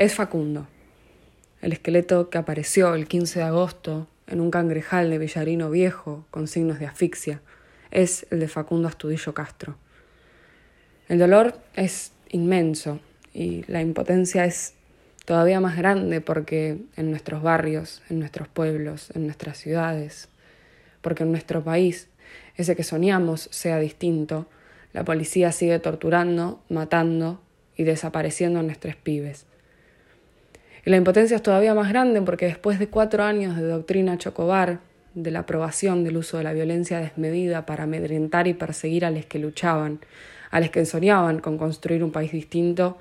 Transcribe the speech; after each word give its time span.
es 0.00 0.14
Facundo, 0.14 0.66
el 1.60 1.74
esqueleto 1.74 2.30
que 2.30 2.38
apareció 2.38 2.94
el 2.94 3.06
15 3.06 3.40
de 3.40 3.44
agosto 3.44 4.08
en 4.28 4.40
un 4.40 4.50
cangrejal 4.50 5.10
de 5.10 5.18
Villarino 5.18 5.68
Viejo 5.68 6.24
con 6.30 6.48
signos 6.48 6.78
de 6.78 6.86
asfixia, 6.86 7.42
es 7.90 8.26
el 8.30 8.40
de 8.40 8.48
Facundo 8.48 8.88
Astudillo 8.88 9.34
Castro. 9.34 9.76
El 11.10 11.18
dolor 11.18 11.58
es 11.74 12.12
inmenso 12.30 12.98
y 13.34 13.70
la 13.70 13.82
impotencia 13.82 14.46
es 14.46 14.72
todavía 15.26 15.60
más 15.60 15.76
grande 15.76 16.22
porque 16.22 16.78
en 16.96 17.10
nuestros 17.10 17.42
barrios, 17.42 18.00
en 18.08 18.20
nuestros 18.20 18.48
pueblos, 18.48 19.10
en 19.14 19.26
nuestras 19.26 19.58
ciudades, 19.58 20.30
porque 21.02 21.24
en 21.24 21.30
nuestro 21.30 21.62
país, 21.62 22.08
ese 22.56 22.74
que 22.74 22.84
soñamos 22.84 23.50
sea 23.52 23.78
distinto, 23.78 24.46
la 24.94 25.04
policía 25.04 25.52
sigue 25.52 25.78
torturando, 25.78 26.62
matando 26.70 27.42
y 27.76 27.84
desapareciendo 27.84 28.60
a 28.60 28.62
nuestros 28.62 28.96
pibes. 28.96 29.44
Y 30.84 30.90
la 30.90 30.96
impotencia 30.96 31.36
es 31.36 31.42
todavía 31.42 31.74
más 31.74 31.88
grande 31.88 32.22
porque 32.22 32.46
después 32.46 32.78
de 32.78 32.88
cuatro 32.88 33.22
años 33.24 33.56
de 33.56 33.62
doctrina 33.62 34.18
chocobar, 34.18 34.80
de 35.14 35.30
la 35.30 35.40
aprobación 35.40 36.04
del 36.04 36.16
uso 36.16 36.38
de 36.38 36.44
la 36.44 36.52
violencia 36.52 37.00
desmedida 37.00 37.66
para 37.66 37.84
amedrentar 37.84 38.46
y 38.46 38.54
perseguir 38.54 39.04
a 39.04 39.10
los 39.10 39.26
que 39.26 39.38
luchaban, 39.38 40.00
a 40.50 40.60
los 40.60 40.70
que 40.70 40.84
soñaban 40.84 41.40
con 41.40 41.58
construir 41.58 42.04
un 42.04 42.12
país 42.12 42.32
distinto, 42.32 42.98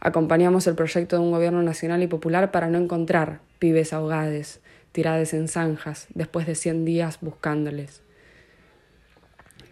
acompañamos 0.00 0.66
el 0.66 0.74
proyecto 0.74 1.16
de 1.16 1.22
un 1.22 1.30
gobierno 1.30 1.62
nacional 1.62 2.02
y 2.02 2.06
popular 2.06 2.50
para 2.50 2.68
no 2.68 2.78
encontrar 2.78 3.40
pibes 3.58 3.92
ahogades, 3.92 4.60
tiradas 4.92 5.34
en 5.34 5.48
zanjas, 5.48 6.06
después 6.14 6.46
de 6.46 6.54
cien 6.54 6.84
días 6.84 7.18
buscándoles. 7.20 8.02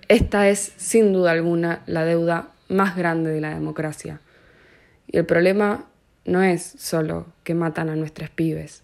Esta 0.08 0.48
es, 0.48 0.72
sin 0.76 1.12
duda 1.12 1.32
alguna, 1.32 1.82
la 1.86 2.04
deuda 2.04 2.50
más 2.68 2.96
grande 2.96 3.30
de 3.30 3.40
la 3.40 3.54
democracia. 3.54 4.20
Y 5.06 5.18
el 5.18 5.26
problema 5.26 5.86
no 6.24 6.42
es 6.42 6.62
solo 6.62 7.26
que 7.42 7.54
matan 7.54 7.88
a 7.88 7.96
nuestros 7.96 8.30
pibes. 8.30 8.82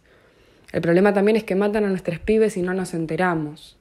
El 0.72 0.82
problema 0.82 1.14
también 1.14 1.36
es 1.36 1.44
que 1.44 1.54
matan 1.54 1.84
a 1.84 1.88
nuestros 1.88 2.18
pibes 2.18 2.56
y 2.56 2.62
no 2.62 2.74
nos 2.74 2.94
enteramos. 2.94 3.76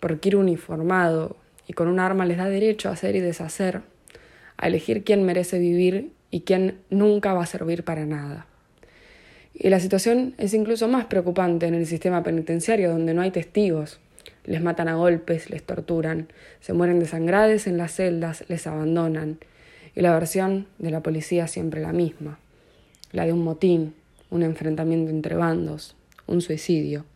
Porque 0.00 0.30
ir 0.30 0.36
uniformado 0.36 1.36
y 1.66 1.74
con 1.74 1.88
un 1.88 2.00
arma 2.00 2.26
les 2.26 2.38
da 2.38 2.48
derecho 2.48 2.88
a 2.88 2.92
hacer 2.92 3.14
y 3.16 3.20
deshacer, 3.20 3.82
a 4.56 4.66
elegir 4.66 5.04
quién 5.04 5.24
merece 5.24 5.58
vivir 5.58 6.12
y 6.30 6.40
quién 6.40 6.78
nunca 6.90 7.32
va 7.34 7.44
a 7.44 7.46
servir 7.46 7.84
para 7.84 8.04
nada. 8.04 8.46
Y 9.54 9.68
la 9.68 9.78
situación 9.80 10.34
es 10.36 10.52
incluso 10.52 10.88
más 10.88 11.04
preocupante 11.06 11.66
en 11.66 11.74
el 11.74 11.86
sistema 11.86 12.22
penitenciario, 12.22 12.90
donde 12.90 13.14
no 13.14 13.22
hay 13.22 13.30
testigos. 13.30 14.00
Les 14.44 14.60
matan 14.60 14.88
a 14.88 14.96
golpes, 14.96 15.48
les 15.48 15.62
torturan, 15.62 16.28
se 16.60 16.72
mueren 16.72 16.98
desangrades 16.98 17.66
en 17.66 17.78
las 17.78 17.94
celdas, 17.94 18.44
les 18.48 18.66
abandonan. 18.66 19.38
Y 19.94 20.00
la 20.00 20.12
versión 20.12 20.66
de 20.78 20.90
la 20.90 21.02
policía 21.02 21.46
siempre 21.46 21.80
la 21.80 21.92
misma 21.92 22.38
la 23.14 23.24
de 23.24 23.32
un 23.32 23.42
motín, 23.44 23.94
un 24.30 24.42
enfrentamiento 24.42 25.10
entre 25.10 25.36
bandos, 25.36 25.96
un 26.26 26.42
suicidio. 26.42 27.06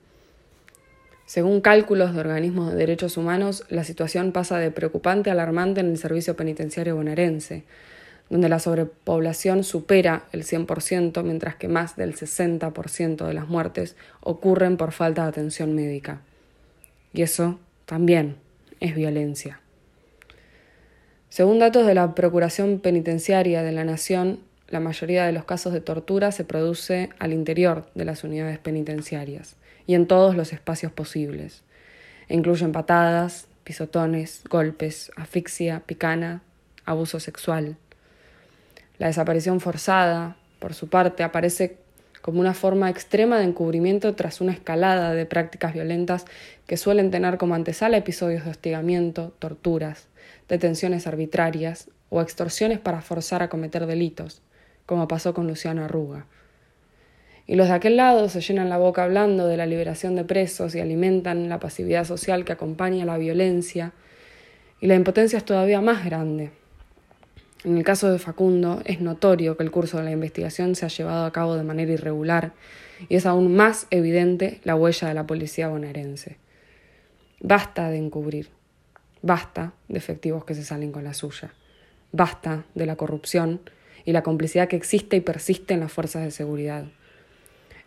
Según 1.26 1.60
cálculos 1.60 2.14
de 2.14 2.20
organismos 2.20 2.70
de 2.70 2.78
derechos 2.78 3.16
humanos, 3.18 3.64
la 3.68 3.84
situación 3.84 4.32
pasa 4.32 4.58
de 4.58 4.70
preocupante 4.70 5.28
a 5.28 5.34
alarmante 5.34 5.80
en 5.80 5.90
el 5.90 5.98
servicio 5.98 6.36
penitenciario 6.36 6.96
bonaerense, 6.96 7.64
donde 8.30 8.48
la 8.48 8.60
sobrepoblación 8.60 9.64
supera 9.64 10.24
el 10.32 10.44
100%, 10.44 11.22
mientras 11.24 11.56
que 11.56 11.68
más 11.68 11.96
del 11.96 12.14
60% 12.14 13.26
de 13.26 13.34
las 13.34 13.48
muertes 13.48 13.96
ocurren 14.20 14.76
por 14.76 14.92
falta 14.92 15.24
de 15.24 15.28
atención 15.28 15.74
médica. 15.74 16.20
Y 17.12 17.22
eso 17.22 17.58
también 17.86 18.36
es 18.80 18.94
violencia. 18.94 19.60
Según 21.28 21.58
datos 21.58 21.86
de 21.86 21.94
la 21.94 22.14
Procuración 22.14 22.78
Penitenciaria 22.78 23.62
de 23.62 23.72
la 23.72 23.84
Nación, 23.84 24.40
la 24.68 24.80
mayoría 24.80 25.24
de 25.24 25.32
los 25.32 25.44
casos 25.44 25.72
de 25.72 25.80
tortura 25.80 26.30
se 26.30 26.44
produce 26.44 27.10
al 27.18 27.32
interior 27.32 27.86
de 27.94 28.04
las 28.04 28.22
unidades 28.24 28.58
penitenciarias 28.58 29.56
y 29.86 29.94
en 29.94 30.06
todos 30.06 30.36
los 30.36 30.52
espacios 30.52 30.92
posibles. 30.92 31.62
Incluyen 32.28 32.72
patadas, 32.72 33.46
pisotones, 33.64 34.42
golpes, 34.48 35.10
asfixia, 35.16 35.80
picana, 35.80 36.42
abuso 36.84 37.18
sexual. 37.20 37.76
La 38.98 39.06
desaparición 39.06 39.60
forzada, 39.60 40.36
por 40.58 40.74
su 40.74 40.88
parte, 40.88 41.22
aparece 41.22 41.78
como 42.20 42.40
una 42.40 42.52
forma 42.52 42.90
extrema 42.90 43.38
de 43.38 43.44
encubrimiento 43.44 44.14
tras 44.14 44.40
una 44.40 44.52
escalada 44.52 45.14
de 45.14 45.24
prácticas 45.24 45.72
violentas 45.72 46.26
que 46.66 46.76
suelen 46.76 47.10
tener 47.10 47.38
como 47.38 47.54
antesala 47.54 47.96
episodios 47.96 48.44
de 48.44 48.50
hostigamiento, 48.50 49.32
torturas, 49.38 50.08
detenciones 50.48 51.06
arbitrarias 51.06 51.88
o 52.10 52.20
extorsiones 52.20 52.78
para 52.78 53.00
forzar 53.00 53.42
a 53.42 53.48
cometer 53.48 53.86
delitos, 53.86 54.42
como 54.88 55.06
pasó 55.06 55.34
con 55.34 55.46
Luciano 55.46 55.84
Arruga. 55.84 56.24
Y 57.46 57.56
los 57.56 57.68
de 57.68 57.74
aquel 57.74 57.98
lado 57.98 58.30
se 58.30 58.40
llenan 58.40 58.70
la 58.70 58.78
boca 58.78 59.04
hablando 59.04 59.46
de 59.46 59.58
la 59.58 59.66
liberación 59.66 60.16
de 60.16 60.24
presos 60.24 60.74
y 60.74 60.80
alimentan 60.80 61.50
la 61.50 61.60
pasividad 61.60 62.06
social 62.06 62.46
que 62.46 62.52
acompaña 62.52 63.04
la 63.04 63.18
violencia, 63.18 63.92
y 64.80 64.86
la 64.86 64.94
impotencia 64.94 65.36
es 65.36 65.44
todavía 65.44 65.82
más 65.82 66.06
grande. 66.06 66.52
En 67.64 67.76
el 67.76 67.84
caso 67.84 68.10
de 68.10 68.18
Facundo, 68.18 68.80
es 68.86 69.02
notorio 69.02 69.58
que 69.58 69.62
el 69.62 69.70
curso 69.70 69.98
de 69.98 70.04
la 70.04 70.10
investigación 70.10 70.74
se 70.74 70.86
ha 70.86 70.88
llevado 70.88 71.26
a 71.26 71.32
cabo 71.32 71.56
de 71.56 71.64
manera 71.64 71.92
irregular 71.92 72.52
y 73.10 73.16
es 73.16 73.26
aún 73.26 73.54
más 73.54 73.88
evidente 73.90 74.62
la 74.64 74.74
huella 74.74 75.08
de 75.08 75.14
la 75.14 75.26
policía 75.26 75.68
bonaerense. 75.68 76.38
Basta 77.40 77.90
de 77.90 77.98
encubrir, 77.98 78.48
basta 79.20 79.74
de 79.88 79.98
efectivos 79.98 80.46
que 80.46 80.54
se 80.54 80.64
salen 80.64 80.92
con 80.92 81.04
la 81.04 81.12
suya, 81.12 81.52
basta 82.10 82.64
de 82.74 82.86
la 82.86 82.96
corrupción 82.96 83.60
y 84.08 84.12
la 84.12 84.22
complicidad 84.22 84.68
que 84.68 84.76
existe 84.76 85.16
y 85.16 85.20
persiste 85.20 85.74
en 85.74 85.80
las 85.80 85.92
fuerzas 85.92 86.24
de 86.24 86.30
seguridad. 86.30 86.86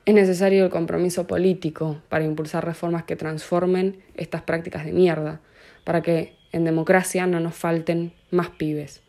Es 0.06 0.14
necesario 0.14 0.64
el 0.64 0.70
compromiso 0.70 1.26
político 1.26 2.00
para 2.10 2.24
impulsar 2.24 2.64
reformas 2.64 3.06
que 3.06 3.16
transformen 3.16 4.04
estas 4.18 4.44
prácticas 4.44 4.86
de 4.86 4.94
mierda, 4.94 5.42
para 5.84 6.04
que 6.04 6.36
en 6.52 6.64
democracia 6.64 7.26
no 7.26 7.40
nos 7.40 7.56
falten 7.56 8.14
más 8.30 8.50
pibes. 8.50 9.02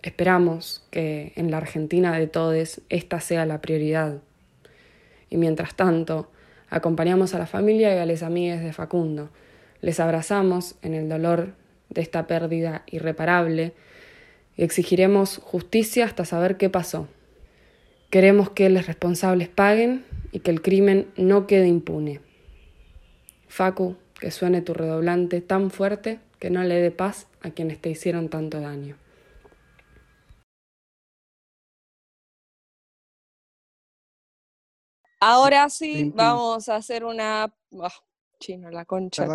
Esperamos 0.00 0.82
que 0.90 1.34
en 1.36 1.50
la 1.50 1.58
Argentina 1.58 2.18
de 2.18 2.26
todos 2.26 2.80
esta 2.88 3.20
sea 3.20 3.44
la 3.44 3.60
prioridad. 3.60 4.22
Y 5.28 5.36
mientras 5.36 5.74
tanto, 5.74 6.30
acompañamos 6.70 7.34
a 7.34 7.38
la 7.38 7.46
familia 7.46 7.94
y 7.94 7.98
a 7.98 8.06
las 8.06 8.22
amigas 8.22 8.62
de 8.62 8.72
Facundo. 8.72 9.28
Les 9.82 10.00
abrazamos 10.00 10.74
en 10.80 10.94
el 10.94 11.10
dolor 11.10 11.52
de 11.90 12.00
esta 12.00 12.26
pérdida 12.26 12.82
irreparable 12.86 13.74
Exigiremos 14.56 15.38
justicia 15.38 16.04
hasta 16.04 16.24
saber 16.24 16.56
qué 16.56 16.68
pasó. 16.68 17.08
Queremos 18.10 18.50
que 18.50 18.68
los 18.68 18.86
responsables 18.86 19.48
paguen 19.48 20.04
y 20.32 20.40
que 20.40 20.50
el 20.50 20.60
crimen 20.60 21.10
no 21.16 21.46
quede 21.46 21.68
impune. 21.68 22.20
Facu, 23.48 23.96
que 24.20 24.30
suene 24.30 24.62
tu 24.62 24.74
redoblante 24.74 25.40
tan 25.40 25.70
fuerte 25.70 26.20
que 26.38 26.50
no 26.50 26.62
le 26.62 26.74
dé 26.74 26.90
paz 26.90 27.26
a 27.40 27.50
quienes 27.50 27.80
te 27.80 27.90
hicieron 27.90 28.28
tanto 28.28 28.60
daño. 28.60 28.96
Ahora 35.20 35.68
sí, 35.70 36.10
vamos 36.14 36.68
a 36.68 36.76
hacer 36.76 37.04
una... 37.04 37.54
Oh, 37.70 37.88
chino, 38.40 38.70
la 38.70 38.84
concha. 38.84 39.28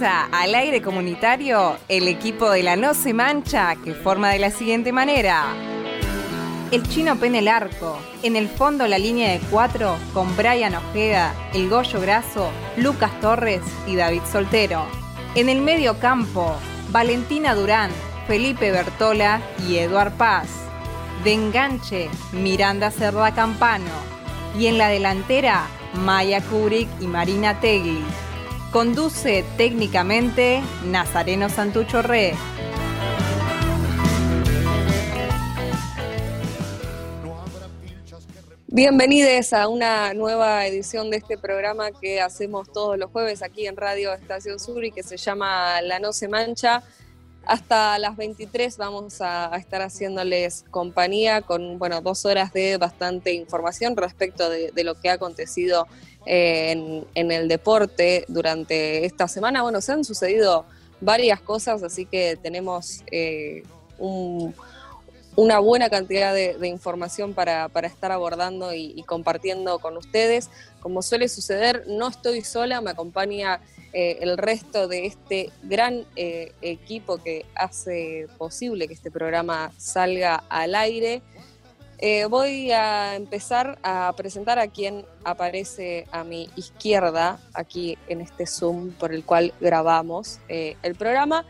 Al 0.00 0.54
aire 0.54 0.80
comunitario 0.80 1.76
el 1.86 2.08
equipo 2.08 2.50
de 2.50 2.62
la 2.62 2.76
No 2.76 2.94
Se 2.94 3.12
Mancha 3.12 3.76
que 3.76 3.92
forma 3.92 4.30
de 4.30 4.38
la 4.38 4.50
siguiente 4.50 4.90
manera. 4.90 5.44
El 6.70 6.82
chino 6.88 7.16
pene 7.16 7.40
el 7.40 7.48
arco. 7.48 7.98
En 8.22 8.34
el 8.34 8.48
fondo 8.48 8.86
la 8.86 8.98
línea 8.98 9.32
de 9.32 9.40
cuatro 9.50 9.96
con 10.14 10.34
Brian 10.34 10.74
Ojeda, 10.74 11.34
El 11.52 11.68
Goyo 11.68 12.00
Graso, 12.00 12.48
Lucas 12.78 13.12
Torres 13.20 13.60
y 13.86 13.94
David 13.94 14.22
Soltero. 14.30 14.86
En 15.34 15.50
el 15.50 15.60
medio 15.60 15.98
campo, 15.98 16.56
Valentina 16.88 17.54
Durán, 17.54 17.90
Felipe 18.26 18.70
Bertola 18.70 19.42
y 19.68 19.76
Eduard 19.76 20.12
Paz. 20.12 20.48
De 21.22 21.34
enganche, 21.34 22.08
Miranda 22.32 22.90
Cerda 22.90 23.34
Campano. 23.34 23.92
Y 24.58 24.68
en 24.68 24.78
la 24.78 24.88
delantera, 24.88 25.66
Maya 25.94 26.40
Kubrick 26.40 26.88
y 26.98 27.06
Marina 27.06 27.60
Tegli. 27.60 28.02
Conduce 28.72 29.44
técnicamente 29.58 30.62
Nazareno 30.86 31.50
Santucho 31.50 32.00
Re. 32.00 32.32
Bienvenidos 38.68 39.52
a 39.52 39.68
una 39.68 40.14
nueva 40.14 40.66
edición 40.66 41.10
de 41.10 41.18
este 41.18 41.36
programa 41.36 41.90
que 41.92 42.22
hacemos 42.22 42.72
todos 42.72 42.96
los 42.96 43.10
jueves 43.10 43.42
aquí 43.42 43.66
en 43.66 43.76
Radio 43.76 44.14
Estación 44.14 44.58
Sur 44.58 44.82
y 44.86 44.90
que 44.90 45.02
se 45.02 45.18
llama 45.18 45.82
La 45.82 45.98
No 45.98 46.14
Se 46.14 46.26
Mancha. 46.26 46.82
Hasta 47.44 47.98
las 47.98 48.16
23 48.16 48.76
vamos 48.78 49.20
a, 49.20 49.54
estar 49.56 49.82
haciéndoles 49.82 50.64
compañía 50.70 51.42
con 51.42 51.78
bueno, 51.78 52.00
dos 52.00 52.24
horas 52.24 52.52
de 52.52 52.76
bastante 52.76 53.32
información 53.32 53.96
respecto 53.96 54.48
de, 54.48 54.72
lo 54.84 54.94
que 54.94 55.10
ha 55.10 55.14
acontecido 55.14 55.88
el 56.26 57.48
deporte 57.48 58.24
durante 58.28 59.04
esta 59.04 59.28
semana. 59.28 59.62
Bueno, 59.62 59.80
se 59.80 59.92
han 59.92 60.04
sucedido 60.04 60.64
varias 61.02 61.40
cosas, 61.40 61.82
así 61.82 62.06
que 62.06 62.38
tenemos 62.40 63.02
eh, 63.10 63.64
una 65.36 65.58
buena 65.58 65.90
cantidad 65.90 66.32
de, 66.32 66.68
información 66.68 67.34
para, 67.34 67.70
estar 67.82 68.12
abordando 68.12 68.72
y, 68.72 69.02
compartiendo 69.02 69.78
con 69.80 69.96
ustedes. 69.96 70.48
Como 70.80 71.02
suele 71.02 71.28
suceder, 71.28 71.84
no 71.86 72.08
estoy 72.08 72.42
sola, 72.42 72.80
me 72.80 72.90
acompaña 72.90 73.60
eh, 73.92 74.18
el 74.20 74.38
resto 74.38 74.88
de 74.88 75.06
este 75.06 75.50
gran 75.62 76.04
eh, 76.16 76.52
equipo 76.62 77.18
que 77.18 77.44
hace 77.54 78.26
posible 78.38 78.88
que 78.88 78.94
este 78.94 79.10
programa 79.10 79.72
salga 79.76 80.44
al 80.48 80.74
aire. 80.74 81.22
Eh, 82.04 82.26
voy 82.26 82.72
a 82.72 83.14
empezar 83.14 83.78
a 83.84 84.12
presentar 84.16 84.58
a 84.58 84.66
quien 84.66 85.06
aparece 85.22 86.08
a 86.10 86.24
mi 86.24 86.50
izquierda, 86.56 87.38
aquí 87.54 87.96
en 88.08 88.20
este 88.20 88.44
Zoom 88.44 88.90
por 88.90 89.14
el 89.14 89.24
cual 89.24 89.54
grabamos 89.60 90.40
eh, 90.48 90.76
el 90.82 90.96
programa, 90.96 91.46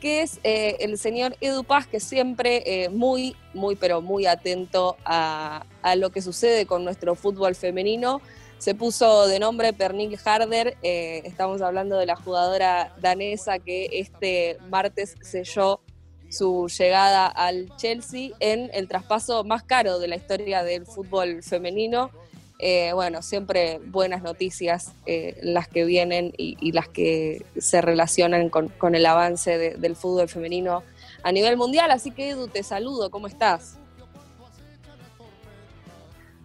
que 0.00 0.22
es 0.22 0.40
eh, 0.42 0.78
el 0.80 0.96
señor 0.96 1.36
Edu 1.42 1.64
Paz, 1.64 1.86
que 1.86 2.00
siempre 2.00 2.88
muy, 2.90 3.36
muy, 3.52 3.76
pero 3.76 4.00
muy 4.00 4.24
atento 4.24 4.96
a, 5.04 5.66
lo 5.96 6.08
que 6.08 6.22
sucede 6.22 6.64
con 6.64 6.82
nuestro 6.82 7.14
fútbol 7.14 7.54
femenino. 7.54 8.22
Se 8.56 8.74
puso 8.74 9.26
de 9.26 9.38
nombre 9.38 9.74
Pernil 9.74 10.18
Harder, 10.24 10.78
estamos 10.80 11.60
hablando 11.60 11.98
de 11.98 12.06
la 12.06 12.16
jugadora 12.16 12.94
danesa 13.02 13.58
que 13.58 13.90
este 13.92 14.56
martes 14.70 15.16
selló 15.20 15.82
su 16.30 16.68
llegada 16.68 17.26
al 17.26 17.74
Chelsea 17.76 18.30
en 18.40 18.70
el 18.72 18.88
traspaso 18.88 19.44
más 19.44 19.62
caro 19.62 19.98
de 19.98 20.08
la 20.08 20.16
historia 20.16 20.62
del 20.62 20.86
fútbol 20.86 21.42
femenino. 21.42 22.10
Eh, 22.58 22.92
bueno, 22.92 23.22
siempre 23.22 23.80
buenas 23.86 24.22
noticias 24.22 24.92
eh, 25.06 25.38
las 25.42 25.66
que 25.66 25.84
vienen 25.84 26.32
y, 26.36 26.72
las 26.72 26.88
que 26.88 27.44
se 27.56 27.80
relacionan 27.80 28.48
con, 28.50 28.94
el 28.94 29.06
avance 29.06 29.76
del 29.76 29.96
fútbol 29.96 30.28
femenino 30.28 30.82
a 31.22 31.32
nivel 31.32 31.56
mundial. 31.56 31.90
Así 31.90 32.10
que 32.10 32.30
Edu, 32.30 32.48
te 32.48 32.62
saludo, 32.62 33.10
¿cómo 33.10 33.26
estás? 33.26 33.78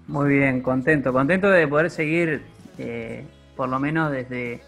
Muy 0.08 0.30
bien, 0.30 0.62
contento, 0.62 1.12
contento 1.12 1.50
de 1.50 1.68
poder 1.68 1.90
seguir, 1.90 2.44
eh, 2.78 3.26
por 3.56 3.70
lo 3.70 3.80
menos 3.80 4.12
desde 4.12 4.62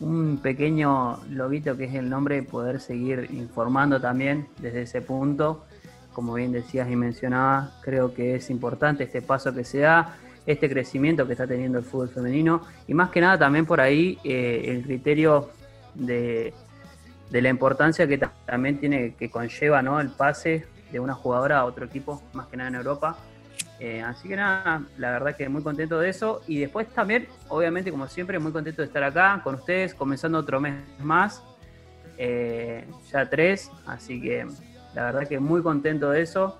un 0.00 0.38
pequeño 0.38 1.18
lobito 1.28 1.76
que 1.76 1.84
es 1.84 1.94
el 1.94 2.08
nombre, 2.08 2.42
poder 2.42 2.80
seguir 2.80 3.28
informando 3.32 4.00
también 4.00 4.48
desde 4.60 4.82
ese 4.82 5.00
punto. 5.02 5.64
Como 6.12 6.34
bien 6.34 6.52
decías 6.52 6.90
y 6.90 6.96
mencionabas, 6.96 7.70
creo 7.82 8.14
que 8.14 8.34
es 8.34 8.50
importante 8.50 9.04
este 9.04 9.22
paso 9.22 9.54
que 9.54 9.64
se 9.64 9.80
da, 9.80 10.16
este 10.46 10.68
crecimiento 10.68 11.26
que 11.26 11.32
está 11.32 11.46
teniendo 11.46 11.78
el 11.78 11.84
fútbol 11.84 12.08
femenino 12.08 12.62
y 12.86 12.94
más 12.94 13.10
que 13.10 13.20
nada 13.20 13.38
también 13.38 13.66
por 13.66 13.80
ahí 13.80 14.18
eh, 14.24 14.64
el 14.66 14.82
criterio 14.82 15.50
de, 15.94 16.54
de, 17.30 17.42
la 17.42 17.50
importancia 17.50 18.08
que 18.08 18.18
también 18.46 18.78
tiene 18.78 19.14
que 19.14 19.30
conlleva 19.30 19.82
¿no? 19.82 20.00
el 20.00 20.08
pase 20.08 20.64
de 20.90 21.00
una 21.00 21.14
jugadora 21.14 21.58
a 21.58 21.64
otro 21.66 21.84
equipo, 21.84 22.22
más 22.32 22.46
que 22.46 22.56
nada 22.56 22.68
en 22.70 22.76
Europa 22.76 23.18
eh, 23.80 24.02
así 24.02 24.28
que 24.28 24.34
nada, 24.34 24.82
la 24.96 25.12
verdad 25.12 25.36
que 25.36 25.48
muy 25.48 25.62
contento 25.62 25.98
de 26.00 26.08
eso. 26.08 26.42
Y 26.46 26.58
después 26.58 26.88
también, 26.88 27.28
obviamente, 27.48 27.90
como 27.90 28.08
siempre, 28.08 28.38
muy 28.38 28.52
contento 28.52 28.82
de 28.82 28.86
estar 28.86 29.04
acá 29.04 29.40
con 29.44 29.56
ustedes, 29.56 29.94
comenzando 29.94 30.38
otro 30.38 30.60
mes 30.60 30.74
más, 30.98 31.42
eh, 32.16 32.84
ya 33.10 33.28
tres. 33.30 33.70
Así 33.86 34.20
que 34.20 34.46
la 34.94 35.04
verdad 35.04 35.28
que 35.28 35.38
muy 35.38 35.62
contento 35.62 36.10
de 36.10 36.22
eso. 36.22 36.58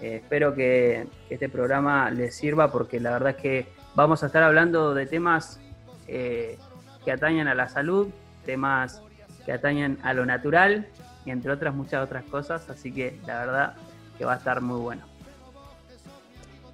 Eh, 0.00 0.16
espero 0.16 0.54
que, 0.54 1.06
este 1.30 1.48
programa 1.48 2.10
les 2.10 2.34
sirva 2.36 2.70
porque 2.70 3.00
la 3.00 3.10
verdad 3.10 3.30
es 3.30 3.42
que 3.42 3.66
vamos 3.94 4.22
a 4.22 4.26
estar 4.26 4.42
hablando 4.42 4.94
de 4.94 5.06
temas 5.06 5.60
que 6.06 7.12
atañen 7.12 7.48
a 7.48 7.54
la 7.54 7.68
salud, 7.68 8.08
temas 8.46 9.02
que 9.44 9.52
atañen 9.52 9.98
a 10.02 10.14
lo 10.14 10.24
natural 10.24 10.86
y 11.26 11.30
entre 11.30 11.52
otras 11.52 11.74
muchas 11.74 12.04
otras 12.04 12.24
cosas. 12.24 12.68
Así 12.70 12.92
que 12.92 13.18
la 13.26 13.40
verdad 13.40 13.74
que 14.16 14.24
va 14.24 14.34
a 14.34 14.36
estar 14.36 14.60
muy 14.60 14.80
bueno. 14.80 15.17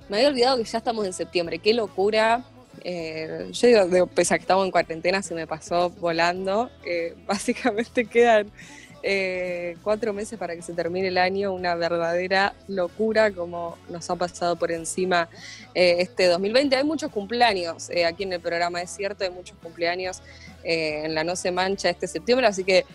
Me 0.09 0.19
había 0.19 0.29
olvidado 0.29 0.59
que 0.59 0.65
ya 0.65 0.79
estamos 0.79 1.07
en 1.07 1.13
septiembre, 1.13 1.59
qué 1.59 1.73
locura. 1.73 2.45
Eh, 2.83 3.49
yo 3.53 3.87
digo, 3.87 4.07
pese 4.07 4.35
a 4.35 4.39
que 4.39 4.43
estamos 4.43 4.67
en 4.67 4.71
cuarentena, 4.71 5.23
se 5.23 5.35
me 5.35 5.47
pasó 5.47 5.91
volando. 5.91 6.71
Eh, 6.85 7.15
básicamente 7.27 8.05
quedan 8.05 8.51
eh, 9.03 9.77
cuatro 9.83 10.13
meses 10.13 10.39
para 10.39 10.55
que 10.55 10.61
se 10.61 10.75
termine 10.75 11.09
el 11.09 11.17
año, 11.17 11.55
una 11.55 11.75
verdadera 11.75 12.55
locura 12.69 13.31
como 13.31 13.79
nos 13.89 14.09
ha 14.11 14.17
pasado 14.17 14.57
por 14.57 14.73
encima 14.73 15.29
este 15.75 16.27
2020. 16.27 16.77
Hay 16.77 16.85
muchos 16.85 17.11
cumpleaños 17.11 17.91
aquí 18.07 18.25
en 18.25 18.35
el 18.35 18.41
programa, 18.41 18.83
es 18.83 18.91
cierto, 18.91 19.25
hay 19.25 19.31
muchos 19.31 19.57
cumpleaños 19.63 20.21
en 20.63 21.15
la 21.15 21.25
No 21.25 21.37
Se 21.37 21.51
Mancha 21.51 21.91
este 21.91 22.07
septiembre, 22.07 22.47
así 22.47 22.65
que 22.65 22.87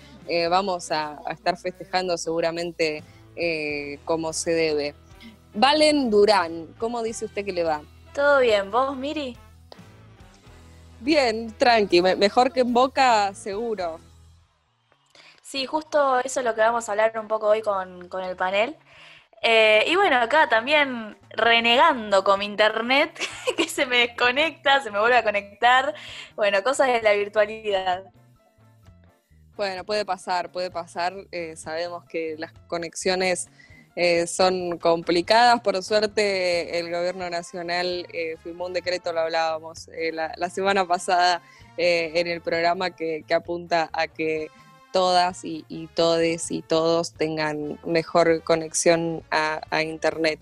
vamos 0.50 0.92
a, 0.92 1.20
estar 1.32 1.58
festejando 1.58 2.18
seguramente 2.18 3.04
como 4.06 4.34
se 4.34 4.52
debe. 4.52 4.96
Valen 5.54 6.10
Durán, 6.12 6.68
¿cómo 6.78 7.02
dice 7.02 7.26
usted 7.26 7.44
que 7.44 7.52
le 7.52 7.64
va? 7.64 7.82
Todo 8.14 8.40
bien, 8.40 8.70
¿vos, 8.70 8.96
Miri? 8.96 9.36
Bien, 11.00 11.52
tranqui, 11.58 12.02
mejor 12.02 12.52
que 12.52 12.60
en 12.60 12.74
Boca, 12.74 13.34
seguro. 13.34 14.00
Sí, 15.42 15.66
justo 15.66 16.20
eso 16.20 16.42
es 16.42 16.46
lo 16.46 16.54
que 16.54 16.62
vamos 16.62 16.88
a 16.88 16.92
hablar 16.92 17.18
un 17.18 17.28
poco 17.28 17.48
hoy 17.48 17.62
con, 17.62 18.08
el 18.22 18.36
panel. 18.36 18.76
Eh, 19.42 19.84
y 19.88 19.96
bueno, 19.96 20.18
acá 20.18 20.48
también 20.48 21.18
renegando 21.30 22.24
con 22.24 22.40
mi 22.40 22.46
internet, 22.46 23.20
que 23.58 23.68
se 23.68 23.88
me 23.88 23.98
desconecta, 23.98 24.82
se 24.82 24.92
me 24.92 25.00
vuelve 25.00 25.18
a 25.18 25.24
conectar. 25.24 25.96
Bueno, 26.36 26.62
cosas 26.62 26.88
de 26.88 27.02
la 27.02 27.14
virtualidad. 27.14 28.04
Bueno, 29.56 29.84
puede 29.84 30.06
pasar, 30.06 30.52
puede 30.52 30.70
pasar. 30.70 31.14
Eh, 31.32 31.56
sabemos 31.56 32.06
que 32.06 32.36
las 32.38 32.54
conexiones 32.68 33.50
eh, 34.02 34.28
son 34.28 34.78
complicadas. 34.78 35.60
Por 35.60 35.84
suerte, 35.84 36.80
el 36.80 36.90
gobierno 36.90 37.30
nacional 37.30 38.08
eh, 38.14 38.38
firmó 38.42 38.68
un 38.68 38.72
decreto, 38.72 39.12
lo 39.12 39.20
hablábamos 39.20 39.90
eh, 39.90 40.14
la, 40.14 40.50
semana 40.50 40.86
pasada 40.86 41.42
en 41.76 42.28
el 42.28 42.40
programa, 42.40 42.92
que, 42.92 43.26
apunta 43.36 43.90
a 43.92 44.08
que 44.08 44.48
todas 44.94 45.44
y, 45.44 45.66
y, 45.68 45.88
todes 45.88 46.50
y 46.50 46.62
todos 46.62 47.12
tengan 47.12 47.78
mejor 47.86 48.42
conexión 48.44 49.22
a, 49.32 49.60
a 49.70 49.84
Internet. 49.84 50.40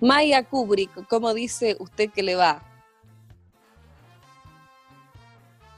Maya 0.00 0.42
Kubrick, 0.44 1.06
¿cómo 1.08 1.34
dice 1.34 1.76
usted 1.80 2.08
que 2.08 2.22
le 2.22 2.36
va? 2.36 2.62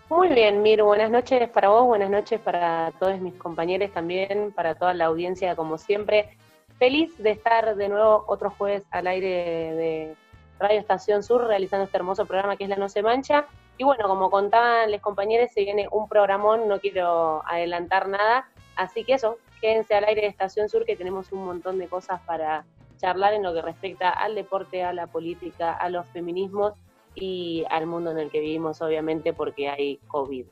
Muy 0.09 0.29
bien, 0.29 0.62
Mir, 0.62 0.85
buenas 0.85 1.11
noches 1.11 1.49
para 1.49 1.71
vos, 1.71 1.87
buenas 1.87 2.11
noches 2.11 2.39
para 2.39 2.93
todos 3.01 3.21
mis 3.21 3.35
compañeros 3.35 3.93
también, 3.93 4.53
para 4.53 4.77
toda 4.77 4.95
la 4.95 5.07
audiencia 5.07 5.57
como 5.57 5.76
siempre 5.76 6.37
feliz 6.80 7.14
de 7.18 7.32
estar 7.32 7.76
de 7.76 7.88
nuevo 7.90 8.25
otro 8.26 8.50
jueves 8.56 8.84
al 8.90 9.06
aire 9.06 9.28
de 9.28 10.16
Radio 10.58 10.80
Estación 10.80 11.22
Sur 11.22 11.46
realizando 11.46 11.84
este 11.84 11.99
hermoso 11.99 12.25
programa 12.25 12.56
que 12.56 12.64
es 12.64 12.70
La 12.70 12.76
No 12.76 12.88
Se 12.88 13.02
Mancha. 13.02 13.46
Y 13.76 13.84
bueno, 13.84 14.08
como 14.08 14.30
contaban 14.30 14.90
los 14.90 15.02
compañeros, 15.02 15.50
se 15.52 15.60
viene 15.60 15.88
un 15.92 16.08
programón, 16.08 16.68
no 16.68 16.80
quiero 16.80 17.42
adelantar 17.46 18.08
nada. 18.08 18.49
Así 18.76 19.04
que 19.04 19.12
eso, 19.12 19.37
quédense 19.60 19.94
al 19.94 20.04
aire 20.04 20.22
de 20.22 20.28
Estación 20.28 20.70
Sur 20.70 20.87
que 20.87 20.96
tenemos 20.96 21.30
un 21.32 21.44
montón 21.44 21.78
de 21.78 21.87
cosas 21.87 22.22
para 22.22 22.64
charlar 22.96 23.34
en 23.34 23.42
lo 23.42 23.52
que 23.52 23.60
respecta 23.60 24.08
al 24.08 24.34
deporte, 24.34 24.82
a 24.82 24.94
la 24.94 25.06
política, 25.06 25.75
a 25.75 25.90
los 25.90 26.06
feminismos 26.06 26.72
y 27.14 27.66
al 27.68 27.87
mundo 27.87 28.10
en 28.10 28.18
el 28.20 28.30
que 28.30 28.40
vivimos, 28.40 28.80
obviamente, 28.80 29.34
porque 29.34 29.68
hay 29.68 29.99
COVID. 30.08 30.46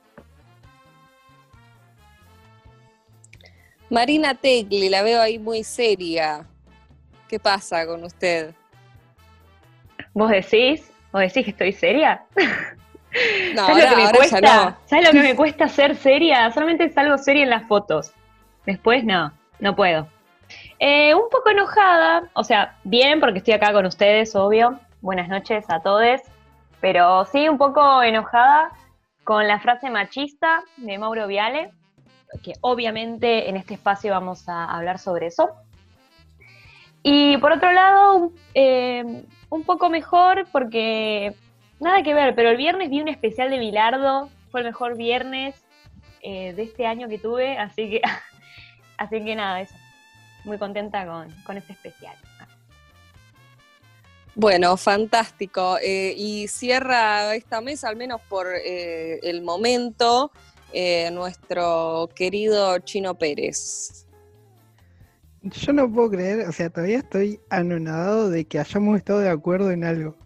Marina 3.90 4.34
Tegli, 4.34 4.88
la 4.88 5.02
veo 5.02 5.20
ahí 5.20 5.38
muy 5.38 5.64
seria. 5.64 6.44
¿Qué 7.28 7.38
pasa 7.38 7.86
con 7.86 8.04
usted? 8.04 8.54
¿Vos 10.12 10.30
decís? 10.30 10.90
¿Vos 11.12 11.22
decís 11.22 11.44
que 11.44 11.50
estoy 11.50 11.72
seria? 11.72 12.24
No, 13.54 13.66
¿Sabes 13.66 13.84
lo 13.84 13.96
que 13.96 14.02
me 14.02 14.10
cuesta? 14.10 14.78
¿Sabes 14.84 15.06
lo 15.06 15.12
que 15.12 15.22
me 15.22 15.34
cuesta 15.34 15.68
ser 15.68 15.96
seria? 15.96 16.50
Solamente 16.50 16.90
salgo 16.90 17.16
seria 17.16 17.42
en 17.42 17.50
las 17.50 17.66
fotos. 17.66 18.12
Después 18.66 19.02
no, 19.02 19.32
no 19.60 19.74
puedo. 19.74 20.06
Eh, 20.78 21.14
un 21.14 21.28
poco 21.30 21.48
enojada, 21.48 22.28
o 22.34 22.44
sea, 22.44 22.76
bien 22.84 23.18
porque 23.18 23.38
estoy 23.38 23.54
acá 23.54 23.72
con 23.72 23.86
ustedes, 23.86 24.36
obvio. 24.36 24.78
Buenas 25.00 25.28
noches 25.28 25.64
a 25.68 25.80
todos. 25.80 26.20
Pero 26.80 27.24
sí, 27.24 27.48
un 27.48 27.56
poco 27.56 28.02
enojada 28.02 28.70
con 29.24 29.48
la 29.48 29.58
frase 29.58 29.90
machista 29.90 30.62
de 30.76 30.98
Mauro 30.98 31.26
Viale, 31.26 31.72
que 32.42 32.54
obviamente 32.60 33.48
en 33.48 33.56
este 33.56 33.74
espacio 33.74 34.12
vamos 34.12 34.48
a 34.48 34.64
hablar 34.64 34.98
sobre 34.98 35.26
eso. 35.26 35.50
Y 37.02 37.36
por 37.38 37.52
otro 37.52 37.72
lado, 37.72 38.32
eh, 38.54 39.24
un 39.50 39.64
poco 39.64 39.88
mejor 39.88 40.46
porque 40.52 41.34
nada 41.80 42.02
que 42.02 42.14
ver, 42.14 42.34
pero 42.34 42.50
el 42.50 42.56
viernes 42.56 42.90
vi 42.90 43.00
un 43.00 43.08
especial 43.08 43.50
de 43.50 43.58
Bilardo, 43.58 44.28
fue 44.50 44.60
el 44.60 44.66
mejor 44.66 44.96
viernes 44.96 45.54
eh, 46.22 46.52
de 46.52 46.62
este 46.62 46.86
año 46.86 47.08
que 47.08 47.18
tuve, 47.18 47.56
así 47.56 47.90
que, 47.90 48.02
así 48.98 49.24
que 49.24 49.36
nada, 49.36 49.60
eso. 49.60 49.74
Muy 50.44 50.58
contenta 50.58 51.04
con, 51.06 51.30
con 51.44 51.56
este 51.56 51.72
especial. 51.72 52.16
Bueno, 54.34 54.76
fantástico. 54.76 55.78
Eh, 55.82 56.14
y 56.16 56.46
cierra 56.46 57.34
esta 57.34 57.60
mesa, 57.60 57.88
al 57.88 57.96
menos 57.96 58.20
por 58.28 58.46
el 58.46 59.42
momento, 59.42 60.30
eh, 60.72 61.10
nuestro 61.12 62.08
querido 62.14 62.78
Chino 62.80 63.16
Pérez. 63.16 64.06
Yo 65.42 65.72
no 65.72 65.90
puedo 65.90 66.10
creer, 66.10 66.48
o 66.48 66.52
sea, 66.52 66.68
todavía 66.68 66.98
estoy 66.98 67.40
anonadado 67.48 68.28
de 68.28 68.44
que 68.44 68.58
hayamos 68.58 68.96
estado 68.96 69.20
de 69.20 69.28
acuerdo 69.28 69.70
en 69.70 69.84
algo. 69.84 70.16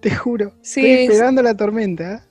Te 0.00 0.14
juro. 0.14 0.52
estoy 0.62 0.86
esperando 0.86 1.42
la 1.42 1.56
tormenta. 1.56 2.26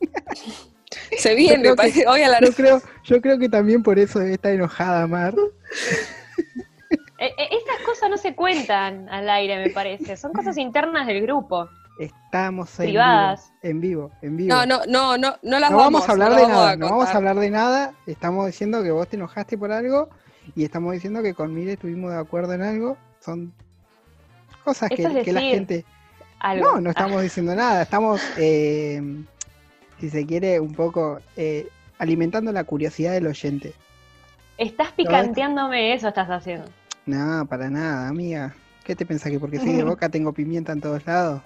Se 1.16 1.34
viene, 1.34 1.64
yo 1.64 1.76
creo, 1.76 1.92
hoy 2.10 2.22
a 2.22 2.28
la 2.28 2.40
yo 2.40 2.52
creo, 2.52 2.82
yo 3.04 3.20
creo 3.20 3.38
que 3.38 3.48
también 3.48 3.82
por 3.82 3.98
eso 3.98 4.18
debe 4.18 4.34
estar 4.34 4.52
enojada 4.52 5.06
Mar. 5.06 5.34
Eh, 7.18 7.32
eh, 7.38 7.48
estas 7.52 7.86
cosas 7.86 8.10
no 8.10 8.16
se 8.16 8.34
cuentan 8.34 9.08
al 9.08 9.30
aire, 9.30 9.56
me 9.56 9.70
parece. 9.70 10.16
Son 10.16 10.32
cosas 10.32 10.58
internas 10.58 11.06
del 11.06 11.22
grupo. 11.22 11.68
Estamos 12.02 12.80
en 12.80 12.86
privadas. 12.86 13.52
Vivo, 13.62 13.70
en 13.70 13.80
vivo, 13.80 14.10
en 14.22 14.36
vivo. 14.36 14.48
No, 14.48 14.66
no, 14.66 14.84
no, 14.86 15.16
no, 15.16 15.36
no 15.40 15.60
las 15.60 15.70
no 15.70 15.76
vamos, 15.76 16.08
a 16.08 16.12
hablar 16.12 16.34
de 16.34 16.48
nada. 16.48 16.76
No 16.76 16.90
vamos 16.90 17.08
a 17.08 17.16
hablar 17.16 17.38
de 17.38 17.50
nada. 17.50 17.94
Estamos 18.06 18.46
diciendo 18.46 18.82
que 18.82 18.90
vos 18.90 19.06
te 19.06 19.14
enojaste 19.14 19.56
por 19.56 19.70
algo 19.70 20.08
y 20.56 20.64
estamos 20.64 20.92
diciendo 20.94 21.22
que 21.22 21.32
con 21.32 21.54
Mire 21.54 21.74
estuvimos 21.74 22.10
de 22.10 22.18
acuerdo 22.18 22.54
en 22.54 22.62
algo. 22.62 22.96
Son 23.20 23.52
cosas 24.64 24.90
que, 24.90 25.02
la 25.32 25.40
gente. 25.40 25.84
No, 26.60 26.80
no 26.80 26.90
estamos 26.90 27.18
ah. 27.18 27.22
diciendo 27.22 27.54
nada. 27.54 27.82
Estamos, 27.82 28.20
eh, 28.36 29.00
si 30.00 30.10
se 30.10 30.26
quiere, 30.26 30.58
un 30.58 30.74
poco 30.74 31.20
eh, 31.36 31.68
alimentando 31.98 32.50
la 32.50 32.64
curiosidad 32.64 33.12
del 33.12 33.28
oyente. 33.28 33.74
Estás 34.58 34.90
picanteándome 34.90 35.94
eso, 35.94 36.08
estás 36.08 36.28
haciendo. 36.28 36.66
No, 37.06 37.46
para 37.46 37.70
nada, 37.70 38.08
amiga. 38.08 38.56
¿Qué 38.84 38.96
te 38.96 39.06
pensás 39.06 39.30
que 39.30 39.38
porque 39.38 39.60
soy 39.60 39.74
de 39.74 39.84
boca 39.84 40.08
tengo 40.08 40.32
pimienta 40.32 40.72
en 40.72 40.80
todos 40.80 41.06
lados? 41.06 41.42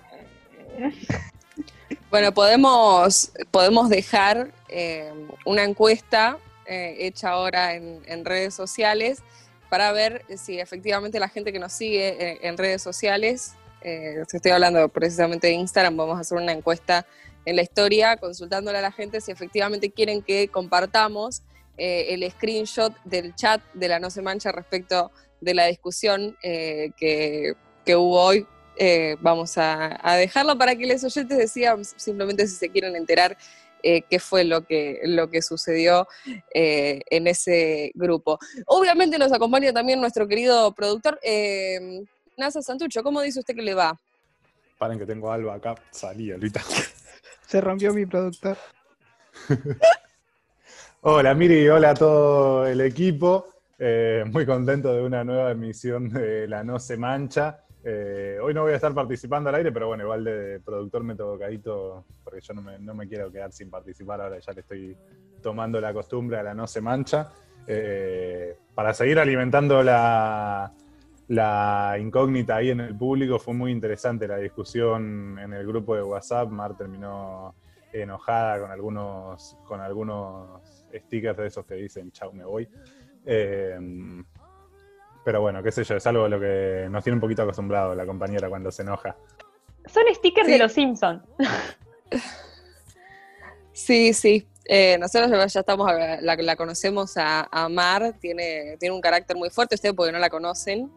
Bueno, 2.11 2.33
podemos, 2.33 3.33
podemos 3.51 3.89
dejar 3.89 4.53
eh, 4.69 5.13
una 5.45 5.65
encuesta 5.65 6.39
eh, 6.65 6.97
hecha 7.01 7.31
ahora 7.31 7.75
en, 7.75 8.25
redes 8.25 8.55
sociales 8.55 9.23
para 9.69 9.93
ver 9.93 10.25
si 10.37 10.59
efectivamente 10.61 11.19
la 11.19 11.29
gente 11.29 11.53
que 11.53 11.59
nos 11.59 11.73
sigue 11.73 12.09
eh, 12.09 12.39
en 12.43 12.57
redes 12.57 12.81
sociales, 12.83 13.55
estoy 13.83 14.51
hablando 14.51 14.89
precisamente 14.89 15.47
de 15.49 15.53
Instagram, 15.53 15.97
vamos 15.97 16.17
a 16.17 16.21
hacer 16.21 16.39
una 16.39 16.53
encuesta 16.53 17.07
en 17.45 17.55
la 17.55 17.63
historia 17.63 18.17
consultándole 18.17 18.79
a 18.79 18.83
la 18.83 18.91
gente 18.91 19.21
si 19.21 19.31
efectivamente 19.31 19.91
quieren 19.93 20.23
que 20.23 20.49
compartamos 20.49 21.43
el 21.77 22.29
screenshot 22.33 22.93
del 23.05 23.35
chat 23.37 23.63
de 23.75 23.89
la 23.89 24.01
No 24.01 24.11
Se 24.11 24.23
Mancha 24.23 24.51
respecto 24.51 25.13
de 25.41 25.55
la 25.55 25.67
discusión 25.67 26.37
que, 26.43 27.55
que 27.85 27.97
hubo 27.97 28.21
hoy 28.21 28.47
eh, 28.77 29.17
vamos 29.21 29.57
a, 29.57 29.99
dejarlo 30.19 30.57
para 30.59 30.77
que 30.77 30.87
los 30.87 31.03
oyentes 31.03 31.39
decían 31.39 31.85
simplemente 31.85 32.47
si 32.47 32.57
se 32.57 32.69
quieren 32.69 32.95
enterar 32.95 33.37
eh, 33.83 34.03
qué 34.03 34.19
fue 34.19 34.45
lo 34.45 34.63
que, 34.67 35.01
lo 35.05 35.31
que 35.31 35.41
sucedió 35.41 36.07
eh, 36.53 37.01
en 37.11 37.27
ese 37.27 37.93
grupo. 37.95 38.39
Obviamente 38.67 39.19
nos 39.19 39.33
acompaña 39.33 39.73
también 39.73 40.01
nuestro 40.01 40.29
querido 40.29 40.73
productor, 40.73 41.19
Nasa 42.37 42.61
Santucho. 42.61 43.03
¿Cómo 43.03 43.23
dice 43.23 43.41
usted 43.41 43.55
que 43.55 43.63
le 43.63 43.75
va? 43.75 43.99
Paren 44.79 44.99
que 44.99 45.07
tengo 45.07 45.33
algo 45.33 45.51
acá, 45.51 45.75
salí 45.91 46.31
ahorita. 46.33 46.61
Se 47.47 47.61
rompió 47.61 47.95
mi 47.95 48.05
productor. 48.05 48.59
hola 51.03 51.35
Miri, 51.35 51.69
hola 51.69 51.91
a 51.91 51.95
todo 51.95 52.67
el 52.67 52.81
equipo. 52.83 53.49
muy 54.27 54.45
contento 54.45 54.93
de 54.93 55.03
una 55.03 55.25
nueva 55.25 55.53
emisión 55.53 56.11
de 56.11 56.47
La 56.47 56.63
No 56.63 56.79
Se 56.79 56.99
Mancha. 56.99 57.66
Eh, 57.89 58.37
hoy 58.43 58.53
no 58.53 58.63
voy 58.63 58.73
a 58.73 58.75
estar 58.75 58.93
participando 58.93 59.49
al 59.49 59.55
aire, 59.55 59.71
pero 59.71 59.87
bueno, 59.87 60.03
igual 60.03 60.25
de 60.25 60.59
productor 60.59 61.05
me 61.05 61.15
tocadito, 61.15 62.05
porque 62.25 62.41
yo 62.41 62.53
no 62.53 62.95
me, 62.95 63.07
quiero 63.07 63.31
quedar 63.31 63.53
sin 63.53 63.71
participar, 63.71 64.21
ahora 64.21 64.41
ya 64.41 64.53
le 64.53 64.63
estoy 64.63 64.97
tomando 65.41 65.81
la 65.81 65.95
costumbre 65.95 66.37
a 66.37 66.43
la 66.43 66.53
no 66.53 66.67
se 66.67 66.81
mancha. 66.81 67.31
Eh, 67.65 68.59
para 68.75 68.93
seguir 68.93 69.21
alimentando 69.21 69.85
la, 69.85 70.73
incógnita 72.01 72.57
ahí 72.57 72.71
en 72.71 72.81
el 72.81 72.97
público, 72.97 73.39
fue 73.39 73.55
muy 73.55 73.71
interesante 73.71 74.27
la 74.27 74.39
discusión 74.39 75.39
en 75.39 75.53
el 75.53 75.65
grupo 75.65 75.95
de 75.95 76.03
WhatsApp. 76.03 76.51
Mar 76.51 76.77
terminó 76.77 77.55
enojada 77.93 78.63
con 78.63 78.73
algunos, 78.73 79.57
con 79.65 79.81
algunos 79.81 80.61
stickers 80.93 81.39
de 81.39 81.47
esos 81.47 81.65
que 81.65 81.77
dicen 81.77 82.11
chau, 82.11 82.33
me 82.33 82.45
voy. 82.45 82.69
Eh, 83.25 83.79
pero 85.27 85.41
bueno, 85.41 85.61
qué 85.61 85.73
sé 85.73 85.83
yo, 85.83 85.97
es 85.97 86.07
algo 86.07 86.27
a 86.27 86.29
lo 86.29 86.39
que 86.39 86.87
nos 86.89 87.03
tiene 87.03 87.17
un 87.17 87.21
poquito 87.21 87.43
acostumbrado 87.43 87.97
la 87.97 88.07
compañera 88.07 88.49
cuando 88.49 88.71
se 88.71 88.83
enoja. 88.83 89.17
Son 89.87 90.05
stickers 90.15 90.47
de 90.47 90.57
los 90.57 90.73
Simpsons. 90.73 91.21
Sí, 93.73 94.15
sí. 94.15 94.47
Eh, 94.65 94.97
nosotros 94.99 95.53
ya 95.53 95.61
estamos, 95.61 95.91
la, 96.21 96.57
conocemos 96.57 97.15
a, 97.17 97.69
Mar, 97.69 98.15
tiene, 98.21 98.77
tiene 98.79 98.95
un 98.95 99.01
carácter 99.01 99.37
muy 99.37 99.51
fuerte, 99.51 99.75
ustedes 99.75 99.97
porque 99.97 100.13
no 100.13 100.21
la 100.21 100.31
conocen, 100.31 100.93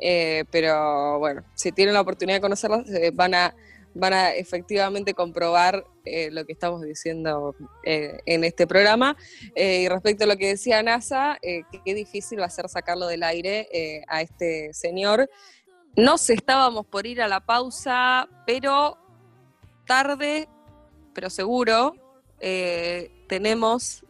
eh, 0.00 0.44
pero 0.50 1.20
bueno, 1.20 1.44
si 1.54 1.70
tienen 1.70 1.94
la 1.94 2.00
oportunidad 2.00 2.38
de 2.38 2.40
conocerla, 2.40 2.82
eh, 2.88 3.12
van 3.14 3.34
a 3.34 3.54
van 3.98 4.12
a 4.12 4.30
efectivamente 4.30 5.12
comprobar 5.12 5.84
eh, 6.04 6.30
lo 6.30 6.46
que 6.46 6.52
estamos 6.52 6.82
diciendo 6.82 7.54
eh, 7.82 8.20
en 8.26 8.44
este 8.44 8.66
programa. 8.66 9.16
Eh, 9.54 9.82
y 9.82 9.88
respecto 9.88 10.24
a 10.24 10.26
lo 10.28 10.36
que 10.36 10.48
decía 10.48 10.82
NASA, 10.82 11.38
qué 11.42 11.94
difícil 11.94 12.40
va 12.40 12.46
a 12.46 12.50
ser 12.50 12.68
sacarlo 12.68 13.08
del 13.08 13.24
aire 13.24 14.04
a 14.06 14.22
este 14.22 14.72
señor. 14.72 15.28
Nos 15.96 16.30
estábamos 16.30 16.86
por 16.86 17.06
ir 17.06 17.20
a 17.20 17.28
la 17.28 17.40
pausa, 17.40 18.28
pero 18.46 18.96
tarde, 19.84 20.48
pero 21.12 21.28
seguro, 21.28 21.94
tenemos 23.26 24.04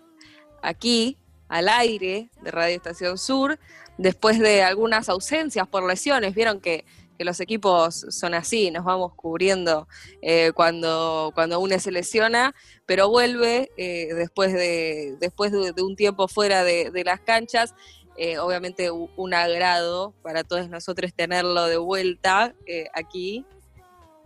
aquí 0.60 1.16
al 1.48 1.68
aire 1.70 2.30
de 2.42 2.50
Radio 2.50 2.76
Estación 2.76 3.16
Sur, 3.16 3.58
después 3.96 4.38
de 4.38 4.62
algunas 4.62 5.08
ausencias 5.08 5.66
por 5.66 5.86
lesiones, 5.86 6.34
vieron 6.34 6.60
que 6.60 6.84
que 7.18 7.24
los 7.24 7.40
equipos 7.40 8.06
son 8.10 8.32
así, 8.32 8.70
nos 8.70 8.84
vamos 8.84 9.12
cubriendo 9.14 9.88
eh, 10.22 10.52
cuando, 10.54 11.32
cuando 11.34 11.58
uno 11.58 11.78
se 11.80 11.90
lesiona, 11.90 12.54
pero 12.86 13.08
vuelve 13.10 13.70
eh, 13.76 14.14
después, 14.14 14.52
de, 14.52 15.16
después 15.18 15.50
de, 15.50 15.82
un 15.82 15.96
tiempo 15.96 16.28
fuera 16.28 16.62
de, 16.62 17.02
las 17.04 17.20
canchas. 17.20 17.74
Eh, 18.16 18.38
obviamente 18.38 18.90
un 18.90 19.34
agrado 19.34 20.12
para 20.22 20.42
todos 20.42 20.68
nosotros 20.68 21.12
tenerlo 21.14 21.66
de 21.66 21.76
vuelta 21.76 22.54
aquí. 22.94 23.44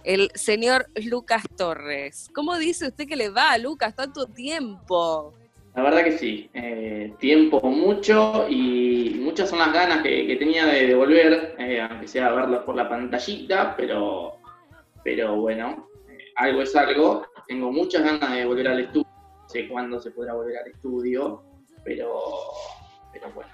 El 0.04 0.30
señor 0.34 0.88
Lucas 0.94 1.44
Torres. 1.56 2.28
¿Cómo 2.34 2.58
dice 2.58 2.88
usted 2.88 3.06
que 3.06 3.16
le 3.16 3.28
va 3.28 3.56
Lucas 3.58 3.94
tanto 3.94 4.26
tiempo? 4.26 5.34
La 5.74 5.82
verdad 5.82 6.04
que 6.04 6.18
sí, 6.18 6.50
eh, 6.52 7.14
tiempo 7.18 7.60
mucho 7.62 8.46
y 8.48 9.16
muchas 9.20 9.48
son 9.48 9.58
las 9.58 9.72
ganas 9.72 10.02
que, 10.02 10.36
tenía 10.38 10.66
de, 10.66 10.94
volver, 10.94 11.54
eh, 11.58 11.80
aunque 11.80 12.06
sea 12.06 12.30
verlos 12.30 12.62
por 12.64 12.76
la 12.76 12.88
pantallita, 12.88 13.74
pero, 13.74 14.36
pero 15.02 15.36
bueno, 15.36 15.88
eh, 16.10 16.32
algo 16.36 16.60
es 16.60 16.76
algo. 16.76 17.26
Tengo 17.48 17.72
muchas 17.72 18.04
ganas 18.04 18.34
de 18.34 18.44
volver 18.44 18.68
al 18.68 18.80
estudio, 18.80 19.08
no 19.08 19.48
sé 19.48 19.66
cuándo 19.66 19.98
se 19.98 20.10
podrá 20.10 20.34
volver 20.34 20.58
al 20.58 20.68
estudio, 20.68 21.42
pero, 21.84 22.20
pero 23.10 23.30
bueno, 23.32 23.50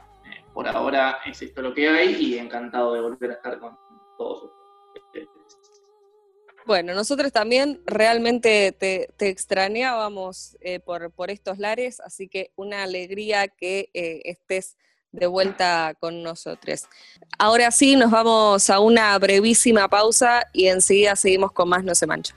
por 0.52 0.66
ahora 0.66 1.18
es 1.24 1.40
esto 1.40 1.62
lo 1.62 1.72
que 1.72 1.88
hay 1.88 2.16
y 2.20 2.38
encantado 2.38 2.94
de 2.94 3.00
volver 3.00 3.30
a 3.30 3.34
estar 3.34 3.60
con 3.60 3.78
todos 4.18 4.42
ustedes. 4.42 4.57
Bueno, 6.68 6.92
nosotros 6.92 7.32
también 7.32 7.80
realmente 7.86 8.72
te, 8.72 9.08
extrañábamos 9.26 10.58
eh, 10.60 10.80
por, 10.80 11.10
por, 11.10 11.30
estos 11.30 11.56
lares, 11.56 11.98
así 12.00 12.28
que 12.28 12.52
una 12.56 12.82
alegría 12.82 13.48
que 13.48 13.88
eh, 13.94 14.20
estés 14.26 14.76
de 15.10 15.26
vuelta 15.28 15.94
con 15.98 16.22
nosotros. 16.22 16.84
Ahora 17.38 17.70
sí, 17.70 17.96
nos 17.96 18.10
vamos 18.10 18.68
a 18.68 18.80
una 18.80 19.18
brevísima 19.18 19.88
pausa 19.88 20.46
y 20.52 20.66
enseguida 20.66 21.16
seguimos 21.16 21.52
con 21.52 21.70
más 21.70 21.84
No 21.84 21.94
se 21.94 22.06
mancha. 22.06 22.34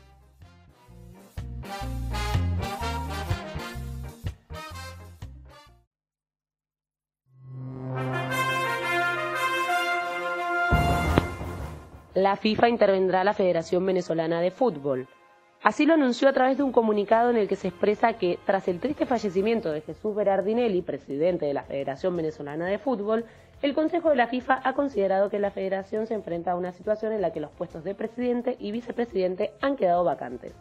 La 12.13 12.35
FIFA 12.35 12.67
intervendrá 12.67 13.21
a 13.21 13.23
la 13.23 13.33
Federación 13.33 13.85
Venezolana 13.85 14.41
de 14.41 14.51
Fútbol. 14.51 15.07
Así 15.63 15.85
lo 15.85 15.93
anunció 15.93 16.27
a 16.27 16.33
través 16.33 16.57
de 16.57 16.63
un 16.63 16.73
comunicado 16.73 17.29
en 17.29 17.37
el 17.37 17.47
que 17.47 17.55
se 17.55 17.69
expresa 17.69 18.13
que, 18.13 18.37
tras 18.45 18.67
el 18.67 18.79
triste 18.81 19.05
fallecimiento 19.05 19.71
de 19.71 19.81
Jesús 19.81 20.13
Berardinelli, 20.13 20.81
presidente 20.81 21.45
de 21.45 21.53
la 21.53 21.63
Federación 21.63 22.17
Venezolana 22.17 22.65
de 22.65 22.79
Fútbol, 22.79 23.23
el 23.61 23.73
Consejo 23.73 24.09
de 24.09 24.17
la 24.17 24.27
FIFA 24.27 24.59
ha 24.63 24.73
considerado 24.73 25.29
que 25.29 25.39
la 25.39 25.51
federación 25.51 26.05
se 26.05 26.15
enfrenta 26.15 26.51
a 26.51 26.55
una 26.55 26.73
situación 26.73 27.13
en 27.13 27.21
la 27.21 27.31
que 27.31 27.39
los 27.39 27.51
puestos 27.51 27.83
de 27.85 27.95
presidente 27.95 28.57
y 28.59 28.71
vicepresidente 28.71 29.51
han 29.61 29.77
quedado 29.77 30.03
vacantes. 30.03 30.53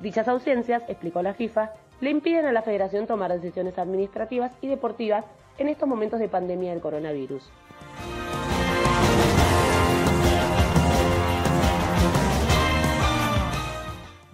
Dichas 0.00 0.26
ausencias, 0.26 0.82
explicó 0.88 1.22
la 1.22 1.34
FIFA, 1.34 1.70
le 2.00 2.10
impiden 2.10 2.46
a 2.46 2.52
la 2.52 2.62
federación 2.62 3.06
tomar 3.06 3.32
decisiones 3.32 3.78
administrativas 3.78 4.52
y 4.60 4.68
deportivas 4.68 5.24
en 5.58 5.68
estos 5.68 5.88
momentos 5.88 6.18
de 6.18 6.28
pandemia 6.28 6.72
del 6.72 6.80
coronavirus. 6.80 7.48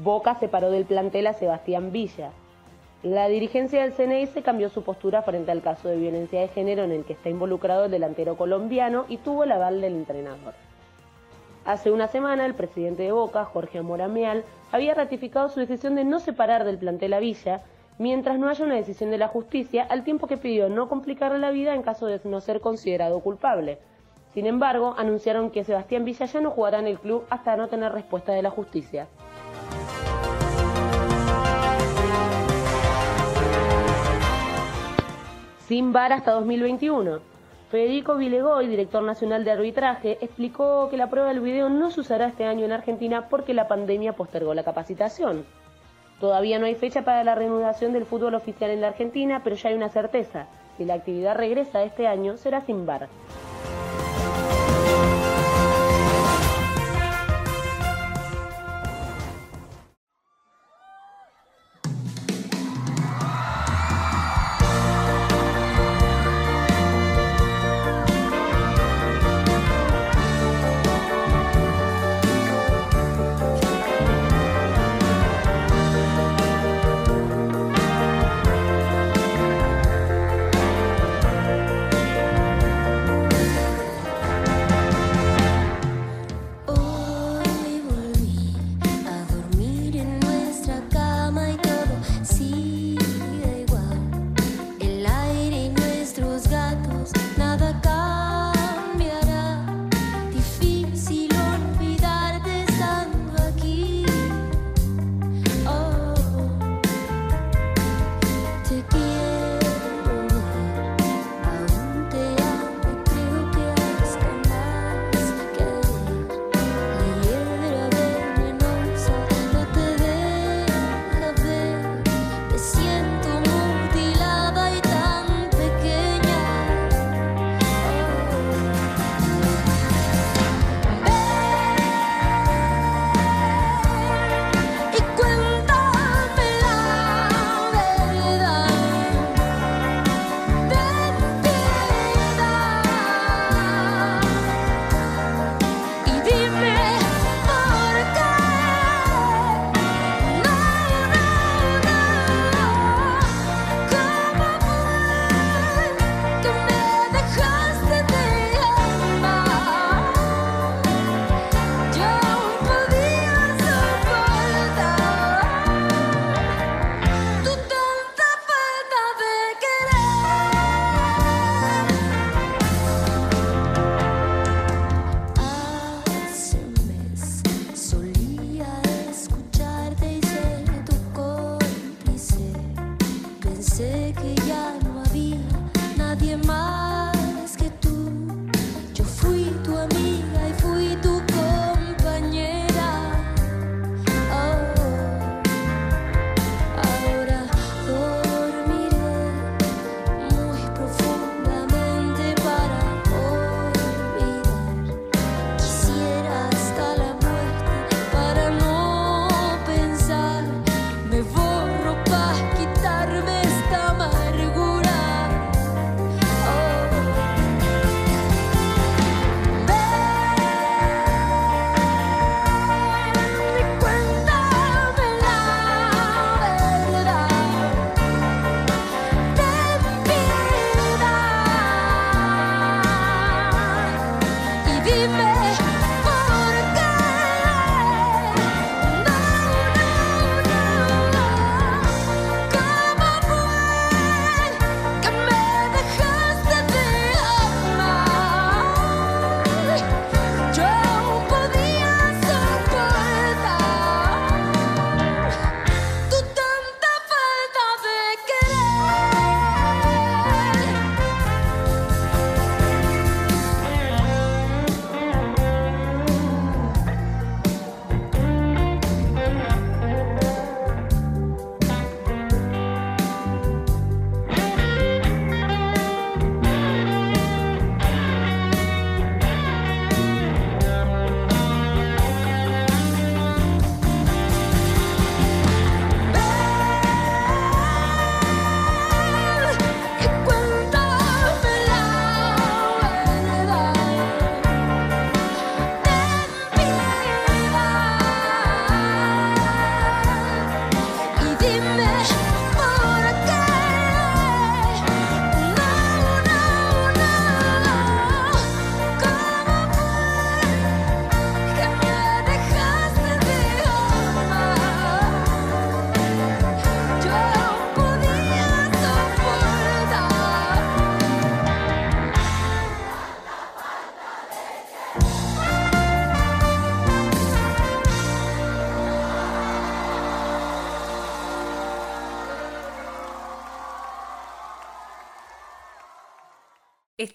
Boca 0.03 0.35
separó 0.35 0.73
del 0.73 0.85
plantel 0.85 1.29
a 1.29 1.33
Sebastián 1.33 1.93
Villa. 1.93 2.33
La 3.05 3.29
dirigencia 3.29 3.83
del 3.83 3.93
CNI 3.93 4.27
se 4.27 4.43
cambió 4.43 4.69
su 4.69 4.83
postura 4.83 5.23
frente 5.23 5.53
al 5.53 5.63
caso 5.63 5.89
de 5.89 5.97
violencia 5.97 6.41
de 6.41 6.49
género 6.49 6.83
en 6.83 6.91
el 6.91 7.05
que 7.05 7.13
está 7.13 7.29
involucrado 7.29 7.85
el 7.85 7.93
delantero 7.93 8.37
colombiano 8.37 9.05
y 9.09 9.19
tuvo 9.19 9.45
el 9.45 9.53
aval 9.53 9.81
del 9.81 9.95
entrenador. 9.95 10.55
Hace 11.65 11.93
una 11.93 12.09
semana, 12.09 12.45
el 12.47 12.55
presidente 12.55 13.05
de 13.05 13.13
Boca, 13.13 13.45
Jorge 13.45 13.79
Amorameal, 13.79 14.43
había 14.73 14.95
ratificado 14.95 15.49
su 15.49 15.61
decisión 15.61 15.95
de 15.95 16.05
no 16.05 16.19
separar 16.19 16.65
del 16.65 16.79
plantel 16.79 17.13
a 17.13 17.21
Villa 17.21 17.63
mientras 17.99 18.41
no 18.41 18.49
haya 18.49 18.65
una 18.65 18.75
decisión 18.75 19.13
de 19.13 19.19
la 19.19 19.29
justicia, 19.29 19.85
al 19.89 20.03
tiempo 20.03 20.27
que 20.27 20.37
pidió 20.37 20.69
no 20.69 20.89
complicarle 20.89 21.39
la 21.39 21.53
vida 21.53 21.75
en 21.75 21.83
caso 21.83 22.07
de 22.07 22.21
no 22.25 22.41
ser 22.41 22.61
considerado 22.61 23.21
culpable. 23.21 23.79
Sin 24.35 24.47
embargo, 24.47 24.97
anunciaron 24.99 25.51
que 25.51 25.63
Sebastián 25.63 26.05
Villa 26.05 26.27
ya 26.27 26.41
no 26.41 26.51
jugará 26.51 26.81
en 26.81 26.89
el 26.89 26.99
club 26.99 27.25
hasta 27.31 27.57
no 27.57 27.69
tener 27.69 27.93
respuesta 27.93 28.33
de 28.33 28.43
la 28.43 28.51
justicia. 28.51 29.07
Sin 35.73 35.91
VAR 35.91 36.13
hasta 36.13 36.33
2021. 36.33 37.21
Federico 37.71 38.17
Vilegoy, 38.17 38.67
director 38.67 39.03
nacional 39.03 39.43
de 39.43 39.53
arbitraje, 39.53 40.19
explicó 40.21 40.91
que 40.91 40.99
la 40.99 41.09
prueba 41.09 41.29
del 41.29 41.41
video 41.41 41.71
no 41.71 41.91
se 41.91 42.01
usará 42.01 42.27
este 42.27 42.45
año 42.45 42.67
en 42.67 42.73
Argentina 42.73 43.31
porque 43.31 43.55
la 43.55 43.69
pandemia 43.69 44.13
postergó 44.13 44.53
la 44.53 44.65
capacitación. 44.65 45.47
Todavía 46.21 46.59
no 46.59 46.67
hay 46.67 46.75
fecha 46.75 47.07
para 47.07 47.25
la 47.25 47.35
reanudación 47.35 47.95
del 47.95 48.05
fútbol 48.05 48.35
oficial 48.35 48.71
en 48.71 48.83
la 48.83 48.89
Argentina, 48.89 49.41
pero 49.43 49.57
ya 49.57 49.71
hay 49.71 49.75
una 49.75 49.89
certeza. 49.89 50.47
Si 50.77 50.85
la 50.85 50.93
actividad 50.93 51.37
regresa 51.37 51.83
este 51.83 52.07
año, 52.07 52.37
será 52.37 52.61
sin 52.61 52.85
bar. 52.85 53.09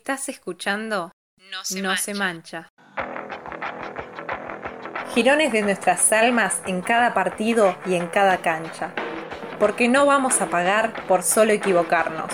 Estás 0.08 0.30
escuchando 0.30 1.12
No 1.52 1.66
se, 1.98 2.14
mancha. 2.14 2.72
Girones 5.14 5.52
de 5.52 5.64
nuestras 5.64 6.14
almas 6.14 6.62
en 6.66 6.82
cada 6.82 7.14
partido 7.14 7.76
y 7.86 7.96
en 7.96 8.08
cada 8.08 8.38
cancha. 8.38 8.94
Porque 9.60 9.90
no 9.90 10.06
vamos 10.06 10.40
a 10.40 10.46
pagar 10.46 11.06
por 11.08 11.24
solo 11.24 11.52
equivocarnos. 11.52 12.32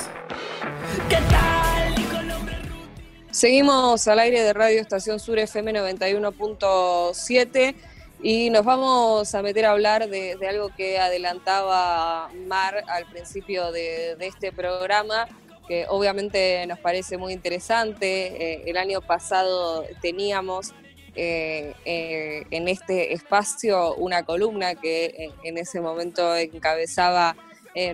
Seguimos 3.31 4.07
al 4.07 4.19
aire 4.19 4.43
de 4.43 4.53
Radio 4.53 4.79
Estación 4.79 5.19
Sur 5.19 5.39
FM 5.39 5.73
91.7 5.73 7.75
y 8.23 8.49
nos 8.51 8.63
vamos 8.63 9.35
a 9.35 9.41
meter 9.41 9.65
a 9.65 9.71
hablar 9.71 10.07
de, 10.07 10.37
algo 10.47 10.69
que 10.77 10.97
adelantaba 10.97 12.29
Mar 12.47 12.85
al 12.87 13.05
principio 13.07 13.69
de, 13.71 14.15
este 14.21 14.53
programa, 14.53 15.27
que 15.67 15.85
obviamente 15.89 16.65
nos 16.67 16.79
parece 16.79 17.17
muy 17.17 17.33
interesante. 17.33 18.53
Eh, 18.53 18.63
el 18.67 18.77
año 18.77 19.01
pasado 19.01 19.85
teníamos 20.01 20.73
eh, 21.15 21.73
eh, 21.85 22.43
en 22.51 22.67
este 22.67 23.13
espacio 23.13 23.95
una 23.95 24.23
columna 24.23 24.75
que 24.75 25.31
en 25.43 25.57
ese 25.57 25.79
momento 25.79 26.35
encabezaba 26.35 27.35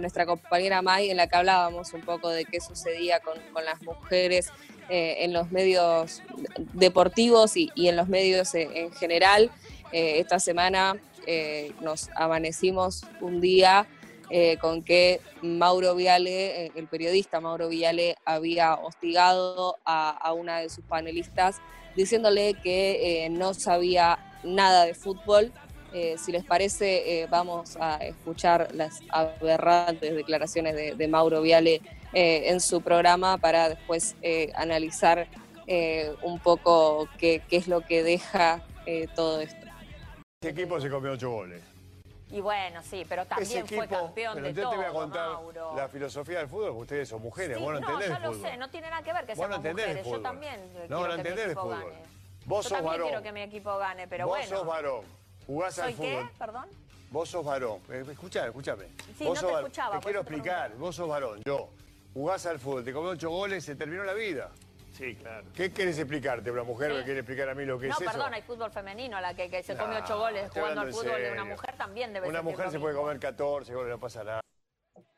nuestra 0.02 0.26
compañera 0.26 0.82
May, 0.82 1.10
en 1.10 1.16
la 1.16 1.28
que 1.28 1.38
hablábamos 1.38 1.94
un 1.94 2.02
poco 2.02 2.28
de 2.28 2.44
qué 2.44 2.60
sucedía 2.60 3.22
con, 3.22 3.38
las 3.64 3.82
mujeres 3.82 4.52
en 4.90 5.32
los 5.32 5.52
medios 5.52 6.22
deportivos 6.74 7.56
y, 7.56 7.72
en 7.78 7.96
los 7.96 8.10
medios 8.10 8.54
en 8.56 8.92
general. 8.92 9.50
esta 9.94 10.38
semana 10.40 10.98
nos 11.80 12.10
amanecimos 12.14 13.06
un 13.22 13.40
día 13.40 13.88
eh, 14.30 14.58
con 14.58 14.84
que 14.84 15.22
Mauro 15.42 15.96
Viale, 15.96 16.66
eh, 16.66 16.72
el 16.76 16.88
periodista 16.88 17.40
Mauro 17.40 17.68
Viale, 17.68 18.16
había 18.26 18.76
hostigado 18.76 19.78
a, 19.86 20.34
una 20.34 20.60
de 20.60 20.70
sus 20.70 20.84
panelistas 20.86 21.58
diciéndole 21.96 22.54
que 22.54 23.26
eh, 23.26 23.30
no 23.30 23.56
sabía 23.56 24.20
nada 24.44 24.86
de 24.86 24.94
fútbol. 24.94 25.52
si 26.18 26.32
les 26.32 26.46
parece, 26.46 27.28
vamos 27.32 27.76
a 27.80 27.98
escuchar 28.06 28.70
las 28.76 29.00
aberrantes 29.10 30.14
declaraciones 30.16 30.76
de, 30.76 31.08
Mauro 31.08 31.42
Viale 31.42 31.82
en 32.14 32.60
su 32.60 32.82
programa 32.82 33.40
para 33.40 33.70
después 33.70 34.16
analizar 34.54 35.28
un 36.22 36.40
poco 36.40 37.10
qué, 37.18 37.42
qué, 37.50 37.58
es 37.58 37.68
lo 37.68 37.82
que 37.82 38.04
deja 38.04 38.64
todo 39.16 39.42
esto. 39.42 39.66
Este 40.42 40.62
equipo 40.62 40.80
se 40.80 40.92
comió 40.92 41.14
ocho 41.14 41.32
goles. 41.32 41.79
Y 42.32 42.42
bueno, 42.42 42.82
sí, 42.84 43.06
pero 43.10 43.26
también 43.26 43.68
fue 43.68 43.88
campeón 43.88 44.36
pero 44.36 44.48
de 44.48 44.54
yo 44.54 44.70
te 44.70 44.76
voy 44.76 44.86
a 44.86 44.92
contar 44.92 45.30
la 45.76 45.88
filosofía 45.88 46.40
del 46.40 46.48
fútbol, 46.48 46.68
porque 46.68 46.82
ustedes 46.82 47.10
son 47.10 47.22
mujeres, 47.22 47.60
vos 47.60 47.72
no, 47.72 47.80
entendés 47.80 48.10
el 48.10 48.16
fútbol. 48.18 48.32
No, 48.32 48.44
lo 48.44 48.50
sé, 48.50 48.58
no 48.58 48.70
tiene 48.70 48.90
nada 48.90 49.02
que 49.02 49.14
ver 49.14 49.26
que 49.26 49.36
seamos 49.36 49.58
mujeres, 49.58 50.06
yo 50.06 50.22
también 50.22 50.74
no, 50.88 51.08
no 51.08 51.14
entendés 51.14 51.48
el 51.48 51.56
fútbol. 51.56 51.80
Gane. 51.80 52.20
Vos 52.46 52.66
yo 52.66 52.70
sos 52.70 52.78
también 52.78 53.02
quiero 53.02 53.24
que 53.24 53.32
mi 53.32 53.42
equipo 53.42 53.78
gane, 53.78 54.08
pero 54.08 54.28
vos 54.28 54.38
bueno. 54.38 54.50
Vos 54.50 54.60
sos 54.60 54.68
varón, 54.68 55.06
jugás 55.48 55.76
¿Soy 55.76 55.86
al 55.86 55.94
fútbol. 55.94 56.10
qué? 56.10 56.30
Perdón. 56.38 56.66
Vos 57.12 57.30
sos 57.30 57.46
varón, 57.46 57.82
eh, 57.90 58.06
escuchame, 58.12 58.48
escúchame. 58.48 58.86
Sí, 59.18 59.26
vos 59.26 59.42
no 59.42 59.48
te 59.48 59.54
escuchaba. 59.56 60.00
Te 60.00 60.04
quiero 60.04 60.20
explicar, 60.20 60.76
vos 60.76 60.96
sos 60.96 61.08
varón, 61.10 61.42
yo. 61.44 61.70
Jugás 62.14 62.46
al 62.46 62.60
fútbol, 62.60 62.84
te 62.84 62.94
comés 62.94 63.14
ocho 63.14 63.30
goles, 63.32 63.64
se 63.64 63.76
terminó 63.76 64.04
la 64.04 64.14
vida. 64.14 64.52
Sí, 65.00 65.16
claro. 65.16 65.46
¿Qué 65.56 65.72
querés 65.72 65.98
explicarte? 65.98 66.52
¿Una 66.52 66.64
mujer 66.64 66.94
me 66.94 67.04
quiere 67.06 67.22
explicar 67.22 67.48
a 67.48 67.56
mí 67.56 67.64
lo 67.64 67.80
que 67.80 67.88
es 67.88 67.94
eso? 67.94 68.04
No, 68.04 68.12
perdón, 68.12 68.34
hay 68.34 68.42
fútbol 68.42 68.70
femenino, 68.70 69.22
la 69.22 69.34
que, 69.34 69.64
se 69.64 69.78
come 69.78 69.96
ocho 69.96 70.18
goles 70.18 70.52
jugando 70.52 70.82
al 70.82 70.92
fútbol 70.92 71.22
de 71.22 71.32
una 71.32 71.46
mujer 71.46 71.74
también 71.78 72.12
debe 72.12 72.28
Una 72.28 72.42
mujer 72.42 72.70
se 72.70 72.82
puede 72.82 72.96
comer 72.96 73.18
14 73.18 73.74
goles, 73.74 73.92
no 73.92 73.98
pasa 73.98 74.26
nada. 74.26 74.42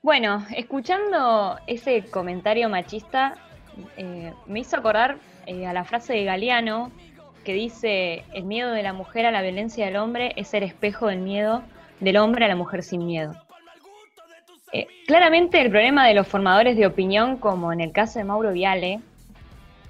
Bueno, 0.03 0.45
escuchando 0.55 1.57
ese 1.65 2.05
comentario 2.11 2.69
machista, 2.69 3.33
eh, 3.97 4.31
me 4.45 4.59
hizo 4.59 4.77
acordar 4.77 5.17
eh, 5.47 5.65
a 5.65 5.73
la 5.73 5.83
frase 5.83 6.13
de 6.13 6.25
Galeano 6.25 6.91
que 7.43 7.53
dice, 7.53 8.23
el 8.33 8.43
miedo 8.43 8.73
de 8.73 8.83
la 8.83 8.93
mujer 8.93 9.25
a 9.25 9.31
la 9.31 9.41
violencia 9.41 9.87
del 9.87 9.95
hombre 9.95 10.33
es 10.35 10.53
el 10.53 10.61
espejo 10.61 11.07
del 11.07 11.21
miedo 11.21 11.63
del 11.99 12.17
hombre 12.17 12.45
a 12.45 12.47
la 12.47 12.55
mujer 12.55 12.83
sin 12.83 13.03
miedo. 13.07 13.33
Eh, 14.73 14.85
claramente 15.07 15.59
el 15.59 15.71
problema 15.71 16.07
de 16.07 16.13
los 16.13 16.27
formadores 16.27 16.77
de 16.77 16.85
opinión, 16.85 17.37
como 17.37 17.73
en 17.73 17.81
el 17.81 17.91
caso 17.91 18.19
de 18.19 18.25
Mauro 18.25 18.51
Viale, 18.51 19.01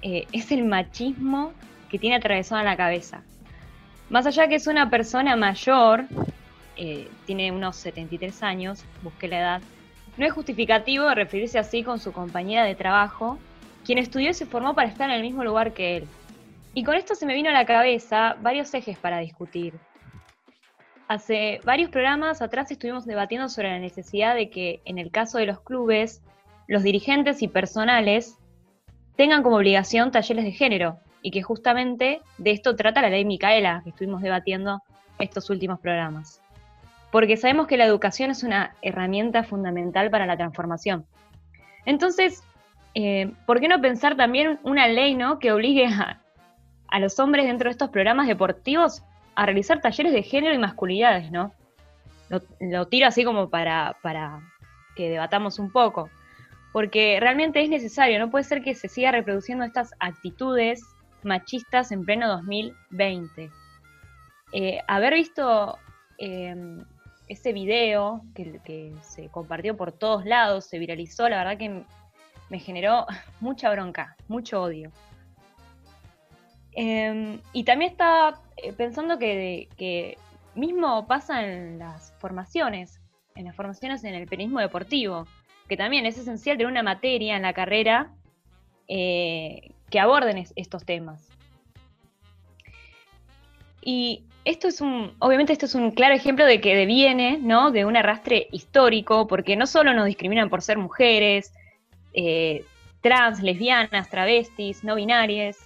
eh, 0.02 0.26
es 0.32 0.50
el 0.52 0.64
machismo 0.64 1.52
que 1.90 1.98
tiene 1.98 2.16
atravesado 2.16 2.60
en 2.60 2.66
la 2.66 2.76
cabeza. 2.76 3.22
Más 4.10 4.26
allá 4.26 4.48
que 4.48 4.56
es 4.56 4.66
una 4.66 4.90
persona 4.90 5.36
mayor, 5.36 6.04
eh, 6.76 7.08
tiene 7.26 7.52
unos 7.52 7.76
73 7.76 8.42
años, 8.42 8.84
busqué 9.02 9.28
la 9.28 9.38
edad, 9.38 9.62
no 10.16 10.26
es 10.26 10.32
justificativo 10.32 11.08
referirse 11.14 11.58
así 11.58 11.82
con 11.82 11.98
su 11.98 12.12
compañera 12.12 12.64
de 12.64 12.74
trabajo, 12.74 13.38
quien 13.84 13.98
estudió 13.98 14.30
y 14.30 14.34
se 14.34 14.46
formó 14.46 14.74
para 14.74 14.88
estar 14.88 15.08
en 15.08 15.16
el 15.16 15.22
mismo 15.22 15.44
lugar 15.44 15.72
que 15.72 15.96
él. 15.98 16.08
Y 16.74 16.84
con 16.84 16.94
esto 16.94 17.14
se 17.14 17.26
me 17.26 17.34
vino 17.34 17.50
a 17.50 17.52
la 17.52 17.66
cabeza 17.66 18.36
varios 18.40 18.72
ejes 18.74 18.98
para 18.98 19.18
discutir. 19.18 19.74
Hace 21.08 21.60
varios 21.64 21.90
programas 21.90 22.40
atrás 22.40 22.70
estuvimos 22.70 23.04
debatiendo 23.04 23.48
sobre 23.48 23.70
la 23.70 23.78
necesidad 23.78 24.34
de 24.34 24.50
que, 24.50 24.80
en 24.84 24.98
el 24.98 25.10
caso 25.10 25.38
de 25.38 25.46
los 25.46 25.60
clubes, 25.60 26.22
los 26.68 26.82
dirigentes 26.82 27.42
y 27.42 27.48
personales 27.48 28.38
tengan 29.16 29.42
como 29.42 29.56
obligación 29.56 30.10
talleres 30.10 30.44
de 30.44 30.52
género 30.52 30.98
y 31.22 31.30
que 31.30 31.42
justamente 31.42 32.20
de 32.38 32.50
esto 32.50 32.76
trata 32.76 33.02
la 33.02 33.10
ley 33.10 33.24
Micaela 33.24 33.80
que 33.84 33.90
estuvimos 33.90 34.22
debatiendo 34.22 34.82
estos 35.18 35.50
últimos 35.50 35.80
programas. 35.80 36.40
Porque 37.10 37.36
sabemos 37.36 37.66
que 37.66 37.76
la 37.76 37.84
educación 37.84 38.30
es 38.30 38.42
una 38.42 38.74
herramienta 38.82 39.44
fundamental 39.44 40.10
para 40.10 40.26
la 40.26 40.36
transformación. 40.36 41.06
Entonces, 41.84 42.42
eh, 42.94 43.32
¿por 43.46 43.60
qué 43.60 43.68
no 43.68 43.80
pensar 43.80 44.16
también 44.16 44.58
una 44.62 44.88
ley 44.88 45.14
¿no? 45.14 45.38
que 45.38 45.52
obligue 45.52 45.86
a, 45.86 46.18
los 46.98 47.18
hombres 47.18 47.46
dentro 47.46 47.68
de 47.68 47.72
estos 47.72 47.90
programas 47.90 48.26
deportivos 48.26 49.02
a 49.34 49.46
realizar 49.46 49.80
talleres 49.80 50.12
de 50.12 50.22
género 50.22 50.54
y 50.54 50.58
masculinidades? 50.58 51.30
¿no? 51.30 51.52
Lo, 52.60 52.86
tiro 52.86 53.06
así 53.06 53.24
como 53.24 53.50
para, 53.50 53.96
para 54.02 54.40
que 54.96 55.10
debatamos 55.10 55.58
un 55.58 55.70
poco 55.70 56.08
porque 56.72 57.18
realmente 57.20 57.62
es 57.62 57.68
necesario, 57.68 58.18
no 58.18 58.30
puede 58.30 58.44
ser 58.44 58.62
que 58.62 58.74
se 58.74 58.88
siga 58.88 59.12
reproduciendo 59.12 59.64
estas 59.64 59.92
actitudes 60.00 60.82
machistas 61.22 61.92
en 61.92 62.04
pleno 62.04 62.28
2020. 62.28 63.50
Eh, 64.54 64.80
haber 64.88 65.14
visto 65.14 65.78
em, 66.18 66.84
ese 67.28 67.52
video 67.52 68.22
que, 68.34 68.94
se 69.02 69.28
compartió 69.28 69.76
por 69.76 69.92
todos 69.92 70.24
lados, 70.24 70.66
se 70.66 70.78
viralizó, 70.78 71.28
la 71.28 71.38
verdad 71.38 71.58
que 71.58 71.84
me 72.48 72.58
generó 72.58 73.06
mucha 73.40 73.70
bronca, 73.70 74.16
mucho 74.28 74.62
odio. 74.62 74.90
Em, 76.74 77.38
y 77.52 77.64
también 77.64 77.92
estaba 77.92 78.40
eh, 78.56 78.72
pensando 78.72 79.18
que, 79.18 79.68
que 79.76 80.16
mismo 80.54 81.06
pasa 81.06 81.44
en 81.44 81.78
las 81.78 82.14
formaciones, 82.18 82.98
en 83.34 83.44
las 83.44 83.54
formaciones 83.54 84.04
en 84.04 84.14
el 84.14 84.26
periodismo 84.26 84.60
deportivo 84.60 85.26
que 85.72 85.76
también 85.78 86.04
es 86.04 86.18
esencial 86.18 86.58
tener 86.58 86.70
una 86.70 86.82
materia 86.82 87.34
en 87.34 87.40
la 87.40 87.54
carrera 87.54 88.10
eh, 88.88 89.70
que 89.88 90.00
aborden 90.00 90.44
estos 90.54 90.84
temas. 90.84 91.30
Y 93.80 94.24
esto 94.44 94.68
es 94.68 94.82
un, 94.82 95.14
obviamente 95.18 95.54
esto 95.54 95.64
es 95.64 95.74
un 95.74 95.92
claro 95.92 96.14
ejemplo 96.14 96.44
de 96.44 96.60
que 96.60 96.76
deviene, 96.76 97.38
¿no? 97.38 97.70
De 97.70 97.86
un 97.86 97.96
arrastre 97.96 98.48
histórico, 98.52 99.26
porque 99.26 99.56
no 99.56 99.66
solo 99.66 99.94
nos 99.94 100.04
discriminan 100.04 100.50
por 100.50 100.60
ser 100.60 100.76
mujeres, 100.76 101.54
eh, 102.12 102.66
trans, 103.00 103.42
lesbianas, 103.42 104.10
travestis, 104.10 104.84
no 104.84 104.94
binarias, 104.96 105.56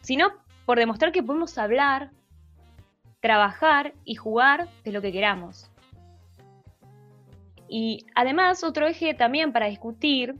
sino 0.00 0.32
por 0.64 0.78
demostrar 0.78 1.12
que 1.12 1.22
podemos 1.22 1.58
hablar, 1.58 2.08
trabajar 3.20 3.92
y 4.06 4.14
jugar 4.14 4.66
de 4.82 4.92
lo 4.92 5.02
que 5.02 5.12
queramos. 5.12 5.69
Y 7.72 8.04
además, 8.16 8.64
otro 8.64 8.88
eje 8.88 9.14
también 9.14 9.52
para 9.52 9.66
discutir, 9.66 10.34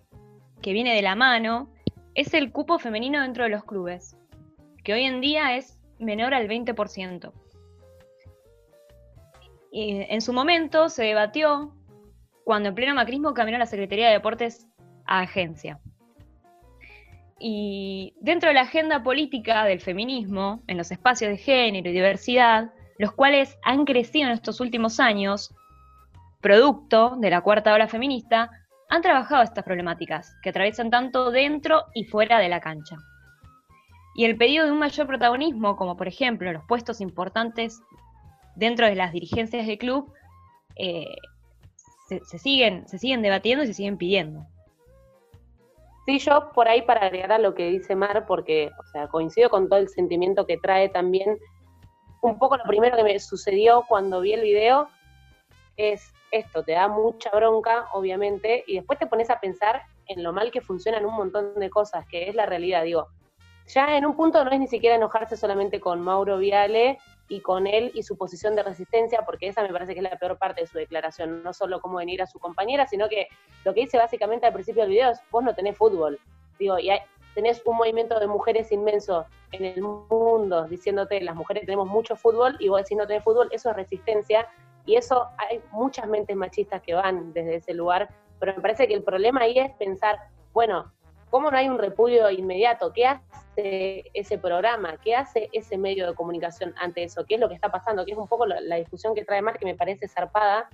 que 0.61 0.73
viene 0.73 0.97
de 0.97 1.01
la 1.01 1.15
mano, 1.15 1.71
es 2.17 2.35
el 2.35 2.51
cupo 2.51 2.81
femenino 2.81 3.23
dentro 3.23 3.45
de 3.45 3.51
los 3.51 3.63
clubes, 3.63 4.17
que 4.83 4.95
hoy 4.95 5.05
en 5.05 5.21
día 5.21 5.57
es 5.57 5.79
menor 6.01 6.35
al 6.35 6.49
20%. 6.49 7.33
Y 9.71 10.07
en 10.09 10.21
su 10.21 10.33
momento 10.33 10.89
se 10.89 11.05
debatió 11.05 11.73
cuando 12.43 12.71
en 12.71 12.75
pleno 12.75 12.97
macrismo 12.97 13.33
caminó 13.33 13.59
la 13.59 13.67
Secretaría 13.67 14.09
de 14.09 14.15
Deportes 14.15 14.67
a 15.07 15.21
agencia. 15.21 15.79
Y 17.39 18.13
dentro 18.21 18.49
de 18.49 18.55
la 18.55 18.63
agenda 18.63 19.05
política 19.05 19.65
del 19.65 19.81
feminismo, 19.81 20.65
en 20.67 20.77
los 20.77 20.91
espacios 20.91 21.31
de 21.31 21.37
género 21.37 21.91
y 21.91 21.93
diversidad, 21.93 22.73
los 22.99 23.13
cuales 23.13 23.57
han 23.63 23.85
crecido 23.85 24.27
en 24.27 24.33
estos 24.33 24.61
últimos 24.61 24.99
años, 24.99 25.55
producto 26.41 27.17
de 27.17 27.31
la 27.31 27.41
cuarta 27.43 27.75
ola 27.75 27.89
feminista, 27.89 28.51
han 28.89 29.03
trabajado 29.03 29.43
estas 29.43 29.65
problemáticas, 29.65 30.37
que 30.43 30.51
atraviesan 30.51 30.91
tanto 30.91 31.31
dentro 31.31 31.85
y 31.95 32.05
fuera 32.05 32.39
de 32.39 32.49
la 32.49 32.61
cancha. 32.61 32.97
Y 34.15 34.25
el 34.25 34.37
pedido 34.37 34.65
de 34.65 34.73
un 34.73 34.79
mayor 34.79 35.07
protagonismo, 35.07 35.77
como 35.77 35.97
por 35.97 36.09
ejemplo 36.09 36.53
los 36.53 36.65
puestos 36.65 37.01
importantes 37.01 37.81
dentro 38.57 38.87
de 38.87 38.97
las 38.97 39.13
dirigencias 39.13 39.67
del 39.67 39.79
club, 39.79 40.13
eh, 40.77 41.17
se, 42.09 42.39
siguen, 42.39 42.89
se 42.89 42.99
siguen 42.99 43.23
debatiendo 43.23 43.63
y 43.65 43.69
se 43.69 43.75
siguen 43.75 43.97
pidiendo. 43.97 44.45
Sí, 46.07 46.19
yo 46.19 46.51
por 46.53 46.67
ahí 46.67 46.83
para 46.83 47.07
agregar 47.07 47.31
a 47.33 47.39
lo 47.39 47.55
que 47.55 47.71
dice 47.71 47.95
Mar, 47.95 48.25
porque 48.27 48.71
o 48.81 48.85
sea, 48.91 49.07
coincido 49.07 49.49
con 49.49 49.69
todo 49.69 49.79
el 49.79 49.89
sentimiento 49.89 50.47
que 50.47 50.59
trae 50.59 50.89
también, 50.89 51.39
un 52.23 52.39
poco 52.39 52.57
lo 52.57 52.65
primero 52.65 52.97
que 52.97 53.05
me 53.05 53.19
sucedió 53.21 53.85
cuando 53.89 54.21
vi 54.21 54.33
el 54.33 54.43
video 54.43 54.89
es 55.81 56.13
esto, 56.31 56.63
te 56.63 56.73
da 56.73 56.89
mucha 56.89 57.31
bronca, 57.31 57.89
obviamente, 57.93 58.63
y 58.67 58.77
después 58.77 58.99
te 58.99 59.07
pones 59.07 59.31
a 59.31 59.41
pensar 59.41 59.83
en 60.07 60.23
lo 60.23 60.33
mal 60.33 60.51
que 60.51 60.61
funcionan 60.61 61.07
un 61.07 61.15
montón 61.15 61.55
de 61.55 61.71
cosas, 61.71 62.07
que 62.07 62.29
es 62.29 62.35
la 62.35 62.47
realidad, 62.47 62.85
digo, 62.85 63.09
ya 63.67 63.97
en 63.97 64.05
un 64.05 64.17
punto 64.17 64.45
no 64.45 64.51
es 64.51 64.59
ni 64.59 64.67
siquiera 64.67 64.97
enojarse 64.97 65.37
solamente 65.37 65.81
con 65.81 66.01
Mauro 66.01 66.39
Viale 66.39 66.99
y 67.29 67.41
con 67.41 67.69
él 67.69 67.93
y 67.95 68.03
su 68.03 68.17
posición 68.17 68.57
de 68.57 68.65
resistencia, 68.65 69.23
porque 69.25 69.47
esa 69.47 69.63
me 69.63 69.69
parece 69.69 69.93
que 69.95 70.01
es 70.01 70.11
la 70.11 70.19
peor 70.19 70.39
parte 70.39 70.63
de 70.63 70.67
su 70.67 70.77
declaración, 70.77 71.45
no 71.45 71.53
solo 71.53 71.81
cómo 71.81 71.99
venir 71.99 72.21
a 72.21 72.27
su 72.27 72.41
compañera, 72.41 72.89
sino 72.89 73.09
que 73.09 73.29
lo 73.65 73.73
que 73.73 73.83
dice 73.83 73.97
básicamente 73.97 74.47
al 74.47 74.53
principio 74.53 74.83
del 74.83 74.91
video 74.91 75.11
es, 75.11 75.21
vos 75.31 75.45
no 75.45 75.55
tenés 75.55 75.77
fútbol, 75.77 76.19
digo, 76.59 76.79
y 76.81 76.91
tenés 77.37 77.63
un 77.65 77.77
movimiento 77.77 78.19
de 78.19 78.27
mujeres 78.27 78.73
inmenso 78.73 79.27
en 79.53 79.65
el 79.65 79.81
mundo 79.81 80.65
diciéndote, 80.65 81.21
las 81.21 81.37
mujeres 81.37 81.65
tenemos 81.65 81.87
mucho 81.87 82.17
fútbol, 82.17 82.57
y 82.59 82.69
vos 82.69 82.83
decís 82.83 82.99
no 82.99 83.07
tenés 83.07 83.23
fútbol, 83.23 83.49
eso 83.53 83.71
es 83.71 83.77
resistencia, 83.77 84.49
y 84.91 84.97
eso 84.97 85.29
hay 85.39 85.63
muchas 85.71 86.09
mentes 86.09 86.35
machistas 86.35 86.83
que 86.83 86.95
van 86.95 87.33
desde 87.33 87.55
ese 87.55 87.75
lugar, 87.75 88.09
pero 88.41 88.57
me 88.57 88.61
parece 88.61 88.89
que 88.89 88.95
el 88.95 89.05
problema 89.05 89.43
ahí 89.43 89.57
es 89.57 89.71
pensar, 89.77 90.19
bueno, 90.53 90.93
¿cómo 91.31 91.49
no 91.49 91.57
hay 91.57 91.69
un 91.69 91.79
repudio 91.79 92.29
inmediato? 92.29 92.93
¿Qué 92.93 93.07
hace 93.07 94.03
ese 94.15 94.37
programa? 94.37 94.97
¿Qué 94.97 95.15
hace 95.15 95.49
ese 95.53 95.79
medio 95.79 96.09
de 96.09 96.15
comunicación 96.17 96.75
ante 96.77 97.05
eso? 97.05 97.25
¿Qué 97.25 97.37
es 97.37 97.41
lo 97.41 97.49
que 97.49 97.55
está 97.55 97.71
pasando? 97.71 98.05
Que 98.05 98.11
es 98.11 98.19
un 98.19 98.27
poco 98.27 98.47
la, 98.47 98.77
discusión 98.77 99.15
que 99.15 99.25
trae 99.25 99.41
Mar 99.43 99.61
que 99.61 99.65
me 99.65 99.77
parece 99.77 100.09
zarpada, 100.09 100.69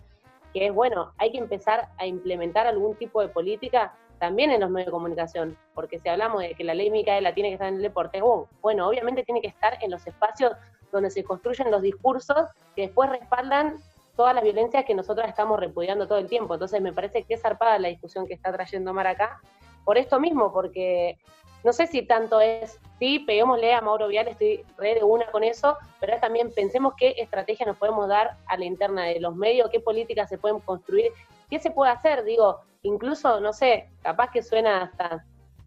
que 0.55 0.69
es, 0.69 0.73
bueno, 0.73 1.13
hay 1.19 1.31
que 1.31 1.39
empezar 1.39 1.91
a 1.99 2.07
implementar 2.07 2.67
algún 2.67 2.97
tipo 2.97 3.21
de 3.21 3.29
política 3.29 3.93
también 4.19 4.51
en 4.51 4.63
los 4.63 4.71
medios 4.71 4.87
de 4.87 4.93
comunicación, 4.93 5.59
porque 5.75 5.99
si 5.99 6.09
hablamos 6.09 6.41
de 6.41 6.55
que 6.55 6.65
la 6.65 6.73
ley 6.73 6.91
Micaela 6.91 7.35
tiene 7.35 7.51
que 7.51 7.57
estar 7.57 7.69
en 7.69 7.75
el 7.75 7.83
deporte, 7.83 8.23
oh, 8.23 8.49
bueno, 8.63 8.89
obviamente 8.89 9.25
tiene 9.25 9.43
que 9.43 9.49
estar 9.49 9.77
en 9.83 9.91
los 9.91 10.07
espacios 10.07 10.53
donde 10.91 11.11
se 11.11 11.23
construyen 11.23 11.71
los 11.71 11.83
discursos 11.83 12.49
que 12.75 12.83
después 12.83 13.11
respaldan 13.11 13.77
todas 14.17 14.35
las 14.35 14.43
violencias 14.43 14.85
que 14.85 14.95
nosotros 14.95 15.29
estamos 15.29 15.61
repudiando 15.61 16.09
todo 16.09 16.19
el 16.19 16.29
tiempo. 16.29 16.55
Entonces 16.55 16.81
me 16.81 16.93
parece 16.93 17.25
que 17.25 17.35
es 17.35 17.43
zarpada 17.43 17.79
la 17.79 17.89
discusión 17.89 18.27
que 18.27 18.35
está 18.35 18.53
trayendo 18.53 18.93
Mar 18.95 19.07
acá, 19.07 19.41
por 19.85 19.99
esto 19.99 20.19
mismo, 20.19 20.53
porque 20.53 21.19
no 21.63 21.73
sé 21.73 21.87
si 21.87 22.03
tanto 22.03 22.41
es, 22.41 22.81
sí, 22.99 23.21
peguémosle 23.21 23.75
a 23.75 23.81
Mauro 23.81 24.09
Vial, 24.09 24.29
estoy 24.29 24.65
re 24.77 24.95
de 24.95 25.05
una 25.05 25.27
con 25.27 25.45
eso, 25.45 25.77
pero 26.01 26.19
también 26.21 26.53
pensemos 26.53 26.95
qué 26.97 27.15
estrategia 27.19 27.67
nos 27.67 27.77
podemos 27.77 28.09
dar 28.09 28.37
a 28.47 28.57
la 28.57 28.65
interna 28.65 29.05
de 29.05 29.21
los 29.21 29.35
medios, 29.35 29.69
qué 29.71 29.81
políticas 29.81 30.29
se 30.29 30.39
pueden 30.39 30.61
construir, 30.61 31.13
qué 31.51 31.59
se 31.59 31.71
puede 31.71 31.93
hacer, 31.93 32.25
digo, 32.25 32.61
incluso, 32.83 33.41
no 33.41 33.53
sé, 33.53 33.89
capaz 34.03 34.31
que 34.31 34.43
suena 34.43 34.83
hasta 34.83 35.25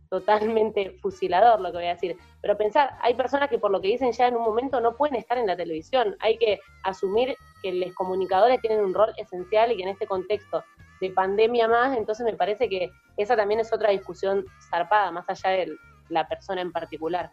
totalmente 0.09 0.97
fusilador 1.01 1.61
lo 1.61 1.71
que 1.71 1.77
voy 1.77 1.87
a 1.87 1.93
decir, 1.93 2.17
pero 2.41 2.57
pensar, 2.57 2.97
hay 3.01 3.13
personas 3.13 3.49
que 3.49 3.59
por 3.59 3.71
lo 3.71 3.79
que 3.79 3.87
dicen 3.87 4.11
ya 4.11 4.27
en 4.27 4.35
un 4.35 4.43
momento 4.43 4.81
no 4.81 4.95
pueden 4.95 5.15
estar 5.15 5.37
en 5.37 5.47
la 5.47 5.55
televisión, 5.55 6.15
hay 6.19 6.37
que 6.37 6.59
asumir 6.83 7.35
que 7.61 7.73
los 7.73 7.93
comunicadores 7.93 8.59
tienen 8.61 8.83
un 8.83 8.93
rol 8.93 9.13
esencial 9.17 9.71
y 9.71 9.77
que 9.77 9.83
en 9.83 9.89
este 9.89 10.07
contexto 10.07 10.63
de 11.01 11.11
pandemia 11.11 11.67
más, 11.67 11.97
entonces 11.97 12.25
me 12.25 12.33
parece 12.33 12.67
que 12.67 12.91
esa 13.17 13.35
también 13.35 13.59
es 13.59 13.71
otra 13.71 13.91
discusión 13.91 14.45
zarpada, 14.69 15.11
más 15.11 15.29
allá 15.29 15.51
de 15.51 15.75
la 16.09 16.27
persona 16.27 16.61
en 16.61 16.71
particular. 16.71 17.31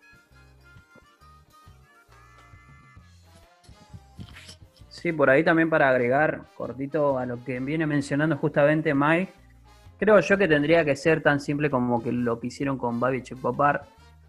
Sí, 4.88 5.12
por 5.12 5.30
ahí 5.30 5.44
también 5.44 5.68
para 5.68 5.88
agregar 5.88 6.42
cortito 6.56 7.18
a 7.18 7.26
lo 7.26 7.44
que 7.44 7.60
viene 7.60 7.86
mencionando 7.86 8.36
justamente 8.36 8.94
Mike, 8.94 9.32
Creo 9.98 10.20
yo 10.20 10.36
que 10.36 10.46
tendría 10.46 10.84
que 10.84 10.94
ser 10.94 11.22
tan 11.22 11.40
simple 11.40 11.70
como 11.70 12.02
que 12.02 12.12
lo 12.12 12.38
que 12.38 12.48
hicieron 12.48 12.76
con 12.76 13.00
Babi 13.00 13.22
Chepopar, 13.22 13.86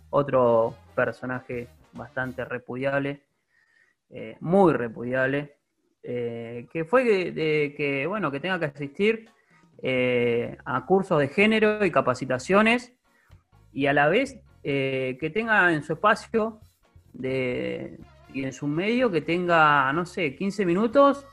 otro 0.10 0.76
personaje 0.96 1.68
bastante 1.92 2.46
repudiable, 2.46 3.24
eh, 4.10 4.38
muy 4.40 4.72
repudiable, 4.72 5.58
eh, 6.04 6.68
que 6.72 6.86
fue 6.86 7.04
de, 7.04 7.74
que, 7.76 8.08
bueno, 8.08 8.32
que 8.32 8.40
tenga 8.40 8.60
que 8.60 8.66
asistir 8.66 9.30
eh, 9.84 10.58
a 10.64 10.86
cursos 10.86 11.20
de 11.20 11.28
género 11.28 11.84
y 11.84 11.92
capacitaciones 11.92 12.94
y 13.74 13.88
a 13.88 13.94
la 13.94 14.08
vez 14.08 14.40
que 14.64 15.32
tenga 15.34 15.72
en 15.72 15.82
su 15.82 15.94
espacio 15.94 16.60
de, 17.14 17.98
y 18.34 18.44
en 18.44 18.52
su 18.52 18.68
medio 18.68 19.10
que 19.10 19.22
tenga, 19.22 19.94
no 19.94 20.06
sé, 20.06 20.36
15 20.36 20.66
minutos 20.66 21.26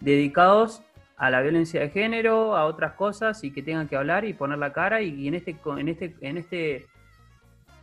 dedicados 0.00 0.82
a 1.20 1.28
la 1.28 1.42
violencia 1.42 1.82
de 1.82 1.90
género, 1.90 2.56
a 2.56 2.64
otras 2.64 2.94
cosas 2.94 3.44
y 3.44 3.52
que 3.52 3.62
tengan 3.62 3.86
que 3.86 3.94
hablar 3.94 4.24
y 4.24 4.32
poner 4.32 4.56
la 4.56 4.72
cara 4.72 5.02
y, 5.02 5.28
en 5.28 5.34
este 5.34 5.54
en 5.76 5.88
este 5.88 6.16
en 6.22 6.38
este 6.38 6.86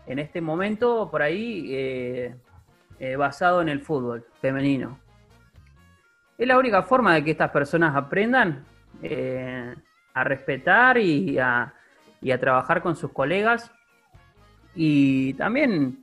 en 0.08 0.17
este 0.17 0.41
momento 0.41 1.08
por 1.12 1.21
ahí 1.21 1.67
eh, 1.69 2.36
eh, 3.00 3.15
basado 3.15 3.62
en 3.62 3.69
el 3.69 3.82
fútbol 3.82 4.26
femenino. 4.41 4.97
Es 6.36 6.47
la 6.47 6.58
única 6.58 6.82
forma 6.82 7.13
de 7.13 7.23
que 7.23 7.30
estas 7.32 7.52
personas 7.52 7.95
aprendan 7.95 8.65
eh, 9.04 9.76
a 10.15 10.23
respetar 10.23 10.97
y 10.97 11.38
a, 11.38 11.71
y 12.19 12.32
a, 12.32 12.39
trabajar 12.39 12.82
con 12.82 12.95
sus 12.95 13.12
colegas 13.12 13.71
y 14.73 15.36
también 15.36 16.00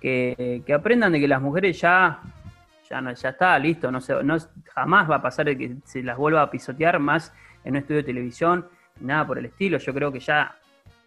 que, 0.00 0.60
que 0.66 0.74
aprendan 0.74 1.12
de 1.12 1.20
que 1.20 1.28
las 1.28 1.40
mujeres 1.40 1.80
ya 1.80 2.20
ya 2.88 3.00
no, 3.00 3.12
ya 3.12 3.30
está, 3.30 3.58
listo, 3.58 3.90
no, 3.90 4.00
se, 4.00 4.22
no 4.22 4.36
jamás 4.72 5.10
va 5.10 5.16
a 5.16 5.22
pasar 5.22 5.46
de 5.46 5.56
que 5.56 5.76
se 5.84 6.02
las 6.02 6.16
vuelva 6.16 6.42
a 6.42 6.50
pisotear 6.50 6.98
más 6.98 7.32
en 7.64 7.72
un 7.72 7.76
estudio 7.78 7.98
de 7.98 8.04
televisión, 8.04 8.66
nada 9.00 9.26
por 9.26 9.38
el 9.38 9.46
estilo. 9.46 9.78
Yo 9.78 9.94
creo 9.94 10.12
que 10.12 10.20
ya 10.20 10.56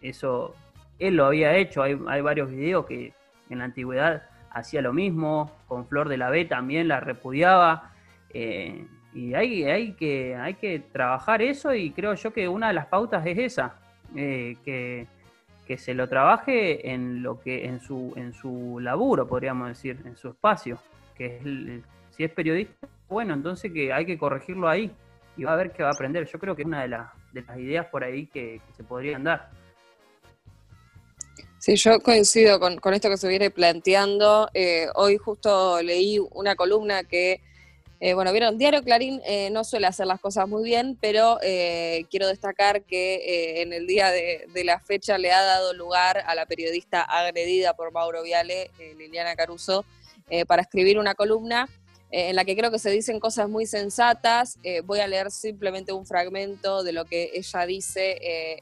eso 0.00 0.54
él 0.98 1.16
lo 1.16 1.26
había 1.26 1.56
hecho, 1.56 1.82
hay, 1.82 1.94
varios 1.94 2.50
videos 2.50 2.86
que 2.86 3.12
en 3.48 3.58
la 3.58 3.64
antigüedad 3.64 4.28
hacía 4.50 4.82
lo 4.82 4.92
mismo, 4.92 5.52
con 5.68 5.86
Flor 5.86 6.08
de 6.08 6.16
la 6.16 6.30
B 6.30 6.44
también 6.44 6.88
la 6.88 7.00
repudiaba. 7.00 7.92
Eh, 8.30 8.86
y 9.14 9.34
hay, 9.34 9.64
hay, 9.64 9.92
que, 9.92 10.36
hay 10.36 10.54
que 10.54 10.80
trabajar 10.80 11.40
eso 11.40 11.72
y 11.72 11.92
creo 11.92 12.14
yo 12.14 12.32
que 12.32 12.48
una 12.48 12.68
de 12.68 12.74
las 12.74 12.86
pautas 12.86 13.24
es 13.26 13.38
esa, 13.38 13.76
eh, 14.14 14.56
que, 14.64 15.06
que, 15.66 15.78
se 15.78 15.94
lo 15.94 16.08
trabaje 16.08 16.92
en 16.92 17.22
lo 17.22 17.40
que 17.40 17.64
en 17.64 17.80
su, 17.80 18.12
en 18.16 18.32
su 18.34 18.78
laburo, 18.80 19.26
podríamos 19.26 19.68
decir, 19.68 19.98
en 20.04 20.16
su 20.16 20.28
espacio 20.28 20.78
que 21.18 21.82
si 22.16 22.24
es 22.24 22.30
periodista, 22.30 22.88
bueno, 23.08 23.34
entonces 23.34 23.72
que 23.72 23.92
hay 23.92 24.06
que 24.06 24.16
corregirlo 24.16 24.68
ahí 24.68 24.90
y 25.36 25.44
va 25.44 25.52
a 25.52 25.56
ver 25.56 25.72
qué 25.72 25.82
va 25.82 25.90
a 25.90 25.92
aprender. 25.92 26.26
Yo 26.26 26.38
creo 26.38 26.54
que 26.54 26.62
es 26.62 26.66
una 26.66 26.82
de, 26.82 26.88
las 26.88 27.58
ideas 27.58 27.86
por 27.86 28.04
ahí 28.04 28.26
que, 28.26 28.60
se 28.76 28.82
podrían 28.82 29.24
dar. 29.24 29.50
Sí, 31.58 31.76
yo 31.76 32.00
coincido 32.00 32.60
con, 32.60 32.94
esto 32.94 33.08
que 33.08 33.16
se 33.16 33.28
viene 33.28 33.50
planteando. 33.50 34.48
Eh, 34.52 34.88
hoy 34.94 35.16
justo 35.16 35.80
leí 35.82 36.18
una 36.32 36.54
columna 36.56 37.04
que, 37.04 37.40
eh, 38.00 38.14
bueno, 38.14 38.32
vieron, 38.32 38.58
Diario 38.58 38.82
Clarín 38.82 39.20
eh, 39.24 39.50
no 39.50 39.64
suele 39.64 39.86
hacer 39.86 40.06
las 40.06 40.20
cosas 40.20 40.48
muy 40.48 40.64
bien, 40.64 40.98
pero 41.00 41.38
quiero 42.10 42.26
destacar 42.26 42.82
que 42.82 43.62
en 43.62 43.72
el 43.72 43.86
día 43.86 44.10
de, 44.10 44.46
de, 44.52 44.64
la 44.64 44.80
fecha 44.80 45.18
le 45.18 45.32
ha 45.32 45.42
dado 45.42 45.72
lugar 45.72 46.22
a 46.26 46.34
la 46.34 46.46
periodista 46.46 47.02
agredida 47.02 47.74
por 47.74 47.92
Mauro 47.92 48.22
Viale, 48.22 48.70
Liliana 48.96 49.34
Caruso, 49.34 49.84
eh, 50.30 50.44
para 50.44 50.62
escribir 50.62 50.98
una 50.98 51.14
columna 51.14 51.68
eh, 52.10 52.30
en 52.30 52.36
la 52.36 52.44
que 52.44 52.56
creo 52.56 52.70
que 52.70 52.78
se 52.78 52.90
dicen 52.90 53.20
cosas 53.20 53.48
muy 53.48 53.66
sensatas. 53.66 54.58
Eh, 54.62 54.82
voy 54.82 55.00
a 55.00 55.06
leer 55.06 55.30
simplemente 55.30 55.92
un 55.92 56.06
fragmento 56.06 56.82
de 56.82 56.92
lo 56.92 57.04
que 57.04 57.30
ella 57.34 57.66
dice 57.66 58.18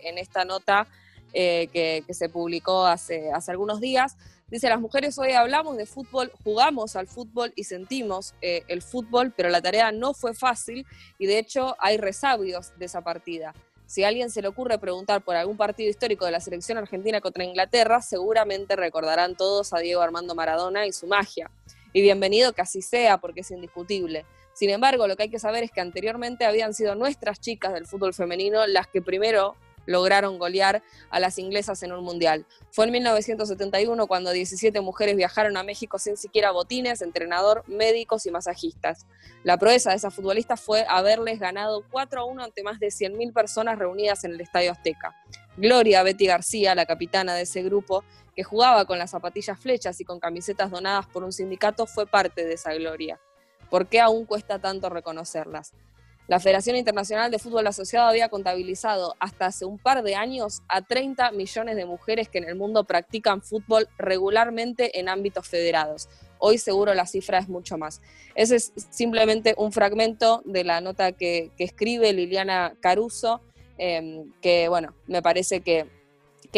en 0.08 0.18
esta 0.18 0.44
nota 0.44 0.86
que, 1.32 2.04
se 2.08 2.28
publicó 2.28 2.86
hace, 2.86 3.30
hace 3.32 3.50
algunos 3.50 3.80
días. 3.80 4.16
Dice, 4.48 4.68
las 4.68 4.80
mujeres 4.80 5.18
hoy 5.18 5.32
hablamos 5.32 5.76
de 5.76 5.86
fútbol, 5.86 6.32
jugamos 6.44 6.94
al 6.94 7.08
fútbol 7.08 7.52
y 7.56 7.64
sentimos 7.64 8.34
el 8.40 8.80
fútbol, 8.80 9.34
pero 9.36 9.48
la 9.48 9.60
tarea 9.60 9.92
no 9.92 10.14
fue 10.14 10.34
fácil 10.34 10.86
y 11.18 11.26
de 11.26 11.38
hecho 11.38 11.76
hay 11.78 11.98
resabios 11.98 12.72
de 12.78 12.86
esa 12.86 13.02
partida. 13.02 13.52
Si 13.86 14.02
a 14.02 14.08
alguien 14.08 14.30
se 14.30 14.42
le 14.42 14.48
ocurre 14.48 14.78
preguntar 14.78 15.22
por 15.22 15.36
algún 15.36 15.56
partido 15.56 15.88
histórico 15.88 16.24
de 16.24 16.32
la 16.32 16.40
selección 16.40 16.76
argentina 16.76 17.20
contra 17.20 17.44
Inglaterra, 17.44 18.02
seguramente 18.02 18.74
recordarán 18.74 19.36
todos 19.36 19.72
a 19.72 19.78
Diego 19.78 20.02
Armando 20.02 20.34
Maradona 20.34 20.86
y 20.86 20.92
su 20.92 21.06
magia. 21.06 21.50
Y 21.96 22.02
bienvenido 22.02 22.52
que 22.52 22.60
así 22.60 22.82
sea, 22.82 23.16
porque 23.16 23.40
es 23.40 23.50
indiscutible. 23.50 24.26
Sin 24.52 24.68
embargo, 24.68 25.08
lo 25.08 25.16
que 25.16 25.22
hay 25.22 25.28
que 25.30 25.38
saber 25.38 25.64
es 25.64 25.70
que 25.70 25.80
anteriormente 25.80 26.44
habían 26.44 26.74
sido 26.74 26.94
nuestras 26.94 27.40
chicas 27.40 27.72
del 27.72 27.86
fútbol 27.86 28.12
femenino 28.12 28.66
las 28.66 28.86
que 28.86 29.00
primero 29.00 29.56
lograron 29.86 30.38
golear 30.38 30.82
a 31.08 31.20
las 31.20 31.38
inglesas 31.38 31.82
en 31.82 31.92
un 31.92 32.04
mundial. 32.04 32.44
Fue 32.70 32.84
en 32.84 32.92
1971 32.92 34.06
cuando 34.08 34.30
17 34.30 34.78
mujeres 34.82 35.16
viajaron 35.16 35.56
a 35.56 35.62
México 35.62 35.98
sin 35.98 36.18
siquiera 36.18 36.50
botines, 36.50 37.00
entrenador, 37.00 37.64
médicos 37.66 38.26
y 38.26 38.30
masajistas. 38.30 39.06
La 39.42 39.56
proeza 39.56 39.88
de 39.88 39.96
esas 39.96 40.12
futbolistas 40.12 40.60
fue 40.60 40.84
haberles 40.90 41.40
ganado 41.40 41.82
4 41.90 42.20
a 42.20 42.24
1 42.26 42.44
ante 42.44 42.62
más 42.62 42.78
de 42.78 42.88
100.000 42.88 43.32
personas 43.32 43.78
reunidas 43.78 44.22
en 44.24 44.32
el 44.32 44.40
Estadio 44.42 44.72
Azteca. 44.72 45.16
Gloria 45.56 46.02
Betty 46.02 46.26
García, 46.26 46.74
la 46.74 46.84
capitana 46.84 47.34
de 47.34 47.42
ese 47.42 47.62
grupo, 47.62 48.04
que 48.36 48.44
jugaba 48.44 48.84
con 48.84 48.98
las 48.98 49.10
zapatillas 49.10 49.58
flechas 49.58 49.98
y 50.00 50.04
con 50.04 50.20
camisetas 50.20 50.70
donadas 50.70 51.06
por 51.06 51.24
un 51.24 51.32
sindicato, 51.32 51.86
fue 51.86 52.06
parte 52.06 52.44
de 52.44 52.52
esa 52.52 52.74
gloria. 52.74 53.18
¿Por 53.70 53.88
qué 53.88 53.98
aún 53.98 54.26
cuesta 54.26 54.58
tanto 54.58 54.90
reconocerlas? 54.90 55.72
La 56.28 56.40
Federación 56.40 56.74
Internacional 56.76 57.30
de 57.30 57.38
Fútbol 57.38 57.66
Asociado 57.68 58.08
había 58.08 58.28
contabilizado 58.28 59.14
hasta 59.20 59.46
hace 59.46 59.64
un 59.64 59.78
par 59.78 60.02
de 60.02 60.16
años 60.16 60.62
a 60.68 60.82
30 60.82 61.30
millones 61.30 61.76
de 61.76 61.86
mujeres 61.86 62.28
que 62.28 62.38
en 62.38 62.44
el 62.44 62.56
mundo 62.56 62.82
practican 62.82 63.42
fútbol 63.42 63.88
regularmente 63.96 64.98
en 64.98 65.08
ámbitos 65.08 65.46
federados. 65.46 66.08
Hoy 66.38 66.58
seguro 66.58 66.94
la 66.94 67.06
cifra 67.06 67.38
es 67.38 67.48
mucho 67.48 67.78
más. 67.78 68.02
Ese 68.34 68.56
es 68.56 68.72
simplemente 68.90 69.54
un 69.56 69.72
fragmento 69.72 70.42
de 70.44 70.64
la 70.64 70.80
nota 70.80 71.12
que, 71.12 71.52
escribe 71.58 72.12
Liliana 72.12 72.74
Caruso, 72.80 73.40
em, 73.78 74.32
que 74.42 74.68
bueno, 74.68 74.94
me 75.06 75.22
parece 75.22 75.60
que, 75.60 75.86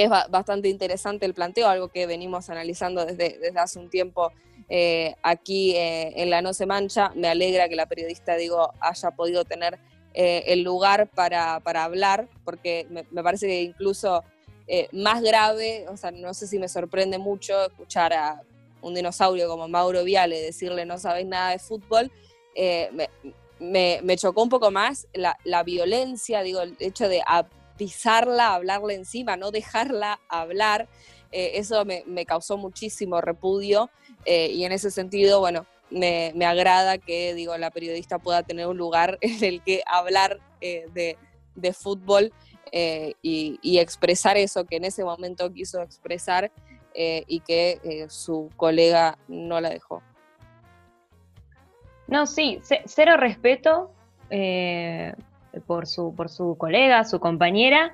es 0.05 0.11
bastante 0.11 0.69
interesante 0.69 1.27
el 1.27 1.35
planteo, 1.35 1.69
algo 1.69 1.89
que 1.89 2.07
venimos 2.07 2.51
analizando 2.51 3.05
desde, 3.05 3.39
hace 3.59 3.79
un 3.79 3.91
tiempo 3.91 4.33
eh, 4.69 5.15
aquí 5.23 5.75
eh, 5.77 6.13
en 6.17 6.31
La 6.31 6.43
No 6.43 6.53
Se 6.53 6.67
Mancha. 6.67 7.11
Me 7.15 7.29
alegra 7.29 7.69
que 7.69 7.77
la 7.77 7.87
periodista, 7.87 8.37
digo, 8.37 8.73
haya 8.81 9.11
podido 9.13 9.45
tener 9.45 9.79
eh, 10.15 10.45
el 10.47 10.63
lugar 10.63 11.09
para, 11.09 11.61
hablar, 11.83 12.29
porque 12.45 12.87
me, 12.91 13.23
parece 13.23 13.47
que 13.47 13.63
incluso 13.63 14.25
más 14.93 15.23
grave, 15.23 15.87
o 15.89 15.97
sea, 15.97 16.11
no 16.11 16.35
sé 16.35 16.47
si 16.47 16.59
me 16.59 16.69
sorprende 16.69 17.17
mucho 17.17 17.65
escuchar 17.65 18.13
a 18.13 18.43
un 18.83 18.95
dinosaurio 18.95 19.49
como 19.49 19.67
Mauro 19.67 20.05
Viale 20.05 20.43
decirle 20.43 20.85
no 20.85 20.99
sabéis 20.99 21.27
nada 21.27 21.53
de 21.53 21.59
fútbol. 21.59 22.13
Me, 23.61 24.17
chocó 24.17 24.43
un 24.43 24.51
poco 24.51 24.71
más 24.71 25.09
la, 25.15 25.63
violencia, 25.63 26.43
digo, 26.43 26.61
el 26.61 26.77
hecho 26.79 27.09
de 27.09 27.23
pisarla, 27.79 28.55
hablarle 28.55 28.95
encima, 28.95 29.37
no 29.37 29.51
dejarla 29.51 30.21
hablar. 30.29 30.89
eso 31.31 31.85
me, 31.85 32.27
causó 32.27 32.59
muchísimo 32.59 33.21
repudio 33.21 33.91
eh, 34.25 34.51
y 34.51 34.65
en 34.65 34.73
ese 34.73 34.91
sentido, 34.91 35.41
bueno, 35.41 35.67
me, 35.91 36.33
agrada 36.45 36.99
que 36.99 37.33
digo, 37.35 37.57
la 37.57 37.71
periodista 37.71 38.19
pueda 38.19 38.43
tener 38.43 38.67
un 38.67 38.77
lugar 38.77 39.17
en 39.23 39.43
el 39.43 39.63
que 39.63 39.83
hablar 39.87 40.41
eh, 40.61 40.87
de, 40.93 41.73
fútbol 41.73 42.33
eh, 42.73 43.15
y, 43.23 43.79
expresar 43.79 44.37
eso 44.37 44.65
que 44.65 44.77
en 44.77 44.85
ese 44.85 45.05
momento 45.05 45.53
quiso 45.53 45.81
expresar 45.81 46.53
y 47.01 47.41
que 47.41 48.07
su 48.09 48.51
colega 48.57 49.19
no 49.29 49.61
la 49.61 49.71
dejó. 49.71 50.03
No, 52.09 52.27
sí, 52.27 52.61
cero 52.87 53.17
respeto 53.17 53.93
por, 55.67 55.87
su, 55.87 56.15
por 56.15 56.29
su 56.29 56.57
colega, 56.57 57.05
su 57.05 57.21
compañera. 57.21 57.93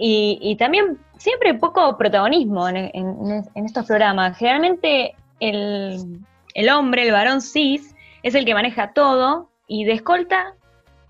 Y, 0.00 0.56
también 0.58 0.98
siempre 1.16 1.54
poco 1.54 1.96
protagonismo 1.96 2.68
en, 2.68 3.44
estos 3.54 3.86
programas. 3.86 4.38
Generalmente 4.38 5.14
el, 5.40 6.68
hombre, 6.72 7.02
el 7.02 7.12
varón 7.12 7.40
cis, 7.40 7.94
es 8.22 8.34
el 8.34 8.44
que 8.44 8.54
maneja 8.54 8.92
todo 8.92 9.50
y 9.66 9.84
de 9.84 9.92
escolta 9.92 10.54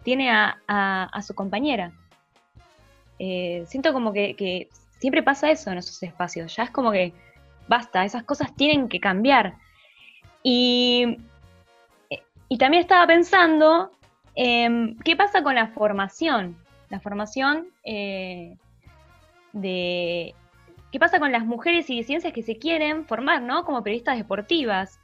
tiene 0.05 0.31
a, 0.31 1.21
su 1.27 1.35
compañera. 1.35 1.93
Eh, 3.19 3.65
siento 3.67 3.93
como 3.93 4.13
que, 4.13 4.69
siempre 4.99 5.23
pasa 5.23 5.51
eso 5.51 5.71
en 5.71 5.79
esos 5.79 6.03
espacios, 6.03 6.55
ya 6.57 6.63
es 6.65 6.71
como 6.71 6.91
que 6.91 7.13
basta, 7.69 8.05
esas 8.05 8.25
cosas 8.25 8.55
tienen 8.57 8.89
que 8.89 9.01
cambiar. 9.01 9.57
Y, 10.43 11.19
también 12.59 12.81
estaba 12.81 13.07
pensando, 13.07 13.93
¿qué 15.05 15.17
pasa 15.17 15.43
con 15.43 15.55
la 15.55 15.69
formación? 15.69 16.57
La 16.91 17.01
formación 17.01 17.69
eh, 17.85 18.57
de 19.53 20.35
¿Qué 20.91 20.99
pasa 20.99 21.19
con 21.19 21.33
las 21.33 21.45
mujeres 21.45 21.91
y 21.91 21.97
disidencias 21.97 22.33
que 22.33 22.43
se 22.43 22.57
quieren 22.57 23.05
formar, 23.05 23.43
¿no? 23.43 23.65
Como 23.65 23.83
periodistas 23.83 24.17
deportivas. 24.17 24.99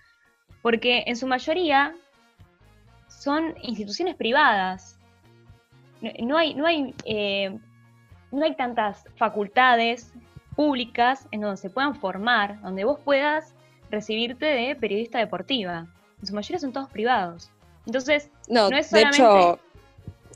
Porque 0.62 1.05
en 1.07 1.16
su 1.16 1.27
mayoría 1.27 1.94
son 3.09 3.55
instituciones 3.62 4.14
privadas. 4.14 4.99
No, 6.23 6.38
hay, 6.38 6.55
no, 6.55 6.66
hay, 6.66 6.94
eh, 7.05 7.59
no 8.33 8.44
hay 8.44 8.57
tantas 8.57 9.05
facultades 9.16 10.12
públicas 10.57 11.29
en 11.33 11.42
donde 11.42 11.59
se 11.59 11.68
puedan 11.68 11.94
formar, 11.94 12.61
donde 12.62 12.85
vos 12.85 12.99
puedas 13.01 13.55
recibirte 13.90 14.47
de 14.47 14.77
periodista 14.77 15.18
deportiva. 15.18 15.87
En 16.20 16.27
su 16.27 16.35
mayoría 16.35 16.59
son 16.59 16.73
todos 16.73 16.88
privados. 16.88 17.51
Entonces, 17.87 18.29
no, 18.49 18.68
es 18.68 18.88
solamente... 18.88 19.23
De 19.23 19.25
hecho, 19.25 19.61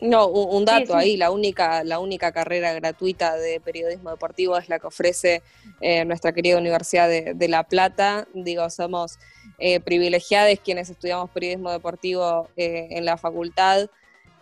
no, 0.01 0.29
un, 0.29 0.65
dato 0.65 0.97
ahí, 0.97 1.17
la 1.17 1.31
única, 1.31 1.83
la 1.83 1.99
única 1.99 2.31
carrera 2.31 2.73
gratuita 2.73 3.35
de 3.37 3.61
periodismo 3.61 4.11
deportivo 4.11 4.57
es 4.57 4.69
la 4.69 4.79
que 4.79 4.87
ofrece 4.87 5.43
eh, 5.81 6.05
nuestra 6.05 6.33
querida 6.33 6.57
Universidad 6.57 7.09
de, 7.09 7.49
La 7.49 7.65
Plata. 7.65 8.29
Digo, 8.33 8.71
somos 8.71 9.19
eh, 9.59 9.81
privilegiados 9.81 10.61
quienes 10.65 10.89
estudiamos 10.89 11.31
periodismo 11.31 11.73
deportivo 11.73 12.49
eh, 12.57 12.89
en 12.91 13.05
la 13.05 13.17
Facultad 13.17 13.89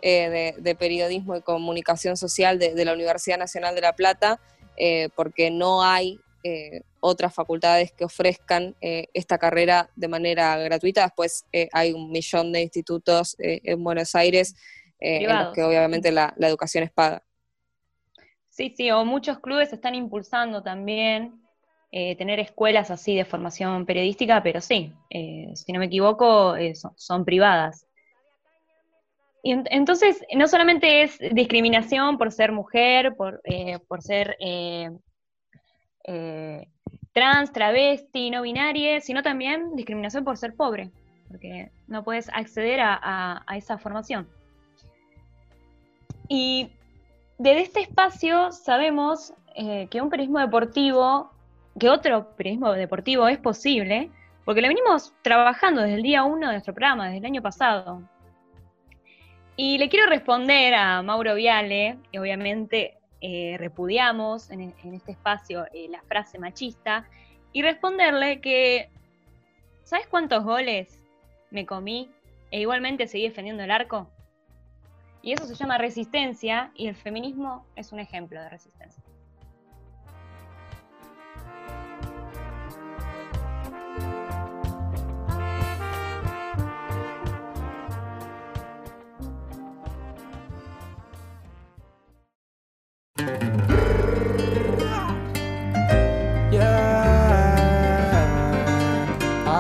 de, 0.03 0.55
de, 0.59 0.75
Periodismo 0.75 1.37
y 1.37 1.40
Comunicación 1.40 2.16
Social 2.16 2.59
de, 2.59 2.85
la 2.85 2.92
Universidad 2.92 3.38
Nacional 3.38 3.75
de 3.75 3.81
La 3.81 3.95
Plata, 3.95 4.38
porque 5.16 5.51
no 5.51 5.83
hay 5.83 6.21
otras 7.01 7.35
facultades 7.35 7.93
que 7.93 8.05
ofrezcan 8.05 8.75
esta 8.81 9.39
carrera 9.39 9.91
de 9.97 10.09
manera 10.09 10.57
gratuita. 10.59 11.03
Después 11.03 11.45
hay 11.73 11.93
un 11.93 12.11
millón 12.11 12.53
de 12.53 12.63
institutos 12.63 13.37
en 13.39 13.83
Buenos 13.83 14.15
Aires 14.15 14.55
eh, 15.01 15.25
en 15.25 15.37
los 15.37 15.55
que 15.55 15.63
obviamente 15.63 16.11
la, 16.11 16.35
educación 16.39 16.85
es 16.85 16.93
paga. 16.93 17.23
Sí, 18.49 18.73
sí, 18.77 18.91
o 18.91 19.05
muchos 19.05 19.39
clubes 19.41 19.73
están 19.73 19.95
impulsando 19.95 20.63
también 20.63 21.43
eh, 21.93 22.17
tener 22.17 22.41
escuelas 22.41 22.91
así 22.91 23.15
de 23.15 23.27
formación 23.27 23.85
periodística, 23.85 24.43
pero 24.43 24.61
sí, 24.61 24.95
eh, 25.11 25.51
si 25.55 25.73
no 25.73 25.79
me 25.79 25.87
equivoco, 25.87 26.55
son, 26.97 27.25
privadas. 27.25 27.87
Y 29.43 29.53
entonces, 29.53 30.25
no 30.35 30.49
solamente 30.49 31.03
es 31.03 31.19
discriminación 31.33 32.19
por 32.19 32.33
ser 32.33 32.51
mujer, 32.51 33.15
por, 33.15 33.41
por 33.87 34.03
ser 34.03 34.37
trans, 37.12 37.53
travesti, 37.53 38.31
no 38.31 38.42
binaria, 38.42 39.01
sino 39.01 39.23
también 39.23 39.75
discriminación 39.75 40.25
por 40.25 40.37
ser 40.37 40.55
pobre, 40.55 40.90
porque 41.29 41.71
no 41.88 42.05
puedes 42.05 42.29
acceder 42.29 42.81
a 42.81 43.45
esa 43.57 43.79
formación. 43.79 44.29
Y 46.29 46.71
desde 47.38 47.62
este 47.62 47.81
espacio 47.81 48.51
sabemos 48.53 49.33
eh, 49.55 49.88
que 49.90 50.01
un 50.01 50.11
periodismo 50.11 50.40
deportivo, 50.40 51.31
que 51.79 51.88
otro 51.88 52.35
periodismo 52.37 52.73
deportivo 52.73 53.29
es 53.29 53.38
posible, 53.38 54.11
porque 54.45 54.61
lo 54.61 54.69
venimos 54.69 55.12
trabajando 55.23 55.83
desde 55.83 55.97
el 55.97 56.03
día 56.03 56.25
uno 56.25 56.47
de 56.47 56.55
nuestro 56.55 56.75
programa, 56.75 57.07
desde 57.07 57.19
el 57.19 57.27
año 57.27 57.42
pasado. 57.42 58.03
Y 59.57 59.79
le 59.79 59.88
quiero 59.88 60.07
responder 60.07 60.75
a 60.75 61.03
Mauro 61.03 61.35
Viale, 61.35 61.99
y 62.12 62.19
obviamente 62.19 62.99
eh, 63.21 63.57
repudiamos 63.59 64.51
en, 64.51 64.75
este 64.93 65.13
espacio 65.13 65.67
eh, 65.73 65.89
la 65.89 66.03
frase 66.03 66.39
machista, 66.39 67.09
y 67.53 67.63
responderle 67.63 68.41
que, 68.41 68.91
¿sabes 69.85 70.07
cuántos 70.09 70.45
goles 70.45 71.03
me 71.51 71.65
comí 71.65 72.11
e 72.51 72.61
igualmente 72.61 73.09
seguí 73.09 73.25
defendiendo 73.25 73.63
el 73.63 73.71
arco? 73.71 74.11
Y 75.23 75.33
eso 75.33 75.47
se 75.47 75.55
llama 75.55 75.79
resistencia 75.79 76.71
y 76.75 76.87
el 76.89 76.95
feminismo 76.95 77.64
es 77.75 77.93
un 77.93 78.01
ejemplo 78.01 78.41
de 78.41 78.49
resistencia. 78.49 79.03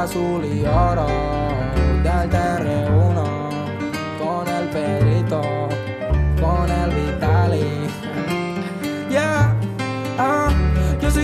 Azul 0.06 0.44
y 0.44 0.64
oro 0.64 1.06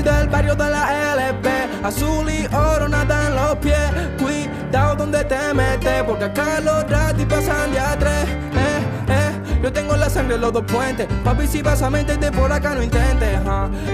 del 0.03 0.29
barrio 0.29 0.55
de 0.55 0.71
la 0.71 1.15
LP. 1.15 1.49
Azul 1.85 2.29
y 2.29 2.47
oro 2.55 2.89
nada 2.89 3.29
en 3.29 3.35
los 3.37 3.57
pies. 3.57 3.91
Cuidado 4.21 4.97
donde 4.97 5.25
te 5.25 5.55
metes, 5.55 6.03
porque 6.05 6.25
acá 6.25 6.61
los 6.61 6.89
ratis 6.91 7.27
pasan 7.27 7.73
de 7.73 7.79
a 7.79 7.99
tres. 7.99 8.42
Tengo 9.73 9.97
la 9.97 10.11
sangre 10.11 10.35
en 10.37 10.41
los 10.41 10.53
dos 10.53 10.65
puentes. 10.65 11.07
Papi, 11.25 11.47
si 11.47 11.63
vas 11.63 11.83
a 11.83 11.91
meterte 11.91 12.31
por 12.31 12.53
acá, 12.53 12.75
no 12.75 12.83
intentes. 12.83 13.41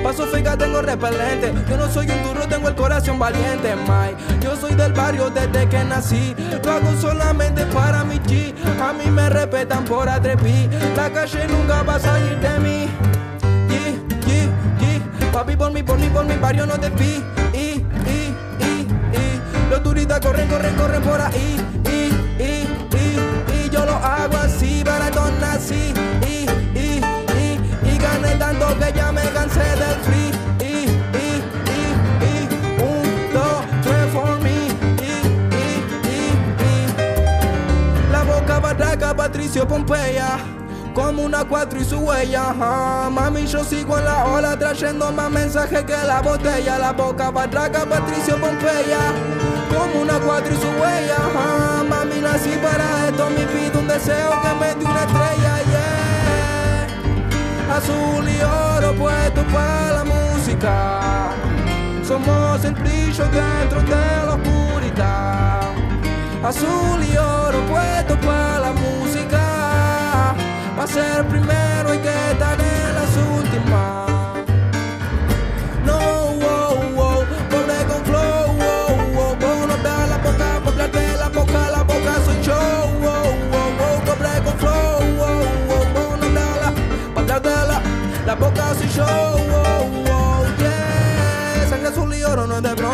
Paso 0.02 0.26
fica, 0.26 0.56
tengo 0.56 0.82
repelente. 0.82 1.52
Yo 1.68 1.76
no 1.76 1.88
soy 1.88 2.10
un 2.10 2.22
duro, 2.22 2.46
tengo 2.48 2.68
el 2.68 2.74
corazón 2.74 3.18
valiente, 3.18 3.74
Mike. 3.76 4.40
Yo 4.40 4.56
soy 4.56 4.74
del 4.74 4.92
barrio 4.92 5.30
desde 5.30 5.68
que 5.68 5.84
nací. 5.84 6.34
Lo 6.64 6.72
hago 6.72 6.92
solamente 7.00 7.64
para 7.66 8.04
mi 8.04 8.16
G. 8.18 8.54
A 8.82 8.92
mí 8.92 9.10
me 9.10 9.28
respetan 9.28 9.84
por 9.84 10.08
atreví. 10.08 10.68
La 10.96 11.10
calle 11.10 11.46
nunca 11.48 11.82
va 11.82 11.94
a 11.94 12.00
salir 12.00 12.38
de 12.38 12.58
mí. 12.58 12.88
Papi, 15.32 15.54
por 15.54 15.70
mí, 15.70 15.82
por 15.84 15.98
mí, 15.98 16.08
por 16.08 16.24
mi 16.24 16.36
barrio 16.36 16.66
no 16.66 16.80
te 16.80 16.90
vi. 16.90 17.22
Y, 17.52 17.58
y, 17.58 18.34
y. 18.60 18.86
Los 19.70 19.82
turistas 19.84 20.18
corren, 20.20 20.48
corren, 20.48 20.74
corren 20.74 21.02
por 21.02 21.20
ahí. 21.20 21.56
Hago 24.02 24.36
así, 24.36 24.82
baratón 24.84 25.42
así. 25.44 25.92
Y, 26.26 26.46
y, 26.78 27.00
y, 27.38 27.90
y 27.90 27.98
gané 27.98 28.34
tanto 28.36 28.66
que 28.78 28.92
ya 28.92 29.12
me 29.12 29.22
cansé 29.30 29.60
del 29.60 29.96
free. 30.02 30.38
Barraca, 38.60 39.14
Patricio 39.14 39.66
Pompeya 39.66 40.38
como 40.94 41.22
una 41.22 41.44
cuatro 41.44 41.80
y 41.80 41.84
su 41.84 41.98
huella. 41.98 42.52
Mami, 43.10 43.46
yo 43.46 43.62
sigo 43.62 43.98
en 43.98 44.04
la 44.04 44.24
ola 44.24 44.58
trayendo 44.58 45.12
más 45.12 45.30
mensajes 45.30 45.84
que 45.84 45.92
la 45.92 46.20
botella. 46.20 46.78
La 46.78 46.92
boca 46.92 47.30
patraca, 47.30 47.86
Patricio 47.86 48.36
Pompeya. 48.40 49.57
Como 49.68 50.00
una 50.02 50.18
cuatro 50.18 50.52
y 50.52 50.56
su 50.56 50.68
huella. 50.68 51.18
Mami, 51.88 52.20
nací 52.20 52.50
para 52.62 53.08
esto. 53.08 53.30
Me 53.30 53.46
pido 53.46 53.80
un 53.80 53.88
deseo 53.88 54.30
que 54.42 54.48
me 54.60 54.74
dé 54.74 54.84
una 54.84 55.00
estrella. 55.00 55.62
Yeah. 55.70 56.86
Azul 57.76 58.28
y 58.28 58.40
oro 58.42 58.94
puesto 58.94 59.42
para 59.52 59.92
la 59.92 60.04
música. 60.04 61.30
Somos 62.06 62.64
el 62.64 62.74
brillo 62.74 63.24
dentro 63.24 63.80
de 63.82 64.26
la 64.26 64.34
oscuridad. 64.34 65.60
Azul 66.42 67.02
y 67.04 67.16
oro 67.16 67.60
puesto 67.66 68.16
para 68.26 68.58
la 68.60 68.72
música. 68.72 70.34
Pa' 70.76 70.86
ser 70.86 71.24
primero 71.26 71.90
hay 71.90 71.98
que 71.98 72.30
estar 72.32 72.57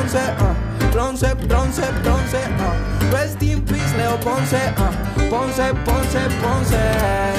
bronce, 0.05 0.19
uh, 0.19 0.91
bronce, 0.93 1.35
bronce, 1.47 1.83
bronce, 2.03 2.35
uh, 2.35 3.11
rest 3.11 3.43
in 3.43 3.63
peace, 3.65 3.95
Leo 3.97 4.17
Ponce, 4.19 4.55
uh. 4.77 5.31
Ponce, 5.31 5.73
Ponce, 5.85 6.21
Ponce. 6.43 6.79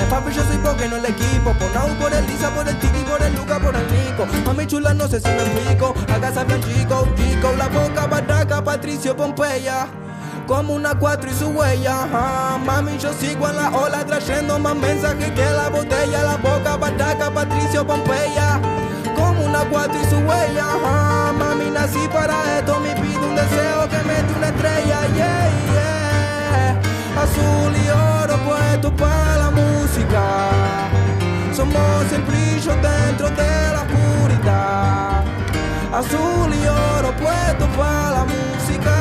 Papi, 0.10 0.34
yo 0.34 0.44
soy 0.44 0.58
porque 0.58 0.88
no 0.88 0.98
el 0.98 1.06
equipo. 1.06 1.54
Por 1.54 1.72
Nau, 1.74 1.88
por 2.00 2.12
el 2.12 2.26
Lisa, 2.26 2.50
por 2.50 2.68
el 2.68 2.76
Titi, 2.80 3.00
por 3.08 3.22
el 3.22 3.34
Luca, 3.36 3.60
por 3.60 3.76
el 3.76 3.86
Nico. 3.92 4.26
Mami 4.46 4.66
chula, 4.66 4.94
no 4.94 5.08
sé 5.08 5.20
si 5.20 5.28
me 5.28 5.44
explico. 5.44 5.94
Acá 6.14 6.34
sabe 6.34 6.60
chico, 6.62 7.08
chico. 7.16 7.54
La 7.58 7.68
boca, 7.68 8.08
barraca, 8.08 8.64
Patricio, 8.64 9.16
Pompeya. 9.16 9.88
Como 10.48 10.74
una 10.74 10.96
cuatro 10.98 11.30
y 11.30 11.34
su 11.34 11.50
huella. 11.50 12.08
Mami, 12.66 12.98
yo 12.98 13.14
sigo 13.14 13.48
en 13.48 13.58
la 13.58 13.70
ola 13.70 14.06
trayendo 14.06 14.58
más 14.60 14.76
mensajes 14.76 15.32
que 15.32 15.46
la 15.46 15.70
botella. 15.70 16.24
La 16.24 16.38
boca, 16.38 16.78
barraca, 16.78 17.32
Patricio, 17.32 17.86
Pompeya. 17.86 18.60
Cuatro 19.72 20.00
y 20.02 20.06
su 20.06 20.18
huella. 20.18 20.68
Mami, 21.38 21.72
nací 21.72 22.08
para 22.08 22.60
esto. 22.60 22.80
Me 22.80 22.94
pido 22.96 23.28
un 23.28 23.36
deseo 23.36 23.90
que 23.90 23.98
me 24.08 24.14
dé 24.14 24.34
una 24.38 24.48
estrella. 24.48 25.08
Yeah, 25.16 25.50
yeah 25.74 25.96
azul 27.26 27.74
y 27.76 27.90
oro 27.90 28.38
puesto 28.48 28.96
para 28.96 29.38
la 29.38 29.50
música. 29.52 30.24
Somos 31.54 32.06
el 32.12 32.22
brillo 32.24 32.74
dentro 32.90 33.30
de 33.30 33.54
la 33.76 33.82
oscuridad. 33.86 35.24
Azul 35.94 36.50
y 36.54 36.68
oro 36.68 37.12
puesto 37.24 37.66
para 37.78 38.10
la 38.18 38.26
música. 38.26 38.96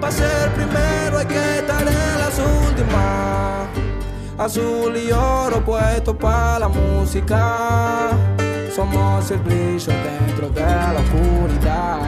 Para 0.00 0.12
ser 0.12 0.52
primero 0.54 1.18
hay 1.18 1.26
que 1.26 1.58
estar 1.58 1.82
en 1.82 2.18
las 2.18 2.38
últimas. 2.38 3.68
Azul 4.38 4.96
y 4.96 5.10
oro 5.12 5.64
puesto 5.64 6.16
para 6.16 6.60
la 6.60 6.68
música. 6.68 8.10
Somos 8.78 9.28
el 9.32 9.38
brillo 9.40 9.92
dentro 9.92 10.50
de 10.50 10.60
la 10.60 11.00
oscuridad. 11.00 11.98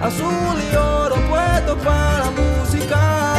Azul 0.00 0.56
y 0.72 0.74
oro 0.74 1.16
puesto 1.28 1.76
para 1.84 2.20
la 2.20 2.30
música 2.30 3.34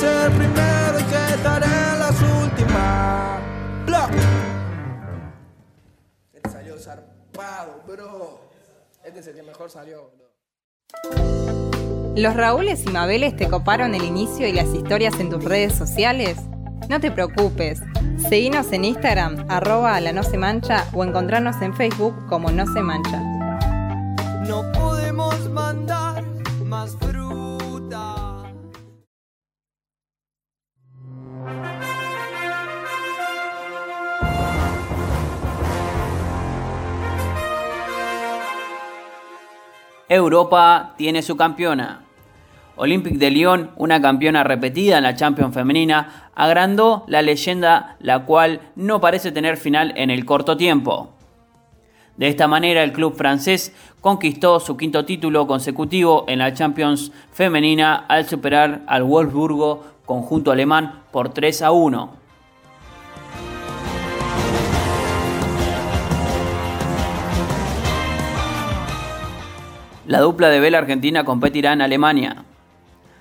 ser 0.00 0.32
primero 0.32 0.98
y 0.98 1.04
que 1.04 1.34
estaré 1.34 1.66
en 1.66 1.98
las 2.00 2.20
últimas. 2.42 3.40
Bla. 3.86 4.10
Este 6.32 6.50
salió 6.50 6.76
zarpado, 6.76 7.84
bro. 7.86 8.40
Este 9.04 9.20
es 9.20 9.26
el 9.28 9.36
que 9.36 9.42
mejor 9.44 9.70
salió, 9.70 10.10
¿Los 12.16 12.34
Raúles 12.34 12.84
y 12.84 12.88
Mabeles 12.88 13.36
te 13.36 13.46
coparon 13.46 13.94
el 13.94 14.02
inicio 14.02 14.48
y 14.48 14.52
las 14.52 14.74
historias 14.74 15.20
en 15.20 15.30
tus 15.30 15.44
redes 15.44 15.72
sociales? 15.72 16.36
No 16.88 17.00
te 17.00 17.10
preocupes, 17.10 17.82
seguinos 18.28 18.72
en 18.72 18.84
Instagram, 18.84 19.46
arroba 19.48 20.00
la 20.00 20.12
no 20.12 20.22
se 20.22 20.38
mancha 20.38 20.84
o 20.92 21.04
encontrarnos 21.04 21.60
en 21.62 21.74
Facebook 21.74 22.14
como 22.28 22.50
no 22.50 22.66
se 22.66 22.80
mancha. 22.80 23.20
No 24.46 24.70
podemos 24.72 25.50
mandar 25.50 26.24
más 26.64 26.96
Europa 40.08 40.94
tiene 40.96 41.20
su 41.20 41.36
campeona. 41.36 42.05
Olympique 42.76 43.18
de 43.18 43.30
Lyon, 43.30 43.70
una 43.76 44.02
campeona 44.02 44.44
repetida 44.44 44.98
en 44.98 45.04
la 45.04 45.14
Champions 45.14 45.54
femenina, 45.54 46.30
agrandó 46.34 47.04
la 47.08 47.22
leyenda 47.22 47.96
la 48.00 48.24
cual 48.26 48.60
no 48.76 49.00
parece 49.00 49.32
tener 49.32 49.56
final 49.56 49.94
en 49.96 50.10
el 50.10 50.26
corto 50.26 50.58
tiempo. 50.58 51.10
De 52.18 52.28
esta 52.28 52.48
manera 52.48 52.82
el 52.82 52.92
club 52.92 53.14
francés 53.16 53.74
conquistó 54.00 54.60
su 54.60 54.76
quinto 54.76 55.04
título 55.04 55.46
consecutivo 55.46 56.24
en 56.28 56.38
la 56.38 56.52
Champions 56.52 57.12
femenina 57.32 57.94
al 57.94 58.26
superar 58.26 58.82
al 58.86 59.02
Wolfsburgo 59.02 59.84
conjunto 60.04 60.50
alemán 60.50 61.02
por 61.12 61.30
3 61.30 61.62
a 61.62 61.70
1. 61.72 62.26
La 70.06 70.20
dupla 70.20 70.48
de 70.48 70.60
vela 70.60 70.78
argentina 70.78 71.24
competirá 71.24 71.72
en 71.72 71.82
Alemania. 71.82 72.44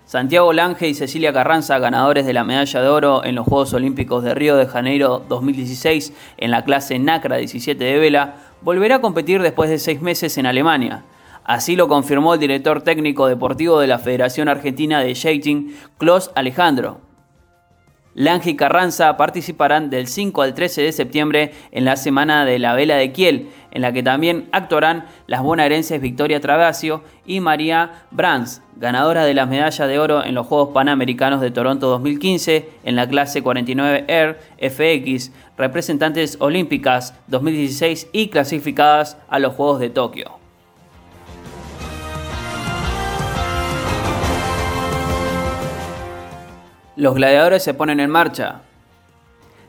Santiago 0.05 0.53
Lange 0.53 0.87
y 0.87 0.93
Cecilia 0.93 1.33
Carranza, 1.33 1.79
ganadores 1.79 2.27
de 2.27 2.33
la 2.33 2.43
medalla 2.43 2.79
de 2.79 2.87
oro 2.87 3.25
en 3.25 3.33
los 3.33 3.47
Juegos 3.47 3.73
Olímpicos 3.73 4.23
de 4.23 4.35
Río 4.35 4.55
de 4.55 4.67
Janeiro 4.67 5.25
2016 5.27 6.13
en 6.37 6.51
la 6.51 6.63
clase 6.63 6.99
NACRA 6.99 7.37
17 7.37 7.83
de 7.83 7.97
vela, 7.97 8.35
volverá 8.61 8.97
a 8.97 9.01
competir 9.01 9.41
después 9.41 9.67
de 9.67 9.79
seis 9.79 10.03
meses 10.03 10.37
en 10.37 10.45
Alemania. 10.45 11.03
Así 11.43 11.75
lo 11.75 11.87
confirmó 11.87 12.35
el 12.35 12.39
director 12.39 12.83
técnico 12.83 13.25
deportivo 13.25 13.79
de 13.79 13.87
la 13.87 13.97
Federación 13.97 14.47
Argentina 14.47 14.99
de 14.99 15.15
Skating, 15.15 15.75
Klaus 15.97 16.29
Alejandro. 16.35 17.01
Lange 18.15 18.51
y 18.51 18.55
Carranza 18.55 19.17
participarán 19.17 19.89
del 19.89 20.07
5 20.07 20.41
al 20.41 20.53
13 20.53 20.83
de 20.83 20.93
septiembre 20.93 21.51
en 21.71 21.83
la 21.83 21.97
Semana 21.97 22.45
de 22.45 22.59
la 22.59 22.73
Vela 22.73 22.95
de 22.95 23.11
Kiel, 23.11 23.49
en 23.71 23.81
la 23.81 23.91
que 23.91 24.03
también 24.03 24.47
actuarán 24.53 25.03
las 25.27 25.43
bonaerenses 25.43 25.99
Victoria 25.99 26.39
Travasio 26.39 27.03
y 27.25 27.41
María 27.41 28.05
Brands, 28.11 28.61
ganadora 28.77 29.25
de 29.25 29.33
la 29.33 29.45
medalla 29.45 29.85
de 29.85 29.99
oro 29.99 30.23
en 30.23 30.33
los 30.33 30.47
Juegos 30.47 30.69
Panamericanos 30.73 31.41
de 31.41 31.51
Toronto 31.51 31.89
2015 31.89 32.69
en 32.85 32.95
la 32.95 33.09
clase 33.09 33.41
49 33.41 34.05
Air 34.07 34.39
FX, 34.61 35.33
representantes 35.57 36.37
olímpicas 36.39 37.15
2016 37.27 38.07
y 38.13 38.29
clasificadas 38.29 39.17
a 39.27 39.39
los 39.39 39.55
Juegos 39.55 39.81
de 39.81 39.89
Tokio. 39.89 40.44
Los 46.97 47.15
gladiadores 47.15 47.61
se 47.61 47.73
ponen 47.73 47.99
en 47.99 48.09
marcha. 48.09 48.61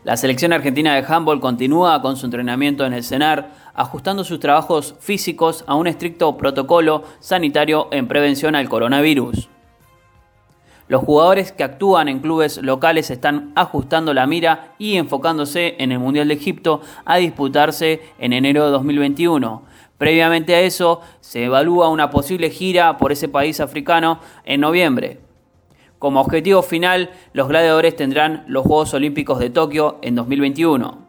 La 0.05 0.17
selección 0.17 0.53
argentina 0.53 0.95
de 0.95 1.05
handball 1.05 1.41
continúa 1.41 2.01
con 2.01 2.17
su 2.17 2.27
entrenamiento 2.27 2.87
en 2.87 2.93
el 2.93 3.03
CENAR, 3.03 3.51
ajustando 3.75 4.23
sus 4.23 4.39
trabajos 4.39 4.95
físicos 5.01 5.65
a 5.67 5.75
un 5.75 5.89
estricto 5.89 6.37
protocolo 6.37 7.03
sanitario 7.19 7.89
en 7.91 8.07
prevención 8.07 8.55
al 8.55 8.69
coronavirus. 8.69 9.49
Los 10.87 11.03
jugadores 11.03 11.51
que 11.51 11.65
actúan 11.65 12.07
en 12.07 12.21
clubes 12.21 12.59
locales 12.63 13.11
están 13.11 13.51
ajustando 13.57 14.15
la 14.15 14.29
mira 14.29 14.77
y 14.79 14.97
enfocándose 14.97 15.75
en 15.81 15.91
el 15.91 15.99
Mundial 15.99 16.29
de 16.29 16.35
Egipto 16.35 16.81
a 17.05 17.17
disputarse 17.17 18.03
en 18.21 18.35
enero 18.35 18.67
de 18.67 18.71
2021. 18.71 19.65
Previamente 19.99 20.55
a 20.55 20.61
eso, 20.61 21.01
se 21.21 21.43
evalúa 21.43 21.89
una 21.89 22.09
posible 22.09 22.51
gira 22.51 22.99
por 22.99 23.11
ese 23.11 23.29
país 23.29 23.59
africano 23.59 24.21
en 24.45 24.61
noviembre. 24.61 25.26
Como 25.99 26.21
objetivo 26.21 26.63
final, 26.63 27.11
los 27.33 27.49
gladiadores 27.49 27.97
tendrán 27.97 28.45
los 28.49 28.65
Juegos 28.67 28.93
Olímpicos 28.93 29.39
de 29.39 29.51
Tokio 29.51 29.99
en 30.03 30.15
2021. 30.15 31.07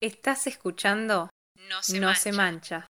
Estás 0.00 0.46
escuchando 0.46 1.30
No 1.70 2.14
Se, 2.14 2.32
mancha. 2.32 2.86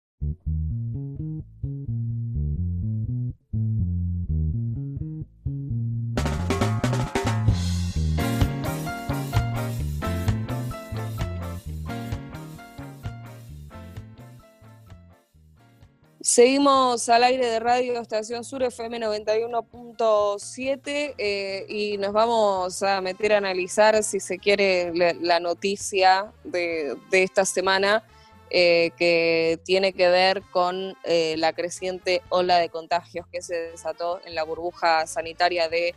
Seguimos 16.33 17.09
al 17.09 17.23
aire 17.25 17.45
de 17.45 17.59
Radio 17.59 18.01
Estación 18.01 18.43
Sur 18.43 18.63
FM 18.63 18.99
91.7 18.99 21.13
eh, 21.15 21.65
y 21.69 21.99
nos 21.99 22.11
vamos 22.11 22.81
a 22.81 23.01
meter 23.01 23.33
a 23.33 23.37
analizar, 23.37 24.03
si 24.03 24.19
se 24.19 24.39
quiere, 24.39 24.91
la, 24.95 25.39
noticia 25.39 26.33
de, 26.43 26.97
esta 27.11 27.45
semana 27.45 28.03
eh, 28.49 28.89
que 28.97 29.59
tiene 29.63 29.93
que 29.93 30.09
ver 30.09 30.41
con 30.51 30.97
eh, 31.03 31.35
la 31.37 31.53
creciente 31.53 32.23
ola 32.29 32.57
de 32.57 32.69
contagios 32.69 33.27
que 33.31 33.43
se 33.43 33.69
desató 33.69 34.19
en 34.25 34.33
la 34.33 34.41
burbuja 34.41 35.05
sanitaria 35.05 35.69
de 35.69 35.93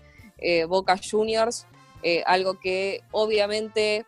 Boca 0.68 0.98
Juniors, 0.98 1.66
algo 2.26 2.60
que 2.60 3.00
obviamente 3.10 4.04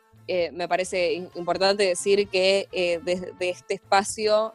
me 0.53 0.69
parece 0.69 1.15
importante 1.15 1.85
decir 1.85 2.29
que 2.29 2.69
desde 3.03 3.49
este 3.49 3.73
espacio 3.73 4.53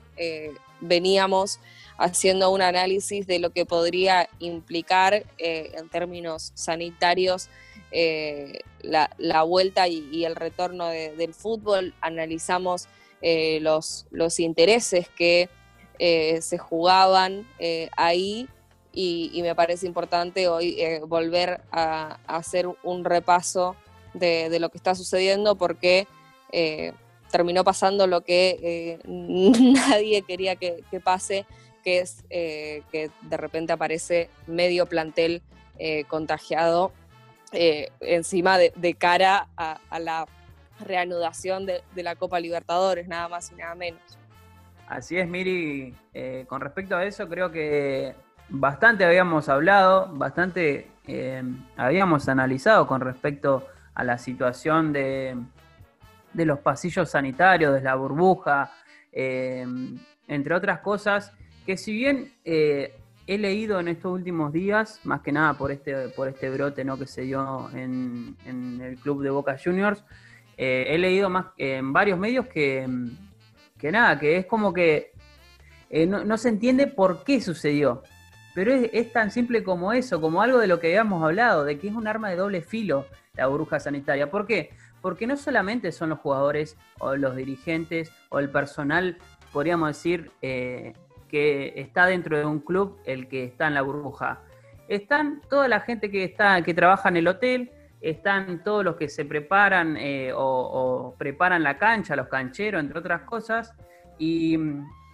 veníamos 0.83 1.59
haciendo 1.97 2.51
un 2.51 2.61
análisis 2.61 3.27
de 3.27 3.39
lo 3.39 3.51
que 3.51 3.65
podría 3.65 4.29
implicar 4.39 5.25
eh, 5.37 5.71
en 5.75 5.89
términos 5.89 6.51
sanitarios 6.55 7.49
eh, 7.91 8.59
la, 8.81 9.43
vuelta 9.43 9.87
y, 9.87 10.25
el 10.25 10.35
retorno 10.35 10.87
del 10.87 11.33
fútbol. 11.33 11.93
Analizamos 12.01 12.87
eh, 13.21 13.59
los, 13.61 14.05
intereses 14.39 15.07
que 15.09 15.49
se 15.99 16.57
jugaban 16.57 17.47
ahí 17.95 18.49
y, 18.91 19.39
me 19.41 19.55
parece 19.55 19.85
importante 19.85 20.47
hoy 20.47 20.77
volver 21.07 21.61
a, 21.71 22.19
hacer 22.27 22.67
un 22.83 23.05
repaso 23.05 23.75
de, 24.13 24.59
lo 24.59 24.69
que 24.69 24.77
está 24.77 24.95
sucediendo 24.95 25.55
porque 25.55 26.07
terminó 27.33 27.63
pasando 27.63 28.05
lo 28.05 28.21
que 28.21 28.59
eh, 28.61 28.99
nadie 29.07 30.21
quería 30.21 30.55
que, 30.55 30.83
pase, 31.03 31.47
que 31.83 31.97
es 31.97 32.23
eh, 32.29 32.83
que 32.91 33.09
de 33.21 33.37
repente 33.37 33.73
aparece 33.73 34.29
medio 34.45 34.85
plantel 34.85 35.41
eh, 35.79 36.03
contagiado 36.05 36.93
encima 37.99 38.57
de, 38.57 38.95
cara 38.95 39.47
a, 39.57 39.99
la 39.99 40.25
reanudación 40.79 41.67
de, 41.67 41.83
la 41.95 42.15
Copa 42.15 42.39
Libertadores, 42.39 43.07
nada 43.07 43.27
más 43.27 43.51
y 43.51 43.55
nada 43.55 43.75
menos. 43.75 44.01
Así 44.87 45.17
es, 45.17 45.27
Miri. 45.27 45.93
con 46.47 46.61
respecto 46.61 46.95
a 46.95 47.05
eso, 47.05 47.29
creo 47.29 47.51
que 47.51 48.15
bastante 48.49 49.05
habíamos 49.05 49.49
hablado, 49.49 50.07
bastante 50.13 50.87
habíamos 51.77 52.27
analizado 52.27 52.87
con 52.87 53.01
respecto 53.01 53.67
a 53.93 54.03
la 54.03 54.17
situación 54.17 54.91
de, 54.91 55.37
de 56.33 56.45
los 56.45 56.59
pasillos 56.59 57.11
sanitarios, 57.11 57.73
de 57.73 57.81
la 57.81 57.95
burbuja, 57.95 58.71
eh, 59.11 59.65
entre 60.27 60.55
otras 60.55 60.79
cosas, 60.79 61.31
que 61.65 61.77
si 61.77 61.93
bien 61.93 62.33
eh, 62.43 62.95
he 63.27 63.37
leído 63.37 63.79
en 63.79 63.87
estos 63.87 64.11
últimos 64.11 64.51
días, 64.51 64.99
más 65.03 65.21
que 65.21 65.31
nada 65.31 65.53
por 65.53 65.71
este, 65.71 66.09
por 66.09 66.27
este 66.27 66.49
brote 66.49 66.83
¿no? 66.83 66.97
que 66.97 67.07
se 67.07 67.21
dio 67.21 67.69
en, 67.73 68.35
el 68.81 68.97
club 68.97 69.23
de 69.23 69.29
Boca 69.29 69.57
Juniors, 69.63 70.03
eh, 70.57 70.85
he 70.89 70.97
leído 70.97 71.29
más 71.29 71.47
en 71.57 71.93
varios 71.93 72.19
medios 72.19 72.47
que, 72.47 72.87
que 73.77 73.91
nada, 73.91 74.19
que 74.19 74.37
es 74.37 74.45
como 74.45 74.73
que 74.73 75.13
no, 76.07 76.37
se 76.37 76.49
entiende 76.49 76.87
por 76.87 77.23
qué 77.23 77.39
sucedió. 77.39 78.03
Pero 78.55 78.71
es, 78.71 78.89
es, 78.93 79.11
tan 79.11 79.31
simple 79.31 79.63
como 79.63 79.93
eso, 79.93 80.21
como 80.21 80.41
algo 80.41 80.59
de 80.59 80.67
lo 80.67 80.79
que 80.79 80.87
habíamos 80.87 81.23
hablado, 81.23 81.63
de 81.63 81.79
que 81.79 81.87
es 81.87 81.93
un 81.95 82.07
arma 82.07 82.29
de 82.29 82.35
doble 82.35 82.61
filo 82.61 83.07
la 83.35 83.47
burbuja 83.47 83.79
sanitaria. 83.79 84.29
¿Por 84.29 84.45
qué? 84.45 84.71
Porque 85.03 85.27
no 85.27 85.35
solamente 85.35 85.91
son 85.91 86.09
los 86.09 86.19
jugadores 86.19 86.77
o 86.99 87.17
los 87.17 87.35
dirigentes 87.35 88.09
o 88.29 88.39
el 88.39 88.49
personal, 88.49 89.17
podríamos 89.51 89.89
decir, 89.89 90.31
eh, 90.41 90.93
que 91.27 91.73
está 91.75 92.05
dentro 92.05 92.37
de 92.37 92.45
un 92.45 92.61
club 92.61 92.97
el 93.05 93.27
que 93.27 93.43
está 93.43 93.67
en 93.67 93.73
la 93.73 93.81
burbuja. 93.81 94.39
Están 94.87 95.41
toda 95.49 95.67
la 95.67 95.81
gente 95.81 96.09
que 96.09 96.23
está, 96.23 96.61
que 96.61 96.73
trabaja 96.73 97.09
en 97.09 97.17
el 97.17 97.27
hotel, 97.27 97.71
están 97.99 98.63
todos 98.63 98.85
los 98.85 98.95
que 98.95 99.09
se 99.09 99.25
preparan 99.25 99.97
eh, 99.97 100.31
o, 100.33 101.13
preparan 101.17 101.63
la 101.63 101.77
cancha, 101.77 102.15
los 102.15 102.29
cancheros, 102.29 102.79
entre 102.79 102.97
otras 102.97 103.23
cosas, 103.23 103.73
y, 104.17 104.57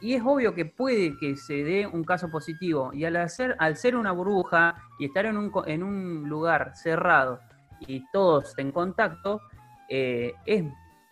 es 0.04 0.22
obvio 0.24 0.54
que 0.54 0.66
puede 0.66 1.18
que 1.18 1.36
se 1.36 1.64
dé 1.64 1.88
un 1.88 2.04
caso 2.04 2.30
positivo. 2.30 2.92
Y 2.94 3.06
al, 3.06 3.16
hacer, 3.16 3.56
al 3.58 3.76
ser 3.76 3.96
una 3.96 4.12
burbuja 4.12 4.76
y 5.00 5.06
estar 5.06 5.26
en 5.26 5.36
un, 5.36 5.52
en 5.66 5.82
un 5.82 6.30
lugar 6.30 6.74
cerrado 6.76 7.40
y 7.80 8.06
todos 8.12 8.54
en 8.58 8.72
contacto, 8.72 9.42
eh, 9.90 10.36
es 10.46 10.64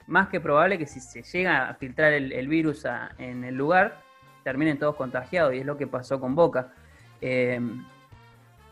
más 0.05 0.29
que 0.29 0.39
probable 0.39 0.77
que 0.77 0.85
si 0.85 0.99
se 0.99 1.23
llega 1.23 1.69
a 1.69 1.73
filtrar 1.73 2.13
el, 2.13 2.47
virus 2.47 2.85
en 3.17 3.43
el 3.43 3.55
lugar, 3.55 4.01
terminen 4.43 4.79
todos 4.79 4.95
contagiados, 4.95 5.53
y 5.53 5.59
es 5.59 5.65
lo 5.65 5.77
que 5.77 5.87
pasó 5.87 6.19
con 6.19 6.35
Boca. 6.35 6.71
Eh, 7.19 7.59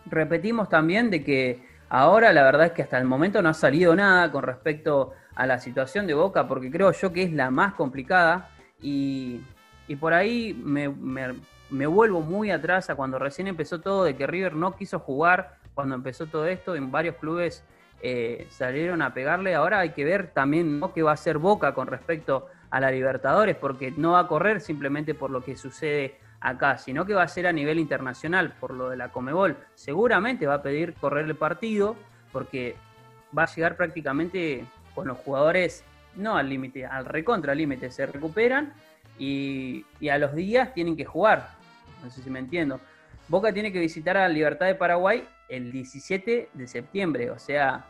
repetimos 0.05 0.69
también 0.69 1.09
de 1.09 1.23
que 1.23 1.67
ahora 1.89 2.31
la 2.31 2.43
verdad 2.43 2.67
es 2.67 2.71
que 2.71 2.83
hasta 2.83 2.97
el 2.97 3.05
momento 3.05 3.41
no 3.41 3.49
ha 3.49 3.53
salido 3.53 3.95
nada 3.95 4.31
con 4.31 4.43
respecto 4.43 5.13
a 5.35 5.45
la 5.45 5.59
situación 5.59 6.07
de 6.07 6.13
Boca, 6.13 6.47
porque 6.47 6.71
creo 6.71 6.91
yo 6.93 7.11
que 7.11 7.23
es 7.23 7.33
la 7.33 7.51
más 7.51 7.73
complicada, 7.73 8.49
y, 8.81 9.41
por 9.99 10.13
ahí 10.13 10.53
me, 10.63 10.87
me 11.69 11.87
vuelvo 11.87 12.21
muy 12.21 12.51
atrás 12.51 12.89
a 12.89 12.95
cuando 12.95 13.19
recién 13.19 13.47
empezó 13.47 13.81
todo, 13.81 14.03
de 14.03 14.15
que 14.15 14.27
River 14.27 14.55
no 14.55 14.75
quiso 14.75 14.99
jugar 14.99 15.57
cuando 15.73 15.95
empezó 15.95 16.27
todo 16.27 16.45
esto, 16.45 16.75
en 16.75 16.91
varios 16.91 17.15
clubes 17.15 17.63
eh, 18.01 18.47
salieron 18.49 19.01
a 19.01 19.13
pegarle. 19.13 19.55
Ahora 19.55 19.79
hay 19.79 19.91
que 19.91 20.03
ver 20.03 20.27
también 20.27 20.79
¿no? 20.79 20.93
qué 20.93 21.03
va 21.03 21.11
a 21.11 21.15
hacer 21.15 21.37
Boca 21.37 21.73
con 21.73 21.87
respecto 21.87 22.47
a 22.69 22.79
la 22.79 22.91
Libertadores, 22.91 23.55
porque 23.55 23.91
no 23.95 24.11
va 24.11 24.19
a 24.19 24.27
correr 24.27 24.61
simplemente 24.61 25.13
por 25.13 25.29
lo 25.29 25.41
que 25.41 25.55
sucede 25.55 26.17
acá, 26.41 26.77
sino 26.77 27.05
que 27.05 27.13
va 27.13 27.23
a 27.23 27.27
ser 27.27 27.47
a 27.47 27.53
nivel 27.53 27.79
internacional, 27.79 28.53
por 28.59 28.73
lo 28.73 28.89
de 28.89 28.97
la 28.97 29.09
Comebol. 29.09 29.57
Seguramente 29.75 30.45
va 30.45 30.55
a 30.55 30.61
pedir 30.61 30.93
correr 30.95 31.25
el 31.25 31.35
partido, 31.35 31.95
porque 32.31 32.75
va 33.35 33.43
a 33.43 33.47
llegar 33.47 33.75
prácticamente 33.77 34.65
con 34.93 35.07
los 35.07 35.17
jugadores, 35.17 35.83
no 36.15 36.37
al 36.37 36.49
límite, 36.49 36.85
al 36.85 37.05
recontra 37.05 37.55
límite, 37.55 37.89
se 37.91 38.05
recuperan 38.05 38.73
y, 39.17 39.85
y, 39.99 40.09
a 40.09 40.17
los 40.17 40.35
días 40.35 40.73
tienen 40.73 40.95
que 40.95 41.05
jugar. 41.05 41.49
No 42.03 42.09
sé 42.09 42.21
si 42.21 42.29
me 42.29 42.39
entiendo. 42.39 42.79
Boca 43.27 43.51
tiene 43.51 43.71
que 43.71 43.79
visitar 43.79 44.17
a 44.17 44.27
Libertad 44.27 44.67
de 44.67 44.75
Paraguay 44.75 45.27
el 45.49 45.71
17 45.71 46.49
de 46.53 46.67
septiembre, 46.67 47.31
o 47.31 47.39
sea, 47.39 47.85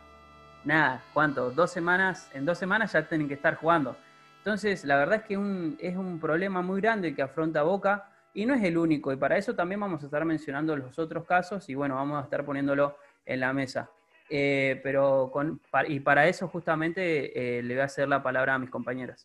nada, 0.64 1.02
¿cuánto? 1.12 1.50
Dos 1.50 1.70
semanas, 1.70 2.30
en 2.34 2.44
dos 2.44 2.58
semanas 2.58 2.92
ya 2.92 3.08
tienen 3.08 3.28
que 3.28 3.34
estar 3.34 3.56
jugando. 3.56 3.96
Entonces, 4.38 4.84
la 4.84 4.96
verdad 4.96 5.16
es 5.16 5.22
que 5.24 5.34
es 5.80 5.96
un 5.96 6.20
problema 6.20 6.62
muy 6.62 6.80
grande 6.80 7.14
que 7.14 7.22
afronta 7.22 7.62
Boca 7.62 8.10
y 8.36 8.44
no 8.44 8.54
es 8.54 8.62
el 8.62 8.76
único. 8.76 9.12
Y 9.12 9.16
para 9.16 9.38
eso 9.38 9.54
también 9.54 9.80
vamos 9.80 10.02
a 10.02 10.06
estar 10.06 10.24
mencionando 10.24 10.76
los 10.76 10.98
otros 10.98 11.24
casos 11.24 11.68
y 11.68 11.74
bueno, 11.74 11.94
vamos 11.94 12.20
a 12.20 12.24
estar 12.24 12.44
poniéndolo 12.44 12.96
en 13.24 13.40
la 13.40 13.52
mesa. 13.52 13.90
Eh, 14.28 14.78
pero 14.82 15.30
con, 15.32 15.60
y 15.88 16.00
para 16.00 16.26
eso 16.28 16.46
justamente 16.48 17.58
eh, 17.58 17.62
le 17.62 17.74
voy 17.74 17.80
a 17.80 17.84
hacer 17.84 18.08
la 18.08 18.22
palabra 18.22 18.54
a 18.54 18.58
mis 18.58 18.68
compañeras. 18.68 19.24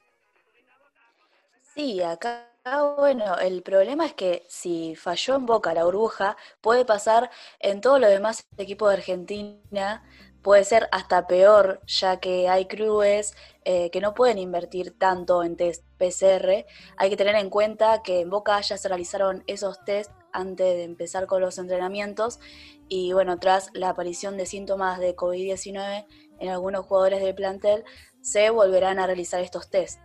Sí, 1.62 2.02
acá, 2.02 2.51
bueno, 2.98 3.38
el 3.40 3.64
problema 3.64 4.06
es 4.06 4.14
que 4.14 4.46
si 4.48 4.96
falló 4.96 5.36
en 5.36 5.46
Boca 5.46 5.74
la 5.74 5.84
burbuja, 5.86 6.38
puede 6.62 6.86
pasar 6.86 7.30
en 7.60 7.82
todos 7.82 8.00
los 8.00 8.10
demás 8.10 8.46
equipos 8.58 8.90
de 8.90 8.96
Argentina 8.96 10.04
puede 10.42 10.64
ser 10.64 10.88
hasta 10.92 11.28
peor, 11.28 11.82
ya 11.86 12.20
que 12.20 12.50
hay 12.50 12.66
clubes 12.66 13.36
eh, 13.64 13.90
que 13.92 14.02
no 14.02 14.14
pueden 14.14 14.38
invertir 14.38 14.98
tanto 14.98 15.44
en 15.44 15.56
test 15.56 15.84
PCR. 15.98 16.66
Hay 16.98 17.10
que 17.10 17.18
tener 17.18 17.36
en 17.36 17.50
cuenta 17.50 18.02
que 18.04 18.22
en 18.22 18.30
Boca 18.30 18.60
ya 18.62 18.78
se 18.78 18.88
realizaron 18.88 19.44
esos 19.48 19.84
test 19.86 20.12
antes 20.34 20.66
de 20.66 20.84
empezar 20.84 21.28
con 21.28 21.42
los 21.42 21.58
entrenamientos 21.58 22.40
y 22.88 23.14
bueno, 23.14 23.38
tras 23.40 23.70
la 23.74 23.90
aparición 23.90 24.38
de 24.38 24.46
síntomas 24.46 25.00
de 25.00 25.16
COVID-19 25.16 26.06
en 26.40 26.50
algunos 26.50 26.86
jugadores 26.86 27.22
del 27.22 27.36
plantel, 27.36 27.84
se 28.22 28.50
volverán 28.50 29.00
a 29.00 29.06
realizar 29.06 29.42
estos 29.42 29.70
test. 29.70 30.00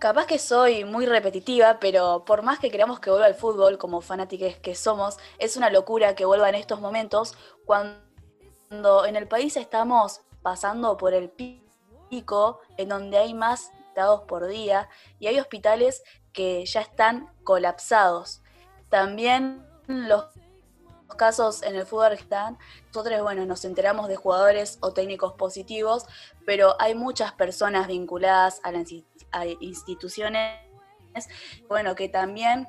Capaz 0.00 0.24
que 0.24 0.38
soy 0.38 0.86
muy 0.86 1.04
repetitiva, 1.04 1.78
pero 1.78 2.24
por 2.24 2.40
más 2.40 2.58
que 2.58 2.70
queramos 2.70 3.00
que 3.00 3.10
vuelva 3.10 3.26
al 3.26 3.34
fútbol, 3.34 3.76
como 3.76 4.00
fanáticos 4.00 4.56
que 4.56 4.74
somos, 4.74 5.18
es 5.38 5.58
una 5.58 5.68
locura 5.68 6.14
que 6.14 6.24
vuelva 6.24 6.48
en 6.48 6.54
estos 6.54 6.80
momentos 6.80 7.36
cuando 7.66 9.04
en 9.04 9.16
el 9.16 9.28
país 9.28 9.58
estamos 9.58 10.22
pasando 10.40 10.96
por 10.96 11.12
el 11.12 11.28
pico, 11.28 12.60
en 12.78 12.88
donde 12.88 13.18
hay 13.18 13.34
más 13.34 13.72
dados 13.94 14.22
por 14.22 14.46
día 14.46 14.88
y 15.18 15.26
hay 15.26 15.38
hospitales 15.38 16.02
que 16.32 16.64
ya 16.64 16.80
están 16.80 17.30
colapsados. 17.44 18.40
También 18.88 19.66
los 19.86 20.24
casos 21.18 21.62
en 21.62 21.76
el 21.76 21.84
fútbol 21.84 22.06
argentino, 22.06 22.56
nosotros, 22.86 23.20
bueno, 23.20 23.44
nos 23.44 23.66
enteramos 23.66 24.08
de 24.08 24.16
jugadores 24.16 24.78
o 24.80 24.94
técnicos 24.94 25.34
positivos, 25.34 26.06
pero 26.46 26.74
hay 26.78 26.94
muchas 26.94 27.32
personas 27.32 27.86
vinculadas 27.86 28.60
a 28.62 28.72
las 29.32 29.46
instituciones, 29.60 30.58
bueno, 31.68 31.94
que 31.94 32.08
también, 32.08 32.66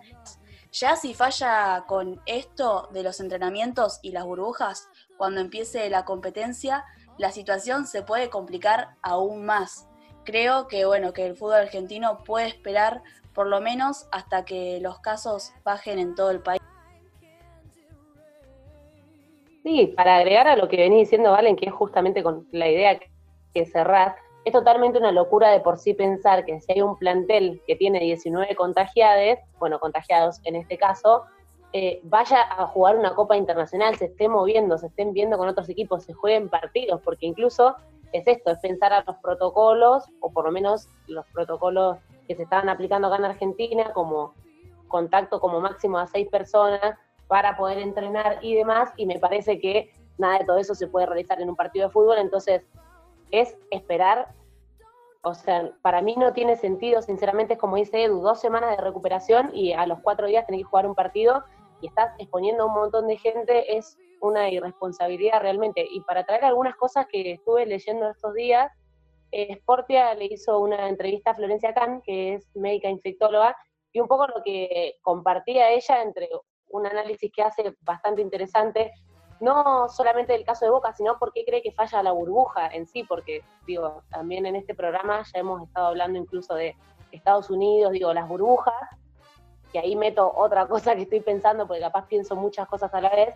ya 0.71 0.95
si 0.95 1.13
falla 1.13 1.85
con 1.87 2.21
esto 2.25 2.89
de 2.91 3.03
los 3.03 3.19
entrenamientos 3.19 3.99
y 4.01 4.11
las 4.11 4.25
burbujas, 4.25 4.89
cuando 5.17 5.41
empiece 5.41 5.89
la 5.89 6.05
competencia, 6.05 6.85
la 7.17 7.31
situación 7.31 7.85
se 7.85 8.03
puede 8.03 8.29
complicar 8.29 8.95
aún 9.01 9.45
más. 9.45 9.87
Creo 10.23 10.67
que, 10.67 10.85
bueno, 10.85 11.13
que 11.13 11.25
el 11.25 11.35
fútbol 11.35 11.55
argentino 11.55 12.23
puede 12.23 12.47
esperar 12.47 13.01
por 13.33 13.47
lo 13.47 13.61
menos 13.61 14.07
hasta 14.11 14.45
que 14.45 14.79
los 14.81 14.99
casos 14.99 15.53
bajen 15.63 15.99
en 15.99 16.15
todo 16.15 16.31
el 16.31 16.41
país. 16.41 16.61
Sí, 19.63 19.93
para 19.95 20.17
agregar 20.17 20.47
a 20.47 20.55
lo 20.55 20.67
que 20.67 20.77
venís 20.77 21.01
diciendo, 21.01 21.31
Valen, 21.31 21.55
que 21.55 21.67
es 21.67 21.73
justamente 21.73 22.23
con 22.23 22.47
la 22.51 22.67
idea 22.67 22.99
que 23.53 23.65
cerrás, 23.65 24.15
es 24.43 24.53
totalmente 24.53 24.97
una 24.97 25.11
locura 25.11 25.49
de 25.51 25.59
por 25.59 25.77
sí 25.77 25.93
pensar 25.93 26.45
que 26.45 26.59
si 26.61 26.71
hay 26.73 26.81
un 26.81 26.97
plantel 26.97 27.61
que 27.67 27.75
tiene 27.75 27.99
19 27.99 28.55
contagiados, 28.55 29.39
bueno, 29.59 29.79
contagiados 29.79 30.39
en 30.43 30.55
este 30.55 30.77
caso, 30.77 31.25
eh, 31.73 32.01
vaya 32.03 32.41
a 32.41 32.67
jugar 32.67 32.97
una 32.97 33.15
Copa 33.15 33.37
Internacional, 33.37 33.95
se 33.95 34.05
esté 34.05 34.27
moviendo, 34.27 34.77
se 34.77 34.87
estén 34.87 35.13
viendo 35.13 35.37
con 35.37 35.47
otros 35.47 35.69
equipos, 35.69 36.03
se 36.03 36.13
jueguen 36.13 36.49
partidos, 36.49 36.99
porque 37.01 37.27
incluso 37.27 37.75
es 38.11 38.27
esto, 38.27 38.51
es 38.51 38.59
pensar 38.59 38.91
a 38.91 39.03
los 39.05 39.15
protocolos, 39.17 40.03
o 40.19 40.31
por 40.31 40.45
lo 40.45 40.51
menos 40.51 40.89
los 41.07 41.25
protocolos 41.27 41.97
que 42.27 42.35
se 42.35 42.43
estaban 42.43 42.67
aplicando 42.67 43.07
acá 43.07 43.17
en 43.17 43.25
Argentina, 43.25 43.93
como 43.93 44.33
contacto 44.87 45.39
como 45.39 45.61
máximo 45.61 45.97
a 45.97 46.07
seis 46.07 46.27
personas, 46.27 46.97
para 47.27 47.55
poder 47.55 47.77
entrenar 47.77 48.39
y 48.41 48.55
demás, 48.55 48.91
y 48.97 49.05
me 49.05 49.19
parece 49.19 49.59
que 49.59 49.93
nada 50.17 50.39
de 50.39 50.45
todo 50.45 50.57
eso 50.57 50.75
se 50.75 50.87
puede 50.87 51.05
realizar 51.05 51.39
en 51.39 51.49
un 51.49 51.55
partido 51.55 51.87
de 51.87 51.93
fútbol, 51.93 52.17
entonces 52.17 52.63
es 53.31 53.57
esperar, 53.71 54.33
o 55.23 55.33
sea, 55.33 55.71
para 55.81 56.01
mí 56.01 56.15
no 56.15 56.33
tiene 56.33 56.55
sentido, 56.55 57.01
sinceramente 57.01 57.53
es 57.53 57.59
como 57.59 57.75
dice 57.75 58.03
Edu, 58.03 58.21
dos 58.21 58.39
semanas 58.39 58.75
de 58.75 58.83
recuperación 58.83 59.51
y 59.53 59.73
a 59.73 59.85
los 59.85 59.99
cuatro 60.01 60.27
días 60.27 60.45
tenés 60.45 60.61
que 60.61 60.69
jugar 60.69 60.87
un 60.87 60.95
partido 60.95 61.43
y 61.81 61.87
estás 61.87 62.13
exponiendo 62.19 62.63
a 62.63 62.65
un 62.67 62.73
montón 62.73 63.07
de 63.07 63.17
gente, 63.17 63.77
es 63.77 63.97
una 64.21 64.49
irresponsabilidad 64.49 65.41
realmente. 65.41 65.85
Y 65.89 66.01
para 66.01 66.23
traer 66.25 66.45
algunas 66.45 66.75
cosas 66.75 67.07
que 67.07 67.33
estuve 67.33 67.65
leyendo 67.65 68.09
estos 68.09 68.33
días, 68.33 68.71
Sportia 69.55 70.13
le 70.13 70.25
hizo 70.25 70.59
una 70.59 70.89
entrevista 70.89 71.31
a 71.31 71.35
Florencia 71.35 71.73
Kahn, 71.73 72.01
que 72.01 72.35
es 72.35 72.55
médica 72.55 72.89
infectóloga, 72.89 73.55
y 73.91 73.99
un 73.99 74.07
poco 74.07 74.27
lo 74.27 74.43
que 74.43 74.95
compartía 75.01 75.71
ella 75.71 76.01
entre 76.01 76.29
un 76.67 76.85
análisis 76.85 77.31
que 77.33 77.41
hace 77.41 77.75
bastante 77.81 78.21
interesante, 78.21 78.91
no 79.41 79.89
solamente 79.89 80.33
del 80.33 80.45
caso 80.45 80.65
de 80.65 80.71
Boca, 80.71 80.93
sino 80.93 81.17
por 81.17 81.33
qué 81.33 81.43
cree 81.43 81.61
que 81.61 81.71
falla 81.71 82.03
la 82.03 82.11
burbuja 82.11 82.67
en 82.67 82.87
sí, 82.87 83.03
porque 83.03 83.43
digo, 83.65 84.03
también 84.09 84.45
en 84.45 84.55
este 84.55 84.75
programa 84.75 85.23
ya 85.23 85.39
hemos 85.39 85.63
estado 85.63 85.87
hablando 85.87 86.19
incluso 86.19 86.53
de 86.53 86.75
Estados 87.11 87.49
Unidos, 87.49 87.91
digo, 87.91 88.13
las 88.13 88.27
burbujas, 88.27 88.75
que 89.73 89.79
ahí 89.79 89.95
meto 89.95 90.31
otra 90.35 90.67
cosa 90.69 90.95
que 90.95 91.01
estoy 91.01 91.21
pensando, 91.21 91.67
porque 91.67 91.81
capaz 91.81 92.07
pienso 92.07 92.35
muchas 92.35 92.67
cosas 92.67 92.93
a 92.93 93.01
la 93.01 93.09
vez, 93.09 93.35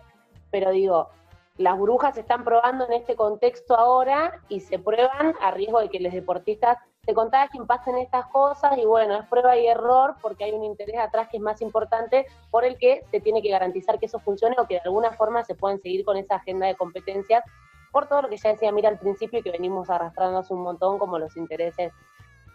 pero 0.50 0.70
digo, 0.70 1.10
las 1.58 1.76
burbujas 1.76 2.14
se 2.14 2.20
están 2.20 2.44
probando 2.44 2.86
en 2.86 2.92
este 2.92 3.16
contexto 3.16 3.74
ahora 3.76 4.40
y 4.48 4.60
se 4.60 4.78
prueban 4.78 5.34
a 5.40 5.50
riesgo 5.50 5.80
de 5.80 5.88
que 5.88 6.00
los 6.00 6.12
deportistas 6.12 6.78
se 7.06 7.14
contagien, 7.14 7.68
pasen 7.68 7.96
estas 7.98 8.26
cosas 8.26 8.76
y 8.76 8.84
bueno, 8.84 9.14
es 9.14 9.26
prueba 9.26 9.56
y 9.56 9.68
error 9.68 10.16
porque 10.20 10.42
hay 10.42 10.52
un 10.52 10.64
interés 10.64 10.98
atrás 10.98 11.28
que 11.28 11.36
es 11.36 11.42
más 11.42 11.62
importante 11.62 12.26
por 12.50 12.64
el 12.64 12.76
que 12.78 13.04
se 13.12 13.20
tiene 13.20 13.40
que 13.42 13.48
garantizar 13.48 14.00
que 14.00 14.06
eso 14.06 14.18
funcione 14.18 14.56
o 14.58 14.66
que 14.66 14.74
de 14.74 14.80
alguna 14.80 15.12
forma 15.12 15.44
se 15.44 15.54
puedan 15.54 15.80
seguir 15.80 16.04
con 16.04 16.16
esa 16.16 16.34
agenda 16.34 16.66
de 16.66 16.74
competencias 16.74 17.44
por 17.92 18.08
todo 18.08 18.22
lo 18.22 18.28
que 18.28 18.36
ya 18.36 18.50
decía 18.50 18.72
Mira 18.72 18.88
al 18.88 18.98
principio 18.98 19.38
y 19.38 19.42
que 19.42 19.52
venimos 19.52 19.88
arrastrando 19.88 20.38
hace 20.38 20.52
un 20.52 20.62
montón 20.62 20.98
como 20.98 21.16
los 21.20 21.36
intereses 21.36 21.92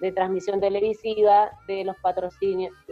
de 0.01 0.11
transmisión 0.11 0.59
televisiva, 0.59 1.51
de 1.67 1.85
los 1.85 1.95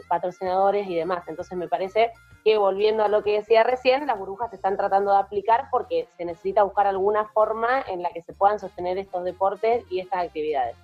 patrocinadores 0.08 0.88
y 0.88 0.96
demás. 0.96 1.28
Entonces 1.28 1.58
me 1.58 1.68
parece 1.68 2.14
que 2.46 2.58
volviendo 2.58 3.04
a 3.04 3.10
lo 3.10 3.24
que 3.24 3.34
decía 3.34 3.64
recién, 3.64 4.08
las 4.08 4.18
burbujas 4.18 4.52
se 4.52 4.56
están 4.56 4.78
tratando 4.78 5.12
de 5.12 5.18
aplicar 5.18 5.68
porque 5.72 6.08
se 6.16 6.24
necesita 6.24 6.64
buscar 6.64 6.88
alguna 6.88 7.26
forma 7.26 7.82
en 7.88 8.02
la 8.02 8.12
que 8.12 8.22
se 8.22 8.32
puedan 8.32 8.60
sostener 8.60 8.98
estos 8.98 9.24
deportes 9.26 9.84
y 9.90 10.00
estas 10.00 10.24
actividades. 10.24 10.78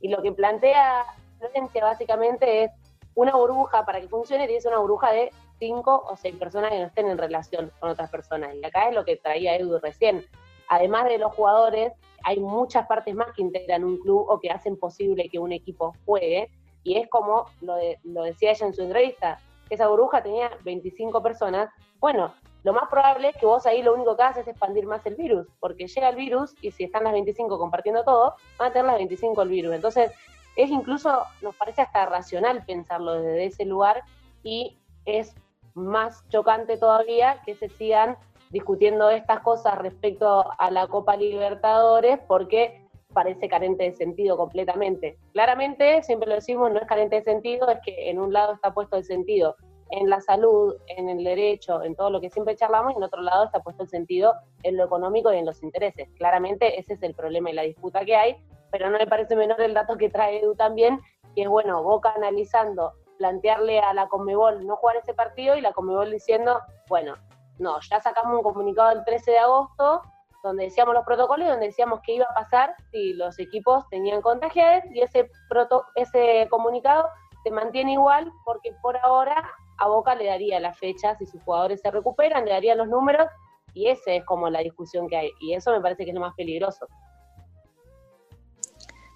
Y 0.00 0.08
lo 0.08 0.22
que 0.22 0.32
plantea 0.32 1.04
Florencia 1.38 1.84
básicamente 1.84 2.64
es 2.64 2.70
una 3.14 3.34
burbuja 3.36 3.84
para 3.84 4.00
que 4.00 4.08
funcione, 4.08 4.46
tiene 4.46 4.58
que 4.58 4.62
ser 4.62 4.72
una 4.72 4.80
burbuja 4.80 5.12
de 5.12 5.30
cinco 5.58 6.04
o 6.08 6.16
seis 6.16 6.36
personas 6.36 6.70
que 6.70 6.78
no 6.78 6.86
estén 6.86 7.08
en 7.08 7.18
relación 7.18 7.72
con 7.80 7.90
otras 7.90 8.10
personas. 8.10 8.54
Y 8.54 8.64
acá 8.64 8.88
es 8.88 8.94
lo 8.94 9.04
que 9.04 9.16
traía 9.16 9.56
Edu 9.56 9.78
recién. 9.78 10.24
Además 10.68 11.06
de 11.06 11.18
los 11.18 11.34
jugadores, 11.34 11.92
hay 12.24 12.38
muchas 12.40 12.86
partes 12.86 13.14
más 13.14 13.32
que 13.34 13.42
integran 13.42 13.84
un 13.84 13.98
club 13.98 14.24
o 14.28 14.38
que 14.38 14.50
hacen 14.50 14.76
posible 14.76 15.28
que 15.28 15.38
un 15.38 15.52
equipo 15.52 15.94
juegue. 16.04 16.50
Y 16.84 16.96
es 16.96 17.08
como 17.08 17.46
lo, 17.60 17.76
lo 18.04 18.22
decía 18.22 18.52
ella 18.52 18.66
en 18.66 18.74
su 18.74 18.82
entrevista, 18.82 19.40
esa 19.70 19.88
burbuja 19.88 20.22
tenía 20.22 20.50
25 20.64 21.22
personas. 21.22 21.70
Bueno, 22.00 22.34
lo 22.64 22.72
más 22.72 22.88
probable 22.88 23.28
es 23.28 23.36
que 23.36 23.46
vos 23.46 23.66
ahí 23.66 23.82
lo 23.82 23.94
único 23.94 24.16
que 24.16 24.22
haces 24.22 24.42
es 24.42 24.48
expandir 24.48 24.86
más 24.86 25.04
el 25.06 25.14
virus, 25.14 25.46
porque 25.60 25.86
llega 25.86 26.08
el 26.08 26.16
virus 26.16 26.54
y 26.60 26.70
si 26.70 26.84
están 26.84 27.04
las 27.04 27.12
25 27.12 27.58
compartiendo 27.58 28.04
todo, 28.04 28.34
van 28.58 28.70
a 28.70 28.72
tener 28.72 28.86
las 28.86 28.96
25 28.96 29.42
el 29.42 29.48
virus. 29.48 29.74
Entonces, 29.74 30.12
es 30.56 30.70
incluso, 30.70 31.22
nos 31.40 31.54
parece 31.54 31.82
hasta 31.82 32.06
racional 32.06 32.64
pensarlo 32.66 33.14
desde 33.14 33.46
ese 33.46 33.64
lugar 33.64 34.02
y 34.42 34.76
es 35.04 35.34
más 35.74 36.28
chocante 36.28 36.76
todavía 36.76 37.40
que 37.46 37.54
se 37.54 37.68
sigan 37.68 38.16
discutiendo 38.50 39.10
estas 39.10 39.40
cosas 39.40 39.78
respecto 39.78 40.44
a 40.58 40.70
la 40.70 40.88
Copa 40.88 41.16
Libertadores 41.16 42.18
porque 42.26 42.87
parece 43.12 43.48
carente 43.48 43.84
de 43.84 43.92
sentido 43.92 44.36
completamente. 44.36 45.18
Claramente, 45.32 46.02
siempre 46.02 46.28
lo 46.28 46.34
decimos, 46.36 46.70
no 46.70 46.78
es 46.78 46.86
carente 46.86 47.16
de 47.16 47.22
sentido, 47.22 47.68
es 47.68 47.78
que 47.84 48.10
en 48.10 48.18
un 48.18 48.32
lado 48.32 48.54
está 48.54 48.72
puesto 48.72 48.96
el 48.96 49.04
sentido 49.04 49.56
en 49.90 50.10
la 50.10 50.20
salud, 50.20 50.76
en 50.88 51.08
el 51.08 51.24
derecho, 51.24 51.82
en 51.82 51.94
todo 51.96 52.10
lo 52.10 52.20
que 52.20 52.28
siempre 52.28 52.56
charlamos, 52.56 52.92
y 52.92 52.96
en 52.96 53.02
otro 53.02 53.22
lado 53.22 53.46
está 53.46 53.60
puesto 53.60 53.84
el 53.84 53.88
sentido 53.88 54.34
en 54.62 54.76
lo 54.76 54.84
económico 54.84 55.32
y 55.32 55.38
en 55.38 55.46
los 55.46 55.62
intereses. 55.62 56.08
Claramente 56.16 56.78
ese 56.78 56.94
es 56.94 57.02
el 57.02 57.14
problema 57.14 57.50
y 57.50 57.54
la 57.54 57.62
disputa 57.62 58.04
que 58.04 58.14
hay, 58.14 58.36
pero 58.70 58.90
no 58.90 58.98
me 58.98 59.06
parece 59.06 59.34
menor 59.34 59.60
el 59.62 59.72
dato 59.72 59.96
que 59.96 60.10
trae 60.10 60.40
Edu 60.40 60.54
también, 60.54 61.00
que 61.34 61.42
es 61.42 61.48
bueno, 61.48 61.82
Boca 61.82 62.12
analizando, 62.14 62.92
plantearle 63.16 63.80
a 63.80 63.94
la 63.94 64.08
Conmebol 64.08 64.66
no 64.66 64.76
jugar 64.76 64.96
ese 64.96 65.14
partido 65.14 65.56
y 65.56 65.62
la 65.62 65.72
Conmebol 65.72 66.10
diciendo, 66.10 66.60
bueno, 66.88 67.16
no, 67.58 67.80
ya 67.80 68.00
sacamos 68.00 68.36
un 68.36 68.42
comunicado 68.42 68.92
el 68.92 69.04
13 69.04 69.30
de 69.30 69.38
agosto 69.38 70.02
donde 70.42 70.64
decíamos 70.64 70.94
los 70.94 71.04
protocolos 71.04 71.46
y 71.46 71.50
donde 71.50 71.66
decíamos 71.66 72.00
qué 72.04 72.14
iba 72.14 72.26
a 72.30 72.34
pasar 72.34 72.74
si 72.90 73.14
los 73.14 73.38
equipos 73.38 73.88
tenían 73.90 74.22
contagiados 74.22 74.84
y 74.92 75.00
ese, 75.00 75.30
proto 75.48 75.84
ese 75.94 76.46
comunicado 76.50 77.08
se 77.42 77.50
mantiene 77.50 77.92
igual 77.92 78.30
porque 78.44 78.72
por 78.82 78.96
ahora 78.98 79.48
a 79.78 79.88
Boca 79.88 80.14
le 80.14 80.26
daría 80.26 80.60
la 80.60 80.74
fecha 80.74 81.16
si 81.16 81.26
sus 81.26 81.42
jugadores 81.42 81.80
se 81.80 81.90
recuperan, 81.90 82.44
le 82.44 82.52
daría 82.52 82.74
los 82.74 82.88
números 82.88 83.26
y 83.74 83.88
esa 83.88 84.12
es 84.12 84.24
como 84.24 84.50
la 84.50 84.60
discusión 84.60 85.08
que 85.08 85.16
hay 85.16 85.30
y 85.40 85.54
eso 85.54 85.72
me 85.72 85.80
parece 85.80 86.04
que 86.04 86.10
es 86.10 86.14
lo 86.14 86.20
más 86.20 86.34
peligroso. 86.34 86.86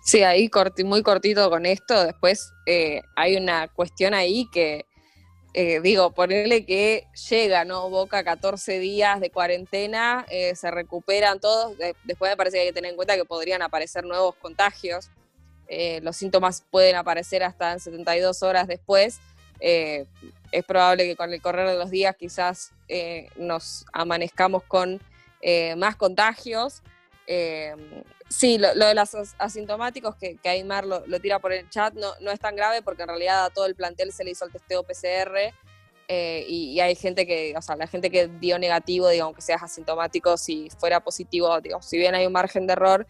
Sí, 0.05 0.25
ahí 0.25 0.51
muy 0.85 1.03
cortito 1.03 1.49
con 1.49 1.64
esto, 1.64 2.05
después 2.05 2.53
eh, 2.66 3.03
hay 3.14 3.37
una 3.37 3.68
cuestión 3.68 4.14
ahí 4.14 4.49
que 4.53 4.85
eh, 5.55 5.81
digo, 5.83 6.13
ponerle 6.13 6.65
que 6.65 7.07
llega, 7.29 7.67
¿no? 7.67 7.91
Boca 7.91 8.25
14 8.25 8.79
días 8.79 9.21
de 9.21 9.29
cuarentena, 9.29 10.25
eh, 10.31 10.55
se 10.57 10.71
recuperan 10.71 11.41
todos, 11.41 11.77
después 12.05 12.31
me 12.33 12.37
parece 12.39 12.57
que 12.57 12.61
hay 12.63 12.67
que 12.69 12.73
tener 12.73 12.91
en 12.91 12.97
cuenta 12.97 13.17
que 13.17 13.27
podrían 13.27 13.61
aparecer 13.61 14.05
nuevos 14.05 14.35
contagios, 14.37 15.11
eh, 15.69 16.01
los 16.03 16.17
síntomas 16.17 16.65
pueden 16.71 16.97
aparecer 16.97 17.43
hasta 17.43 17.73
en 17.73 17.81
72 17.81 18.43
horas 18.43 18.67
después, 18.67 19.21
es 19.61 20.65
probable 20.67 21.05
que 21.05 21.15
con 21.15 21.33
el 21.33 21.41
correr 21.41 21.69
de 21.69 21.77
los 21.77 21.91
días 21.91 22.17
quizás 22.17 22.73
nos 23.37 23.85
amanezcamos 23.93 24.65
con 24.65 25.01
más 25.77 25.95
contagios, 25.95 26.83
Sí, 28.33 28.57
lo, 28.57 28.72
de 28.74 28.95
los 28.95 29.35
asintomáticos 29.39 30.16
que, 30.16 30.37
que 30.37 30.49
Aymar 30.49 30.87
lo, 30.87 31.03
tira 31.20 31.39
por 31.39 31.53
el 31.53 31.68
chat 31.68 31.93
no, 31.93 32.09
no 32.20 32.30
es 32.30 32.41
tan 32.41 32.57
grave 32.57 32.80
porque 32.80 33.03
en 33.03 33.09
realidad 33.09 33.45
a 33.45 33.51
todo 33.51 33.66
el 33.66 33.74
plantel 33.74 34.11
se 34.11 34.24
le 34.24 34.30
hizo 34.30 34.47
el 34.47 34.53
testeo 34.53 34.83
PCR 34.85 35.53
eh, 36.09 36.45
y, 36.49 36.80
hay 36.80 36.95
gente 36.95 37.26
que, 37.26 37.55
o 37.57 37.62
sea, 37.62 37.76
la 37.76 37.87
gente 37.87 38.11
que 38.11 38.28
dio 38.28 38.59
negativo, 38.59 39.09
digo, 39.09 39.26
aunque 39.26 39.43
seas 39.43 39.62
asintomático, 39.62 40.37
si 40.37 40.70
fuera 40.78 41.01
positivo, 41.01 41.61
digo, 41.61 41.80
si 41.83 41.99
bien 41.99 42.14
hay 42.14 42.26
un 42.26 42.33
margen 42.33 42.66
de 42.66 42.72
error, 42.72 43.07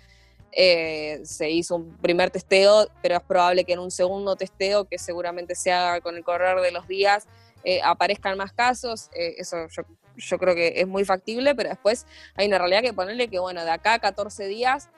eh, 0.50 1.20
se 1.24 1.50
hizo 1.50 1.76
un 1.76 1.96
primer 1.98 2.30
testeo, 2.30 2.88
pero 3.00 3.16
es 3.16 3.22
probable 3.22 3.64
que 3.64 3.72
en 3.74 3.78
un 3.78 3.90
segundo 3.90 4.36
testeo, 4.36 4.84
que 4.86 4.98
seguramente 4.98 5.54
se 5.54 5.72
haga 5.72 6.00
con 6.00 6.16
el 6.16 6.24
correr 6.24 6.60
de 6.60 6.72
los 6.72 6.86
días, 6.88 7.26
eh, 7.64 7.80
aparezcan 7.82 8.36
más 8.36 8.52
casos. 8.52 9.08
eso 9.14 9.68
yo, 9.68 9.82
yo 10.16 10.38
creo 10.38 10.54
que 10.54 10.74
es 10.80 10.86
muy 10.86 11.04
factible, 11.04 11.54
pero 11.54 11.70
después 11.70 12.06
hay 12.34 12.48
una 12.48 12.58
realidad 12.58 12.82
que 12.82 12.92
ponerle 12.92 13.28
que, 13.28 13.38
bueno, 13.38 13.64
de 13.64 13.70
acá 13.70 13.94
a 13.94 13.98
14 14.00 14.46
días 14.46 14.90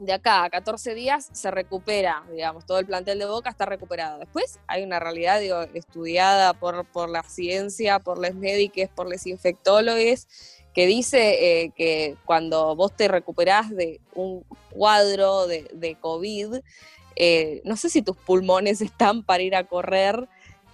de 0.00 0.14
acá 0.14 0.44
a 0.44 0.50
14 0.50 0.94
días 0.94 1.28
se 1.32 1.50
recupera, 1.50 2.24
digamos, 2.32 2.64
todo 2.64 2.78
el 2.78 2.86
plantel 2.86 3.18
de 3.18 3.26
Boca 3.26 3.50
está 3.50 3.66
recuperado. 3.66 4.18
Después 4.18 4.58
hay 4.66 4.82
una 4.82 4.98
realidad 4.98 5.40
estudiada 5.74 6.54
por, 6.54 6.86
por 6.86 7.10
la 7.10 7.22
ciencia, 7.22 7.98
por 7.98 8.18
los 8.18 8.34
médicos, 8.34 8.88
por 8.94 9.08
los 9.08 9.26
infectólogos, 9.26 10.26
que 10.74 10.86
dice 10.86 11.64
eh, 11.64 11.72
que 11.76 12.16
cuando 12.24 12.74
vos 12.76 12.96
te 12.96 13.08
recuperás 13.08 13.70
de 13.70 14.00
un 14.14 14.42
cuadro 14.70 15.46
de, 15.46 15.96
COVID, 16.00 16.60
eh, 17.16 17.60
no 17.64 17.76
sé 17.76 17.90
si 17.90 18.00
tus 18.00 18.16
pulmones 18.16 18.80
están 18.80 19.22
para 19.22 19.42
ir 19.42 19.54
a 19.54 19.64
correr 19.64 20.28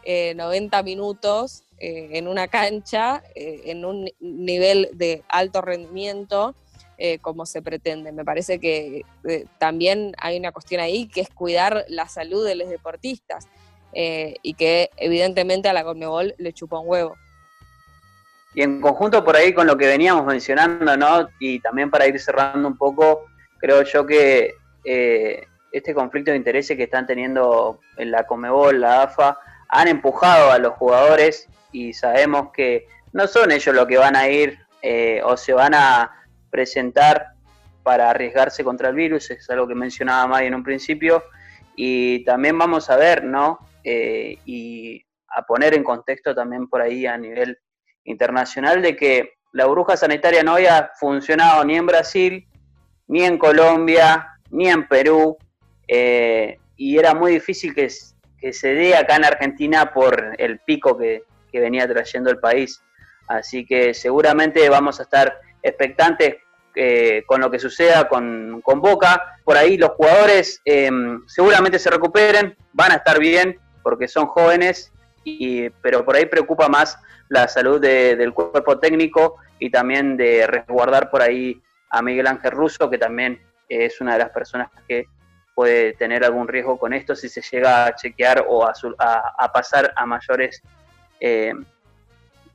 90 0.04 0.78
eh, 0.78 0.82
minutos 0.84 1.64
en 1.78 2.26
una 2.26 2.48
cancha, 2.48 3.22
en 3.34 3.84
un 3.84 4.08
nivel 4.20 4.88
de 4.94 5.22
alto 5.28 5.60
rendimiento, 5.60 6.54
eh, 6.98 7.18
como 7.18 7.44
se 7.44 7.60
pretende. 7.60 8.10
Me 8.10 8.24
parece 8.24 8.58
que 8.58 9.04
eh, 9.24 9.44
también 9.58 10.14
hay 10.16 10.38
una 10.38 10.50
cuestión 10.50 10.80
ahí 10.80 11.08
que 11.08 11.20
es 11.20 11.28
cuidar 11.28 11.84
la 11.88 12.08
salud 12.08 12.46
de 12.46 12.54
los 12.54 12.70
deportistas 12.70 13.46
eh, 13.92 14.36
y 14.40 14.54
que 14.54 14.88
evidentemente 14.96 15.68
a 15.68 15.74
la 15.74 15.84
Conmebol 15.84 16.34
le 16.38 16.54
chupa 16.54 16.78
un 16.78 16.88
huevo. 16.88 17.14
Y 18.54 18.62
en 18.62 18.80
conjunto 18.80 19.22
por 19.22 19.36
ahí 19.36 19.52
con 19.52 19.66
lo 19.66 19.76
que 19.76 19.86
veníamos 19.86 20.24
mencionando, 20.24 20.96
¿no? 20.96 21.28
Y 21.38 21.60
también 21.60 21.90
para 21.90 22.06
ir 22.06 22.18
cerrando 22.18 22.66
un 22.66 22.78
poco, 22.78 23.26
creo 23.58 23.82
yo 23.82 24.06
que 24.06 24.54
este 25.72 25.92
conflicto 25.92 26.30
de 26.30 26.38
intereses 26.38 26.78
que 26.78 26.84
están 26.84 27.06
teniendo 27.06 27.80
en 27.98 28.10
la 28.10 28.26
Conmebol, 28.26 28.80
la 28.80 29.02
AFA, 29.02 29.38
han 29.68 29.88
empujado 29.88 30.50
a 30.50 30.58
los 30.58 30.72
jugadores 30.74 31.46
y 31.72 31.92
sabemos 31.92 32.52
que 32.54 32.86
no 33.12 33.26
son 33.26 33.50
ellos 33.50 33.74
los 33.74 33.86
que 33.86 33.98
van 33.98 34.16
a 34.16 34.28
ir 34.28 34.58
o 35.24 35.36
se 35.36 35.52
van 35.52 35.74
a 35.74 36.10
presentar 36.50 37.32
para 37.82 38.10
arriesgarse 38.10 38.64
contra 38.64 38.88
el 38.88 38.96
virus, 38.96 39.30
es 39.30 39.48
algo 39.50 39.68
que 39.68 39.74
mencionaba 39.74 40.26
Mari 40.26 40.46
en 40.46 40.54
un 40.54 40.64
principio, 40.64 41.22
y 41.76 42.24
también 42.24 42.58
vamos 42.58 42.90
a 42.90 42.96
ver, 42.96 43.22
¿no? 43.24 43.60
Eh, 43.84 44.38
y 44.44 45.04
a 45.28 45.42
poner 45.42 45.74
en 45.74 45.84
contexto 45.84 46.34
también 46.34 46.66
por 46.68 46.80
ahí 46.80 47.06
a 47.06 47.16
nivel 47.16 47.58
internacional 48.04 48.82
de 48.82 48.96
que 48.96 49.34
la 49.52 49.66
burbuja 49.66 49.96
sanitaria 49.96 50.42
no 50.42 50.54
había 50.54 50.90
funcionado 50.98 51.64
ni 51.64 51.76
en 51.76 51.86
Brasil, 51.86 52.48
ni 53.06 53.22
en 53.22 53.38
Colombia, 53.38 54.38
ni 54.50 54.68
en 54.68 54.88
Perú, 54.88 55.36
eh, 55.86 56.58
y 56.76 56.98
era 56.98 57.14
muy 57.14 57.32
difícil 57.32 57.74
que, 57.74 57.88
que, 58.38 58.52
se 58.52 58.74
dé 58.74 58.96
acá 58.96 59.16
en 59.16 59.24
Argentina 59.24 59.92
por 59.92 60.34
el 60.38 60.58
pico 60.60 60.98
que, 60.98 61.22
que 61.50 61.60
venía 61.60 61.86
trayendo 61.86 62.30
el 62.30 62.38
país. 62.38 62.82
Así 63.28 63.64
que 63.64 63.94
seguramente 63.94 64.68
vamos 64.68 65.00
a 65.00 65.04
estar 65.04 65.38
expectantes 65.66 66.36
eh, 66.74 67.24
con 67.26 67.40
lo 67.40 67.50
que 67.50 67.58
suceda 67.58 68.08
con, 68.08 68.62
Boca. 68.62 69.38
Por 69.44 69.56
ahí 69.56 69.78
los 69.78 69.90
jugadores 69.90 70.60
eh, 70.64 70.90
seguramente 71.26 71.78
se 71.78 71.90
recuperen, 71.90 72.56
van 72.72 72.92
a 72.92 72.96
estar 72.96 73.18
bien 73.18 73.58
porque 73.82 74.08
son 74.08 74.26
jóvenes, 74.26 74.92
y, 75.24 75.70
pero 75.70 76.04
por 76.04 76.16
ahí 76.16 76.26
preocupa 76.26 76.68
más 76.68 76.98
la 77.28 77.48
salud 77.48 77.80
del 77.80 78.32
cuerpo 78.32 78.78
técnico 78.78 79.36
y 79.58 79.70
también 79.70 80.16
de 80.16 80.46
resguardar 80.46 81.10
por 81.10 81.22
ahí 81.22 81.60
a 81.90 82.02
Miguel 82.02 82.26
Ángel 82.26 82.50
Russo, 82.52 82.90
que 82.90 82.98
también 82.98 83.40
es 83.68 84.00
una 84.00 84.12
de 84.12 84.18
las 84.20 84.30
personas 84.30 84.68
que 84.86 85.06
puede 85.54 85.94
tener 85.94 86.24
algún 86.24 86.46
riesgo 86.46 86.78
con 86.78 86.92
esto 86.92 87.16
si 87.16 87.28
se 87.28 87.40
llega 87.40 87.86
a 87.86 87.94
chequear 87.94 88.44
o 88.46 88.64
a, 88.66 89.52
pasar 89.52 89.92
a 89.96 90.04
mayores 90.04 90.62
eh, 91.18 91.54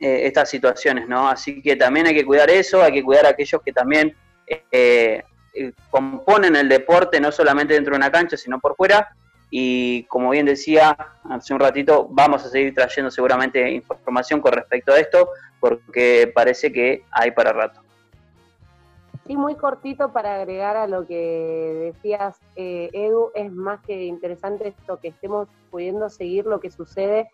eh, 0.03 0.25
estas 0.25 0.49
situaciones, 0.49 1.07
¿no? 1.07 1.29
Así 1.29 1.61
que 1.61 1.75
también 1.75 2.07
hay 2.07 2.15
que 2.15 2.25
cuidar 2.25 2.49
eso, 2.49 2.81
hay 2.81 2.91
que 2.91 3.03
cuidar 3.03 3.27
a 3.27 3.29
aquellos 3.29 3.61
que 3.61 3.71
también 3.71 4.15
eh, 4.47 5.23
eh, 5.53 5.73
componen 5.91 6.55
el 6.55 6.67
deporte, 6.67 7.21
no 7.21 7.31
solamente 7.31 7.75
dentro 7.75 7.91
de 7.91 7.97
una 7.97 8.11
cancha, 8.11 8.35
sino 8.35 8.59
por 8.59 8.75
fuera. 8.75 9.15
Y 9.51 10.05
como 10.05 10.31
bien 10.31 10.47
decía 10.47 10.97
hace 11.29 11.53
un 11.53 11.59
ratito, 11.59 12.07
vamos 12.09 12.43
a 12.43 12.49
seguir 12.49 12.73
trayendo 12.73 13.11
seguramente 13.11 13.69
información 13.69 14.41
con 14.41 14.53
respecto 14.53 14.91
a 14.91 14.99
esto, 14.99 15.29
porque 15.59 16.31
parece 16.33 16.73
que 16.73 17.03
hay 17.11 17.29
para 17.29 17.53
rato. 17.53 17.81
Sí, 19.27 19.37
muy 19.37 19.53
cortito 19.53 20.11
para 20.11 20.37
agregar 20.37 20.77
a 20.77 20.87
lo 20.87 21.05
que 21.05 21.93
decías, 21.93 22.39
Edu, 22.55 23.29
es 23.35 23.51
más 23.51 23.81
que 23.81 24.05
interesante 24.05 24.69
esto 24.69 24.99
que 24.99 25.09
estemos 25.09 25.47
pudiendo 25.69 26.09
seguir 26.09 26.47
lo 26.47 26.59
que 26.59 26.71
sucede 26.71 27.29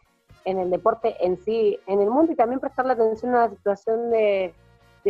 en 0.47 0.59
el 0.59 0.69
deporte 0.69 1.13
en 1.19 1.37
sí, 1.37 1.77
en 1.87 1.99
el 1.99 2.09
mundo 2.09 2.31
y 2.31 2.35
también 2.35 2.61
prestarle 2.61 2.93
atención 2.93 3.35
a 3.35 3.41
la 3.41 3.49
situación 3.49 4.09
de, 4.09 4.53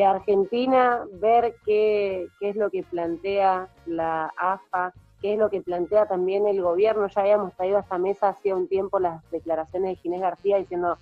Argentina, 0.05 1.05
ver 1.13 1.55
qué, 1.65 2.27
qué, 2.39 2.49
es 2.49 2.55
lo 2.55 2.69
que 2.69 2.83
plantea 2.83 3.67
la 3.87 4.31
AFA, 4.37 4.93
qué 5.21 5.33
es 5.33 5.39
lo 5.39 5.49
que 5.49 5.61
plantea 5.61 6.05
también 6.05 6.47
el 6.47 6.61
gobierno. 6.61 7.07
Ya 7.07 7.21
habíamos 7.21 7.51
traído 7.55 7.77
a 7.77 7.81
esta 7.81 7.97
mesa 7.97 8.29
hacía 8.29 8.55
un 8.55 8.67
tiempo 8.67 8.99
las 8.99 9.27
declaraciones 9.31 9.89
de 9.89 9.95
Ginés 9.95 10.21
García 10.21 10.57
diciendo 10.57 10.99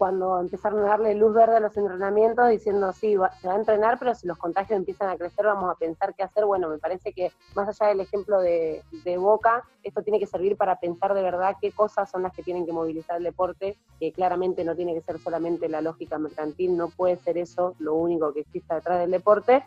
cuando 0.00 0.40
empezaron 0.40 0.82
a 0.86 0.88
darle 0.88 1.14
luz 1.14 1.34
verde 1.34 1.58
a 1.58 1.60
los 1.60 1.76
entrenamientos, 1.76 2.48
diciendo, 2.48 2.90
sí, 2.94 3.18
se 3.42 3.48
va 3.48 3.52
a 3.52 3.56
entrenar, 3.56 3.98
pero 3.98 4.14
si 4.14 4.26
los 4.26 4.38
contagios 4.38 4.78
empiezan 4.78 5.10
a 5.10 5.18
crecer, 5.18 5.44
vamos 5.44 5.70
a 5.70 5.74
pensar 5.74 6.14
qué 6.14 6.22
hacer. 6.22 6.46
Bueno, 6.46 6.70
me 6.70 6.78
parece 6.78 7.12
que 7.12 7.30
más 7.54 7.68
allá 7.68 7.90
del 7.90 8.00
ejemplo 8.00 8.40
de, 8.40 8.82
Boca, 9.18 9.62
esto 9.82 10.02
tiene 10.02 10.18
que 10.18 10.26
servir 10.26 10.56
para 10.56 10.80
pensar 10.80 11.12
de 11.12 11.22
verdad 11.22 11.56
qué 11.60 11.70
cosas 11.70 12.10
son 12.10 12.22
las 12.22 12.32
que 12.32 12.42
tienen 12.42 12.64
que 12.64 12.72
movilizar 12.72 13.18
el 13.18 13.24
deporte, 13.24 13.76
que 13.98 14.10
claramente 14.10 14.64
no 14.64 14.74
tiene 14.74 14.94
que 14.94 15.02
ser 15.02 15.18
solamente 15.18 15.68
la 15.68 15.82
lógica 15.82 16.16
mercantil, 16.16 16.78
no 16.78 16.88
puede 16.88 17.16
ser 17.16 17.36
eso 17.36 17.74
lo 17.78 17.92
único 17.92 18.32
que 18.32 18.40
exista 18.40 18.76
detrás 18.76 19.00
del 19.00 19.10
deporte, 19.10 19.62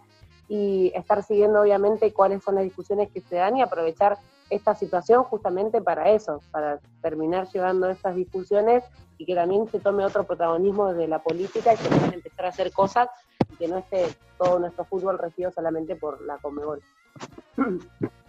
y 0.47 0.91
estar 0.95 1.23
siguiendo 1.23 1.61
obviamente 1.61 2.11
cuáles 2.13 2.43
son 2.43 2.55
las 2.55 2.63
discusiones 2.63 3.09
que 3.11 3.21
se 3.21 3.35
dan 3.35 3.57
y 3.57 3.61
aprovechar 3.61 4.17
esta 4.49 4.75
situación 4.75 5.23
justamente 5.23 5.81
para 5.81 6.11
eso, 6.11 6.41
para 6.51 6.79
terminar 7.01 7.47
llevando 7.47 7.89
estas 7.89 8.15
discusiones 8.15 8.83
y 9.17 9.25
que 9.25 9.35
también 9.35 9.67
se 9.69 9.79
tome 9.79 10.05
otro 10.05 10.25
protagonismo 10.25 10.89
desde 10.89 11.07
la 11.07 11.19
política 11.19 11.73
y 11.73 11.77
se 11.77 11.89
puedan 11.89 12.13
empezar 12.13 12.45
a 12.45 12.49
hacer 12.49 12.71
cosas 12.71 13.09
y 13.51 13.55
que 13.55 13.67
no 13.67 13.77
esté 13.77 14.07
todo 14.37 14.59
nuestro 14.59 14.85
fútbol 14.85 15.17
regido 15.17 15.51
solamente 15.51 15.95
por 15.95 16.21
la 16.21 16.37
Comebol. 16.37 16.81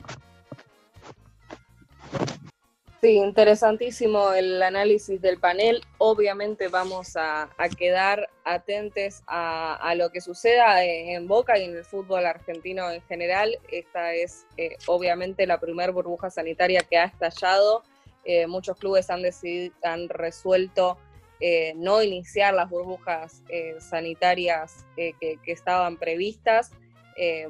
Sí, 3.05 3.17
interesantísimo 3.17 4.33
el 4.33 4.63
análisis 4.63 5.21
del 5.21 5.39
panel. 5.39 5.83
Obviamente 5.99 6.69
vamos 6.69 7.19
a, 7.19 7.51
quedar 7.77 8.31
atentos 8.45 9.23
a, 9.27 9.93
lo 9.95 10.09
que 10.09 10.23
suceda 10.23 10.83
en 10.83 11.29
Boca 11.29 11.59
y 11.59 11.65
en 11.65 11.77
el 11.77 11.85
fútbol 11.85 12.25
argentino 12.25 12.91
en 12.91 13.03
general. 13.03 13.59
Esta 13.71 14.15
es 14.15 14.47
eh, 14.57 14.79
obviamente 14.87 15.47
la 15.47 15.61
primera 15.61 15.93
burbuja 15.93 16.31
sanitaria 16.31 16.81
que 16.81 16.97
ha 16.97 17.05
estallado. 17.05 17.83
Eh, 18.25 18.47
muchos 18.47 18.79
clubes 18.79 19.11
han, 19.11 19.21
decidido, 19.21 19.75
han 19.83 20.09
resuelto 20.09 20.97
eh, 21.41 21.75
no 21.77 22.03
iniciar 22.03 22.55
las 22.55 22.71
burbujas 22.71 23.43
sanitarias 23.81 24.87
que, 24.97 25.39
estaban 25.45 25.99
previstas, 25.99 26.71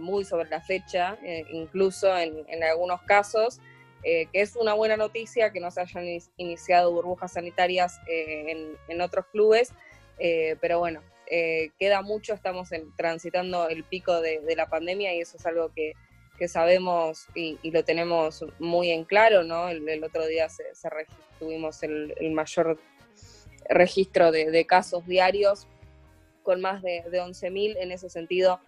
muy 0.01 0.25
sobre 0.25 0.51
la 0.51 0.61
fecha, 0.61 1.17
incluso 1.53 2.09
en 2.19 2.65
algunos 2.65 3.03
casos. 3.03 3.61
Eh, 4.05 4.29
que 4.31 4.43
es 4.43 4.55
una 4.55 4.75
buena 4.75 4.99
noticia 4.99 5.51
que 5.51 5.61
no 5.61 5.71
se 5.71 5.81
hayan 5.81 6.05
iniciado 6.37 6.93
burbujas 6.93 7.33
sanitarias 7.33 7.99
eh, 8.07 8.77
en, 8.89 9.01
otros 9.01 9.25
clubes, 9.33 9.73
eh, 10.19 10.57
pero 10.61 10.79
bueno, 10.79 11.03
queda 11.79 12.03
mucho, 12.03 12.35
estamos 12.35 12.69
transitando 12.97 13.69
el 13.69 13.83
pico 13.83 14.21
de, 14.21 14.43
la 14.55 14.69
pandemia 14.69 15.15
y 15.15 15.21
eso 15.21 15.39
es 15.39 15.47
algo 15.47 15.73
que, 15.75 15.95
sabemos 16.49 17.27
y, 17.35 17.59
lo 17.71 17.83
tenemos 17.83 18.45
muy 18.59 18.91
en 18.91 19.05
claro, 19.05 19.43
¿no? 19.43 19.71
El, 19.71 20.05
otro 20.05 20.27
día 20.27 20.51
se, 20.51 20.65
tuvimos 21.39 21.83
el, 21.83 22.15
mayor 22.33 22.79
registro 23.71 24.31
de, 24.33 24.67
casos 24.67 25.07
diarios 25.07 25.67
con 26.43 26.61
más 26.61 26.83
de, 26.83 27.03
de 27.11 27.23
11.000, 27.23 27.79
en 27.79 27.91
ese 27.91 28.11
sentido 28.11 28.61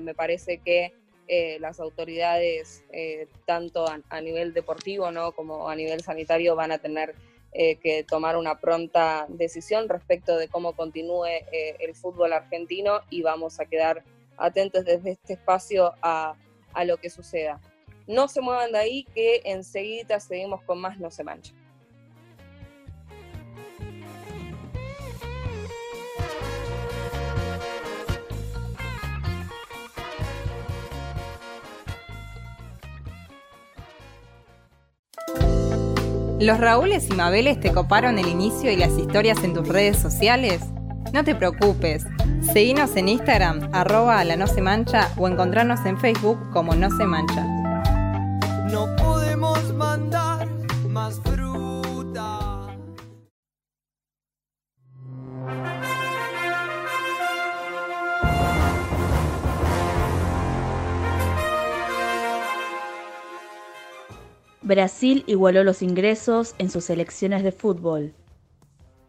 me 0.00 0.14
parece 0.14 0.58
que 0.58 0.94
eh, 1.28 1.58
las 1.60 1.78
autoridades, 1.78 2.84
eh, 2.90 3.28
tanto 3.46 3.86
a, 3.86 4.20
nivel 4.20 4.54
deportivo 4.54 5.10
¿no? 5.10 5.32
como 5.32 5.68
a 5.68 5.76
nivel 5.76 6.00
sanitario, 6.02 6.56
van 6.56 6.72
a 6.72 6.78
tener 6.78 7.14
eh, 7.52 7.76
que 7.76 8.02
tomar 8.02 8.36
una 8.36 8.58
pronta 8.58 9.26
decisión 9.28 9.88
respecto 9.88 10.36
de 10.36 10.48
cómo 10.48 10.74
continúe 10.74 11.26
el 11.52 11.94
fútbol 11.94 12.32
argentino 12.32 13.00
y 13.10 13.22
vamos 13.22 13.60
a 13.60 13.66
quedar 13.66 14.04
atentos 14.38 14.84
desde 14.84 15.10
este 15.10 15.34
espacio 15.34 15.92
a, 16.00 16.34
a 16.72 16.84
lo 16.84 16.96
que 16.96 17.10
suceda. 17.10 17.60
No 18.06 18.28
se 18.28 18.40
muevan 18.40 18.72
de 18.72 18.78
ahí, 18.78 19.04
que 19.14 19.42
enseguida 19.44 20.18
seguimos 20.20 20.62
con 20.62 20.80
más 20.80 20.98
No 20.98 21.10
se 21.10 21.24
mancha. 21.24 21.52
¿Los 36.40 36.58
Raúles 36.60 37.08
y 37.10 37.14
Mabeles 37.14 37.58
te 37.58 37.72
coparon 37.72 38.16
el 38.16 38.28
inicio 38.28 38.70
y 38.70 38.76
las 38.76 38.96
historias 38.96 39.42
en 39.42 39.54
tus 39.54 39.66
redes 39.66 39.98
sociales? 39.98 40.60
No 41.12 41.24
te 41.24 41.34
preocupes, 41.34 42.06
seguinos 42.52 42.94
en 42.94 43.08
Instagram, 43.08 43.68
arroba 43.72 44.22
la 44.22 44.36
no 44.36 44.46
se 44.46 44.62
mancha 44.62 45.08
o 45.16 45.26
encontrarnos 45.26 45.84
en 45.84 45.98
Facebook 45.98 46.38
como 46.52 46.76
no 46.76 46.96
se 46.96 47.06
mancha. 47.06 47.44
Brasil 64.78 65.24
igualó 65.26 65.64
los 65.64 65.82
ingresos 65.82 66.54
en 66.58 66.70
sus 66.70 66.84
selecciones 66.84 67.42
de 67.42 67.50
fútbol. 67.50 68.14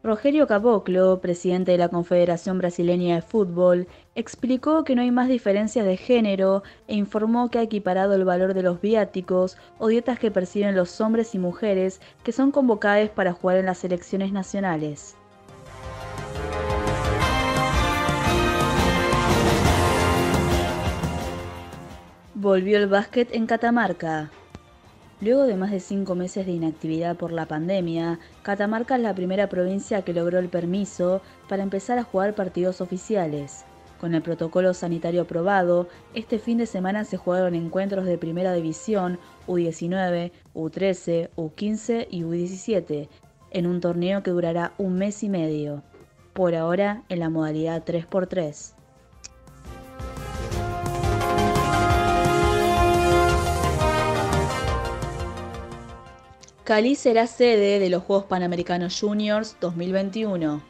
Rogerio 0.02 0.48
Caboclo, 0.48 1.22
presidente 1.22 1.74
de 1.74 1.78
la 1.78 1.90
Confederación 1.90 2.58
Brasileña 2.58 3.14
de 3.14 3.22
Fútbol, 3.22 3.88
explicó 4.16 4.84
que 4.84 4.96
no 4.96 5.04
hay 5.04 5.12
más 5.12 5.30
diferencias 5.30 5.86
de 5.86 5.96
género 5.96 6.64
e 6.88 6.96
informó 6.96 7.52
que 7.52 7.60
ha 7.60 7.62
equiparado 7.62 8.16
el 8.16 8.26
valor 8.26 8.56
de 8.56 8.64
los 8.64 8.82
viáticos 8.82 9.58
o 9.78 9.90
dietas 9.90 10.18
que 10.18 10.32
perciben 10.32 10.76
los 10.76 11.00
hombres 11.02 11.36
y 11.36 11.38
mujeres 11.38 12.02
que 12.24 12.32
son 12.32 12.50
convocados 12.50 13.10
para 13.10 13.34
jugar 13.34 13.58
en 13.58 13.68
las 13.68 13.78
selecciones 13.78 14.32
nacionales. 14.32 15.16
Volvió 22.34 22.80
el 22.80 22.88
básquet 22.88 23.36
en 23.36 23.46
Catamarca. 23.46 24.32
Luego 25.22 25.44
de 25.44 25.58
más 25.58 25.72
de 25.72 25.82
cinco 25.82 26.16
meses 26.16 26.46
de 26.46 26.54
inactividad 26.54 27.18
por 27.18 27.34
la 27.34 27.46
pandemia, 27.46 28.20
Catamarca 28.42 28.96
es 28.96 29.02
la 29.02 29.14
primera 29.14 29.50
provincia 29.50 30.02
que 30.04 30.14
logró 30.14 30.40
el 30.40 30.48
permiso 30.48 31.22
para 31.50 31.62
empezar 31.62 32.00
a 32.00 32.04
jugar 32.04 32.36
partidos 32.36 32.80
oficiales. 32.80 33.66
Con 34.00 34.16
el 34.16 34.22
protocolo 34.22 34.74
sanitario 34.74 35.24
aprobado, 35.24 35.90
este 36.14 36.40
fin 36.40 36.58
de 36.58 36.66
semana 36.66 37.04
se 37.04 37.18
jugaron 37.18 37.54
encuentros 37.54 38.06
de 38.06 38.18
Primera 38.18 38.54
División 38.54 39.20
U19, 39.46 40.32
U13, 40.56 41.30
U15 41.36 42.08
y 42.10 42.22
U17, 42.22 43.10
en 43.52 43.68
un 43.68 43.82
torneo 43.82 44.24
que 44.24 44.32
durará 44.32 44.72
un 44.78 44.94
mes 44.94 45.22
y 45.24 45.28
medio, 45.28 45.84
por 46.32 46.56
ahora 46.56 47.04
en 47.10 47.20
la 47.20 47.30
modalidad 47.30 47.84
3x3. 47.84 48.79
Cali 56.70 56.94
será 56.94 57.26
sede 57.26 57.80
de 57.80 57.90
los 57.90 58.04
Juegos 58.04 58.26
Panamericanos 58.26 59.00
Juniors 59.02 59.58
2021. 59.60 60.62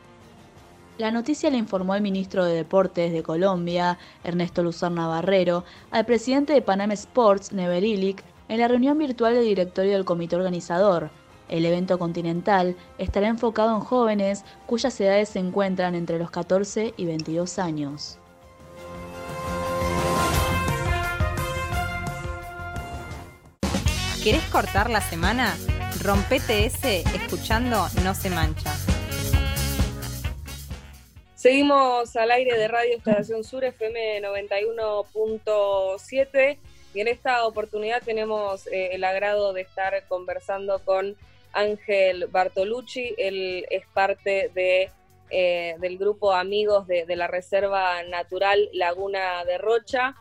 La 0.97 1.11
noticia 1.11 1.49
la 1.51 1.57
informó 1.57 1.93
el 1.93 2.01
ministro 2.01 2.45
de 2.45 2.53
Deportes 2.53 3.11
de 3.11 3.21
Colombia, 3.21 3.97
Ernesto 4.23 4.63
Luzar 4.63 4.93
Navarrero, 4.93 5.65
al 5.91 6.05
presidente 6.05 6.53
de 6.53 6.61
Panam 6.61 6.91
Sports, 6.91 7.51
Never 7.51 7.83
Illich, 7.83 8.23
en 8.47 8.61
la 8.61 8.69
reunión 8.69 8.97
virtual 8.97 9.33
del 9.33 9.43
directorio 9.43 9.91
del 9.91 10.05
comité 10.05 10.37
organizador. 10.37 11.09
El 11.49 11.65
evento 11.65 11.99
continental 11.99 12.77
estará 12.97 13.27
enfocado 13.27 13.75
en 13.75 13.81
jóvenes 13.81 14.45
cuyas 14.67 14.97
edades 15.01 15.27
se 15.27 15.39
encuentran 15.39 15.95
entre 15.95 16.17
los 16.17 16.31
14 16.31 16.93
y 16.95 17.05
22 17.07 17.59
años. 17.59 18.17
¿Querés 24.23 24.43
cortar 24.45 24.89
la 24.89 25.01
semana? 25.01 25.57
Rompete 26.01 26.65
ese 26.65 27.01
escuchando 27.13 27.85
No 28.05 28.15
se 28.15 28.29
mancha. 28.29 28.73
Seguimos 31.35 32.15
al 32.15 32.31
aire 32.31 32.57
de 32.57 32.69
Radio 32.69 32.95
Estación 32.95 33.43
Sur 33.43 33.65
FM 33.65 34.21
91.7 34.21 36.57
y 36.93 37.01
en 37.01 37.09
esta 37.09 37.45
oportunidad 37.45 38.01
tenemos 38.01 38.65
eh, 38.67 38.91
el 38.93 39.03
agrado 39.03 39.51
de 39.51 39.59
estar 39.61 39.93
conversando 40.07 40.79
con 40.85 41.17
Ángel 41.51 42.27
Bartolucci. 42.27 43.15
Él 43.17 43.65
es 43.69 43.85
parte 43.93 44.51
de, 44.55 44.89
eh, 45.29 45.75
del 45.79 45.97
grupo 45.97 46.31
Amigos 46.31 46.87
de, 46.87 47.05
de 47.05 47.15
la 47.17 47.27
Reserva 47.27 48.03
Natural 48.03 48.69
Laguna 48.71 49.43
de 49.43 49.57
Rocha. 49.57 50.15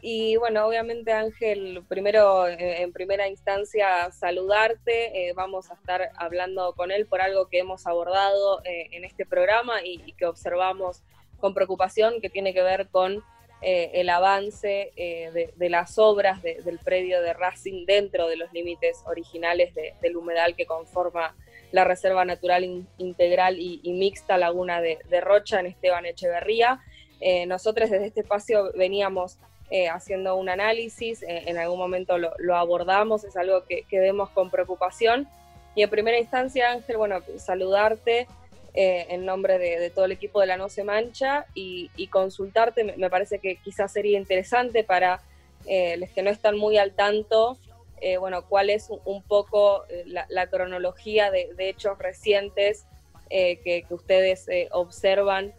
Y 0.00 0.36
bueno, 0.36 0.64
obviamente 0.66 1.12
Ángel, 1.12 1.82
primero 1.88 2.46
eh, 2.46 2.82
en 2.82 2.92
primera 2.92 3.28
instancia 3.28 4.10
saludarte, 4.12 5.28
eh, 5.28 5.32
vamos 5.32 5.70
a 5.70 5.74
estar 5.74 6.10
hablando 6.16 6.72
con 6.74 6.92
él 6.92 7.06
por 7.06 7.20
algo 7.20 7.48
que 7.48 7.58
hemos 7.58 7.86
abordado 7.86 8.62
eh, 8.64 8.88
en 8.92 9.04
este 9.04 9.26
programa 9.26 9.82
y, 9.82 10.12
que 10.12 10.26
observamos 10.26 11.02
con 11.40 11.52
preocupación, 11.52 12.20
que 12.20 12.30
tiene 12.30 12.54
que 12.54 12.62
ver 12.62 12.88
con 12.88 13.24
el 13.60 14.08
avance 14.08 14.92
de, 14.96 15.68
las 15.68 15.98
obras 15.98 16.40
del 16.42 16.78
predio 16.78 17.20
de 17.20 17.32
Racing 17.32 17.86
dentro 17.86 18.28
de 18.28 18.36
los 18.36 18.52
límites 18.52 19.02
originales 19.04 19.74
del 19.74 20.16
humedal 20.16 20.54
que 20.54 20.64
conforma 20.64 21.34
la 21.72 21.82
Reserva 21.82 22.24
Natural 22.24 22.86
Integral 22.98 23.58
y, 23.58 23.80
Mixta 23.92 24.38
Laguna 24.38 24.80
de, 24.80 25.20
Rocha 25.20 25.58
en 25.58 25.66
Esteban 25.66 26.06
Echeverría. 26.06 26.80
nosotros 27.48 27.90
desde 27.90 28.06
este 28.06 28.20
espacio 28.20 28.72
veníamos 28.76 29.38
eh, 29.70 29.90
haciendo 29.90 30.34
un 30.36 30.48
análisis, 30.48 31.22
eh, 31.22 31.42
en 31.44 31.58
algún 31.58 31.78
momento 31.78 32.16
lo, 32.16 32.56
abordamos, 32.56 33.24
es 33.24 33.36
algo 33.36 33.64
que, 33.64 33.84
vemos 33.90 34.30
con 34.30 34.48
preocupación. 34.50 35.28
Y 35.74 35.82
en 35.82 35.90
primera 35.90 36.18
instancia, 36.18 36.70
Ángel, 36.70 36.96
bueno, 36.96 37.20
saludarte 37.36 38.26
eh, 38.72 39.06
en 39.10 39.26
nombre 39.26 39.58
de, 39.58 39.90
todo 39.90 40.06
el 40.06 40.12
equipo 40.12 40.40
de 40.40 40.46
La 40.46 40.56
No 40.56 40.70
Se 40.70 40.84
Mancha 40.84 41.44
y, 41.52 41.90
consultarte, 42.10 42.82
me, 42.82 43.10
parece 43.10 43.40
que 43.40 43.56
quizás 43.56 43.92
sería 43.92 44.18
interesante 44.18 44.84
para 44.84 45.20
los 45.66 46.08
que 46.10 46.22
no 46.22 46.30
están 46.30 46.56
muy 46.56 46.78
al 46.78 46.92
tanto, 46.92 47.58
bueno, 48.20 48.46
cuál 48.48 48.70
es 48.70 48.88
un, 49.04 49.22
poco 49.22 49.84
la, 50.06 50.46
cronología 50.46 51.30
de, 51.30 51.52
hechos 51.58 51.98
recientes 51.98 52.86
que, 53.28 53.84
ustedes 53.90 54.46
observan 54.70 55.52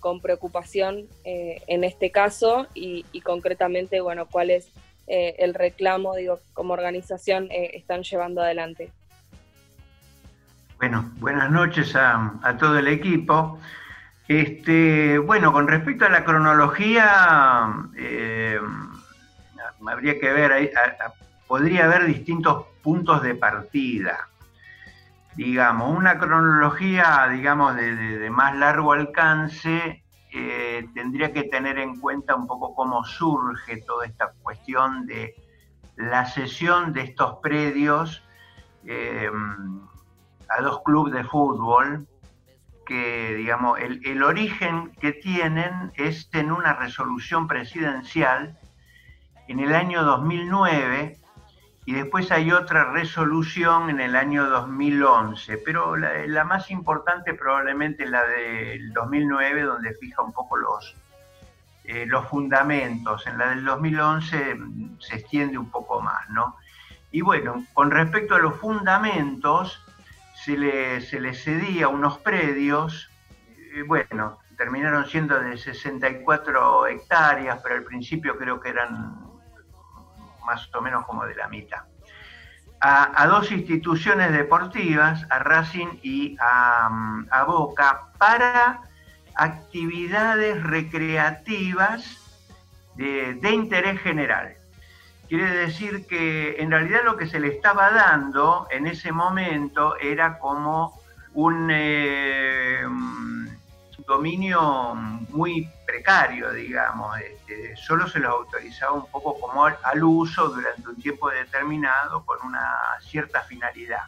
con, 0.00 0.20
preocupación 0.22 1.06
eh, 1.24 1.62
en 1.66 1.84
este 1.84 2.10
caso 2.10 2.66
y, 2.72 3.04
concretamente, 3.20 4.00
bueno, 4.00 4.24
cuál 4.24 4.48
es 4.48 4.72
eh, 5.06 5.34
el 5.38 5.52
reclamo, 5.52 6.14
digo, 6.14 6.38
como 6.54 6.72
organización 6.72 7.48
eh, 7.50 7.72
están 7.74 8.02
llevando 8.02 8.40
adelante. 8.40 8.90
Bueno, 10.78 11.10
buenas 11.18 11.50
noches 11.50 11.94
a, 11.94 12.56
todo 12.58 12.78
el 12.78 12.88
equipo. 12.88 13.58
Este, 14.28 15.18
bueno, 15.18 15.52
con 15.52 15.68
respecto 15.68 16.06
a 16.06 16.08
la 16.08 16.24
cronología, 16.24 17.64
habría 19.86 20.18
que 20.18 20.32
ver, 20.32 20.72
podría 21.46 21.84
haber 21.84 22.06
distintos 22.06 22.64
puntos 22.82 23.22
de 23.22 23.34
partida 23.34 24.26
digamos, 25.36 25.96
una 25.96 26.18
cronología, 26.18 27.28
digamos, 27.30 27.76
de, 27.76 28.28
más 28.30 28.56
largo 28.56 28.92
alcance, 28.92 30.04
eh, 30.32 30.88
tendría 30.94 31.32
que 31.32 31.44
tener 31.44 31.78
en 31.78 31.98
cuenta 31.98 32.34
un 32.34 32.46
poco 32.46 32.74
cómo 32.74 33.04
surge 33.04 33.78
toda 33.82 34.06
esta 34.06 34.32
cuestión 34.42 35.06
de 35.06 35.34
la 35.96 36.24
cesión 36.26 36.92
de 36.92 37.02
estos 37.02 37.36
predios 37.42 38.22
eh, 38.86 39.30
a 40.48 40.62
dos 40.62 40.82
clubes 40.82 41.12
de 41.12 41.24
fútbol, 41.24 42.06
que, 42.86 43.34
digamos, 43.36 43.78
el, 43.78 44.04
el 44.04 44.22
origen 44.22 44.92
que 45.00 45.12
tienen 45.12 45.92
es 45.94 46.28
en 46.32 46.50
una 46.50 46.74
resolución 46.74 47.46
presidencial 47.46 48.58
en 49.46 49.60
el 49.60 49.74
año 49.74 50.02
2009, 50.02 51.19
y 51.90 51.92
después 51.92 52.30
hay 52.30 52.52
otra 52.52 52.92
resolución 52.92 53.90
en 53.90 53.98
el 53.98 54.14
año 54.14 54.48
2011, 54.48 55.58
pero 55.58 55.96
la, 55.96 56.44
más 56.44 56.70
importante 56.70 57.34
probablemente 57.34 58.06
la 58.06 58.24
del 58.26 58.92
2009, 58.92 59.62
donde 59.62 59.94
fija 59.94 60.22
un 60.22 60.32
poco 60.32 60.56
los, 60.56 60.94
eh, 61.82 62.06
los 62.06 62.28
fundamentos. 62.28 63.26
En 63.26 63.38
la 63.38 63.48
del 63.50 63.64
2011 63.64 64.54
mm, 64.54 65.00
se 65.00 65.16
extiende 65.16 65.58
un 65.58 65.68
poco 65.68 66.00
más, 66.00 66.30
¿no? 66.30 66.58
Y 67.10 67.22
bueno, 67.22 67.66
con 67.74 67.90
respecto 67.90 68.36
a 68.36 68.38
los 68.38 68.54
fundamentos, 68.54 69.84
se 70.44 70.56
le, 70.56 71.00
se 71.00 71.18
le 71.18 71.34
cedía 71.34 71.88
unos 71.88 72.18
predios, 72.18 73.10
eh, 73.74 73.82
bueno, 73.82 74.38
terminaron 74.56 75.06
siendo 75.06 75.40
de 75.40 75.58
64 75.58 76.86
hectáreas, 76.86 77.58
pero 77.64 77.74
al 77.74 77.82
principio 77.82 78.38
creo 78.38 78.60
que 78.60 78.68
eran 78.68 79.29
más 80.44 80.68
o 80.74 80.80
menos 80.80 81.04
como 81.06 81.24
de 81.24 81.34
la 81.34 81.48
mitad. 81.48 81.82
A, 82.82 83.26
dos 83.26 83.52
instituciones 83.52 84.32
deportivas, 84.32 85.26
a 85.28 85.38
Racing 85.40 85.98
y 86.02 86.36
a, 86.40 87.44
Boca, 87.46 88.06
para 88.16 88.80
actividades 89.34 90.62
recreativas 90.62 92.16
de, 92.96 93.50
interés 93.52 94.00
general. 94.00 94.54
Quiere 95.28 95.50
decir 95.50 96.06
que 96.06 96.56
en 96.58 96.70
realidad 96.70 97.00
lo 97.04 97.18
que 97.18 97.26
se 97.26 97.38
le 97.38 97.48
estaba 97.48 97.90
dando 97.90 98.66
en 98.70 98.86
ese 98.86 99.12
momento 99.12 99.96
era 99.98 100.38
como 100.38 100.98
un, 101.34 101.68
eh, 101.70 102.82
dominio 104.06 104.94
muy 104.94 105.68
precario, 105.86 106.52
digamos, 106.52 107.18
este, 107.18 107.76
solo 107.76 108.08
se 108.08 108.20
los 108.20 108.32
autorizaba 108.32 108.92
un 108.92 109.06
poco 109.06 109.38
como 109.40 109.64
al 109.64 110.04
uso 110.04 110.48
durante 110.48 110.88
un 110.88 111.00
tiempo 111.00 111.30
determinado 111.30 112.24
con 112.24 112.38
una 112.44 112.68
cierta 113.00 113.42
finalidad. 113.42 114.04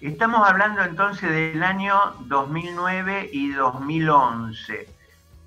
Estamos 0.00 0.46
hablando 0.46 0.82
entonces 0.82 1.30
del 1.30 1.62
año 1.62 2.14
2009 2.20 3.30
y 3.32 3.52
2011, 3.52 4.88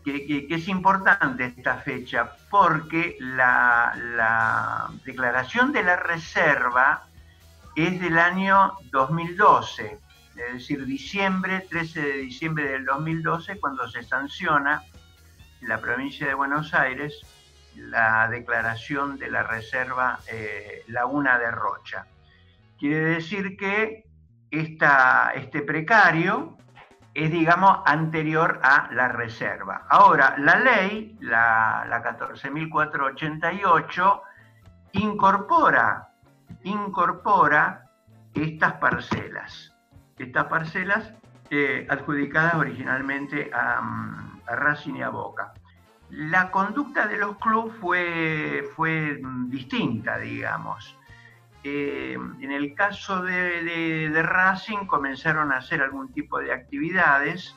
que, 0.04 0.48
es 0.50 0.68
importante 0.68 1.46
esta 1.46 1.76
fecha 1.76 2.32
porque 2.50 3.16
la, 3.20 4.90
declaración 5.06 5.72
de 5.72 5.84
la 5.84 5.98
reserva 5.98 7.04
es 7.76 8.02
del 8.02 8.18
año 8.18 8.74
2012, 8.92 10.00
es 10.48 10.54
decir, 10.54 10.86
diciembre, 10.86 11.66
13 11.70 12.02
de 12.02 12.18
diciembre 12.18 12.70
del 12.70 12.86
2012, 12.86 13.60
cuando 13.60 13.90
se 13.90 14.04
sanciona 14.04 14.84
en 15.62 15.68
la 15.68 15.80
provincia 15.80 16.28
de 16.28 16.34
Buenos 16.34 16.74
Aires 16.74 17.22
la 17.76 18.28
declaración 18.30 19.18
de 19.18 19.30
la 19.30 19.44
reserva 19.44 20.20
eh, 20.28 20.84
Laguna 20.88 21.38
de 21.38 21.52
Rocha. 21.52 22.08
Quiere 22.78 23.02
decir 23.02 23.58
que 23.58 24.06
este 24.52 25.62
precario 25.62 26.58
es, 27.14 27.32
digamos, 27.32 27.82
anterior 27.86 28.60
a 28.64 28.90
la 28.92 29.10
reserva. 29.10 29.86
Ahora, 29.90 30.36
la 30.38 30.60
ley, 30.60 31.18
la, 31.22 31.86
la 31.88 32.04
14.488, 32.04 34.22
incorpora, 34.94 36.10
incorpora 36.64 37.86
estas 38.34 38.74
parcelas. 38.74 39.69
Estas 40.20 40.46
parcelas 40.46 41.14
eh, 41.50 41.88
adjudicadas 41.90 42.56
originalmente 42.56 43.50
a, 43.52 43.80
a, 44.46 44.56
Racing 44.56 44.96
y 44.96 45.02
a 45.02 45.10
Boca. 45.10 45.54
La 46.12 46.52
conducta 46.52 47.08
de 47.08 47.18
los 47.18 47.38
clubes 47.38 47.74
fue, 47.80 48.70
fue 48.76 49.20
distinta, 49.48 50.18
digamos. 50.20 51.00
Eh, 51.64 52.14
en 52.14 52.52
el 52.52 52.74
caso 52.74 53.22
de, 53.22 54.22
Racing 54.24 54.86
comenzaron 54.86 55.52
a 55.52 55.58
hacer 55.58 55.82
algún 55.82 56.12
tipo 56.14 56.40
de 56.40 56.54
actividades 56.54 57.54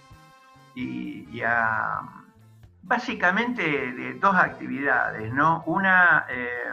y, 0.74 1.40
a, 1.42 2.00
básicamente 2.82 3.62
de 3.62 4.14
dos 4.14 4.34
actividades, 4.34 5.32
¿no? 5.32 5.62
Una, 5.66 6.26
eh, 6.28 6.72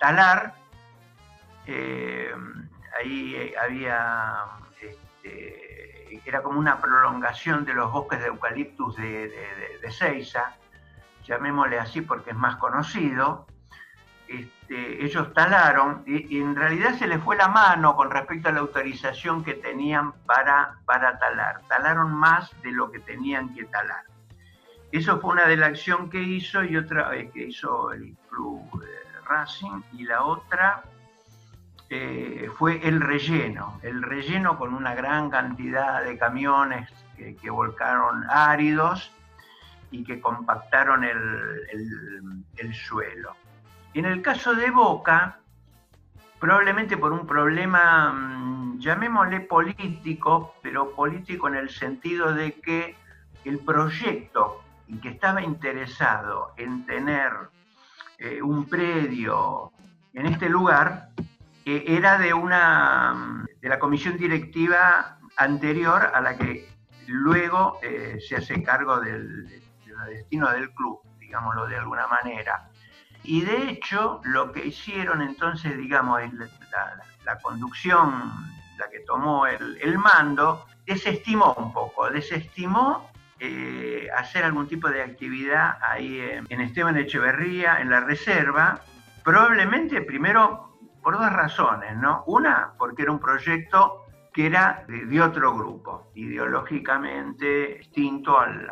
talar, 0.00 0.54
eh, 1.66 2.32
ahí 2.98 3.52
había, 3.62 4.44
este, 5.28 6.22
era 6.24 6.42
como 6.42 6.58
una 6.58 6.80
prolongación 6.80 7.64
de 7.64 7.74
los 7.74 7.90
bosques 7.90 8.20
de 8.20 8.26
eucaliptus 8.26 8.96
de, 8.96 9.28
de, 9.28 10.26
llamémosle 11.24 11.78
así 11.78 12.00
porque 12.00 12.30
es 12.30 12.36
más 12.36 12.56
conocido, 12.56 13.46
este, 14.26 15.04
ellos 15.04 15.32
talaron 15.34 16.02
y, 16.06 16.40
en 16.40 16.56
realidad 16.56 16.94
se 16.94 17.06
les 17.06 17.22
fue 17.22 17.36
la 17.36 17.48
mano 17.48 17.96
con 17.96 18.10
respecto 18.10 18.48
a 18.48 18.52
la 18.52 18.60
autorización 18.60 19.44
que 19.44 19.54
tenían 19.54 20.12
para, 20.26 20.78
para 20.84 21.18
talar. 21.18 21.60
Talaron 21.68 22.12
más 22.12 22.50
de 22.62 22.72
lo 22.72 22.90
que 22.90 23.00
tenían 23.00 23.54
que 23.54 23.64
talar. 23.64 24.04
Eso 24.90 25.20
fue 25.20 25.32
una 25.32 25.46
de 25.46 25.56
las 25.56 25.70
acciones 25.70 26.10
que 26.10 26.20
hizo 26.20 26.64
y 26.64 26.76
otra 26.76 27.14
eh, 27.14 27.30
que 27.30 27.44
hizo 27.44 27.92
el 27.92 28.16
club 28.30 28.62
Racing 29.26 29.82
y 29.92 30.04
la 30.04 30.24
otra 30.24 30.82
eh, 31.90 32.50
fue 32.56 32.86
el 32.86 33.00
relleno. 33.00 33.80
El 33.82 34.02
relleno 34.02 34.58
con 34.58 34.74
una 34.74 34.94
gran 34.94 35.30
cantidad 35.30 36.04
de 36.04 36.18
camiones 36.18 36.90
que, 37.16 37.50
volcaron 37.50 38.24
áridos 38.30 39.10
y 39.90 40.04
que 40.04 40.20
compactaron 40.20 41.04
el 41.04 42.74
suelo. 42.74 43.34
En 43.94 44.04
el 44.04 44.22
caso 44.22 44.54
de 44.54 44.70
Boca, 44.70 45.40
probablemente 46.38 46.96
por 46.96 47.12
un 47.12 47.26
problema, 47.26 48.12
mm, 48.12 48.78
llamémosle 48.78 49.40
político, 49.40 50.54
pero 50.62 50.94
político 50.94 51.48
en 51.48 51.56
el 51.56 51.70
sentido 51.70 52.32
de 52.32 52.52
que 52.52 52.96
el 53.44 53.58
proyecto 53.58 54.62
y 54.86 54.98
que 54.98 55.08
estaba 55.10 55.42
interesado 55.42 56.52
en 56.56 56.86
tener 56.86 57.32
eh, 58.18 58.40
un 58.42 58.66
predio 58.66 59.72
en 60.14 60.26
este 60.26 60.48
lugar 60.48 61.08
era 61.86 62.18
de 62.18 62.34
una 62.34 63.14
mm, 63.14 63.46
de 63.60 63.68
la 63.68 63.78
comisión 63.78 64.16
directiva 64.16 65.18
anterior 65.36 66.10
a 66.14 66.20
la 66.20 66.36
que 66.36 66.68
luego 67.06 67.78
eh, 67.82 68.18
se 68.26 68.36
hace 68.36 68.62
cargo 68.62 69.00
del, 69.00 69.46
destino 70.08 70.50
del 70.50 70.70
club, 70.70 71.00
digámoslo 71.18 71.66
de 71.66 71.76
alguna 71.76 72.06
manera. 72.06 72.68
Y 73.24 73.42
de 73.42 73.70
hecho, 73.70 74.20
lo 74.24 74.52
que 74.52 74.66
hicieron 74.66 75.20
entonces, 75.22 75.76
digamos, 75.76 76.20
la, 77.24 77.38
conducción, 77.40 78.32
la 78.78 78.88
que 78.88 79.00
tomó 79.00 79.46
el, 79.46 79.98
mando, 79.98 80.66
desestimó 80.86 81.54
un 81.54 81.72
poco, 81.72 82.08
desestimó 82.10 83.10
eh, 83.40 84.08
hacer 84.16 84.44
algún 84.44 84.68
tipo 84.68 84.88
de 84.88 85.02
actividad 85.02 85.78
ahí 85.82 86.20
en, 86.48 86.60
Esteban 86.60 86.96
Echeverría, 86.96 87.80
en 87.80 87.90
la 87.90 88.00
reserva, 88.00 88.80
probablemente 89.24 90.00
primero 90.00 90.67
por 91.08 91.16
dos 91.18 91.32
razones, 91.32 91.96
¿no? 91.96 92.22
Una, 92.26 92.74
porque 92.76 93.00
era 93.00 93.12
un 93.12 93.18
proyecto 93.18 94.04
que 94.30 94.44
era 94.44 94.84
de, 94.88 95.22
otro 95.22 95.54
grupo, 95.54 96.12
ideológicamente 96.14 97.76
distinto 97.78 98.38
al, 98.38 98.70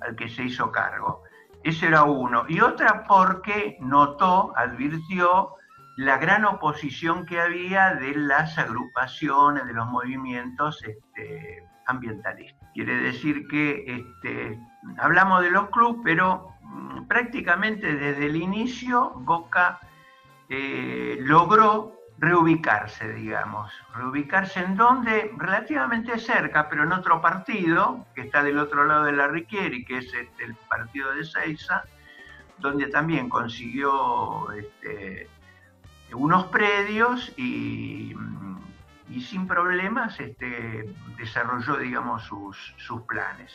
al 0.00 0.14
que 0.14 0.28
se 0.28 0.44
hizo 0.44 0.70
cargo. 0.70 1.24
Ese 1.64 1.88
era 1.88 2.04
uno. 2.04 2.44
Y 2.46 2.60
otra 2.60 3.02
porque 3.02 3.78
notó, 3.80 4.52
advirtió 4.56 5.56
la 5.96 6.18
gran 6.18 6.44
oposición 6.44 7.26
que 7.26 7.40
había 7.40 7.96
de 7.96 8.14
las 8.14 8.56
agrupaciones, 8.56 9.66
de 9.66 9.72
los 9.72 9.88
movimientos 9.88 10.80
este, 10.84 11.64
ambientalistas. 11.88 12.70
Quiere 12.74 12.94
decir 12.94 13.48
que 13.48 13.84
este, 13.88 14.56
hablamos 14.98 15.42
de 15.42 15.50
los 15.50 15.68
clubes, 15.70 16.00
pero 16.04 16.54
mm, 16.62 17.08
prácticamente 17.08 17.96
desde 17.96 18.26
el 18.26 18.36
inicio 18.36 19.14
Boca 19.16 19.80
eh, 20.52 21.16
logró 21.20 21.96
reubicarse, 22.18 23.12
digamos. 23.12 23.72
Reubicarse 23.94 24.58
en 24.58 24.76
donde, 24.76 25.30
relativamente 25.38 26.18
cerca, 26.18 26.68
pero 26.68 26.82
en 26.82 26.92
otro 26.92 27.20
partido, 27.20 28.04
que 28.16 28.22
está 28.22 28.42
del 28.42 28.58
otro 28.58 28.84
lado 28.84 29.04
de 29.04 29.12
la 29.12 29.28
Riquieri, 29.28 29.84
que 29.84 29.98
es 29.98 30.12
este, 30.12 30.44
el 30.44 30.56
partido 30.68 31.14
de 31.14 31.24
Seiza, 31.24 31.84
donde 32.58 32.88
también 32.88 33.28
consiguió 33.28 34.50
este, 34.50 35.28
unos 36.12 36.46
predios 36.46 37.32
y, 37.38 38.12
sin 39.20 39.46
problemas 39.46 40.18
este, 40.18 40.92
desarrolló, 41.16 41.76
digamos, 41.76 42.24
sus, 42.24 43.02
planes. 43.06 43.52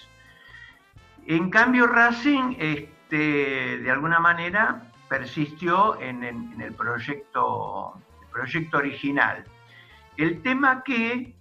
En 1.27 1.49
cambio, 1.49 1.87
Racing, 1.87 2.55
de 3.09 3.91
alguna 3.91 4.19
manera, 4.19 4.91
persistió 5.09 5.99
en 6.01 6.23
el 6.23 6.73
proyecto 6.73 8.01
proyecto 8.35 8.77
original. 8.77 9.45
El 10.17 10.41
tema 10.41 10.83
que 10.83 11.33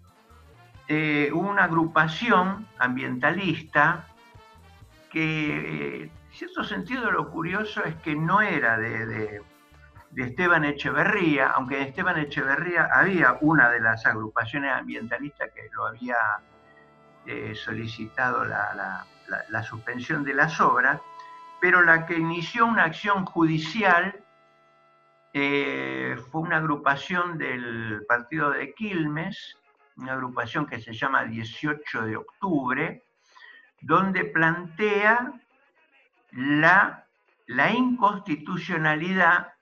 eh, 0.86 1.30
una 1.32 1.64
agrupación 1.64 2.68
ambientalista 2.78 4.06
que, 5.10 6.02
en 6.04 6.10
cierto 6.32 6.62
sentido, 6.62 7.10
lo 7.10 7.30
curioso 7.30 7.84
es 7.84 7.96
que 7.96 8.14
no 8.14 8.40
era 8.40 8.78
de, 8.78 9.42
Esteban 10.16 10.64
Echeverría, 10.64 11.48
aunque 11.48 11.80
en 11.80 11.88
Esteban 11.88 12.16
Echeverría 12.18 12.88
había 12.92 13.38
una 13.40 13.68
de 13.70 13.80
las 13.80 14.06
agrupaciones 14.06 14.72
ambientalistas 14.72 15.50
que 15.52 15.68
lo 15.74 15.86
había 15.86 16.16
eh, 17.26 17.54
solicitado 17.56 18.44
la, 18.44 19.04
la 19.48 19.62
suspensión 19.64 20.22
de 20.22 20.34
las 20.34 20.60
obras, 20.60 21.00
pero 21.64 21.80
la 21.82 22.04
que 22.04 22.18
inició 22.18 22.66
una 22.66 22.84
acción 22.84 23.24
judicial 23.24 24.22
eh, 25.32 26.14
fue 26.30 26.42
una 26.42 26.58
agrupación 26.58 27.38
del 27.38 28.04
partido 28.06 28.50
de 28.50 28.74
Quilmes, 28.74 29.56
una 29.96 30.12
agrupación 30.12 30.66
que 30.66 30.78
se 30.78 30.92
llama 30.92 31.24
18 31.24 32.02
de 32.02 32.18
octubre, 32.18 33.04
donde 33.80 34.26
plantea 34.26 35.32
la, 36.32 37.06
la 37.46 37.72
inconstitucionalidad 37.72 39.54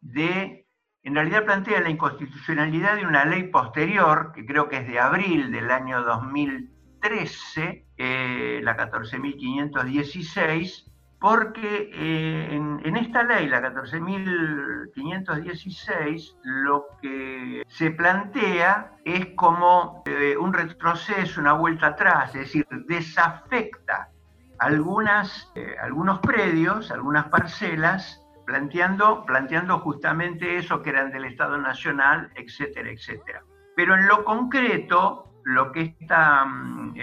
de, 0.00 0.66
en 1.04 1.14
realidad 1.14 1.44
plantea 1.44 1.82
la 1.82 1.90
inconstitucionalidad 1.90 2.96
de 2.96 3.06
una 3.06 3.24
ley 3.26 3.44
posterior, 3.44 4.32
que 4.34 4.44
creo 4.44 4.68
que 4.68 4.78
es 4.78 4.88
de 4.88 4.98
abril 4.98 5.52
del 5.52 5.70
año 5.70 6.02
2013, 6.02 7.86
eh, 7.96 8.60
la 8.60 8.76
14.516, 8.76 10.90
porque 11.24 11.90
eh, 11.94 12.48
en, 12.52 12.96
esta 12.98 13.22
ley, 13.22 13.48
la 13.48 13.62
14.516, 13.62 16.36
lo 16.42 16.88
que 17.00 17.62
se 17.66 17.92
plantea 17.92 18.92
es 19.06 19.28
como 19.34 20.02
eh, 20.04 20.36
un 20.36 20.52
retroceso, 20.52 21.40
una 21.40 21.54
vuelta 21.54 21.86
atrás, 21.86 22.34
es 22.34 22.42
decir, 22.42 22.66
desafecta 22.88 24.10
algunas, 24.58 25.50
eh, 25.54 25.76
algunos 25.80 26.18
predios, 26.18 26.90
algunas 26.90 27.24
parcelas, 27.28 28.22
planteando, 28.44 29.24
planteando 29.24 29.78
justamente 29.78 30.58
eso 30.58 30.82
que 30.82 30.90
eran 30.90 31.10
del 31.10 31.24
Estado 31.24 31.56
Nacional, 31.56 32.30
etcétera, 32.34 32.90
etcétera. 32.90 33.42
Pero 33.74 33.94
en 33.94 34.08
lo 34.08 34.24
concreto, 34.24 35.30
lo 35.44 35.72
que 35.72 35.96
esta 35.98 36.44
mm, 36.44 36.94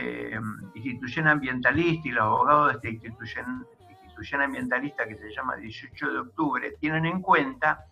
institución 0.76 1.28
ambientalista 1.28 2.08
y 2.08 2.12
los 2.12 2.24
abogados 2.24 2.68
de 2.68 2.74
esta 2.76 2.90
institución 2.90 3.66
ambientalista 4.42 5.08
que 5.08 5.18
se 5.18 5.32
llama 5.32 5.56
18 5.56 6.12
de 6.12 6.20
octubre 6.20 6.72
tienen 6.80 7.06
en 7.06 7.22
cuenta 7.22 7.86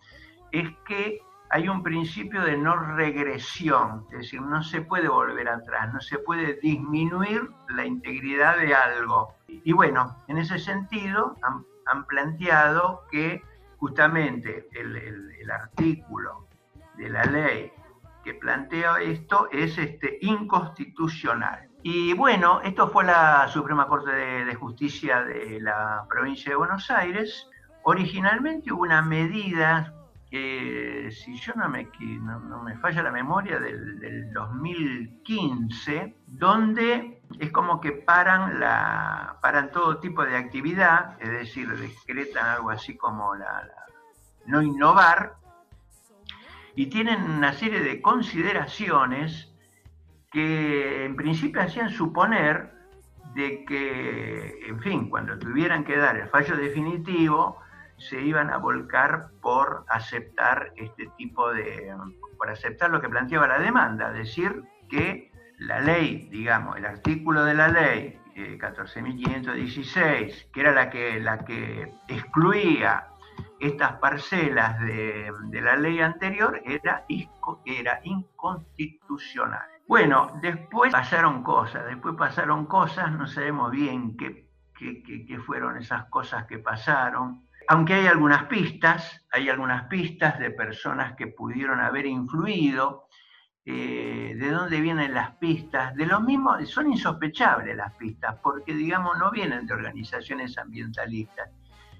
es 0.52 0.68
que 0.86 1.20
hay 1.52 1.68
un 1.68 1.82
principio 1.82 2.42
de 2.44 2.56
no 2.56 2.76
regresión, 2.94 4.06
es 4.12 4.18
decir, 4.18 4.40
no 4.40 4.62
se 4.62 4.82
puede 4.82 5.08
volver 5.08 5.48
atrás, 5.48 5.92
no 5.92 6.00
se 6.00 6.18
puede 6.18 6.54
disminuir 6.62 7.50
la 7.68 7.84
integridad 7.84 8.56
de 8.56 8.72
algo. 8.72 9.34
Y 9.48 9.72
bueno, 9.72 10.16
en 10.28 10.38
ese 10.38 10.60
sentido 10.60 11.36
han, 11.42 11.64
planteado 12.06 13.02
que 13.10 13.42
justamente 13.78 14.68
el, 14.72 14.96
el, 14.96 15.50
artículo 15.50 16.46
de 16.96 17.08
la 17.08 17.24
ley 17.24 17.72
que 18.22 18.34
plantea 18.34 19.00
esto 19.00 19.48
es 19.50 19.76
este, 19.76 20.18
inconstitucional. 20.20 21.69
Y 21.82 22.12
bueno, 22.12 22.60
esto 22.62 22.88
fue 22.88 23.04
la 23.04 23.48
Suprema 23.48 23.86
Corte 23.86 24.10
de, 24.12 24.54
Justicia 24.54 25.22
de 25.22 25.60
la 25.60 26.04
provincia 26.08 26.50
de 26.50 26.56
Buenos 26.56 26.90
Aires. 26.90 27.48
Originalmente 27.84 28.72
hubo 28.72 28.82
una 28.82 29.00
medida 29.00 29.94
que, 30.30 31.10
si 31.10 31.38
yo 31.38 31.54
no 31.56 31.68
me, 31.70 31.88
no, 32.20 32.62
me 32.62 32.76
falla 32.76 33.02
la 33.02 33.10
memoria, 33.10 33.58
del, 33.58 34.30
2015, 34.32 36.16
donde 36.26 37.22
es 37.38 37.50
como 37.50 37.80
que 37.80 37.92
paran, 37.92 38.60
la, 38.60 39.38
paran 39.40 39.70
todo 39.70 39.98
tipo 39.98 40.22
de 40.24 40.36
actividad, 40.36 41.16
es 41.18 41.30
decir, 41.30 41.68
decretan 41.74 42.46
algo 42.46 42.70
así 42.70 42.96
como 42.96 43.34
la 43.34 43.68
no 44.46 44.62
innovar, 44.62 45.36
y 46.74 46.86
tienen 46.86 47.22
una 47.22 47.52
serie 47.52 47.80
de 47.80 48.00
consideraciones 48.02 49.49
que 50.30 51.04
en 51.04 51.16
principio 51.16 51.60
hacían 51.60 51.90
suponer 51.90 52.72
de 53.34 53.64
que, 53.64 54.66
en 54.66 54.80
fin, 54.80 55.08
cuando 55.08 55.38
tuvieran 55.38 55.84
que 55.84 55.96
dar 55.96 56.16
el 56.16 56.28
fallo 56.28 56.56
definitivo, 56.56 57.58
se 57.96 58.20
iban 58.20 58.50
a 58.50 58.58
volcar 58.58 59.28
por 59.40 59.84
aceptar 59.88 60.72
este 60.76 61.06
tipo 61.16 61.52
de, 61.52 61.94
por 62.38 62.50
aceptar 62.50 62.90
lo 62.90 63.00
que 63.00 63.08
planteaba 63.08 63.46
la 63.46 63.58
demanda, 63.58 64.10
decir 64.10 64.64
que 64.88 65.30
la 65.58 65.80
ley, 65.80 66.28
digamos, 66.30 66.76
el 66.78 66.86
artículo 66.86 67.44
de 67.44 67.54
la 67.54 67.68
ley 67.68 68.18
14.516, 68.34 69.96
eh, 70.02 70.48
que 70.52 70.60
era 70.60 70.72
la 70.72 70.90
que, 70.90 71.20
la 71.20 71.44
que 71.44 71.92
excluía 72.08 73.06
estas 73.60 73.92
parcelas 73.94 74.80
de, 74.80 75.32
la 75.60 75.76
ley 75.76 76.00
anterior, 76.00 76.60
era 76.64 77.04
inconstitucional. 77.08 79.68
Bueno, 79.90 80.30
después 80.40 80.92
pasaron 80.92 81.42
cosas, 81.42 81.84
después 81.84 82.14
pasaron 82.16 82.66
cosas, 82.66 83.10
no 83.10 83.26
sabemos 83.26 83.72
bien 83.72 84.16
qué, 84.16 84.48
fueron 85.44 85.78
esas 85.78 86.04
cosas 86.04 86.46
que 86.46 86.60
pasaron. 86.60 87.48
Aunque 87.66 87.94
hay 87.94 88.06
algunas 88.06 88.44
pistas, 88.44 89.26
hay 89.32 89.48
algunas 89.48 89.88
pistas 89.88 90.38
de 90.38 90.52
personas 90.52 91.16
que 91.16 91.26
pudieron 91.26 91.80
haber 91.80 92.06
influido, 92.06 93.08
eh, 93.64 94.36
de 94.38 94.50
dónde 94.52 94.80
vienen 94.80 95.12
las 95.12 95.32
pistas, 95.38 95.92
de 95.96 96.06
lo 96.06 96.20
mismo, 96.20 96.64
son 96.66 96.92
insospechables 96.92 97.76
las 97.76 97.92
pistas, 97.96 98.36
porque 98.44 98.72
digamos 98.72 99.18
no 99.18 99.32
vienen 99.32 99.66
de 99.66 99.74
organizaciones 99.74 100.56
ambientalistas, 100.56 101.50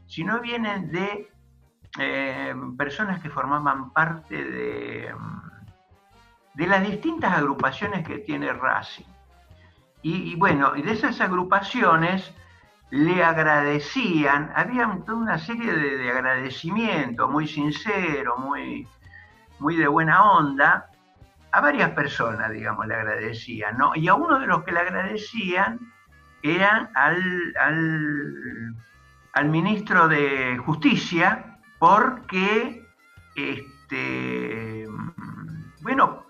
sino 0.07 0.41
vienen 0.41 0.93
de 0.93 1.29
eh, 1.99 2.55
personas 2.79 3.21
que 3.21 3.31
formaban 3.31 3.93
parte 3.93 4.45
de 4.45 5.13
de 6.61 6.67
las 6.67 6.87
distintas 6.87 7.33
agrupaciones 7.33 8.07
que 8.07 8.19
tiene 8.19 8.53
Racing. 8.53 9.07
Y, 10.03 10.37
bueno, 10.37 10.77
y 10.77 10.83
de 10.83 10.93
esas 10.93 11.19
agrupaciones 11.23 12.35
le 12.91 13.25
agradecían, 13.25 14.53
había 14.55 14.87
toda 15.07 15.17
una 15.17 15.39
serie 15.39 15.73
de, 15.73 16.11
agradecimientos 16.11 17.31
muy 17.31 17.49
sinceros, 17.49 18.39
muy, 18.39 18.87
muy 19.59 19.77
de 19.77 19.89
buena 19.89 20.33
onda, 20.33 20.91
a 21.51 21.61
varias 21.63 21.93
personas, 21.93 22.51
digamos, 22.51 22.87
le 22.87 22.95
agradecían, 22.95 23.79
¿no? 23.79 23.93
Y 23.95 24.09
a 24.09 24.15
uno 24.15 24.39
de 24.39 24.47
los 24.47 24.63
que 24.63 24.73
le 24.73 24.81
agradecían 24.81 25.81
era 26.43 26.91
al, 26.95 27.55
al, 27.59 28.77
al 29.33 29.49
ministro 29.49 30.09
de 30.09 30.59
Justicia, 30.59 31.59
porque, 31.79 32.87
este, 33.35 34.87
bueno, 35.81 36.30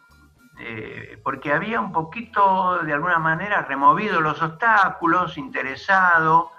eh, 0.63 1.19
porque 1.23 1.53
había 1.53 1.81
un 1.81 1.91
poquito, 1.91 2.81
de 2.85 2.93
alguna 2.93 3.19
manera, 3.19 3.63
removido 3.63 4.21
los 4.21 4.43
obstáculos, 4.43 5.39
interesado 5.39 6.53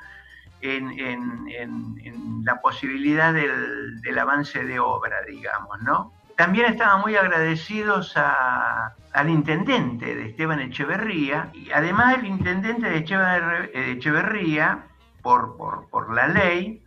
en, 0.60 2.44
la 2.44 2.60
posibilidad 2.62 3.34
del, 3.34 4.20
avance 4.20 4.64
de 4.64 4.80
obra, 4.80 5.18
digamos, 5.28 5.82
¿no? 5.84 6.14
También 6.36 6.72
estaban 6.72 7.02
muy 7.02 7.16
agradecidos 7.16 8.16
al 8.18 9.30
intendente 9.30 10.16
de 10.16 10.30
Esteban 10.30 10.60
Echeverría, 10.60 11.52
y 11.54 11.72
además 11.72 12.18
el 12.18 12.26
intendente 12.26 12.90
de 12.90 12.98
Esteban 12.98 13.70
Echeverría, 13.74 14.88
por, 15.22 15.56
por 15.90 16.14
la 16.16 16.28
ley, 16.28 16.84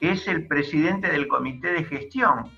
es 0.00 0.28
el 0.28 0.46
presidente 0.46 1.10
del 1.10 1.26
comité 1.26 1.72
de 1.72 1.84
gestión. 1.84 2.50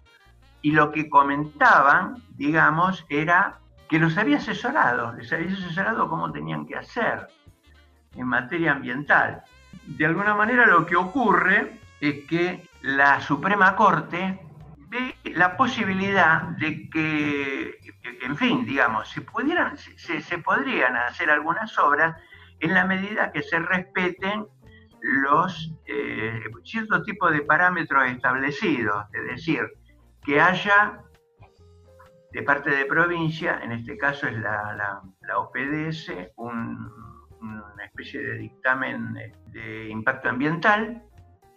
Y 0.60 0.72
lo 0.72 0.92
que 0.92 1.08
comentaban, 1.08 2.22
digamos, 2.36 3.06
era 3.08 3.60
que 3.88 3.98
los 3.98 4.16
había 4.18 4.38
asesorado, 4.38 5.12
les 5.12 5.32
había 5.32 5.52
asesorado 5.52 6.08
cómo 6.08 6.32
tenían 6.32 6.66
que 6.66 6.76
hacer 6.76 7.28
en 8.14 8.26
materia 8.26 8.72
ambiental. 8.72 9.42
De 9.86 10.06
alguna 10.06 10.34
manera 10.34 10.66
lo 10.66 10.86
que 10.86 10.96
ocurre 10.96 11.80
es 12.00 12.24
que 12.26 12.68
la 12.82 13.20
Suprema 13.20 13.76
Corte 13.76 14.40
ve 14.88 15.16
la 15.34 15.56
posibilidad 15.56 16.42
de 16.58 16.88
que, 16.88 17.78
en 18.22 18.36
fin, 18.36 18.64
digamos, 18.64 19.08
se, 19.10 19.20
pudieran, 19.20 19.76
se, 19.76 20.38
podrían 20.38 20.96
hacer 20.96 21.30
algunas 21.30 21.76
obras 21.78 22.16
en 22.60 22.74
la 22.74 22.84
medida 22.84 23.32
que 23.32 23.42
se 23.42 23.58
respeten 23.58 24.46
los 25.00 25.72
eh, 25.86 26.40
ciertos 26.64 27.04
tipos 27.04 27.32
de 27.32 27.42
parámetros 27.42 28.08
establecidos, 28.08 29.04
es 29.12 29.24
decir, 29.24 29.62
que 30.22 30.40
haya 30.40 31.00
de 32.36 32.42
parte 32.42 32.68
de 32.68 32.84
provincia, 32.84 33.60
en 33.62 33.72
este 33.72 33.96
caso 33.96 34.26
es 34.28 34.36
la, 34.36 35.00
OPDS, 35.38 36.12
una 36.36 37.84
especie 37.86 38.20
de 38.20 38.34
dictamen 38.36 39.14
de 39.52 39.88
impacto 39.88 40.28
ambiental, 40.28 41.02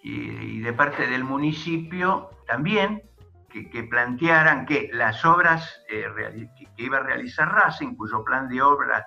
y, 0.02 0.62
de 0.62 0.72
parte 0.72 1.06
del 1.08 1.26
municipio 1.26 2.30
también, 2.48 3.04
que, 3.50 3.84
plantearan 3.90 4.66
que 4.66 4.90
las 4.94 5.26
obras 5.26 5.84
eh, 5.90 6.48
que, 6.58 6.84
iba 6.84 7.00
a 7.00 7.04
realizar 7.04 7.52
Racing, 7.52 7.96
cuyo 7.96 8.24
plan 8.24 8.48
de 8.48 8.62
obras 8.62 9.04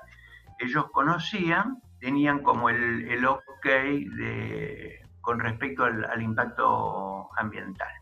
ellos 0.58 0.90
conocían, 0.92 1.80
tenían 2.00 2.42
como 2.42 2.68
el, 2.68 3.24
ok 3.24 3.66
con 5.22 5.40
respecto 5.40 5.84
al 5.84 6.20
impacto 6.20 7.30
ambiental. 7.38 8.01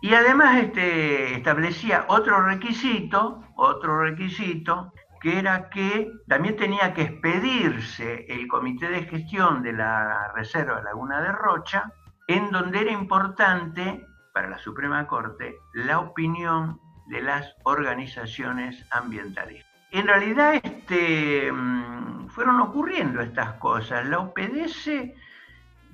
Y 0.00 0.14
además 0.14 0.62
este, 0.62 1.34
establecía 1.34 2.04
otro 2.08 2.40
requisito, 2.42 3.42
otro 3.56 4.02
requisito, 4.02 4.92
que 5.20 5.38
era 5.38 5.68
que 5.68 6.12
también 6.28 6.56
tenía 6.56 6.94
que 6.94 7.02
expedirse 7.02 8.24
el 8.28 8.46
comité 8.46 8.88
de 8.88 9.02
gestión 9.02 9.62
de 9.62 9.72
la 9.72 10.32
Reserva 10.34 10.80
Laguna 10.82 11.20
de 11.20 11.32
Rocha, 11.32 11.92
en 12.28 12.50
donde 12.50 12.80
era 12.80 12.92
importante 12.92 14.06
para 14.32 14.50
la 14.50 14.58
Suprema 14.58 15.06
Corte 15.08 15.56
la 15.74 15.98
opinión 15.98 16.78
de 17.08 17.22
las 17.22 17.54
organizaciones 17.64 18.84
ambientalistas. 18.90 19.68
En 19.90 20.06
realidad 20.06 20.54
este, 20.62 21.50
mm, 21.50 22.28
fueron 22.28 22.60
ocurriendo 22.60 23.20
estas 23.20 23.54
cosas. 23.54 24.06
La 24.06 24.18
OPDS 24.18 24.90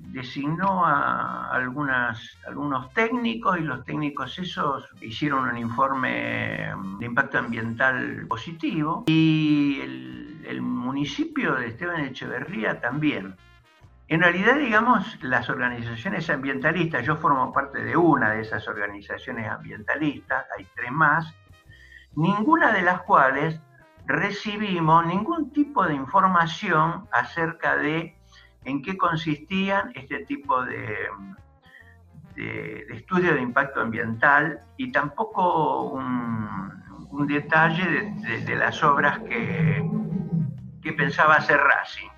designó 0.07 0.85
a 0.85 1.51
algunos 1.51 2.93
técnicos 2.93 3.59
y 3.59 3.61
los 3.61 3.83
técnicos 3.85 4.37
esos 4.39 4.87
hicieron 5.01 5.49
un 5.49 5.57
informe 5.57 6.73
de 6.99 7.05
impacto 7.05 7.39
ambiental 7.39 8.25
positivo 8.27 9.03
y 9.07 9.81
el, 9.81 10.61
municipio 10.61 11.55
de 11.55 11.67
Esteban 11.67 12.05
Echeverría 12.05 12.79
también. 12.79 13.35
En 14.07 14.21
realidad, 14.21 14.57
digamos, 14.57 15.17
las 15.23 15.49
organizaciones 15.49 16.29
ambientalistas, 16.29 17.05
yo 17.05 17.17
formo 17.17 17.51
parte 17.51 17.83
de 17.83 17.97
una 17.97 18.31
de 18.31 18.41
esas 18.41 18.65
organizaciones 18.67 19.49
ambientalistas, 19.49 20.45
hay 20.57 20.65
tres 20.75 20.91
más, 20.91 21.33
ninguna 22.15 22.71
de 22.71 22.83
las 22.83 23.01
cuales 23.01 23.59
recibimos 24.05 25.05
ningún 25.05 25.51
tipo 25.51 25.85
de 25.85 25.95
información 25.95 27.07
acerca 27.11 27.75
de 27.75 28.14
en 28.65 28.81
qué 28.81 28.97
consistían 28.97 29.91
este 29.95 30.25
tipo 30.25 30.63
de, 30.65 31.07
de, 32.35 32.85
estudio 32.91 33.33
de 33.33 33.41
impacto 33.41 33.81
ambiental 33.81 34.61
y 34.77 34.91
tampoco 34.91 35.91
un, 35.91 36.65
detalle 37.27 38.13
de, 38.45 38.55
las 38.57 38.83
obras 38.83 39.19
que, 39.19 39.81
que 40.81 40.91
pensaba 40.91 41.35
hacer 41.35 41.57
Racing. 41.57 42.09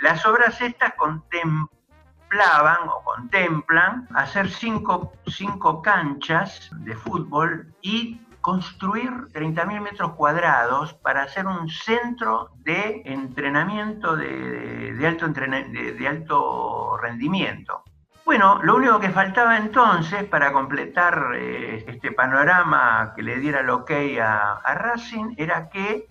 Las 0.00 0.26
obras 0.26 0.60
estas 0.60 0.92
contemplaban 0.94 2.88
o 2.88 3.02
contemplan 3.04 4.08
hacer 4.12 4.50
cinco, 4.50 5.12
cinco 5.28 5.80
canchas 5.82 6.68
de 6.80 6.96
fútbol 6.96 7.72
y 7.80 8.20
construir 8.44 9.08
30.000 9.32 9.80
metros 9.80 10.12
cuadrados 10.12 10.92
para 10.92 11.22
hacer 11.22 11.46
un 11.46 11.66
centro 11.66 12.50
de 12.58 13.00
entrenamiento 13.06 14.16
de, 14.16 16.06
alto, 16.06 16.98
rendimiento. 16.98 17.84
Bueno, 18.26 18.60
lo 18.62 18.76
único 18.76 19.00
que 19.00 19.08
faltaba 19.08 19.56
entonces 19.56 20.24
para 20.24 20.52
completar 20.52 21.32
eh, 21.36 21.86
este 21.88 22.12
panorama 22.12 23.14
que 23.16 23.22
le 23.22 23.38
diera 23.38 23.60
el 23.60 23.70
ok 23.70 23.90
a, 24.20 24.60
a 24.62 24.74
Racing 24.74 25.36
era 25.38 25.70
que 25.70 26.06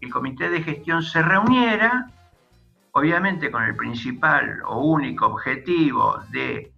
el 0.00 0.10
comité 0.10 0.50
de 0.50 0.64
gestión 0.64 1.04
se 1.04 1.22
reuniera, 1.22 2.10
obviamente 2.90 3.48
con 3.48 3.62
el 3.62 3.76
principal 3.76 4.60
o 4.66 4.80
único 4.80 5.26
objetivo 5.26 6.18
de 6.30 6.72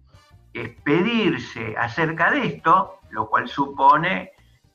expedirse 0.53 1.75
acerca 1.79 2.29
de 2.29 2.45
esto, 2.45 2.99
lo 3.09 3.27
cual 3.27 3.47
supone 3.47 4.32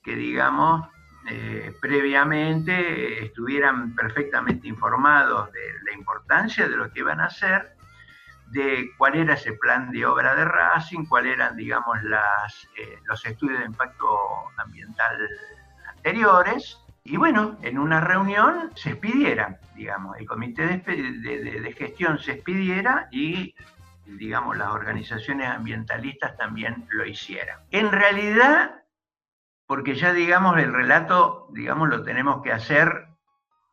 que, 0.09 0.17
digamos, 0.17 0.89
eh, 1.29 1.75
previamente 1.83 3.27
estuvieran 3.27 3.95
perfectamente 3.95 4.67
informados 4.67 5.53
de 5.53 5.61
la 5.85 5.93
importancia 5.93 6.67
de 6.67 6.77
lo 6.79 6.91
que 6.91 7.01
iban 7.01 7.21
a 7.21 7.27
hacer, 7.27 7.77
de 8.47 8.91
cuál 8.97 9.17
era 9.17 9.35
ese 9.35 9.53
plan 9.53 9.91
de 9.91 10.07
obra 10.07 10.35
de 10.35 10.47
Racing, 10.47 11.05
cuáles 11.05 11.35
eran, 11.35 11.59
digamos, 11.59 12.03
las, 12.05 12.67
eh, 12.79 12.99
los 13.05 13.23
estudios 13.27 13.59
de 13.59 13.67
impacto 13.67 14.19
ambiental 14.57 15.29
anteriores. 15.95 16.79
Y 17.05 17.19
bueno, 17.19 17.59
en 17.61 17.79
una 17.79 18.01
reunión 18.01 18.71
se 18.77 18.93
expidiera, 18.93 19.61
digamos, 19.77 20.17
el 20.17 20.27
comité 20.27 20.67
de, 20.67 21.61
de 21.61 21.73
gestión 21.73 22.19
se 22.19 22.33
expidiera 22.33 23.09
y 23.11 23.55
digamos, 24.07 24.57
las 24.57 24.69
organizaciones 24.69 25.49
ambientalistas 25.49 26.35
también 26.39 26.87
lo 26.89 27.05
hicieran. 27.05 27.59
En 27.71 27.93
realidad, 27.93 28.78
porque 29.69 29.95
ya 29.95 30.15
digamos 30.15 30.59
el 30.59 30.73
relato, 30.73 31.47
digamos, 31.51 31.91
lo 31.91 32.03
tenemos 32.03 32.43
que 32.43 32.53
hacer 32.53 33.07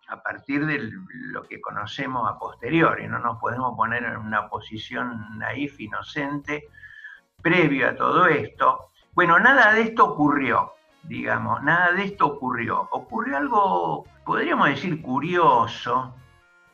a 0.10 0.22
partir 0.22 0.66
de 0.66 0.92
lo 1.32 1.44
que 1.44 1.62
conocemos 1.62 2.30
a 2.30 2.38
posteriori, 2.38 3.08
no 3.08 3.18
nos 3.18 3.40
podemos 3.40 3.76
poner 3.78 4.04
en 4.04 4.18
una 4.18 4.50
posición 4.50 5.40
naif, 5.40 5.80
inocente, 5.80 6.66
previo 7.42 7.90
a 7.90 7.96
todo 7.96 8.28
esto. 8.28 8.92
Bueno, 9.14 9.40
nada 9.40 9.72
de 9.72 9.84
esto 9.84 10.04
ocurrió, 10.04 10.74
digamos, 11.04 11.64
nada 11.64 11.94
de 11.94 12.04
esto 12.04 12.28
ocurrió. 12.28 12.90
Ocurrió 12.92 13.38
algo, 13.38 14.06
podríamos 14.26 14.68
decir, 14.68 15.02
curioso, 15.02 16.14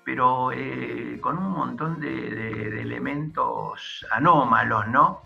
pero 0.03 0.52
eh, 0.52 1.19
con 1.22 1.38
un 1.38 1.52
montón 1.52 1.99
de 1.99 2.81
elementos 2.81 4.03
anómalos, 4.10 4.88
¿no? 4.88 5.22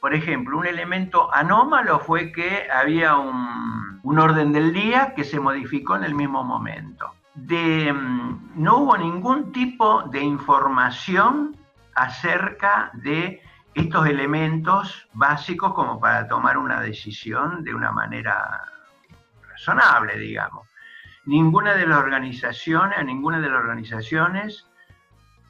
Por 0.00 0.14
ejemplo, 0.14 0.58
un 0.58 0.66
elemento 0.66 1.32
anómalo 1.34 1.98
fue 1.98 2.30
que 2.30 2.68
había 2.70 3.16
un, 3.16 4.18
orden 4.18 4.52
del 4.52 4.72
día 4.72 5.12
que 5.14 5.24
se 5.24 5.38
modificó 5.38 5.96
en 5.96 6.04
el 6.04 6.14
mismo 6.14 6.44
momento. 6.44 7.14
Mm, 7.34 8.62
no 8.62 8.78
hubo 8.78 8.96
ningún 8.96 9.52
tipo 9.52 10.02
de 10.04 10.22
información 10.22 11.56
acerca 11.94 12.90
de 12.94 13.42
estos 13.74 14.06
elementos 14.06 15.08
básicos 15.12 15.74
como 15.74 16.00
para 16.00 16.26
tomar 16.26 16.58
una 16.58 16.80
decisión 16.80 17.62
de 17.62 17.74
una 17.74 17.92
manera 17.92 18.64
razonable, 19.48 20.18
digamos. 20.18 20.68
Ninguna 21.26 21.74
de 21.74 21.86
las 21.86 21.98
organizaciones, 21.98 22.98
a 22.98 23.02
ninguna 23.02 23.40
de 23.40 23.50
las 23.50 23.58
organizaciones 23.60 24.67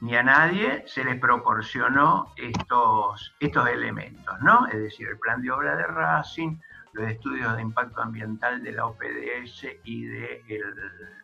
ni 0.01 0.15
a 0.15 0.23
nadie 0.23 0.83
se 0.87 1.03
les 1.03 1.19
proporcionó 1.19 2.33
estos, 2.37 3.35
estos 3.39 3.67
elementos, 3.67 4.39
¿no? 4.41 4.65
Es 4.67 4.79
decir, 4.79 5.07
el 5.09 5.19
plan 5.19 5.41
de 5.41 5.51
obra 5.51 5.75
de 5.75 5.83
Racing, 5.83 6.57
los 6.93 7.09
estudios 7.09 7.55
de 7.55 7.61
impacto 7.61 8.01
ambiental 8.01 8.63
de 8.63 8.71
la 8.71 8.85
OPDS 8.85 9.67
y 9.83 10.05
del 10.05 10.41
de 10.47 11.19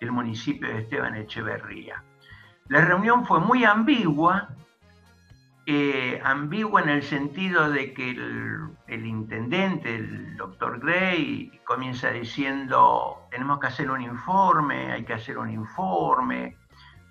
el 0.00 0.10
municipio 0.10 0.68
de 0.68 0.80
Esteban 0.80 1.14
Echeverría. 1.14 2.02
La 2.68 2.84
reunión 2.84 3.24
fue 3.24 3.38
muy 3.38 3.64
ambigua, 3.64 4.48
eh, 5.64 6.20
ambigua 6.24 6.82
en 6.82 6.88
el 6.88 7.02
sentido 7.04 7.70
de 7.70 7.94
que 7.94 8.10
el, 8.10 8.68
el, 8.88 9.06
intendente, 9.06 9.94
el 9.94 10.36
doctor 10.36 10.80
Gray, 10.80 11.60
comienza 11.64 12.10
diciendo, 12.10 13.28
tenemos 13.30 13.60
que 13.60 13.68
hacer 13.68 13.90
un 13.90 14.02
informe, 14.02 14.90
hay 14.92 15.04
que 15.04 15.12
hacer 15.12 15.38
un 15.38 15.50
informe, 15.50 16.56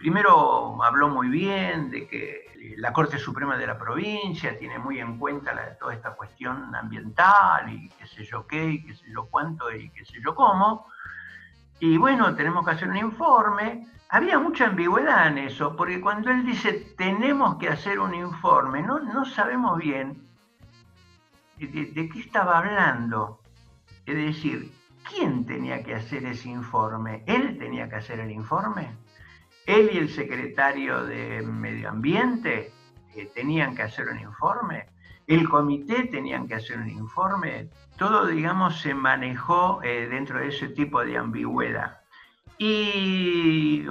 Primero 0.02 0.84
habló 0.84 1.10
muy 1.10 1.30
bien 1.30 1.92
de 1.92 2.08
que 2.08 2.74
la 2.78 2.92
Corte 2.92 3.20
Suprema 3.20 3.56
de 3.56 3.68
la 3.68 3.78
provincia 3.78 4.58
tiene 4.58 4.80
muy 4.80 5.00
en 5.00 5.20
cuenta 5.20 5.78
toda 5.78 5.94
esta 5.94 6.16
cuestión 6.16 6.74
ambiental 6.74 7.72
y 7.72 7.88
qué 7.88 8.08
sé 8.08 8.26
yo 8.26 8.48
qué, 8.48 8.66
y 8.66 8.84
qué 8.84 8.96
sé 8.96 9.06
yo 9.14 9.28
cuánto 9.28 9.72
y 9.72 9.92
qué 9.92 10.04
sé 10.04 10.20
yo 10.20 10.34
cómo. 10.34 10.88
Y 11.80 12.00
bueno, 12.00 12.34
tenemos 12.36 12.66
que 12.66 12.72
hacer 12.72 12.90
un 12.90 12.98
informe. 12.98 13.86
Había 14.10 14.40
mucha 14.40 14.66
ambigüedad 14.66 15.28
en 15.28 15.38
eso, 15.38 15.76
porque 15.76 16.02
cuando 16.02 16.32
él 16.32 16.48
dice 16.48 16.96
tenemos 16.98 17.58
que 17.58 17.70
hacer 17.70 18.00
un 18.00 18.16
informe, 18.16 18.82
no, 18.82 18.98
no 19.02 19.24
sabemos 19.24 19.78
bien 19.78 20.28
de 21.60 22.10
qué 22.10 22.20
estaba 22.20 22.58
hablando. 22.58 23.40
Es 24.08 24.16
decir, 24.16 24.74
¿quién 25.08 25.46
tenía 25.46 25.84
que 25.84 25.94
hacer 25.94 26.26
ese 26.26 26.50
informe? 26.50 27.24
¿Él 27.28 27.60
tenía 27.60 27.88
que 27.88 27.98
hacer 27.98 28.20
el 28.20 28.32
informe? 28.32 28.90
Él 29.66 29.90
y 29.94 29.98
el 29.98 30.10
secretario 30.10 31.04
de 31.06 31.42
Medio 31.42 31.90
Ambiente 31.90 32.72
eh, 33.16 33.32
tenían 33.34 33.76
que 33.76 33.84
hacer 33.84 34.08
un 34.10 34.20
informe, 34.20 34.88
el 35.28 35.48
comité 35.48 36.06
tenían 36.06 36.48
que 36.48 36.56
hacer 36.56 36.80
un 36.80 36.90
informe, 36.90 37.70
todo, 37.98 38.26
digamos, 38.26 38.82
se 38.82 38.94
manejó 38.94 39.82
eh, 39.84 40.08
dentro 40.10 40.40
de 40.40 40.48
ese 40.48 40.70
tipo 40.70 41.04
de 41.06 41.18
ambigüedad. 41.18 42.02
Y, 42.58 43.86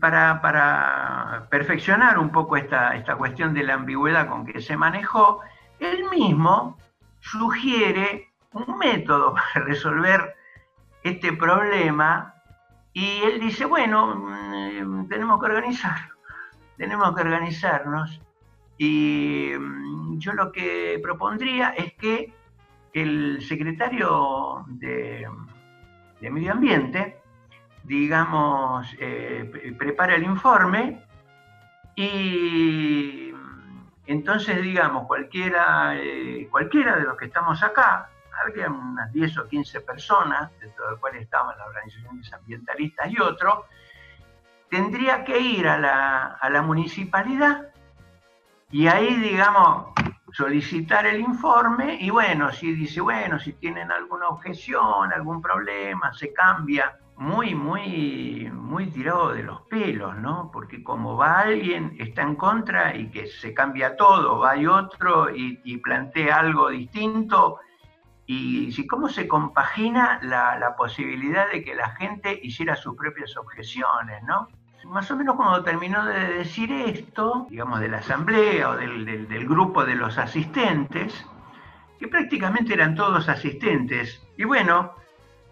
para, 0.00 1.46
perfeccionar 1.50 2.18
un 2.18 2.30
poco 2.30 2.56
esta 2.56 3.16
cuestión 3.18 3.52
de 3.52 3.62
la 3.62 3.74
ambigüedad 3.74 4.28
con 4.28 4.46
que 4.46 4.62
se 4.62 4.76
manejó, 4.76 5.40
él 5.78 6.04
mismo 6.10 6.78
sugiere 7.20 8.30
un 8.52 8.78
método 8.78 9.34
para 9.54 9.66
resolver 9.66 10.34
este 11.02 11.32
problema 11.32 12.34
y 12.96 13.20
él 13.22 13.40
dice, 13.40 13.66
bueno, 13.66 14.16
mm, 14.16 15.06
tenemos 15.08 15.38
que 15.38 15.44
organizar, 15.44 15.98
tenemos 16.78 17.14
que 17.14 17.20
organizarnos. 17.20 18.22
Y 18.78 19.50
mm, 19.54 20.18
yo 20.18 20.32
lo 20.32 20.50
que 20.50 20.98
propondría 21.02 21.74
es 21.76 21.92
que 21.92 22.32
el 22.94 23.42
secretario 23.42 24.64
de, 24.68 25.28
Medio 26.22 26.52
Ambiente, 26.52 27.18
digamos, 27.84 28.88
eh, 28.98 29.74
prepara 29.78 30.14
el 30.14 30.22
informe 30.22 31.04
y 31.96 33.30
mm, 33.34 33.88
entonces, 34.06 34.62
digamos, 34.62 35.06
cualquiera, 35.06 36.00
eh, 36.00 36.48
cualquiera 36.50 36.96
de 36.96 37.04
los 37.04 37.18
que 37.18 37.26
estamos 37.26 37.62
acá, 37.62 38.08
había 38.44 38.68
unas 38.68 39.12
10 39.12 39.38
o 39.38 39.48
15 39.48 39.80
personas, 39.80 40.50
dentro 40.60 40.84
de 40.84 40.90
las 40.92 41.00
cuales 41.00 41.22
estaban 41.22 41.56
las 41.56 41.66
organizaciones 41.66 42.32
ambientalistas 42.32 43.10
y 43.10 43.20
otros, 43.20 43.64
tendría 44.70 45.24
que 45.24 45.38
ir 45.38 45.68
a 45.68 45.78
la, 45.78 46.62
municipalidad 46.62 47.68
y 48.70 48.88
ahí, 48.88 49.14
digamos, 49.16 49.92
solicitar 50.32 51.06
el 51.06 51.20
informe 51.20 51.96
y 52.00 52.10
bueno, 52.10 52.52
si 52.52 52.72
dice, 52.72 53.00
bueno, 53.00 53.38
si 53.38 53.52
tienen 53.54 53.90
alguna 53.92 54.28
objeción, 54.28 55.12
algún 55.12 55.40
problema, 55.40 56.12
se 56.12 56.32
cambia. 56.32 56.98
Muy, 57.18 57.54
muy, 57.54 58.50
muy 58.52 58.88
tirado 58.88 59.32
de 59.32 59.42
los 59.42 59.62
pelos, 59.62 60.14
¿no? 60.18 60.50
Porque 60.52 60.84
como 60.84 61.16
va 61.16 61.38
alguien, 61.38 61.96
está 61.98 62.20
en 62.20 62.36
contra 62.36 62.94
y 62.94 63.10
que 63.10 63.26
se 63.26 63.54
cambia 63.54 63.96
todo, 63.96 64.38
va 64.38 64.54
y 64.54 64.66
otro 64.66 65.34
y 65.34 65.78
plantea 65.78 66.40
algo 66.40 66.68
distinto, 66.68 67.60
y 68.26 68.86
cómo 68.86 69.08
se 69.08 69.28
compagina 69.28 70.18
la, 70.22 70.74
posibilidad 70.76 71.50
de 71.50 71.62
que 71.62 71.74
la 71.74 71.90
gente 71.90 72.38
hiciera 72.42 72.76
sus 72.76 72.96
propias 72.96 73.36
objeciones, 73.36 74.22
¿no? 74.24 74.48
Más 74.84 75.10
o 75.10 75.16
menos 75.16 75.36
cuando 75.36 75.62
terminó 75.64 76.04
de 76.04 76.34
decir 76.38 76.70
esto, 76.70 77.46
digamos 77.50 77.80
de 77.80 77.88
la 77.88 77.98
asamblea 77.98 78.70
o 78.70 78.76
del, 78.76 79.48
grupo 79.48 79.84
de 79.84 79.94
los 79.94 80.18
asistentes, 80.18 81.24
que 81.98 82.08
prácticamente 82.08 82.74
eran 82.74 82.94
todos 82.94 83.28
asistentes, 83.28 84.22
y 84.36 84.44
bueno, 84.44 84.92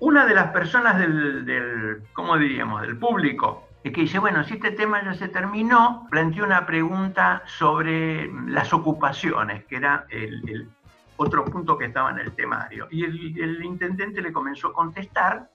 una 0.00 0.26
de 0.26 0.34
las 0.34 0.50
personas 0.50 0.98
del, 0.98 1.44
del 1.46 2.02
¿cómo 2.12 2.36
diríamos?, 2.36 2.82
del 2.82 2.98
público, 2.98 3.64
es 3.84 3.92
que 3.92 4.00
dice, 4.00 4.18
bueno, 4.18 4.42
si 4.44 4.54
este 4.54 4.70
tema 4.70 5.04
ya 5.04 5.12
se 5.12 5.28
terminó, 5.28 6.06
planteó 6.10 6.44
una 6.44 6.64
pregunta 6.64 7.42
sobre 7.44 8.32
las 8.46 8.72
ocupaciones, 8.72 9.64
que 9.66 9.76
era 9.76 10.06
el, 10.08 10.70
otro 11.16 11.44
punto 11.44 11.78
que 11.78 11.86
estaba 11.86 12.10
en 12.10 12.18
el 12.18 12.32
temario. 12.32 12.88
Y 12.90 13.04
el, 13.04 13.64
intendente 13.64 14.20
le 14.20 14.32
comenzó 14.32 14.68
a 14.68 14.72
contestar 14.72 15.50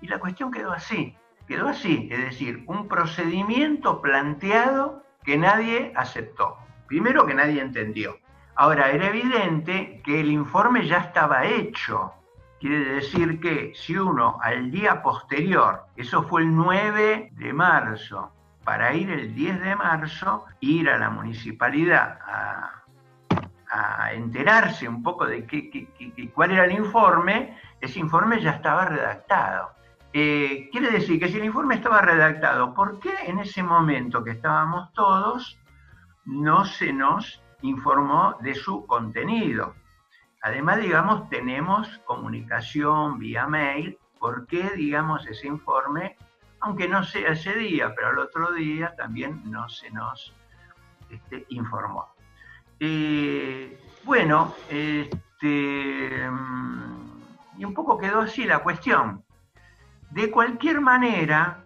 y 0.00 0.08
la 0.08 0.18
cuestión 0.18 0.50
quedó 0.50 0.72
así, 0.72 1.16
quedó 1.46 1.68
así, 1.68 2.08
es 2.10 2.18
decir, 2.18 2.64
un 2.66 2.88
procedimiento 2.88 4.00
planteado 4.00 5.02
que 5.24 5.36
nadie 5.36 5.92
aceptó. 5.96 6.56
Primero 6.86 7.26
que 7.26 7.34
nadie 7.34 7.60
entendió. 7.60 8.18
Ahora, 8.54 8.90
era 8.90 9.06
evidente 9.06 10.02
que 10.04 10.20
el 10.20 10.30
informe 10.30 10.86
ya 10.86 10.98
estaba 10.98 11.46
hecho. 11.46 12.12
Quiere 12.60 12.94
decir 12.94 13.40
que 13.40 13.72
si 13.74 13.96
uno 13.96 14.38
al 14.42 14.70
día 14.70 15.02
posterior, 15.02 15.86
eso 15.96 16.22
fue 16.24 16.42
el 16.42 16.54
9 16.54 17.30
de 17.32 17.52
marzo, 17.52 18.32
para 18.64 18.94
ir 18.94 19.10
el 19.10 19.34
10 19.34 19.60
de 19.62 19.76
marzo, 19.76 20.44
ir 20.60 20.88
a 20.88 20.98
la 20.98 21.10
municipalidad 21.10 22.18
a 22.24 22.81
a 23.74 24.12
enterarse 24.12 24.86
un 24.86 25.02
poco 25.02 25.24
de 25.24 25.46
qué, 25.46 25.88
cuál 26.34 26.50
era 26.50 26.66
el 26.66 26.72
informe, 26.72 27.58
ese 27.80 28.00
informe 28.00 28.38
ya 28.40 28.50
estaba 28.50 28.84
redactado. 28.84 29.70
Eh, 30.12 30.68
quiere 30.70 30.90
decir 30.90 31.18
que 31.18 31.28
si 31.28 31.38
el 31.38 31.46
informe 31.46 31.76
estaba 31.76 32.02
redactado, 32.02 32.74
¿por 32.74 33.00
qué 33.00 33.14
en 33.24 33.38
ese 33.38 33.62
momento 33.62 34.22
que 34.22 34.32
estábamos 34.32 34.92
todos 34.92 35.58
no 36.26 36.66
se 36.66 36.92
nos 36.92 37.42
informó 37.62 38.36
de 38.42 38.54
su 38.54 38.86
contenido? 38.86 39.74
Además, 40.42 40.78
digamos, 40.80 41.30
tenemos 41.30 41.98
comunicación 42.04 43.18
vía 43.18 43.46
mail, 43.46 43.98
¿por 44.18 44.46
qué, 44.46 44.68
digamos, 44.76 45.26
ese 45.26 45.46
informe, 45.46 46.18
aunque 46.60 46.88
no 46.88 47.02
sea 47.04 47.30
ese 47.30 47.54
día, 47.54 47.94
pero 47.96 48.08
al 48.08 48.18
otro 48.18 48.52
día 48.52 48.94
también 48.96 49.40
no 49.50 49.66
se 49.70 49.90
nos 49.90 50.34
este, 51.08 51.46
informó? 51.48 52.12
Eh, 52.84 53.78
bueno, 54.02 54.56
este, 54.68 56.28
mm, 56.28 57.58
y 57.58 57.64
un 57.64 57.74
poco 57.74 57.96
quedó 57.96 58.22
así 58.22 58.42
la 58.42 58.58
cuestión. 58.58 59.22
De 60.10 60.32
cualquier 60.32 60.80
manera, 60.80 61.62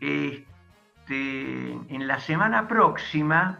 este, 0.00 1.72
en 1.94 2.08
la 2.08 2.18
semana 2.20 2.66
próxima, 2.66 3.58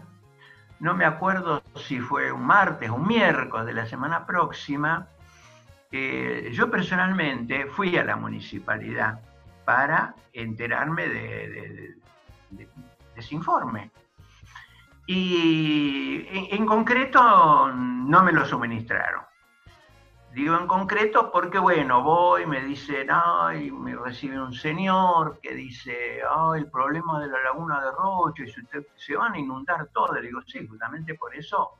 no 0.81 0.95
me 0.95 1.05
acuerdo 1.05 1.63
si 1.77 2.01
fue 2.01 2.33
un 2.33 2.47
martes 2.47 2.89
o 2.89 2.95
un 2.95 3.07
miércoles 3.07 3.67
de 3.67 3.75
la 3.75 3.85
semana 3.85 4.25
próxima, 4.25 5.09
eh, 5.91 6.49
yo 6.55 6.71
personalmente 6.71 7.67
fui 7.67 7.95
a 7.99 8.05
la 8.05 8.17
municipalidad 8.17 9.21
para 9.67 10.15
enterarme 10.33 11.09
de 11.09 11.95
ese 13.17 13.35
informe. 13.35 13.91
Y 15.07 16.27
en, 16.55 16.65
concreto 16.65 17.73
no 17.73 18.23
me 18.23 18.33
lo 18.33 18.45
suministraron. 18.47 19.25
Digo 20.33 20.57
en 20.57 20.67
concreto 20.67 21.31
porque, 21.31 21.59
bueno, 21.59 22.03
voy, 22.03 22.47
me 22.47 22.63
dicen, 22.63 23.09
ay, 23.11 23.71
me 23.71 23.95
recibe 23.95 24.41
un 24.41 24.55
señor 24.55 25.41
que 25.43 25.55
dice, 25.55 26.21
ay, 26.29 26.61
el 26.61 26.71
problema 26.71 27.21
de 27.21 27.27
la 27.27 27.43
laguna 27.43 27.85
de 27.85 27.91
Rocho, 27.91 28.45
y 28.45 28.51
si 28.51 28.61
usted, 28.61 28.87
se 28.95 29.17
van 29.17 29.35
a 29.35 29.39
inundar 29.39 29.89
todo. 29.89 30.15
Le 30.15 30.23
digo, 30.23 30.41
sí, 30.47 30.67
justamente 30.67 31.15
por 31.17 31.35
eso 31.35 31.73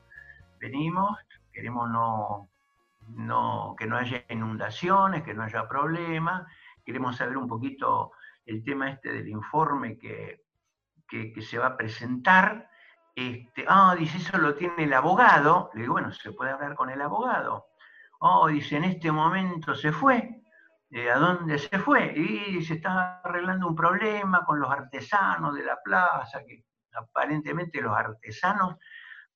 venimos, 0.59 1.17
queremos 1.51 1.89
no, 1.89 2.49
no, 3.15 3.75
que 3.77 3.87
no 3.87 3.97
haya 3.97 4.23
inundaciones, 4.29 5.23
que 5.23 5.33
no 5.33 5.43
haya 5.43 5.67
problemas, 5.67 6.45
queremos 6.85 7.15
saber 7.15 7.37
un 7.37 7.47
poquito 7.47 8.11
el 8.45 8.63
tema 8.63 8.91
este 8.91 9.13
del 9.13 9.29
informe 9.29 9.97
que, 9.97 10.43
que 11.07 11.41
se 11.41 11.57
va 11.57 11.67
a 11.67 11.77
presentar 11.77 12.69
este, 13.15 13.65
ah, 13.67 13.95
dice, 13.97 14.17
eso 14.17 14.37
lo 14.37 14.55
tiene 14.55 14.83
el 14.83 14.93
abogado. 14.93 15.69
Le 15.73 15.81
digo, 15.81 15.93
bueno, 15.93 16.11
se 16.11 16.31
puede 16.31 16.51
hablar 16.51 16.75
con 16.75 16.89
el 16.89 17.01
abogado. 17.01 17.67
Oh, 18.19 18.47
dice, 18.47 18.77
en 18.77 18.85
este 18.85 19.11
momento 19.11 19.75
se 19.75 19.91
fue. 19.91 20.41
Eh, 20.89 21.09
¿A 21.09 21.17
dónde 21.17 21.57
se 21.57 21.79
fue? 21.79 22.13
Y 22.15 22.63
se 22.63 22.75
está 22.75 23.21
arreglando 23.23 23.67
un 23.67 23.75
problema 23.75 24.45
con 24.45 24.59
los 24.59 24.71
artesanos 24.71 25.55
de 25.55 25.63
la 25.63 25.77
plaza, 25.83 26.43
que 26.45 26.65
aparentemente 26.93 27.81
los 27.81 27.95
artesanos 27.97 28.75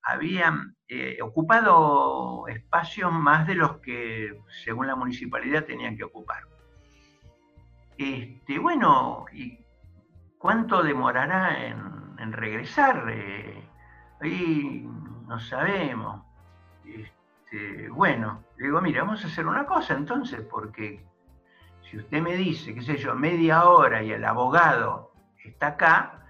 habían 0.03 0.75
eh, 0.87 1.17
ocupado 1.21 2.47
espacios 2.47 3.11
más 3.11 3.45
de 3.47 3.55
los 3.55 3.79
que, 3.79 4.39
según 4.63 4.87
la 4.87 4.95
municipalidad, 4.95 5.65
tenían 5.65 5.97
que 5.97 6.03
ocupar. 6.03 6.43
Este, 7.97 8.59
bueno, 8.59 9.25
¿y 9.33 9.59
cuánto 10.37 10.83
demorará 10.83 11.65
en, 11.65 12.31
regresar? 12.31 13.05
Eh, 13.09 13.66
ahí 14.21 14.87
no 15.27 15.39
sabemos. 15.39 16.21
Este, 16.85 17.89
bueno, 17.89 18.43
le 18.57 18.65
digo, 18.65 18.81
mira, 18.81 19.03
vamos 19.03 19.23
a 19.23 19.27
hacer 19.27 19.45
una 19.45 19.65
cosa 19.65 19.93
entonces, 19.93 20.41
porque 20.49 21.05
si 21.89 21.97
usted 21.97 22.21
me 22.21 22.35
dice, 22.35 22.73
qué 22.73 22.81
sé 22.81 22.97
yo, 22.97 23.15
media 23.15 23.65
hora 23.65 24.03
y 24.03 24.11
el 24.11 24.23
abogado 24.25 25.11
está 25.43 25.67
acá, 25.67 26.25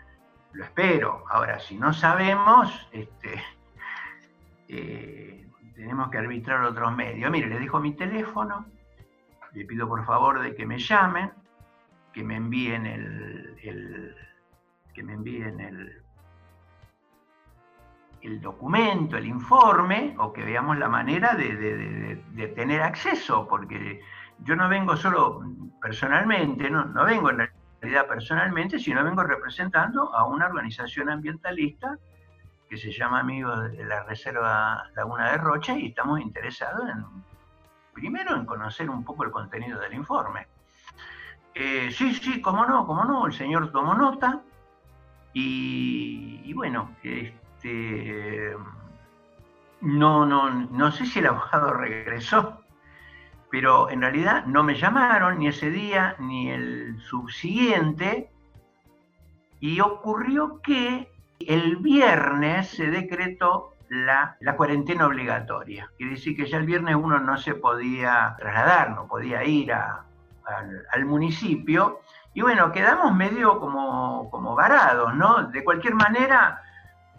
lo 0.54 0.64
espero. 0.64 1.24
Ahora, 1.30 1.60
si 1.60 1.76
no 1.78 1.94
sabemos, 1.94 2.88
este, 2.92 3.42
eh, 4.68 5.48
tenemos 5.76 6.10
que 6.10 6.18
arbitrar 6.18 6.64
otros 6.64 6.96
medios. 6.96 7.32
Mire, 7.32 7.48
le 7.48 7.60
dejo 7.60 7.80
mi 7.80 7.94
teléfono, 7.94 8.66
le 9.54 9.66
pido 9.66 9.88
por 9.88 10.06
favor 10.06 10.42
de 10.42 10.56
que 10.56 10.66
me 10.66 10.78
llamen, 10.80 11.32
que 12.14 12.24
me 12.24 12.36
envíen 12.36 12.86
el 12.86 14.16
que 14.98 15.04
me 15.04 15.14
envíen 15.14 15.60
el, 15.60 16.02
el 18.28 18.42
documento, 18.42 19.18
el 19.18 19.26
informe, 19.26 20.16
o 20.20 20.34
que 20.34 20.44
veamos 20.44 20.78
la 20.78 20.90
manera 20.90 21.34
de, 21.34 22.22
tener 22.56 22.82
acceso, 22.82 23.48
porque 23.48 24.02
yo 24.40 24.56
no 24.56 24.68
vengo 24.68 24.96
solo 24.98 25.42
personalmente, 25.82 26.70
no, 26.70 26.86
no 26.86 27.06
vengo 27.06 27.30
en 27.32 27.50
realidad 27.82 28.08
personalmente, 28.08 28.80
sino 28.80 29.04
vengo 29.04 29.24
representando 29.24 30.14
a 30.14 30.26
una 30.26 30.48
organización 30.48 31.10
ambientalista 31.10 31.98
que 32.70 32.78
se 32.78 32.92
llama 32.92 33.20
Amigos 33.20 33.72
de 33.72 33.86
la 33.86 34.04
Reserva 34.04 34.84
Laguna 34.96 35.32
de 35.32 35.38
Rocha 35.38 35.78
y 35.78 35.88
estamos 35.88 36.20
interesados 36.20 36.90
en, 36.90 37.06
primero, 37.94 38.36
en 38.36 38.46
conocer 38.46 38.90
un 38.90 39.06
poco 39.06 39.24
el 39.24 39.32
contenido 39.32 39.80
del 39.80 39.94
informe. 39.94 40.48
Eh, 41.56 41.90
sí, 41.92 42.14
sí, 42.14 42.42
cómo 42.42 42.66
no, 42.66 42.86
cómo 42.86 43.06
no, 43.06 43.26
el 43.26 43.34
señor 43.34 43.72
tomó 43.72 43.96
nota 43.96 44.42
y, 45.34 46.42
y 46.44 46.54
bueno, 46.54 46.92
este, 47.02 47.47
no, 49.82 50.26
no, 50.26 50.50
no 50.50 50.92
sé 50.92 51.06
si 51.06 51.20
el 51.20 51.28
abogado 51.28 51.74
regresó, 51.74 52.62
pero 53.50 53.90
en 53.90 54.02
realidad 54.02 54.46
no 54.46 54.64
me 54.64 54.76
llamaron 54.76 55.40
ni 55.40 55.48
ese 55.48 55.70
día 55.70 56.16
ni 56.20 56.50
el 56.50 57.00
subsiguiente. 57.02 58.30
Y 59.60 59.80
ocurrió 59.80 60.62
que 60.62 61.10
el 61.40 61.78
viernes 61.78 62.70
se 62.70 62.88
decretó 62.88 63.74
la, 63.90 64.38
cuarentena 64.56 65.08
obligatoria. 65.08 65.90
Quiere 65.98 66.14
decir 66.14 66.36
que 66.36 66.46
ya 66.46 66.58
el 66.58 66.66
viernes 66.66 66.96
uno 66.96 67.20
no 67.20 67.38
se 67.38 67.56
podía 67.56 68.36
trasladar, 68.38 68.92
no 68.92 69.08
podía 69.08 69.44
ir 69.44 69.74
al, 69.74 70.04
al, 70.92 71.06
municipio. 71.06 72.02
Y 72.34 72.42
bueno, 72.42 72.72
quedamos 72.72 73.16
medio 73.16 73.60
como, 73.60 74.30
como 74.30 74.56
varados, 74.56 75.16
¿no? 75.16 75.44
De 75.44 75.64
cualquier 75.64 75.96
manera, 75.96 76.62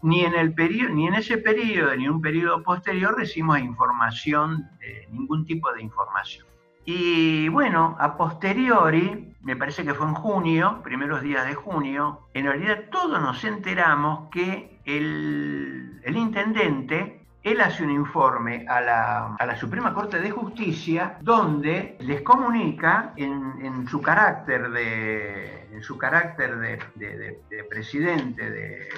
ni 0.02 0.24
en, 0.24 0.34
el 0.34 0.54
ni 0.94 1.06
en 1.06 1.14
ese 1.14 1.38
periodo 1.38 1.94
ni 1.96 2.04
en 2.04 2.10
un 2.12 2.20
periodo 2.20 2.62
posterior 2.62 3.16
recibimos 3.16 3.58
información, 3.58 4.68
ningún 5.10 5.44
tipo 5.44 5.72
de 5.72 5.82
información. 5.82 6.48
Y 6.90 7.50
bueno, 7.50 7.98
a 8.00 8.16
posteriori, 8.16 9.34
me 9.42 9.56
parece 9.56 9.84
que 9.84 9.92
fue 9.92 10.06
en 10.06 10.14
junio, 10.14 10.80
primeros 10.82 11.20
días 11.20 11.46
de 11.46 11.54
junio, 11.54 12.20
en 12.32 12.46
realidad 12.46 12.84
todos 12.90 13.20
nos 13.20 13.44
enteramos 13.44 14.30
que 14.30 14.80
el, 14.86 16.00
intendente, 16.06 17.26
él 17.42 17.60
hace 17.60 17.84
un 17.84 17.90
informe 17.90 18.64
a 18.66 18.80
la, 18.80 19.56
Suprema 19.60 19.92
Corte 19.92 20.18
de 20.18 20.30
Justicia 20.30 21.18
donde 21.20 21.98
les 22.00 22.22
comunica 22.22 23.12
en, 23.16 23.86
su 23.86 24.00
carácter 24.00 24.70
de, 24.70 25.68
en 25.70 25.82
su 25.82 25.98
carácter 25.98 26.56
de 26.56 27.64
presidente 27.68 28.50
de, 28.50 28.88